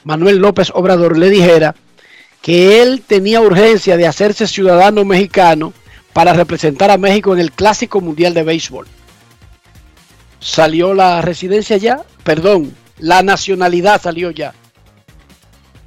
Manuel 0.05 0.37
López 0.37 0.71
Obrador 0.73 1.17
le 1.17 1.29
dijera 1.29 1.75
que 2.41 2.81
él 2.81 3.01
tenía 3.05 3.41
urgencia 3.41 3.97
de 3.97 4.05
hacerse 4.05 4.47
ciudadano 4.47 5.03
mexicano 5.03 5.73
para 6.13 6.31
representar 6.31 6.91
a 6.91 6.97
México 6.97 7.33
en 7.33 7.39
el 7.39 7.51
Clásico 7.51 8.01
Mundial 8.01 8.35
de 8.35 8.43
Béisbol. 8.43 8.87
Salió 10.39 10.93
la 10.93 11.21
residencia 11.21 11.77
ya, 11.77 12.03
perdón, 12.23 12.75
la 12.99 13.23
nacionalidad 13.23 13.99
salió 13.99 14.29
ya. 14.29 14.53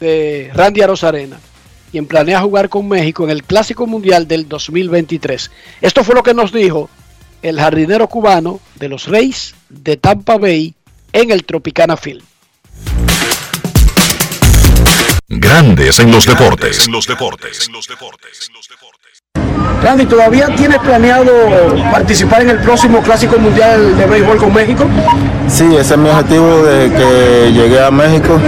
de 0.00 0.50
Randy 0.52 0.82
Arozarena, 0.82 1.38
quien 1.90 2.06
planea 2.06 2.40
jugar 2.40 2.68
con 2.68 2.88
México 2.88 3.24
en 3.24 3.30
el 3.30 3.42
Clásico 3.42 3.86
Mundial 3.86 4.28
del 4.28 4.48
2023. 4.48 5.50
Esto 5.80 6.04
fue 6.04 6.14
lo 6.14 6.22
que 6.22 6.34
nos 6.34 6.52
dijo 6.52 6.88
el 7.42 7.60
jardinero 7.60 8.08
cubano 8.08 8.60
de 8.76 8.88
los 8.88 9.06
Reyes 9.06 9.54
de 9.68 9.96
Tampa 9.96 10.38
Bay 10.38 10.74
en 11.12 11.30
el 11.30 11.44
Tropicana 11.44 11.96
Field. 11.96 12.22
Grandes 15.28 15.98
en 16.00 16.10
los 16.10 16.24
deportes. 16.24 16.86
En 16.86 16.92
los 16.92 17.06
deportes. 17.06 17.68
Randy, 19.82 20.06
¿todavía 20.06 20.48
tienes 20.56 20.78
planeado 20.78 21.30
participar 21.92 22.42
en 22.42 22.50
el 22.50 22.58
próximo 22.60 23.00
Clásico 23.02 23.38
Mundial 23.38 23.96
de 23.96 24.06
Béisbol 24.06 24.38
con 24.38 24.52
México? 24.52 24.84
Sí, 25.48 25.64
ese 25.76 25.94
es 25.94 25.98
mi 25.98 26.08
objetivo 26.08 26.62
de 26.62 26.90
que 26.90 27.52
llegué 27.52 27.80
a 27.80 27.90
México. 27.90 28.40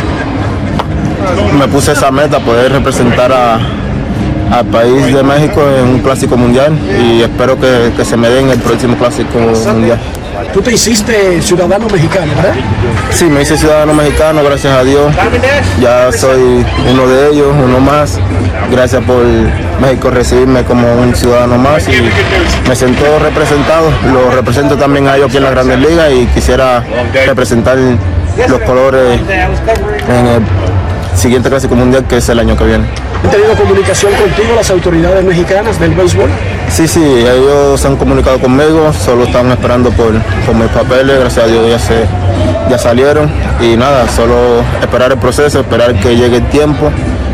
Me 1.59 1.69
puse 1.69 1.93
esa 1.93 2.11
meta, 2.11 2.39
poder 2.39 2.73
representar 2.73 3.33
a, 3.33 3.59
al 4.51 4.67
país 4.67 5.15
de 5.15 5.23
México 5.23 5.63
en 5.79 5.89
un 5.89 5.99
clásico 6.01 6.37
mundial 6.37 6.77
y 7.01 7.23
espero 7.23 7.59
que, 7.59 7.93
que 7.97 8.05
se 8.05 8.17
me 8.17 8.29
dé 8.29 8.41
en 8.41 8.51
el 8.51 8.59
próximo 8.59 8.97
clásico 8.97 9.39
mundial. 9.39 9.99
Tú 10.53 10.63
te 10.63 10.73
hiciste 10.73 11.41
ciudadano 11.43 11.87
mexicano, 11.87 12.33
¿verdad? 12.35 12.55
Sí, 13.11 13.27
me 13.27 13.43
hice 13.43 13.57
ciudadano 13.57 13.95
mexicano, 13.95 14.43
gracias 14.43 14.77
a 14.77 14.83
Dios. 14.83 15.15
Ya 15.81 16.11
soy 16.13 16.65
uno 16.91 17.07
de 17.07 17.29
ellos, 17.31 17.49
uno 17.63 17.79
más. 17.79 18.19
Gracias 18.71 19.03
por 19.05 19.23
México 19.81 20.11
recibirme 20.11 20.65
como 20.65 20.93
un 20.95 21.15
ciudadano 21.15 21.59
más 21.59 21.87
y 21.89 21.93
me 22.69 22.75
siento 22.75 23.05
representado. 23.23 23.93
Lo 24.13 24.31
represento 24.31 24.77
también 24.77 25.09
a 25.09 25.17
ellos 25.17 25.29
aquí 25.29 25.37
en 25.37 25.45
la 25.45 25.51
Grandes 25.51 25.79
Ligas 25.79 26.11
y 26.13 26.27
quisiera 26.27 26.83
representar 27.27 27.77
los 28.49 28.61
colores 28.63 29.21
en 30.09 30.27
el 30.27 30.43
siguiente 31.15 31.49
clásico 31.49 31.74
mundial 31.74 32.05
que 32.07 32.19
es 32.19 32.28
el 32.28 32.39
año 32.39 32.57
que 32.57 32.65
viene. 32.65 32.85
¿Han 33.23 33.31
tenido 33.31 33.55
comunicación 33.55 34.12
contigo 34.15 34.55
las 34.57 34.70
autoridades 34.70 35.24
mexicanas 35.24 35.78
del 35.78 35.95
béisbol? 35.95 36.31
Sí, 36.70 36.89
sí, 36.89 37.03
ellos 37.03 37.81
se 37.81 37.89
han 37.89 37.97
comunicado 37.97 38.39
conmigo, 38.39 38.93
solo 38.93 39.24
están 39.24 39.51
esperando 39.51 39.91
por, 39.91 40.12
por 40.47 40.55
mis 40.55 40.69
papeles, 40.69 41.19
gracias 41.20 41.45
a 41.45 41.49
Dios 41.49 41.69
ya, 41.69 41.78
se, 41.78 42.05
ya 42.70 42.78
salieron 42.78 43.31
y 43.61 43.77
nada, 43.77 44.09
solo 44.09 44.62
esperar 44.81 45.12
el 45.12 45.19
proceso, 45.19 45.61
esperar 45.61 45.95
que 46.01 46.16
llegue 46.16 46.39
el 46.39 46.49
tiempo 46.49 46.91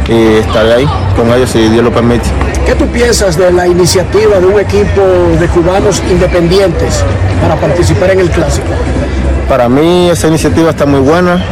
y 0.09 0.39
estaré 0.39 0.74
ahí 0.74 0.89
con 1.16 1.32
ellos 1.32 1.51
si 1.51 1.69
Dios 1.69 1.85
lo 1.85 1.93
permite. 1.93 2.28
¿Qué 2.65 2.74
tú 2.74 2.86
piensas 2.89 3.36
de 3.36 3.53
la 3.53 3.66
iniciativa 3.69 4.40
de 4.40 4.47
un 4.47 4.59
equipo 4.59 5.03
de 5.39 5.47
cubanos 5.48 6.03
independientes 6.11 7.05
para 7.40 7.55
participar 7.57 8.11
en 8.11 8.20
el 8.20 8.31
clásico? 8.31 8.66
Para 9.48 9.69
mí 9.69 10.11
esa 10.11 10.27
iniciativa 10.27 10.70
está 10.70 10.86
muy 10.86 11.01
buena, 11.01 11.44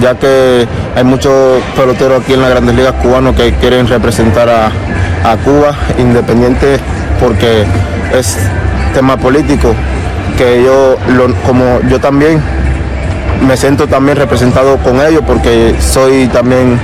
ya 0.00 0.14
que 0.14 0.66
hay 0.96 1.04
muchos 1.04 1.62
peloteros 1.76 2.22
aquí 2.22 2.34
en 2.34 2.40
las 2.40 2.50
grandes 2.50 2.74
ligas 2.74 2.94
cubanos 3.02 3.34
que 3.34 3.52
quieren 3.54 3.86
representar 3.86 4.48
a, 4.48 4.66
a 5.24 5.36
Cuba, 5.38 5.74
independiente 5.98 6.78
porque 7.20 7.64
es 8.14 8.38
tema 8.94 9.16
político, 9.16 9.74
que 10.36 10.62
yo, 10.62 10.96
como 11.44 11.80
yo 11.88 12.00
también, 12.00 12.40
me 13.46 13.56
siento 13.56 13.86
también 13.86 14.16
representado 14.16 14.76
con 14.78 15.00
ellos 15.00 15.22
porque 15.26 15.74
soy 15.80 16.26
también 16.28 16.78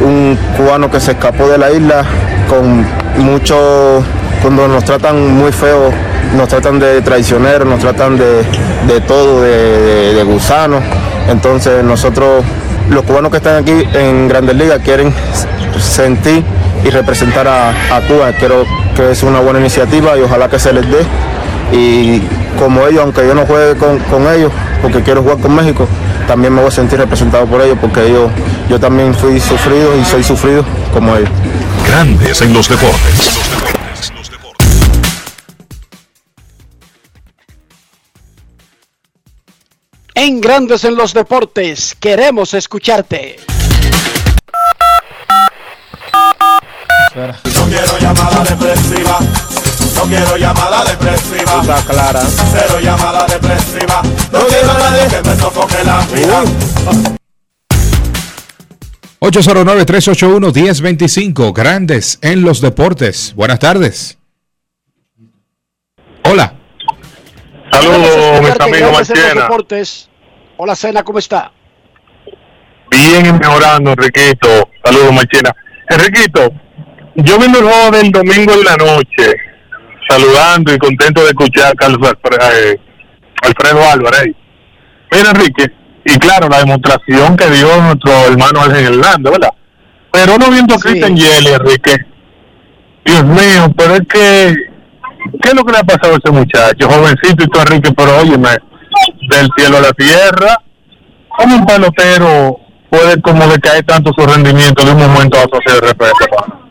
un 0.00 0.38
cubano 0.56 0.90
que 0.90 1.00
se 1.00 1.12
escapó 1.12 1.48
de 1.48 1.58
la 1.58 1.70
isla 1.72 2.04
con 2.48 2.84
mucho, 3.22 4.02
cuando 4.42 4.68
nos 4.68 4.84
tratan 4.84 5.36
muy 5.36 5.52
feo, 5.52 5.90
nos 6.36 6.48
tratan 6.48 6.78
de 6.78 7.02
traicioneros, 7.02 7.66
nos 7.66 7.80
tratan 7.80 8.16
de, 8.16 8.42
de 8.86 9.00
todo, 9.00 9.42
de, 9.42 9.48
de, 9.48 10.14
de 10.14 10.22
gusanos. 10.22 10.82
Entonces 11.28 11.84
nosotros, 11.84 12.44
los 12.88 13.04
cubanos 13.04 13.30
que 13.30 13.36
están 13.38 13.62
aquí 13.62 13.84
en 13.94 14.28
Grandes 14.28 14.56
Ligas 14.56 14.80
quieren 14.82 15.12
sentir 15.78 16.42
y 16.84 16.90
representar 16.90 17.46
a, 17.46 17.70
a 17.70 18.00
Cuba. 18.06 18.32
Creo 18.38 18.64
que 18.96 19.10
es 19.12 19.22
una 19.22 19.40
buena 19.40 19.60
iniciativa 19.60 20.16
y 20.16 20.22
ojalá 20.22 20.48
que 20.48 20.58
se 20.58 20.72
les 20.72 20.88
dé. 20.88 21.04
Y 21.72 22.22
como 22.58 22.86
ellos, 22.86 23.02
aunque 23.02 23.26
yo 23.26 23.34
no 23.34 23.46
juegue 23.46 23.76
con, 23.76 23.98
con 23.98 24.32
ellos, 24.32 24.50
porque 24.82 25.02
quiero 25.02 25.22
jugar 25.22 25.38
con 25.38 25.54
México, 25.54 25.86
también 26.26 26.52
me 26.52 26.60
voy 26.60 26.68
a 26.68 26.72
sentir 26.72 26.98
representado 26.98 27.46
por 27.46 27.60
ellos, 27.60 27.78
porque 27.80 28.06
ellos, 28.06 28.30
yo 28.68 28.80
también 28.80 29.14
fui 29.14 29.38
sufrido 29.38 29.96
y 30.00 30.04
soy 30.04 30.24
sufrido 30.24 30.64
como 30.92 31.14
ellos. 31.16 31.30
Grandes 31.86 32.40
en 32.42 32.52
los 32.52 32.68
deportes. 32.68 33.38
En 40.22 40.42
Grandes 40.42 40.84
en 40.84 40.96
los 40.96 41.14
Deportes, 41.14 41.96
queremos 41.98 42.52
escucharte. 42.52 43.38
No 47.14 47.32
quiero 47.70 47.98
llamada 47.98 48.44
depresiva. 48.44 49.18
No 49.96 50.02
quiero 50.02 50.36
llamada 50.36 50.84
depresiva. 50.84 51.62
Está 51.62 51.82
clara. 51.86 52.20
Cero 52.52 52.80
llamada 52.82 53.24
depresiva. 53.28 54.02
No 54.30 54.46
quiero 54.46 54.74
nadie 54.74 55.08
que 55.08 55.22
me 55.26 55.34
sofoque 55.36 55.82
la 55.86 56.04
vida. 56.14 56.44
809-381-1025, 59.20 61.54
Grandes 61.54 62.18
en 62.20 62.42
los 62.42 62.60
Deportes. 62.60 63.32
Buenas 63.34 63.58
tardes. 63.58 64.18
Hola. 66.24 66.56
Saludos, 67.72 68.42
mis 68.42 68.50
en 68.50 68.60
amigos 68.60 69.08
Grandes 69.08 70.09
Hola, 70.62 70.76
Cena, 70.76 71.02
¿cómo 71.02 71.18
está? 71.18 71.50
Bien 72.90 73.38
mejorando, 73.38 73.92
Enriquito. 73.92 74.68
Saludos, 74.84 75.14
Machina. 75.14 75.56
Enriquito, 75.88 76.52
yo 77.14 77.38
viendo 77.38 77.60
el 77.60 77.64
juego 77.64 77.90
del 77.92 78.10
domingo 78.10 78.52
en 78.52 78.64
la 78.64 78.76
noche, 78.76 79.36
saludando 80.06 80.74
y 80.74 80.78
contento 80.78 81.22
de 81.22 81.28
escuchar 81.28 81.72
a 81.72 81.74
Carlos 81.74 82.12
eh, 82.52 82.76
Alfredo 83.40 83.90
Álvarez. 83.90 84.34
Mira, 85.10 85.30
Enrique, 85.30 85.72
y 86.04 86.18
claro, 86.18 86.46
la 86.50 86.58
demostración 86.58 87.38
que 87.38 87.50
dio 87.52 87.80
nuestro 87.80 88.12
hermano 88.26 88.60
Ángel 88.60 88.84
Hernández, 88.84 89.32
¿verdad? 89.32 89.54
Pero 90.12 90.34
uno 90.34 90.50
viendo 90.50 90.74
a 90.74 90.78
Cristian 90.78 91.16
Yeli, 91.16 91.54
Enrique, 91.54 91.96
Dios 93.06 93.24
mío, 93.24 93.72
pero 93.78 93.94
es 93.94 94.02
que, 94.06 94.54
¿qué 95.40 95.48
es 95.48 95.54
lo 95.54 95.64
que 95.64 95.72
le 95.72 95.78
ha 95.78 95.84
pasado 95.84 96.16
a 96.16 96.18
ese 96.18 96.30
muchacho? 96.30 96.86
Jovencito 96.86 97.44
y 97.44 97.48
todo, 97.48 97.62
Enrique, 97.62 97.92
pero 97.96 98.18
óyeme, 98.18 98.58
del 99.28 99.48
cielo 99.56 99.78
a 99.78 99.80
la 99.80 99.92
tierra, 99.92 100.62
¿cómo 101.28 101.56
un 101.56 101.66
pelotero 101.66 102.58
puede 102.90 103.20
como 103.22 103.46
decaer 103.46 103.84
tanto 103.84 104.12
su 104.16 104.26
rendimiento 104.26 104.84
de 104.84 104.92
un 104.92 104.98
momento 104.98 105.38
a 105.38 105.44
otro 105.44 105.60
repente, 105.80 106.24
hermano? 106.24 106.68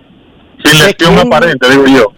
Sin 0.63 0.79
lesión 0.79 1.19
aparente, 1.19 1.69
digo 1.69 1.87
yo. 1.87 2.13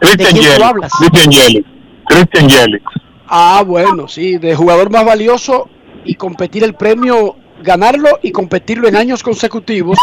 Christian 0.00 0.34
Yelich? 0.34 0.90
Christian 0.98 1.30
Yelich, 1.30 1.66
Christian 2.06 2.48
Yelich. 2.48 2.82
Ah, 3.28 3.62
bueno, 3.64 4.08
sí, 4.08 4.38
de 4.38 4.54
jugador 4.54 4.90
más 4.90 5.04
valioso 5.04 5.68
y 6.04 6.14
competir 6.16 6.64
el 6.64 6.74
premio, 6.74 7.36
ganarlo 7.62 8.18
y 8.22 8.32
competirlo 8.32 8.88
en 8.88 8.96
años 8.96 9.22
consecutivos. 9.22 9.98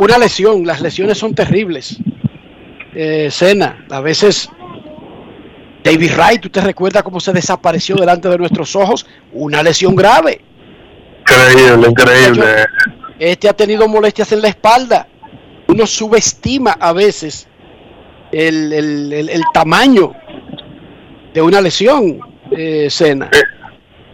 Una 0.00 0.18
lesión, 0.18 0.66
las 0.66 0.80
lesiones 0.80 1.18
son 1.18 1.34
terribles. 1.34 1.98
Eh, 2.94 3.28
Cena, 3.30 3.84
a 3.90 4.00
veces 4.00 4.48
David 5.86 6.12
Wright, 6.16 6.40
¿tú 6.40 6.48
te 6.50 6.60
recuerdas 6.60 7.02
cómo 7.02 7.20
se 7.20 7.32
desapareció 7.32 7.96
delante 7.96 8.28
de 8.28 8.38
nuestros 8.38 8.74
ojos? 8.76 9.06
Una 9.32 9.62
lesión 9.62 9.94
grave. 9.94 10.40
Increíble, 11.20 11.88
increíble. 11.88 12.44
Este 13.18 13.48
ha 13.48 13.52
tenido 13.52 13.88
molestias 13.88 14.30
en 14.32 14.42
la 14.42 14.48
espalda. 14.48 15.06
Uno 15.68 15.86
subestima 15.86 16.72
a 16.78 16.92
veces 16.92 17.48
el, 18.32 18.72
el- 18.72 19.12
el- 19.12 19.28
el 19.30 19.42
tamaño 19.52 20.12
de 21.34 21.42
una 21.42 21.60
lesión, 21.60 22.18
eh, 22.50 22.88
Cena. 22.90 23.28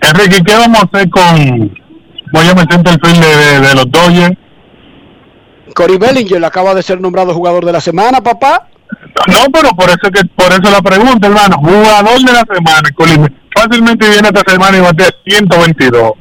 Enrique, 0.01 0.43
¿qué 0.45 0.55
vamos 0.55 0.83
a 0.83 0.87
hacer 0.87 1.09
con... 1.11 1.81
Voy 2.33 2.47
a 2.49 2.55
meter 2.55 2.81
el 2.81 3.21
de, 3.21 3.37
de, 3.37 3.69
de 3.69 3.75
los 3.75 3.91
Dodgers. 3.91 4.37
Cory 5.75 5.97
Bellinger 5.99 6.45
acaba 6.45 6.75
de 6.75 6.83
ser 6.83 7.01
nombrado 7.01 7.35
jugador 7.35 7.65
de 7.65 7.73
la 7.73 7.81
semana, 7.81 8.21
papá. 8.23 8.69
No, 9.29 9.51
pero 9.53 9.71
por 9.71 9.89
eso 9.89 10.11
que 10.13 10.25
por 10.35 10.53
eso 10.53 10.71
la 10.71 10.83
pregunta, 10.83 11.27
hermano. 11.27 11.57
Jugador 11.59 12.21
de 12.21 12.33
la 12.33 12.45
semana. 12.53 12.89
Fácilmente 13.55 14.09
viene 14.09 14.29
esta 14.29 14.51
semana 14.51 14.79
y 14.79 14.81
bate 14.81 15.05
122. 15.27 16.13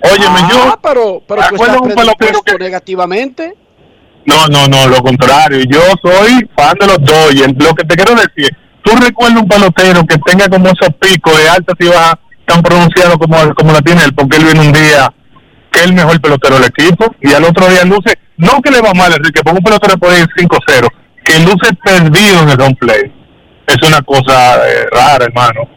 Óyeme, 0.00 0.38
ah, 0.40 0.48
yo... 0.50 0.78
pero, 0.80 1.22
pero 1.26 1.42
tú 1.42 1.48
¿Recuerdas 1.50 1.76
estás 1.76 1.88
un 1.88 1.94
pelotero 1.94 2.58
negativamente. 2.58 3.54
No, 4.26 4.46
no, 4.46 4.68
no, 4.68 4.86
lo 4.86 5.02
contrario. 5.02 5.64
Yo 5.68 5.80
soy 6.02 6.48
fan 6.56 6.76
de 6.78 6.86
los 6.86 6.98
Dodgers. 6.98 7.54
Lo 7.58 7.74
que 7.74 7.84
te 7.84 7.96
quiero 7.96 8.14
decir, 8.14 8.56
tú 8.82 8.92
recuerdas 8.96 9.42
un 9.42 9.48
pelotero 9.48 10.04
que 10.06 10.18
tenga 10.18 10.48
como 10.48 10.66
esos 10.66 10.94
picos 11.00 11.36
de 11.36 11.48
altas 11.48 11.74
y 11.80 11.88
bajas 11.88 12.14
tan 12.48 12.62
pronunciados 12.62 13.16
como, 13.18 13.54
como 13.54 13.72
la 13.72 13.82
tiene 13.82 14.04
él, 14.04 14.14
porque 14.14 14.38
él 14.38 14.44
viene 14.44 14.60
un 14.60 14.72
día 14.72 15.12
que 15.70 15.80
es 15.80 15.86
el 15.86 15.92
mejor 15.92 16.20
pelotero 16.20 16.58
del 16.58 16.70
equipo 16.70 17.14
y 17.20 17.32
al 17.32 17.44
otro 17.44 17.68
día 17.68 17.84
luce, 17.84 18.18
no 18.38 18.60
que 18.62 18.70
le 18.70 18.80
va 18.80 18.94
mal, 18.94 19.12
Enrique, 19.12 19.42
porque 19.44 19.58
un 19.58 19.64
pelotero 19.64 19.98
puede 19.98 20.20
ir 20.20 20.28
5-0, 20.36 20.88
que 21.28 21.38
luce 21.40 21.74
perdido 21.84 22.42
en 22.42 22.48
el 22.48 22.60
home 22.60 22.76
play. 22.76 23.12
Es 23.66 23.76
una 23.86 24.00
cosa 24.00 24.66
eh, 24.66 24.86
rara, 24.90 25.26
hermano. 25.26 25.68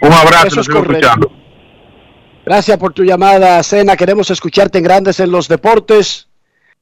Un 0.00 0.12
abrazo, 0.12 0.60
es 0.60 0.68
escuchando. 0.68 1.30
Gracias 2.46 2.78
por 2.78 2.94
tu 2.94 3.04
llamada, 3.04 3.62
Cena. 3.62 3.96
Queremos 3.96 4.30
escucharte 4.30 4.78
en 4.78 4.84
Grandes 4.84 5.20
en 5.20 5.30
los 5.30 5.46
Deportes. 5.46 6.28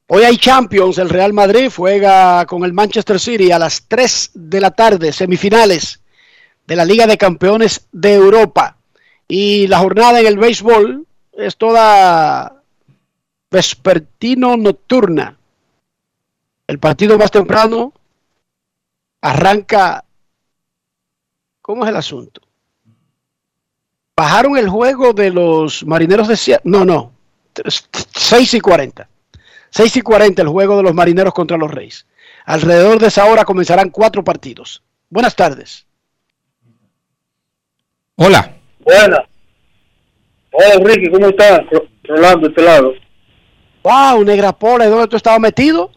Hoy 0.07 0.23
hay 0.23 0.37
Champions, 0.37 0.97
el 0.99 1.09
Real 1.09 1.33
Madrid 1.33 1.69
juega 1.75 2.45
con 2.45 2.63
el 2.63 2.71
Manchester 2.71 3.19
City 3.19 3.51
a 3.51 3.59
las 3.59 3.89
3 3.89 4.31
de 4.35 4.61
la 4.61 4.71
tarde, 4.71 5.11
semifinales 5.11 5.99
de 6.65 6.75
la 6.77 6.85
Liga 6.85 7.07
de 7.07 7.17
Campeones 7.17 7.87
de 7.91 8.13
Europa. 8.13 8.77
Y 9.27 9.67
la 9.67 9.79
jornada 9.79 10.21
en 10.21 10.27
el 10.27 10.37
béisbol 10.37 11.05
es 11.33 11.57
toda 11.57 12.61
vespertino 13.51 14.55
nocturna. 14.55 15.37
El 16.67 16.79
partido 16.79 17.17
más 17.17 17.31
temprano 17.31 17.93
arranca. 19.29 20.03
¿Cómo 21.61 21.83
es 21.83 21.89
el 21.89 21.95
asunto? 21.97 22.41
Bajaron 24.15 24.57
el 24.57 24.69
juego 24.69 25.13
de 25.13 25.29
los 25.31 25.85
marineros 25.85 26.27
de 26.27 26.37
Seattle. 26.37 26.69
No, 26.71 26.85
no. 26.85 27.11
6 28.13 28.53
y 28.55 28.59
40. 28.59 29.07
6 29.69 29.97
y 29.97 30.01
40 30.01 30.41
el 30.41 30.47
juego 30.47 30.77
de 30.77 30.83
los 30.83 30.93
marineros 30.93 31.33
contra 31.33 31.57
los 31.57 31.69
Reyes. 31.69 32.07
Alrededor 32.45 32.99
de 32.99 33.07
esa 33.07 33.25
hora 33.25 33.43
comenzarán 33.45 33.89
cuatro 33.89 34.23
partidos. 34.23 34.81
Buenas 35.09 35.35
tardes. 35.35 35.85
Hola. 38.15 38.55
Buenas. 38.79 39.19
Hola, 40.51 40.83
Ricky, 40.85 41.11
¿cómo 41.11 41.27
estás? 41.27 41.61
Ro- 41.69 41.87
Rolando, 42.03 42.47
de 42.47 42.53
este 42.53 42.61
lado. 42.63 42.93
Wow, 43.83 44.23
Negra 44.23 44.51
Pola, 44.53 44.85
¿y 44.85 44.89
dónde 44.89 45.07
tú 45.07 45.17
estabas 45.17 45.39
metido? 45.39 45.91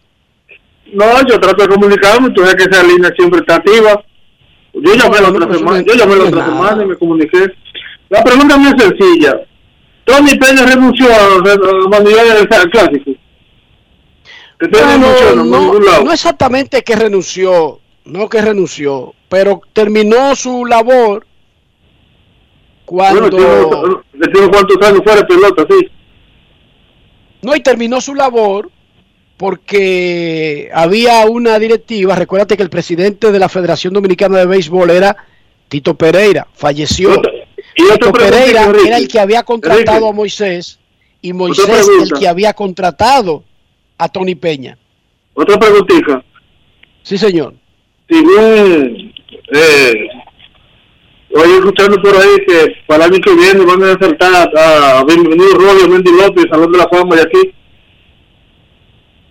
No, 0.92 1.26
yo 1.26 1.38
trato 1.38 1.62
de 1.62 1.68
comunicarme, 1.68 2.30
tú 2.30 2.42
ves 2.42 2.54
que 2.54 2.64
esa 2.64 2.82
línea 2.82 3.10
siempre 3.16 3.40
está 3.40 3.56
activa. 3.56 4.02
Yo 4.72 4.94
llamé 4.94 5.20
la 5.20 5.30
No, 5.30 5.36
otra 5.36 5.46
no, 5.46 5.54
semana, 5.54 5.84
yo 5.86 5.94
llamé 5.94 6.16
la 6.16 6.22
es 6.24 6.28
otra 6.28 6.44
semana 6.46 6.82
y 6.82 6.86
me 6.86 6.96
comuniqué. 6.96 7.52
La 8.08 8.24
pregunta 8.24 8.56
muy 8.56 8.72
sencilla. 8.78 9.40
Tony 10.04 10.36
Peña 10.38 10.66
renunció 10.66 11.06
a 11.12 11.26
a 11.26 11.88
manualidades 11.88 12.48
del 12.48 12.70
clásico. 12.70 13.10
No, 14.70 15.44
no, 15.44 16.02
no 16.04 16.12
exactamente 16.12 16.82
que 16.82 16.94
renunció, 16.94 17.80
no 18.04 18.28
que 18.28 18.42
renunció, 18.42 19.14
pero 19.28 19.62
terminó 19.72 20.36
su 20.36 20.66
labor 20.66 21.26
cuando... 22.84 23.30
Bueno, 23.30 24.02
cuántos 24.50 24.86
años 24.86 25.00
fuera 25.02 25.26
pelota, 25.26 25.66
sí. 25.70 25.88
No, 27.42 27.56
y 27.56 27.60
terminó 27.60 28.00
su 28.02 28.14
labor 28.14 28.70
porque 29.40 30.68
había 30.70 31.24
una 31.24 31.58
directiva. 31.58 32.14
Recuérdate 32.14 32.58
que 32.58 32.62
el 32.62 32.68
presidente 32.68 33.32
de 33.32 33.38
la 33.38 33.48
Federación 33.48 33.94
Dominicana 33.94 34.36
de 34.36 34.44
Béisbol 34.44 34.90
era 34.90 35.16
Tito 35.66 35.94
Pereira, 35.94 36.46
falleció. 36.52 37.14
y 37.74 37.82
Tito 37.90 38.12
Pereira 38.12 38.70
era 38.84 38.98
el 38.98 39.08
que 39.08 39.18
había 39.18 39.42
contratado 39.42 40.08
a 40.08 40.12
Moisés 40.12 40.78
y 41.22 41.32
Moisés 41.32 41.88
el 42.02 42.18
que 42.18 42.28
había 42.28 42.52
contratado 42.52 43.42
a 43.96 44.10
Tony 44.10 44.34
Peña. 44.34 44.76
Otra 45.32 45.58
preguntita. 45.58 46.22
Sí, 47.02 47.16
señor. 47.16 47.54
Según, 48.10 49.10
eh, 49.54 49.94
oye, 51.34 51.54
escuchando 51.54 52.02
por 52.02 52.14
ahí 52.14 52.44
que 52.46 52.74
para 52.86 53.06
el 53.06 53.12
año 53.14 53.22
que 53.22 53.34
viene 53.34 53.64
van 53.64 53.84
a 53.84 53.92
acertar 53.94 54.50
a 54.54 55.02
Bienvenido 55.04 55.54
Rollo, 55.54 55.88
Mendy 55.88 56.10
López, 56.12 56.44
Salón 56.50 56.72
de 56.72 56.76
la 56.76 56.88
Fama 56.88 57.16
y 57.16 57.20
aquí. 57.20 57.54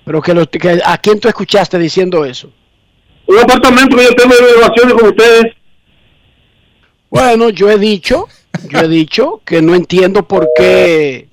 Pero 0.09 0.23
que, 0.23 0.33
lo- 0.33 0.49
que- 0.49 0.81
¿a 0.83 0.97
quién 0.97 1.19
tú 1.19 1.27
escuchaste 1.27 1.77
diciendo 1.77 2.25
eso? 2.25 2.51
Un 3.27 3.37
apartamento 3.37 3.95
que 3.95 4.05
yo 4.05 4.15
tengo 4.15 4.33
de 4.33 4.41
elevaciones 4.53 4.93
con 4.95 5.09
ustedes. 5.09 5.53
Bueno, 7.11 7.51
yo 7.51 7.69
he 7.69 7.77
dicho, 7.77 8.27
yo 8.71 8.79
he 8.79 8.87
dicho 8.87 9.39
que 9.45 9.61
no 9.61 9.75
entiendo 9.75 10.27
por 10.27 10.49
qué 10.57 11.29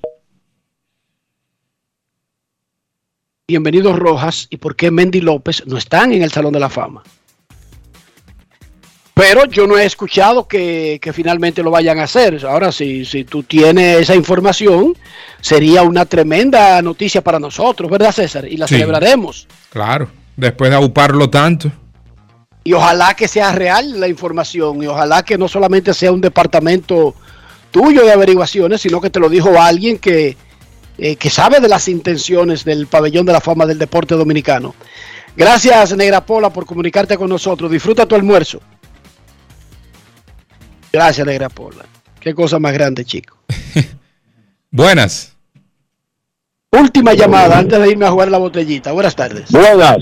Bienvenidos 3.47 3.97
Rojas 3.97 4.45
y 4.51 4.57
por 4.57 4.75
qué 4.75 4.91
Mendy 4.91 5.21
López 5.21 5.63
no 5.65 5.77
están 5.77 6.13
en 6.13 6.21
el 6.21 6.31
Salón 6.31 6.53
de 6.53 6.59
la 6.59 6.69
Fama. 6.69 7.01
Pero 9.17 9.45
yo 9.45 9.65
no 9.65 9.77
he 9.77 9.85
escuchado 9.85 10.47
que, 10.47 10.99
que 11.01 11.11
finalmente 11.11 11.63
lo 11.63 11.71
vayan 11.71 11.97
a 11.99 12.03
hacer. 12.03 12.45
Ahora, 12.45 12.71
si, 12.71 13.03
si 13.03 13.23
tú 13.23 13.41
tienes 13.43 14.01
esa 14.01 14.15
información, 14.15 14.95
sería 15.41 15.81
una 15.81 16.05
tremenda 16.05 16.79
noticia 16.83 17.21
para 17.21 17.39
nosotros, 17.39 17.89
¿verdad, 17.89 18.11
César? 18.11 18.45
Y 18.47 18.57
la 18.57 18.67
Sí. 18.67 18.75
celebraremos. 18.75 19.47
Claro. 19.71 20.09
Después 20.35 20.69
de 20.69 20.75
auparlo 20.77 21.29
tanto. 21.31 21.71
Y 22.63 22.73
ojalá 22.73 23.15
que 23.15 23.27
sea 23.27 23.51
real 23.53 23.99
la 23.99 24.07
información 24.07 24.83
y 24.83 24.87
ojalá 24.87 25.23
que 25.23 25.37
no 25.37 25.47
solamente 25.47 25.93
sea 25.95 26.11
un 26.11 26.21
departamento 26.21 27.15
tuyo 27.71 28.05
de 28.05 28.11
averiguaciones, 28.11 28.81
sino 28.81 29.01
que 29.01 29.09
te 29.09 29.19
lo 29.19 29.29
dijo 29.29 29.59
alguien 29.59 29.97
que, 29.97 30.37
eh, 30.99 31.15
que 31.15 31.29
sabe 31.29 31.59
de 31.59 31.69
las 31.69 31.87
intenciones 31.87 32.65
del 32.65 32.85
pabellón 32.87 33.25
de 33.25 33.33
la 33.33 33.41
fama 33.41 33.65
del 33.65 33.79
deporte 33.79 34.15
dominicano. 34.15 34.75
Gracias, 35.35 35.95
Negra 35.95 36.25
Pola, 36.25 36.51
por 36.51 36.65
comunicarte 36.65 37.17
con 37.17 37.29
nosotros. 37.29 37.71
Disfruta 37.71 38.05
tu 38.05 38.15
almuerzo. 38.15 38.59
Gracias, 40.97 41.27
Negra 41.27 41.47
Pola. 41.47 41.85
Qué 42.19 42.33
cosa 42.33 42.57
más 42.57 42.73
grande, 42.73 43.05
chico. 43.05 43.37
Buenas. 44.71 45.37
Última 46.71 47.13
llamada 47.13 47.59
antes 47.59 47.79
de 47.79 47.91
irme 47.91 48.07
a 48.07 48.09
jugar 48.09 48.31
la 48.31 48.39
botellita. 48.39 48.93
Buenas 48.93 49.15
tardes. 49.15 49.51
Buenas. 49.51 49.97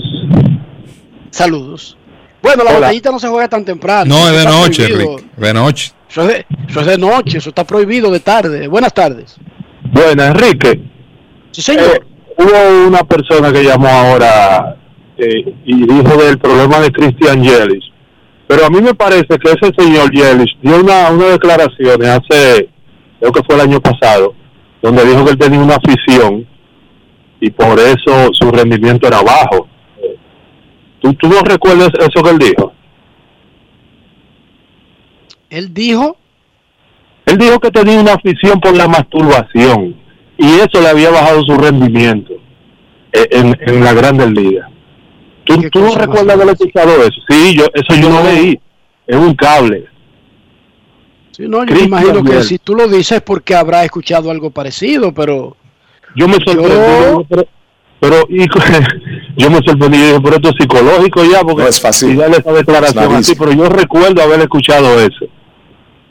Saludos. 1.30 1.98
Bueno, 2.40 2.64
la 2.64 2.70
Hola. 2.70 2.80
botellita 2.80 3.10
no 3.10 3.18
se 3.18 3.28
juega 3.28 3.46
tan 3.46 3.62
temprano. 3.62 4.06
No, 4.06 4.26
es 4.26 4.38
de 4.38 4.44
noche, 4.46 4.88
prohibido. 4.88 5.16
Rick. 5.18 5.36
De 5.36 5.52
noche. 5.52 5.92
Eso 6.08 6.22
es 6.22 6.28
de, 6.28 6.46
eso 6.66 6.80
es 6.80 6.86
de 6.86 6.96
noche, 6.98 7.38
eso 7.38 7.50
está 7.50 7.64
prohibido 7.64 8.10
de 8.10 8.20
tarde. 8.20 8.66
Buenas 8.66 8.94
tardes. 8.94 9.36
Buenas, 9.92 10.28
Enrique. 10.30 10.80
Sí, 11.50 11.60
señor. 11.60 11.94
Eh, 11.94 12.00
hubo 12.38 12.88
una 12.88 13.04
persona 13.04 13.52
que 13.52 13.62
llamó 13.62 13.88
ahora 13.88 14.76
eh, 15.18 15.54
y 15.66 15.86
dijo 15.86 16.16
del 16.16 16.38
problema 16.38 16.80
de 16.80 16.90
Christian 16.90 17.42
Yelich. 17.42 17.84
Pero 18.46 18.66
a 18.66 18.70
mí 18.70 18.80
me 18.80 18.94
parece 18.94 19.26
que 19.26 19.50
ese 19.50 19.72
señor 19.76 20.10
Yelich 20.12 20.56
dio 20.62 20.80
una, 20.80 21.10
una 21.10 21.26
declaraciones 21.26 22.08
hace, 22.08 22.68
creo 23.18 23.32
que 23.32 23.42
fue 23.42 23.56
el 23.56 23.62
año 23.62 23.80
pasado, 23.80 24.34
donde 24.82 25.04
dijo 25.04 25.24
que 25.24 25.30
él 25.32 25.38
tenía 25.38 25.58
una 25.58 25.76
afición 25.76 26.46
y 27.40 27.50
por 27.50 27.78
eso 27.78 28.30
su 28.32 28.50
rendimiento 28.50 29.08
era 29.08 29.20
bajo. 29.22 29.66
¿Tú, 31.00 31.12
¿Tú 31.14 31.28
no 31.28 31.40
recuerdas 31.40 31.90
eso 31.98 32.22
que 32.22 32.30
él 32.30 32.38
dijo? 32.38 32.72
Él 35.50 35.72
dijo, 35.72 36.16
Él 37.26 37.38
dijo 37.38 37.58
que 37.60 37.70
tenía 37.70 38.00
una 38.00 38.14
afición 38.14 38.60
por 38.60 38.76
la 38.76 38.88
masturbación 38.88 39.96
y 40.38 40.46
eso 40.54 40.80
le 40.80 40.88
había 40.88 41.10
bajado 41.10 41.42
su 41.44 41.56
rendimiento 41.56 42.34
eh, 43.12 43.28
en, 43.30 43.56
en 43.60 43.84
la 43.84 43.92
Grandes 43.92 44.30
Ligas. 44.30 44.65
¿Tú, 45.46 45.70
tú 45.70 45.80
no 45.80 45.94
recuerdas 45.94 46.34
haber 46.36 46.48
escuchado 46.50 47.02
eso? 47.02 47.20
Sí, 47.28 47.54
yo, 47.56 47.64
eso 47.72 47.94
yo 48.00 48.10
lo 48.10 48.22
leí 48.24 48.58
en 49.06 49.18
un 49.20 49.34
cable. 49.34 49.86
sí, 51.32 51.44
no, 51.48 51.64
yo 51.64 51.74
me 51.74 51.80
imagino 51.82 52.22
que 52.24 52.42
si 52.42 52.58
tú 52.58 52.74
lo 52.74 52.88
dices 52.88 53.22
porque 53.22 53.54
habrá 53.54 53.84
escuchado 53.84 54.30
algo 54.30 54.50
parecido, 54.50 55.12
pero 55.12 55.56
Yo 56.16 56.26
me 56.28 56.34
sorprendí, 56.34 56.74
digo, 56.74 57.26
pero, 57.28 57.46
pero 58.00 58.16
y, 58.28 58.46
yo 59.36 59.50
me 59.50 59.58
sorprendí, 59.64 59.98
pero 60.22 60.36
esto 60.36 60.48
es 60.50 60.54
psicológico 60.58 61.24
ya, 61.24 61.40
porque 61.42 61.62
No 61.62 61.68
es 61.68 61.80
fácil. 61.80 62.10
y 62.10 62.16
darle 62.16 62.38
esa 62.38 62.52
declaración 62.52 63.12
Es 63.12 63.18
así, 63.20 63.34
pero 63.36 63.52
yo 63.52 63.68
recuerdo 63.68 64.22
haber 64.22 64.40
escuchado 64.40 64.98
eso. 65.00 65.26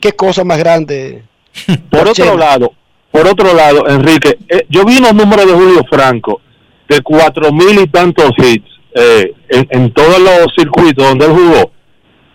qué 0.00 0.12
cosa 0.12 0.44
más 0.44 0.58
grande. 0.58 1.24
Por 1.90 2.08
otro 2.08 2.36
lado, 2.36 2.72
por 3.10 3.26
otro 3.26 3.54
lado, 3.54 3.88
Enrique, 3.88 4.38
eh, 4.48 4.66
yo 4.68 4.84
vi 4.84 4.98
unos 4.98 5.14
números 5.14 5.46
de 5.46 5.52
Julio 5.54 5.82
Franco 5.88 6.42
de 6.86 7.00
cuatro 7.00 7.50
mil 7.50 7.78
y 7.80 7.86
tantos 7.86 8.30
hits 8.36 8.68
eh, 8.96 9.32
en, 9.50 9.66
en 9.70 9.92
todos 9.92 10.18
los 10.18 10.46
circuitos 10.58 11.06
donde 11.06 11.26
él 11.26 11.32
jugó. 11.32 11.70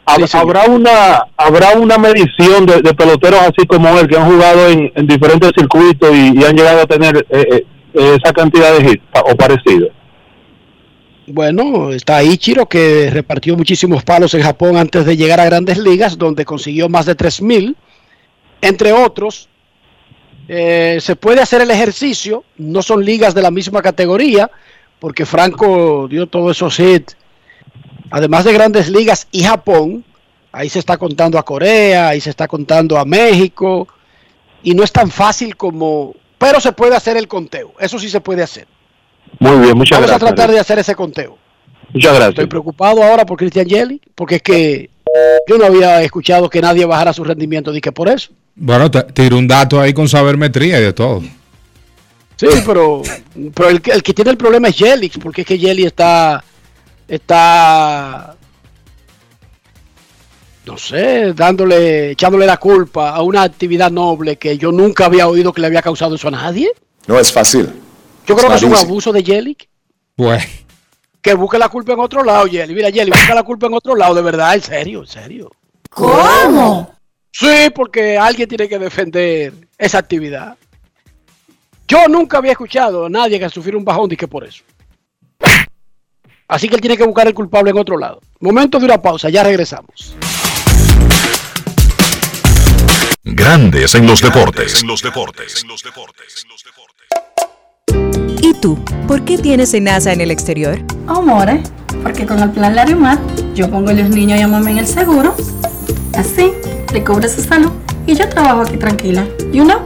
Hab- 0.05 0.39
habrá 0.39 0.63
una 0.65 1.23
habrá 1.37 1.77
una 1.77 1.97
medición 1.97 2.65
de, 2.65 2.81
de 2.81 2.93
peloteros 2.93 3.39
así 3.41 3.65
como 3.67 3.87
él 3.99 4.07
que 4.07 4.17
han 4.17 4.29
jugado 4.31 4.69
en, 4.69 4.91
en 4.95 5.05
diferentes 5.07 5.51
circuitos 5.57 6.09
y, 6.15 6.39
y 6.39 6.43
han 6.43 6.55
llegado 6.55 6.81
a 6.81 6.85
tener 6.87 7.25
eh, 7.29 7.65
eh, 7.93 8.17
esa 8.23 8.33
cantidad 8.33 8.77
de 8.77 8.91
hits 8.91 9.03
o 9.13 9.35
parecido. 9.35 9.89
Bueno, 11.27 11.91
está 11.93 12.23
Ichiro 12.23 12.65
que 12.67 13.09
repartió 13.11 13.55
muchísimos 13.55 14.03
palos 14.03 14.33
en 14.33 14.41
Japón 14.41 14.75
antes 14.75 15.05
de 15.05 15.15
llegar 15.15 15.39
a 15.39 15.45
grandes 15.45 15.77
ligas, 15.77 16.17
donde 16.17 16.43
consiguió 16.45 16.89
más 16.89 17.05
de 17.05 17.15
3.000. 17.15 17.75
Entre 18.61 18.91
otros, 18.91 19.47
eh, 20.47 20.97
se 20.99 21.15
puede 21.15 21.41
hacer 21.41 21.61
el 21.61 21.71
ejercicio, 21.71 22.43
no 22.57 22.81
son 22.81 23.05
ligas 23.05 23.33
de 23.33 23.43
la 23.43 23.51
misma 23.51 23.81
categoría, 23.81 24.49
porque 25.01 25.25
Franco 25.25 26.07
dio 26.07 26.27
todos 26.27 26.55
esos 26.55 26.79
hits, 26.79 27.17
además 28.11 28.45
de 28.45 28.53
grandes 28.53 28.87
ligas 28.87 29.27
y 29.31 29.41
Japón, 29.43 30.05
ahí 30.51 30.69
se 30.69 30.77
está 30.77 30.97
contando 30.97 31.39
a 31.39 31.43
Corea, 31.43 32.09
ahí 32.09 32.21
se 32.21 32.29
está 32.29 32.47
contando 32.47 32.99
a 32.99 33.03
México, 33.05 33.87
y 34.61 34.75
no 34.75 34.83
es 34.83 34.91
tan 34.91 35.09
fácil 35.09 35.55
como, 35.57 36.13
pero 36.37 36.61
se 36.61 36.71
puede 36.71 36.95
hacer 36.95 37.17
el 37.17 37.27
conteo, 37.27 37.73
eso 37.79 37.97
sí 37.97 38.09
se 38.09 38.21
puede 38.21 38.43
hacer. 38.43 38.67
Muy 39.39 39.57
bien, 39.59 39.75
muchas 39.75 39.97
Vamos 39.97 40.11
a 40.11 40.13
gracias. 40.19 40.35
tratar 40.35 40.51
de 40.51 40.59
hacer 40.59 40.77
ese 40.77 40.93
conteo. 40.93 41.35
Muchas 41.93 42.11
gracias. 42.11 42.29
Estoy 42.29 42.45
preocupado 42.45 43.01
ahora 43.01 43.25
por 43.25 43.37
Christian 43.37 43.65
Yelich, 43.65 44.03
porque 44.13 44.35
es 44.35 44.41
que 44.43 44.89
yo 45.47 45.57
no 45.57 45.65
había 45.65 46.03
escuchado 46.03 46.47
que 46.47 46.61
nadie 46.61 46.85
bajara 46.85 47.11
su 47.11 47.23
rendimiento, 47.23 47.71
di 47.71 47.81
que 47.81 47.91
por 47.91 48.07
eso. 48.07 48.29
Bueno, 48.55 48.91
te- 48.91 49.03
tiro 49.13 49.37
un 49.37 49.47
dato 49.47 49.81
ahí 49.81 49.93
con 49.93 50.07
sabermetría 50.07 50.79
y 50.79 50.83
de 50.83 50.93
todo. 50.93 51.23
Sí, 52.41 52.47
pero, 52.65 53.01
pero 53.53 53.69
el, 53.69 53.81
que- 53.81 53.91
el 53.91 54.01
que 54.03 54.13
tiene 54.13 54.31
el 54.31 54.37
problema 54.37 54.69
es 54.69 54.75
Jelix, 54.77 55.17
porque 55.19 55.41
es 55.41 55.47
que 55.47 55.57
Jelly 55.59 55.85
está, 55.85 56.43
está, 57.07 58.35
no 60.65 60.77
sé, 60.77 61.33
dándole, 61.33 62.11
echándole 62.11 62.45
la 62.45 62.57
culpa 62.57 63.09
a 63.11 63.21
una 63.21 63.43
actividad 63.43 63.91
noble 63.91 64.37
que 64.37 64.57
yo 64.57 64.71
nunca 64.71 65.05
había 65.05 65.27
oído 65.27 65.51
que 65.53 65.61
le 65.61 65.67
había 65.67 65.81
causado 65.81 66.15
eso 66.15 66.27
a 66.27 66.31
nadie. 66.31 66.71
No 67.07 67.19
es 67.19 67.31
fácil. 67.31 67.69
Yo 68.27 68.35
creo 68.35 68.49
que 68.49 68.55
es 68.55 68.63
un 68.63 68.69
It's 68.69 68.71
not 68.71 68.79
easy. 68.81 68.85
abuso 68.91 69.11
de 69.13 69.23
Jelly. 69.23 69.57
Bueno. 70.17 70.43
Que 71.21 71.33
busque 71.33 71.57
la 71.59 71.69
culpa 71.69 71.93
en 71.93 71.99
otro 71.99 72.23
lado, 72.23 72.45
Jelly. 72.47 72.73
Mira, 72.73 72.91
Jelly, 72.91 73.11
busca 73.11 73.33
la 73.35 73.43
culpa 73.43 73.67
en 73.67 73.73
otro 73.73 73.95
lado, 73.95 74.13
de 74.15 74.21
verdad, 74.21 74.55
en 74.55 74.61
serio, 74.61 74.99
en 75.01 75.07
serio. 75.07 75.51
¿Cómo? 75.89 76.95
Sí, 77.31 77.69
porque 77.75 78.17
alguien 78.17 78.47
tiene 78.49 78.67
que 78.67 78.79
defender 78.79 79.53
esa 79.77 79.97
actividad. 79.99 80.55
Yo 81.91 82.07
nunca 82.07 82.37
había 82.37 82.53
escuchado 82.53 83.07
a 83.07 83.09
nadie 83.09 83.37
que 83.37 83.49
sufriera 83.49 83.77
un 83.77 83.83
bajón 83.83 84.07
que 84.11 84.25
por 84.25 84.45
eso. 84.45 84.63
Así 86.47 86.69
que 86.69 86.75
él 86.75 86.79
tiene 86.79 86.95
que 86.95 87.03
buscar 87.03 87.27
el 87.27 87.33
culpable 87.33 87.71
en 87.71 87.77
otro 87.77 87.97
lado. 87.97 88.21
Momento 88.39 88.79
de 88.79 88.85
una 88.85 89.01
pausa, 89.01 89.29
ya 89.29 89.43
regresamos. 89.43 90.15
Grandes 93.25 93.93
en 93.95 94.07
los 94.07 94.21
deportes. 94.21 94.85
¿Y 98.41 98.53
tú? 98.61 98.79
¿Por 99.05 99.25
qué 99.25 99.37
tienes 99.37 99.71
Senasa 99.71 100.13
en 100.13 100.21
el 100.21 100.31
exterior? 100.31 100.79
Amores, 101.07 101.73
porque 102.03 102.25
con 102.25 102.39
el 102.39 102.51
plan 102.51 102.73
Larimar 102.73 103.19
yo 103.53 103.69
pongo 103.69 103.89
a 103.89 103.93
los 103.93 104.07
niños 104.07 104.39
y 104.39 104.43
a 104.43 104.47
mamá 104.47 104.71
en 104.71 104.77
el 104.77 104.87
seguro. 104.87 105.35
Así, 106.13 106.53
le 106.93 107.03
cubro 107.03 107.27
su 107.27 107.41
salud 107.41 107.73
y 108.07 108.15
yo 108.15 108.29
trabajo 108.29 108.61
aquí 108.61 108.77
tranquila. 108.77 109.27
You 109.51 109.65
know? 109.65 109.85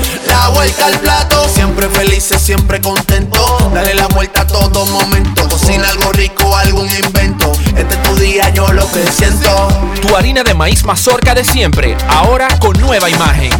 La 0.31 0.47
vuelta 0.47 0.85
al 0.85 0.97
plato, 0.99 1.43
siempre 1.49 1.89
felices, 1.89 2.41
siempre 2.41 2.79
contento. 2.79 3.45
Dale 3.73 3.93
la 3.93 4.07
vuelta 4.07 4.41
a 4.41 4.47
todo 4.47 4.85
momento. 4.85 5.45
Cocina 5.49 5.89
algo 5.89 6.09
rico, 6.13 6.55
algún 6.55 6.87
invento. 6.87 7.51
Este 7.75 7.95
es 7.95 8.01
tu 8.01 8.15
día, 8.15 8.49
yo 8.53 8.71
lo 8.71 8.89
que 8.93 9.05
siento. 9.11 9.67
Tu 10.01 10.15
harina 10.15 10.41
de 10.43 10.53
maíz 10.53 10.85
mazorca 10.85 11.35
de 11.35 11.43
siempre, 11.43 11.97
ahora 12.07 12.47
con 12.59 12.79
nueva 12.79 13.09
imagen. 13.09 13.51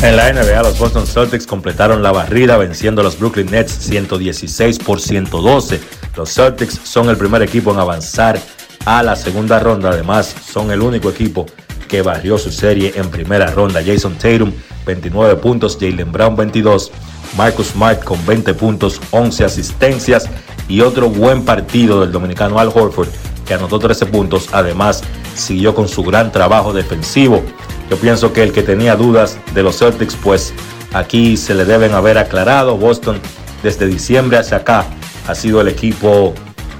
En 0.00 0.16
la 0.16 0.32
NBA, 0.32 0.62
los 0.62 0.78
Boston 0.78 1.08
Celtics 1.08 1.44
completaron 1.44 2.04
la 2.04 2.12
barrida 2.12 2.56
venciendo 2.56 3.00
a 3.00 3.04
los 3.04 3.18
Brooklyn 3.18 3.50
Nets 3.50 3.72
116 3.72 4.78
por 4.78 5.00
112. 5.00 5.80
Los 6.16 6.32
Celtics 6.32 6.80
son 6.84 7.08
el 7.08 7.16
primer 7.16 7.42
equipo 7.42 7.72
en 7.72 7.80
avanzar 7.80 8.40
a 8.84 9.02
la 9.02 9.16
segunda 9.16 9.58
ronda. 9.58 9.90
Además, 9.90 10.32
son 10.52 10.70
el 10.70 10.82
único 10.82 11.10
equipo 11.10 11.46
que 11.88 12.02
barrió 12.02 12.38
su 12.38 12.52
serie 12.52 12.92
en 12.94 13.10
primera 13.10 13.50
ronda. 13.50 13.82
Jason 13.84 14.14
Tatum, 14.14 14.52
29 14.86 15.34
puntos, 15.36 15.76
Jalen 15.80 16.12
Brown, 16.12 16.36
22, 16.36 16.92
Marcus 17.36 17.68
Smart 17.68 18.04
con 18.04 18.24
20 18.24 18.54
puntos, 18.54 19.00
11 19.10 19.44
asistencias 19.44 20.28
y 20.68 20.80
otro 20.80 21.08
buen 21.08 21.44
partido 21.44 22.02
del 22.02 22.12
dominicano 22.12 22.60
Al 22.60 22.68
Horford, 22.68 23.08
que 23.44 23.54
anotó 23.54 23.80
13 23.80 24.06
puntos. 24.06 24.48
Además, 24.52 25.02
siguió 25.34 25.74
con 25.74 25.88
su 25.88 26.04
gran 26.04 26.30
trabajo 26.30 26.72
defensivo. 26.72 27.42
Yo 27.90 27.96
pienso 27.96 28.32
que 28.32 28.42
el 28.42 28.52
que 28.52 28.62
tenía 28.62 28.96
dudas 28.96 29.38
de 29.54 29.62
los 29.62 29.78
Celtics, 29.78 30.16
pues 30.16 30.52
aquí 30.92 31.36
se 31.36 31.54
le 31.54 31.64
deben 31.64 31.92
haber 31.92 32.18
aclarado. 32.18 32.76
Boston 32.76 33.20
desde 33.62 33.86
diciembre 33.86 34.38
hacia 34.38 34.58
acá 34.58 34.84
ha 35.26 35.34
sido 35.34 35.60
el 35.60 35.68
equipo 35.68 36.34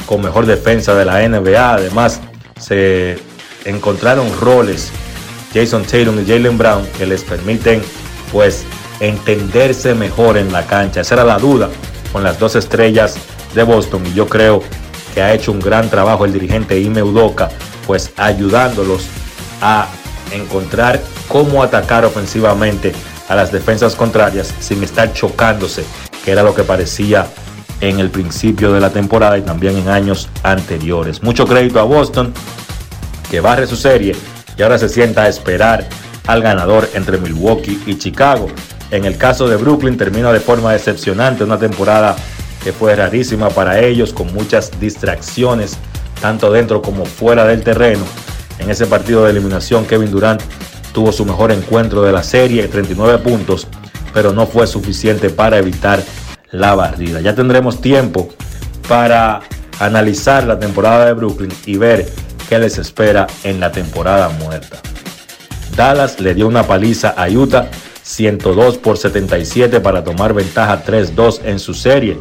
con 0.07 0.23
mejor 0.23 0.47
defensa 0.47 0.95
de 0.95 1.05
la 1.05 1.27
NBA. 1.27 1.75
Además, 1.75 2.21
se 2.59 3.19
encontraron 3.65 4.29
roles 4.41 4.91
Jason 5.55 5.83
Tatum 5.85 6.21
y 6.21 6.27
Jalen 6.27 6.59
Brown 6.59 6.87
que 6.99 7.07
les 7.07 7.25
permiten 7.25 7.83
pues 8.33 8.65
entenderse 9.01 9.95
mejor 9.95 10.37
en 10.37 10.53
la 10.53 10.67
cancha. 10.67 11.01
Esa 11.01 11.15
era 11.15 11.25
la 11.25 11.39
duda 11.39 11.71
con 12.13 12.23
las 12.23 12.39
dos 12.39 12.57
estrellas 12.57 13.17
de 13.55 13.63
Boston 13.63 14.03
y 14.07 14.15
yo 14.15 14.27
creo 14.27 14.63
que 15.15 15.23
ha 15.23 15.33
hecho 15.33 15.53
un 15.53 15.61
gran 15.61 15.89
trabajo 15.89 16.25
el 16.25 16.33
dirigente 16.33 16.79
Ime 16.79 17.03
Udoka 17.03 17.49
pues 17.87 18.13
ayudándolos 18.17 19.07
a 19.63 19.89
encontrar 20.33 21.01
cómo 21.29 21.63
atacar 21.63 22.05
ofensivamente 22.05 22.93
a 23.29 23.35
las 23.35 23.53
defensas 23.53 23.95
contrarias 23.95 24.55
sin 24.61 24.83
estar 24.83 25.13
chocándose, 25.13 25.85
que 26.25 26.33
era 26.33 26.43
lo 26.43 26.55
que 26.55 26.63
parecía 26.63 27.27
en 27.81 28.01
el 28.01 28.11
principio 28.11 28.73
de 28.73 28.81
la 28.81 28.91
temporada 28.91 29.39
y 29.39 29.43
también 29.43 29.77
en 29.77 29.89
años 29.89 30.29
anteriores. 30.43 31.23
Mucho 31.23 31.47
crédito 31.47 31.79
a 31.79 31.85
Boston, 31.85 32.33
que 33.31 33.41
barre 33.41 33.67
su 33.67 33.77
serie 33.77 34.17
y 34.57 34.63
ahora 34.63 34.79
se 34.79 34.89
sienta 34.89 35.23
a 35.23 35.29
esperar 35.29 35.89
al 36.27 36.43
ganador 36.43 36.89
entre 36.95 37.19
Milwaukee 37.19 37.83
y 37.87 37.97
Chicago. 37.99 38.49
En 38.91 39.05
el 39.05 39.17
caso 39.17 39.49
de 39.49 39.57
Brooklyn 39.57 39.97
termina 39.97 40.33
de 40.33 40.41
forma 40.41 40.73
decepcionante 40.73 41.45
una 41.45 41.59
temporada 41.59 42.17
que 42.63 42.73
fue 42.73 42.95
rarísima 42.97 43.51
para 43.51 43.79
ellos, 43.81 44.13
con 44.13 44.33
muchas 44.35 44.79
distracciones, 44.81 45.77
tanto 46.21 46.51
dentro 46.51 46.83
como 46.83 47.05
fuera 47.05 47.45
del 47.45 47.63
terreno. 47.63 48.05
En 48.59 48.71
ese 48.71 48.87
partido 48.87 49.25
de 49.25 49.31
eliminación, 49.31 49.85
Kevin 49.87 50.11
Durant 50.11 50.43
tuvo 50.93 51.13
su 51.13 51.25
mejor 51.25 51.53
encuentro 51.53 52.03
de 52.03 52.13
la 52.13 52.23
serie, 52.23 52.67
39 52.69 53.19
puntos, 53.19 53.67
pero 54.13 54.33
no 54.33 54.47
fue 54.47 54.67
suficiente 54.67 55.31
para 55.31 55.59
evitar 55.59 56.03
la 56.51 56.75
barrida. 56.75 57.21
Ya 57.21 57.35
tendremos 57.35 57.81
tiempo 57.81 58.29
para 58.89 59.41
analizar 59.79 60.45
la 60.45 60.59
temporada 60.59 61.07
de 61.07 61.13
Brooklyn 61.13 61.53
y 61.67 61.77
ver 61.77 62.09
qué 62.49 62.59
les 62.59 62.79
espera 62.79 63.27
en 63.45 63.61
la 63.61 63.71
temporada 63.71 64.29
muerta. 64.31 64.79
Dallas 65.77 66.19
le 66.19 66.35
dio 66.35 66.49
una 66.49 66.65
paliza 66.65 67.11
a 67.11 67.29
Utah 67.29 67.69
102 68.03 68.79
por 68.79 68.97
77 68.97 69.81
para 69.81 70.03
tomar 70.03 70.33
ventaja 70.33 70.83
3-2 70.85 71.43
en 71.45 71.59
su 71.59 71.75
serie. 71.75 72.19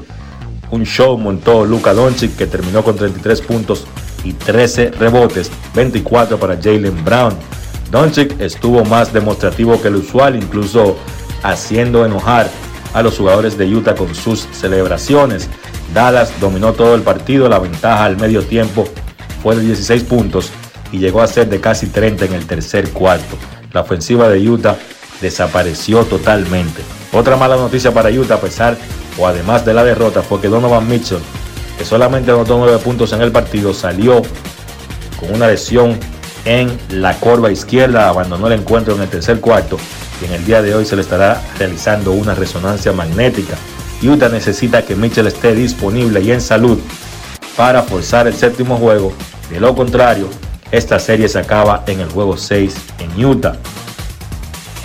Un 0.70 0.86
show 0.86 1.18
montó 1.18 1.66
Luka 1.66 1.94
Doncic 1.94 2.36
que 2.36 2.46
terminó 2.46 2.84
con 2.84 2.98
33 2.98 3.42
puntos 3.42 3.86
y 4.24 4.34
13 4.34 4.92
rebotes, 4.92 5.52
24 5.74 6.38
para 6.38 6.56
Jalen 6.56 7.04
Brown. 7.04 7.34
Doncic 7.92 8.40
estuvo 8.42 8.84
más 8.86 9.14
demostrativo 9.14 9.82
que 9.82 9.88
el 9.88 9.96
usual, 9.96 10.36
incluso 10.36 10.98
haciendo 11.44 12.06
enojar 12.06 12.50
a 12.94 13.02
los 13.02 13.18
jugadores 13.18 13.58
de 13.58 13.74
Utah 13.74 13.96
con 13.96 14.14
sus 14.14 14.48
celebraciones. 14.52 15.50
Dallas 15.94 16.32
dominó 16.40 16.74
todo 16.74 16.96
el 16.96 17.02
partido, 17.02 17.48
la 17.48 17.60
ventaja 17.60 18.06
al 18.06 18.18
medio 18.18 18.44
tiempo 18.44 18.88
fue 19.42 19.56
de 19.56 19.62
16 19.62 20.04
puntos 20.04 20.52
y 20.92 21.00
llegó 21.00 21.22
a 21.22 21.28
ser 21.28 21.50
de 21.50 21.62
casi 21.62 21.88
30 21.88 22.26
en 22.26 22.34
el 22.34 22.46
tercer 22.46 22.90
cuarto. 22.92 23.38
La 23.72 23.82
ofensiva 23.82 24.30
de 24.30 24.50
Utah 24.50 24.78
desapareció 25.22 26.04
totalmente. 26.06 26.82
Otra 27.14 27.36
mala 27.36 27.56
noticia 27.56 27.94
para 27.94 28.10
Utah, 28.10 28.36
a 28.36 28.42
pesar 28.42 28.78
o 29.18 29.28
además 29.28 29.66
de 29.66 29.74
la 29.74 29.84
derrota, 29.84 30.22
fue 30.22 30.42
que 30.42 30.48
Donovan 30.48 30.88
Mitchell, 30.88 31.20
que 31.78 31.86
solamente 31.86 32.32
anotó 32.32 32.58
9 32.58 32.80
puntos 32.80 33.14
en 33.14 33.22
el 33.22 33.32
partido, 33.32 33.74
salió 33.74 34.22
con 35.20 35.34
una 35.34 35.48
lesión 35.48 35.98
en 36.46 36.78
la 36.90 37.14
curva 37.16 37.52
izquierda, 37.52 38.08
abandonó 38.08 38.48
el 38.48 38.54
encuentro 38.54 38.96
en 38.96 39.02
el 39.02 39.10
tercer 39.10 39.40
cuarto 39.40 39.78
y 40.22 40.26
en 40.26 40.34
el 40.34 40.46
día 40.46 40.62
de 40.62 40.74
hoy 40.74 40.86
se 40.86 40.96
le 40.96 41.02
estará 41.02 41.42
realizando 41.60 42.12
una 42.12 42.34
resonancia 42.34 42.92
magnética. 42.94 43.56
Utah 44.02 44.30
necesita 44.30 44.84
que 44.84 44.96
Mitchell 44.96 45.28
esté 45.28 45.54
disponible 45.54 46.22
y 46.22 46.32
en 46.32 46.42
salud 46.42 46.80
para 47.56 47.84
forzar 47.84 48.28
el 48.28 48.36
séptimo 48.36 48.78
juego. 48.78 49.14
De 49.50 49.60
lo 49.60 49.76
contrario, 49.76 50.30
esta 50.72 51.00
serie 51.00 51.28
se 51.28 51.40
acaba 51.40 51.84
en 51.88 52.00
el 52.00 52.10
juego 52.10 52.38
6 52.38 52.76
en 53.00 53.26
Utah. 53.26 53.56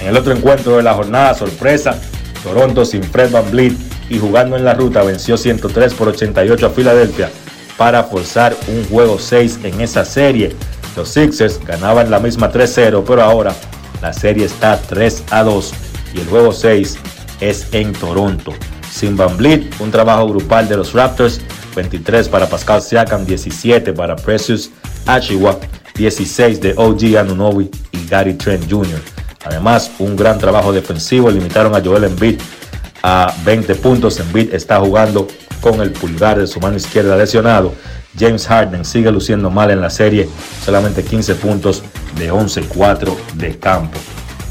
En 0.00 0.08
el 0.08 0.16
otro 0.16 0.32
encuentro 0.32 0.76
de 0.76 0.82
la 0.82 0.94
jornada, 0.94 1.34
sorpresa, 1.34 2.00
Toronto 2.42 2.84
sin 2.84 3.02
Fred 3.04 3.30
Van 3.30 3.50
Vliet 3.50 3.91
y 4.12 4.18
jugando 4.18 4.56
en 4.56 4.64
la 4.64 4.74
ruta 4.74 5.02
venció 5.02 5.38
103 5.38 5.94
por 5.94 6.08
88 6.08 6.66
a 6.66 6.70
Filadelfia 6.70 7.30
para 7.78 8.04
forzar 8.04 8.54
un 8.68 8.84
juego 8.84 9.18
6 9.18 9.60
en 9.64 9.80
esa 9.80 10.04
serie. 10.04 10.54
Los 10.94 11.08
Sixers 11.08 11.58
ganaban 11.64 12.10
la 12.10 12.20
misma 12.20 12.52
3-0, 12.52 13.04
pero 13.06 13.22
ahora 13.22 13.54
la 14.02 14.12
serie 14.12 14.44
está 14.44 14.78
3 14.78 15.24
a 15.30 15.42
2 15.42 15.72
y 16.14 16.20
el 16.20 16.26
juego 16.26 16.52
6 16.52 16.98
es 17.40 17.68
en 17.72 17.94
Toronto. 17.94 18.52
Sin 18.90 19.16
Van 19.16 19.34
Vliet, 19.38 19.80
un 19.80 19.90
trabajo 19.90 20.28
grupal 20.28 20.68
de 20.68 20.76
los 20.76 20.92
Raptors, 20.92 21.40
23 21.74 22.28
para 22.28 22.46
Pascal 22.46 22.82
Siakam, 22.82 23.24
17 23.24 23.94
para 23.94 24.14
Precious 24.14 24.70
Achiwa, 25.06 25.58
16 25.94 26.60
de 26.60 26.74
OG 26.76 27.16
Anunobi 27.18 27.70
y 27.92 28.06
Gary 28.06 28.34
Trent 28.34 28.70
Jr. 28.70 29.00
Además, 29.46 29.90
un 29.98 30.14
gran 30.14 30.38
trabajo 30.38 30.70
defensivo, 30.70 31.30
limitaron 31.30 31.74
a 31.74 31.80
Joel 31.82 32.04
Embiid 32.04 32.38
a 33.02 33.34
20 33.44 33.74
puntos. 33.76 34.18
Embiid 34.20 34.54
está 34.54 34.80
jugando 34.80 35.26
con 35.60 35.80
el 35.80 35.92
pulgar 35.92 36.38
de 36.38 36.46
su 36.46 36.60
mano 36.60 36.76
izquierda 36.76 37.16
lesionado. 37.16 37.74
James 38.18 38.46
Harden 38.46 38.84
sigue 38.84 39.10
luciendo 39.10 39.50
mal 39.50 39.70
en 39.70 39.80
la 39.80 39.90
serie, 39.90 40.28
solamente 40.64 41.02
15 41.02 41.34
puntos 41.36 41.82
de 42.18 42.32
11-4 42.32 43.16
de 43.34 43.58
campo. 43.58 43.98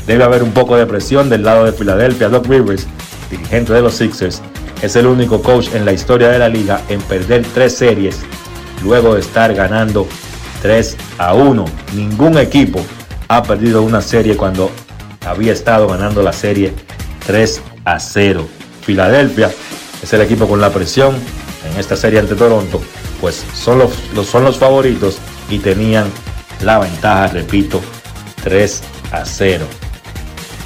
Debe 0.07 0.23
haber 0.23 0.41
un 0.41 0.51
poco 0.51 0.75
de 0.75 0.87
presión 0.87 1.29
del 1.29 1.43
lado 1.43 1.65
de 1.65 1.71
Filadelfia. 1.71 2.29
Doc 2.29 2.47
Rivers, 2.47 2.87
dirigente 3.29 3.73
de 3.73 3.81
los 3.81 3.95
Sixers, 3.95 4.41
es 4.81 4.95
el 4.95 5.05
único 5.05 5.41
coach 5.43 5.67
en 5.75 5.85
la 5.85 5.93
historia 5.93 6.29
de 6.29 6.39
la 6.39 6.49
liga 6.49 6.81
en 6.89 7.01
perder 7.01 7.45
tres 7.53 7.75
series 7.75 8.19
luego 8.83 9.13
de 9.13 9.21
estar 9.21 9.53
ganando 9.53 10.07
3 10.63 10.97
a 11.19 11.33
1. 11.35 11.65
Ningún 11.95 12.37
equipo 12.39 12.83
ha 13.27 13.43
perdido 13.43 13.83
una 13.83 14.01
serie 14.01 14.35
cuando 14.35 14.71
había 15.25 15.53
estado 15.53 15.87
ganando 15.87 16.23
la 16.23 16.33
serie 16.33 16.73
3 17.27 17.61
a 17.85 17.99
0. 17.99 18.47
Filadelfia 18.81 19.51
es 20.01 20.13
el 20.13 20.21
equipo 20.21 20.47
con 20.47 20.61
la 20.61 20.71
presión 20.71 21.15
en 21.69 21.79
esta 21.79 21.95
serie 21.95 22.19
ante 22.19 22.35
Toronto, 22.35 22.81
pues 23.19 23.43
son 23.53 23.79
los, 23.79 23.91
son 24.27 24.43
los 24.43 24.57
favoritos 24.57 25.17
y 25.49 25.59
tenían 25.59 26.09
la 26.61 26.79
ventaja, 26.79 27.27
repito, 27.27 27.81
3 28.43 28.81
a 29.11 29.25
0. 29.25 29.65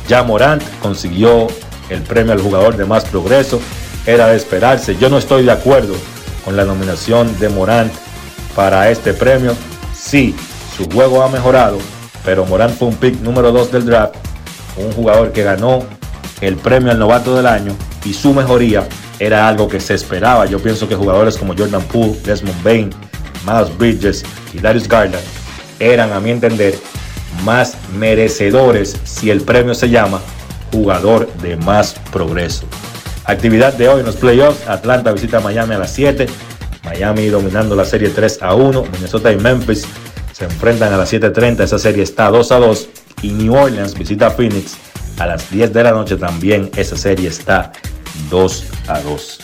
Ya 0.08 0.24
Morant 0.24 0.64
consiguió 0.82 1.48
el 1.90 2.02
premio 2.02 2.34
al 2.34 2.42
jugador 2.42 2.78
de 2.78 2.86
más 2.86 3.06
progreso, 3.06 3.60
era 4.06 4.28
de 4.28 4.38
esperarse. 4.38 4.96
Yo 4.98 5.10
no 5.10 5.18
estoy 5.18 5.44
de 5.44 5.52
acuerdo 5.52 5.96
con 6.44 6.56
la 6.56 6.64
nominación 6.64 7.38
de 7.40 7.50
Morant 7.50 7.92
para 8.56 8.90
este 8.90 9.14
premio. 9.14 9.56
Sí, 9.94 10.36
su 10.78 10.90
juego 10.90 11.24
ha 11.24 11.30
mejorado, 11.30 11.78
pero 12.24 12.46
Morant 12.46 12.78
fue 12.78 12.88
un 12.90 12.96
pick 12.96 13.20
número 13.22 13.52
2 13.52 13.72
del 13.72 13.86
draft, 13.86 14.16
un 14.78 14.92
jugador 14.92 15.32
que 15.32 15.44
ganó 15.44 15.84
el 16.46 16.58
premio 16.58 16.92
al 16.92 17.00
novato 17.00 17.36
del 17.36 17.48
año 17.48 17.76
y 18.04 18.14
su 18.14 18.34
mejoría 18.34 18.88
era 19.20 19.48
algo 19.48 19.68
que 19.68 19.80
se 19.80 19.94
esperaba. 19.94 20.46
Yo 20.46 20.60
pienso 20.60 20.88
que 20.88 20.96
jugadores 20.96 21.38
como 21.38 21.56
Jordan 21.58 21.82
Poole, 21.84 22.20
Desmond 22.24 22.64
Bain, 22.64 22.90
Miles 23.46 23.78
Bridges 23.78 24.24
y 24.54 24.60
Darius 24.60 24.88
Garland 24.88 25.24
eran, 25.80 26.14
a 26.14 26.20
mi 26.20 26.32
entender, 26.32 26.76
más 27.44 27.76
merecedores 27.98 28.96
si 29.04 29.30
el 29.30 29.42
premio 29.42 29.74
se 29.74 29.90
llama 29.90 30.22
jugador 30.72 31.32
de 31.42 31.58
más 31.58 31.96
progreso. 32.12 32.66
Actividad 33.26 33.74
de 33.74 33.90
hoy 33.90 34.02
en 34.02 34.06
los 34.06 34.16
playoffs. 34.18 34.68
Atlanta 34.68 35.12
visita 35.12 35.40
Miami 35.40 35.74
a 35.74 35.80
las 35.80 35.94
7. 35.94 36.28
Miami 36.84 37.28
dominando 37.28 37.76
la 37.76 37.86
serie 37.86 38.10
3 38.10 38.40
a 38.44 38.54
1. 38.54 38.84
Minnesota 38.94 39.32
y 39.32 39.38
Memphis 39.38 39.88
se 40.32 40.46
enfrentan 40.46 40.94
a 40.94 40.98
las 40.98 41.12
7.30. 41.12 41.64
Esa 41.64 41.80
serie 41.80 42.04
está 42.04 42.30
2 42.30 42.52
a 42.52 42.60
2. 42.60 42.90
Y 43.24 43.30
New 43.30 43.56
Orleans 43.56 43.98
visita 43.98 44.30
Phoenix 44.30 44.78
a 45.20 45.26
las 45.26 45.50
10 45.50 45.74
de 45.74 45.84
la 45.84 45.92
noche. 45.92 46.18
También 46.18 46.70
esa 46.76 46.98
serie 46.98 47.30
está 47.30 47.72
2 48.30 48.66
a 48.88 49.00
2. 49.00 49.40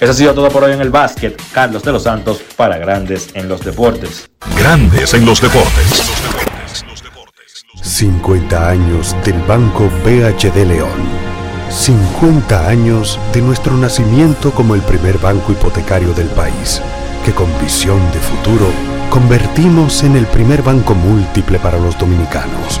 Eso 0.00 0.10
ha 0.10 0.14
sido 0.14 0.34
todo 0.34 0.48
por 0.48 0.64
hoy 0.64 0.72
en 0.72 0.80
el 0.80 0.90
básquet. 0.90 1.40
Carlos 1.52 1.82
de 1.82 1.92
los 1.92 2.02
Santos 2.02 2.42
para 2.56 2.76
Grandes 2.78 3.28
en 3.34 3.48
los 3.48 3.60
Deportes. 3.64 4.28
Grandes 4.58 5.14
en 5.14 5.24
los 5.24 5.40
deportes. 5.40 6.02
50 7.80 8.68
años 8.68 9.14
del 9.24 9.40
Banco 9.42 9.88
BHD 10.04 10.66
León. 10.66 11.22
50 11.70 12.68
años 12.68 13.18
de 13.32 13.40
nuestro 13.42 13.74
nacimiento 13.74 14.50
como 14.50 14.74
el 14.74 14.82
primer 14.82 15.18
banco 15.18 15.52
hipotecario 15.52 16.12
del 16.12 16.28
país, 16.28 16.82
que 17.24 17.32
con 17.32 17.48
visión 17.60 17.98
de 18.12 18.18
futuro 18.18 18.66
convertimos 19.08 20.02
en 20.02 20.16
el 20.16 20.26
primer 20.26 20.62
banco 20.62 20.94
múltiple 20.94 21.58
para 21.58 21.78
los 21.78 21.98
dominicanos. 21.98 22.80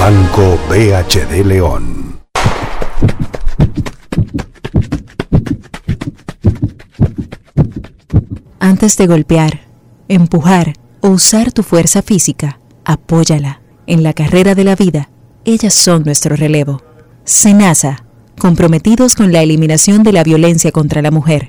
Banco 0.00 0.58
BHD 0.70 1.44
León. 1.44 2.20
Antes 8.58 8.96
de 8.96 9.06
golpear, 9.06 9.60
empujar 10.08 10.72
o 11.02 11.10
usar 11.10 11.52
tu 11.52 11.62
fuerza 11.62 12.00
física, 12.00 12.60
apóyala. 12.86 13.60
En 13.86 14.02
la 14.02 14.14
carrera 14.14 14.54
de 14.54 14.64
la 14.64 14.74
vida, 14.74 15.10
ellas 15.44 15.74
son 15.74 16.04
nuestro 16.04 16.34
relevo. 16.34 16.82
Senasa 17.24 18.04
comprometidos 18.38 19.14
con 19.14 19.32
la 19.32 19.42
eliminación 19.42 20.02
de 20.02 20.14
la 20.14 20.24
violencia 20.24 20.72
contra 20.72 21.02
la 21.02 21.10
mujer. 21.10 21.48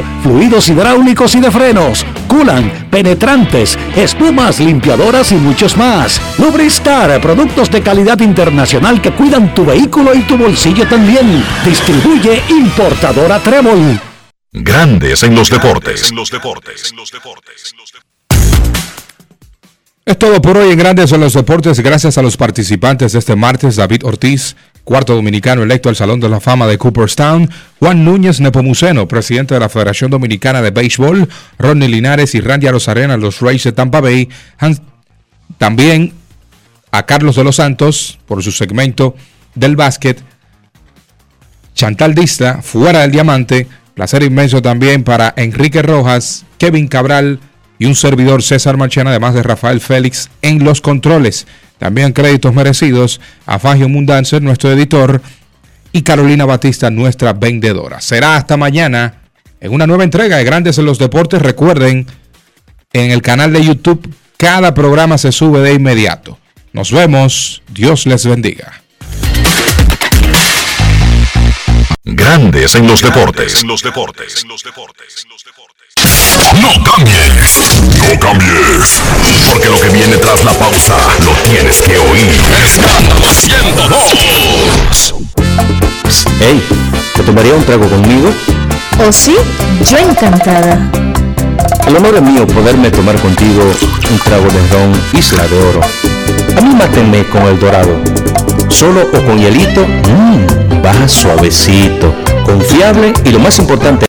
fluidos 0.23 0.69
hidráulicos 0.69 1.35
y 1.35 1.39
de 1.39 1.51
frenos, 1.51 2.05
culan, 2.27 2.87
penetrantes, 2.89 3.77
espumas, 3.95 4.59
limpiadoras 4.59 5.31
y 5.31 5.35
muchos 5.35 5.77
más. 5.77 6.21
Lubristar, 6.37 7.19
productos 7.21 7.69
de 7.71 7.81
calidad 7.81 8.19
internacional 8.19 9.01
que 9.01 9.11
cuidan 9.11 9.53
tu 9.53 9.65
vehículo 9.65 10.13
y 10.13 10.21
tu 10.21 10.37
bolsillo 10.37 10.87
también. 10.87 11.43
Distribuye 11.65 12.41
importadora 12.49 13.39
Trébol. 13.39 13.99
Grandes 14.51 15.23
en 15.23 15.35
los 15.35 15.49
deportes. 15.49 16.11
Es 20.03 20.17
todo 20.17 20.41
por 20.41 20.57
hoy 20.57 20.71
en 20.71 20.79
Grandes 20.79 21.11
en 21.11 21.21
los 21.21 21.33
Deportes. 21.33 21.79
Gracias 21.79 22.17
a 22.17 22.23
los 22.23 22.35
participantes 22.35 23.13
de 23.13 23.19
este 23.19 23.35
martes, 23.35 23.75
David 23.75 24.03
Ortiz, 24.03 24.55
cuarto 24.83 25.15
dominicano 25.15 25.63
electo 25.63 25.89
al 25.89 25.95
Salón 25.95 26.19
de 26.19 26.29
la 26.29 26.39
Fama 26.39 26.67
de 26.67 26.77
Cooperstown, 26.77 27.49
Juan 27.79 28.03
Núñez 28.03 28.39
Nepomuceno, 28.39 29.07
presidente 29.07 29.53
de 29.53 29.59
la 29.59 29.69
Federación 29.69 30.11
Dominicana 30.11 30.61
de 30.61 30.71
Béisbol, 30.71 31.29
Ronnie 31.57 31.87
Linares 31.87 32.35
y 32.35 32.41
Randy 32.41 32.67
Arozarena, 32.67 33.17
los 33.17 33.39
Rays 33.41 33.63
de 33.63 33.71
Tampa 33.71 34.01
Bay, 34.01 34.29
también 35.57 36.13
a 36.91 37.05
Carlos 37.05 37.35
de 37.35 37.43
los 37.43 37.57
Santos 37.57 38.19
por 38.25 38.43
su 38.43 38.51
segmento 38.51 39.15
del 39.55 39.75
básquet, 39.75 40.21
Chantal 41.73 42.13
Dista, 42.13 42.61
fuera 42.61 43.01
del 43.01 43.11
diamante, 43.11 43.67
placer 43.93 44.23
inmenso 44.23 44.61
también 44.61 45.03
para 45.03 45.33
Enrique 45.37 45.81
Rojas, 45.81 46.45
Kevin 46.57 46.87
Cabral, 46.87 47.39
y 47.81 47.85
un 47.85 47.95
servidor 47.95 48.43
César 48.43 48.77
Marchena, 48.77 49.09
además 49.09 49.33
de 49.33 49.41
Rafael 49.41 49.81
Félix 49.81 50.29
en 50.43 50.63
los 50.63 50.81
controles. 50.81 51.47
También 51.79 52.13
créditos 52.13 52.53
merecidos 52.53 53.19
a 53.47 53.57
Fagio 53.57 53.89
Mundancer, 53.89 54.39
nuestro 54.43 54.71
editor, 54.71 55.19
y 55.91 56.03
Carolina 56.03 56.45
Batista, 56.45 56.91
nuestra 56.91 57.33
vendedora. 57.33 57.99
Será 57.99 58.35
hasta 58.35 58.55
mañana 58.55 59.15
en 59.59 59.73
una 59.73 59.87
nueva 59.87 60.03
entrega 60.03 60.37
de 60.37 60.43
Grandes 60.43 60.77
en 60.77 60.85
los 60.85 60.99
Deportes. 60.99 61.41
Recuerden, 61.41 62.05
en 62.93 63.09
el 63.09 63.23
canal 63.23 63.51
de 63.51 63.65
YouTube 63.65 64.13
cada 64.37 64.75
programa 64.75 65.17
se 65.17 65.31
sube 65.31 65.61
de 65.61 65.73
inmediato. 65.73 66.37
Nos 66.73 66.91
vemos. 66.91 67.63
Dios 67.67 68.05
les 68.05 68.27
bendiga. 68.27 68.83
Grandes 72.03 72.75
en 72.75 72.85
los 72.85 73.01
deportes. 73.01 73.63
En 73.63 73.67
los 73.67 73.81
deportes. 73.81 74.45
No 76.31 76.71
cambies. 76.83 77.81
No 78.07 78.19
cambies. 78.19 79.01
Porque 79.51 79.67
lo 79.67 79.79
que 79.81 79.89
viene 79.89 80.15
tras 80.15 80.43
la 80.45 80.53
pausa 80.53 80.95
lo 81.25 81.31
tienes 81.49 81.81
que 81.81 81.97
oír. 81.97 82.31
Escándalo 82.63 83.27
102. 83.33 85.13
Hey, 86.39 86.63
¿te 87.15 87.23
tomaría 87.23 87.53
un 87.53 87.65
trago 87.65 87.89
conmigo? 87.89 88.29
¿O 89.05 89.11
sí? 89.11 89.35
Yo 89.89 89.97
encantada. 89.97 90.89
El 91.85 91.97
honor 91.97 92.15
es 92.15 92.21
mío 92.21 92.47
poderme 92.47 92.89
tomar 92.91 93.19
contigo 93.21 93.63
un 94.09 94.19
trago 94.19 94.45
de 94.45 94.67
ron 94.69 94.93
Isla 95.13 95.45
de 95.47 95.57
Oro. 95.57 95.81
A 96.57 96.61
mí 96.61 96.73
mátenme 96.75 97.25
con 97.25 97.43
el 97.43 97.59
dorado. 97.59 97.99
Solo 98.69 99.01
o 99.01 99.25
con 99.25 99.37
hielito, 99.37 99.85
mmm, 99.85 100.81
baja 100.81 101.07
suavecito, 101.09 102.15
confiable 102.45 103.13
y 103.25 103.31
lo 103.31 103.39
más 103.39 103.59
importante, 103.59 103.99